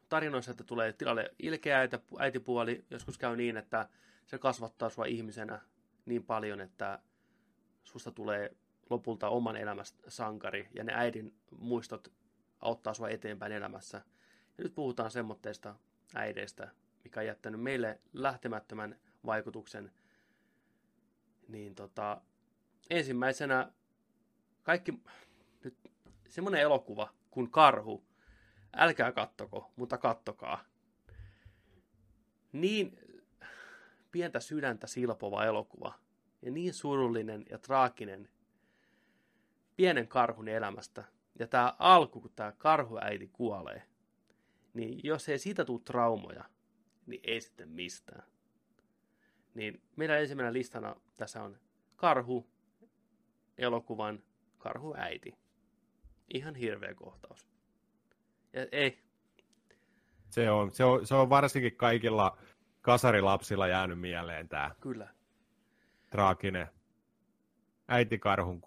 tarinoissa, 0.08 0.50
että 0.50 0.64
tulee 0.64 0.92
tilalle 0.92 1.34
ilkeä 1.38 1.88
äitipuoli. 2.18 2.84
Joskus 2.90 3.18
käy 3.18 3.36
niin, 3.36 3.56
että 3.56 3.88
se 4.26 4.38
kasvattaa 4.38 4.90
sua 4.90 5.04
ihmisenä 5.04 5.60
niin 6.06 6.24
paljon, 6.24 6.60
että 6.60 6.98
susta 7.84 8.10
tulee 8.10 8.56
lopulta 8.90 9.28
oman 9.28 9.56
elämästä 9.56 10.10
sankari. 10.10 10.68
Ja 10.74 10.84
ne 10.84 10.92
äidin 10.94 11.34
muistot 11.58 12.12
auttaa 12.60 12.94
sua 12.94 13.08
eteenpäin 13.08 13.52
elämässä. 13.52 14.02
Ja 14.58 14.64
nyt 14.64 14.74
puhutaan 14.74 15.10
semmoitteista 15.10 15.74
äideistä, 16.14 16.68
mikä 17.04 17.20
on 17.20 17.26
jättänyt 17.26 17.60
meille 17.60 18.00
lähtemättömän 18.12 18.96
vaikutuksen. 19.26 19.92
Niin 21.48 21.74
tota, 21.74 22.20
ensimmäisenä 22.90 23.72
kaikki, 24.62 25.02
nyt 25.64 25.76
semmoinen 26.28 26.60
elokuva 26.60 27.19
kuin 27.30 27.50
Karhu, 27.50 28.04
älkää 28.76 29.12
kattoko, 29.12 29.72
mutta 29.76 29.98
kattokaa. 29.98 30.64
Niin 32.52 32.98
pientä 34.12 34.40
sydäntä 34.40 34.86
silpova 34.86 35.44
elokuva 35.44 35.94
ja 36.42 36.50
niin 36.50 36.74
surullinen 36.74 37.44
ja 37.50 37.58
traaginen 37.58 38.28
pienen 39.76 40.08
karhun 40.08 40.48
elämästä. 40.48 41.04
Ja 41.38 41.46
tämä 41.46 41.74
alku, 41.78 42.20
kun 42.20 42.32
tämä 42.36 42.52
karhuäiti 42.52 43.28
kuolee, 43.28 43.82
niin 44.74 45.00
jos 45.04 45.28
ei 45.28 45.38
siitä 45.38 45.64
tule 45.64 45.80
traumoja, 45.84 46.44
niin 47.06 47.20
ei 47.24 47.40
sitten 47.40 47.68
mistään. 47.68 48.22
Niin 49.54 49.82
meidän 49.96 50.20
ensimmäinen 50.20 50.52
listana 50.52 50.96
tässä 51.16 51.42
on 51.42 51.58
karhu, 51.96 52.50
elokuvan 53.58 54.22
karhuäiti. 54.58 55.39
Ihan 56.34 56.54
hirveä 56.54 56.94
kohtaus. 56.94 57.46
Ja 58.52 58.66
ei, 58.72 59.02
Se 60.30 60.50
on, 60.50 60.70
se, 60.74 60.84
on, 60.84 61.06
se 61.06 61.14
on 61.14 61.30
varsinkin 61.30 61.76
kaikilla 61.76 62.38
kasarilapsilla 62.80 63.68
jäänyt 63.68 64.00
mieleen 64.00 64.48
tämä 64.48 64.74
kyllä. 64.80 65.08
traaginen 66.10 66.66
äitikarhun 67.88 68.58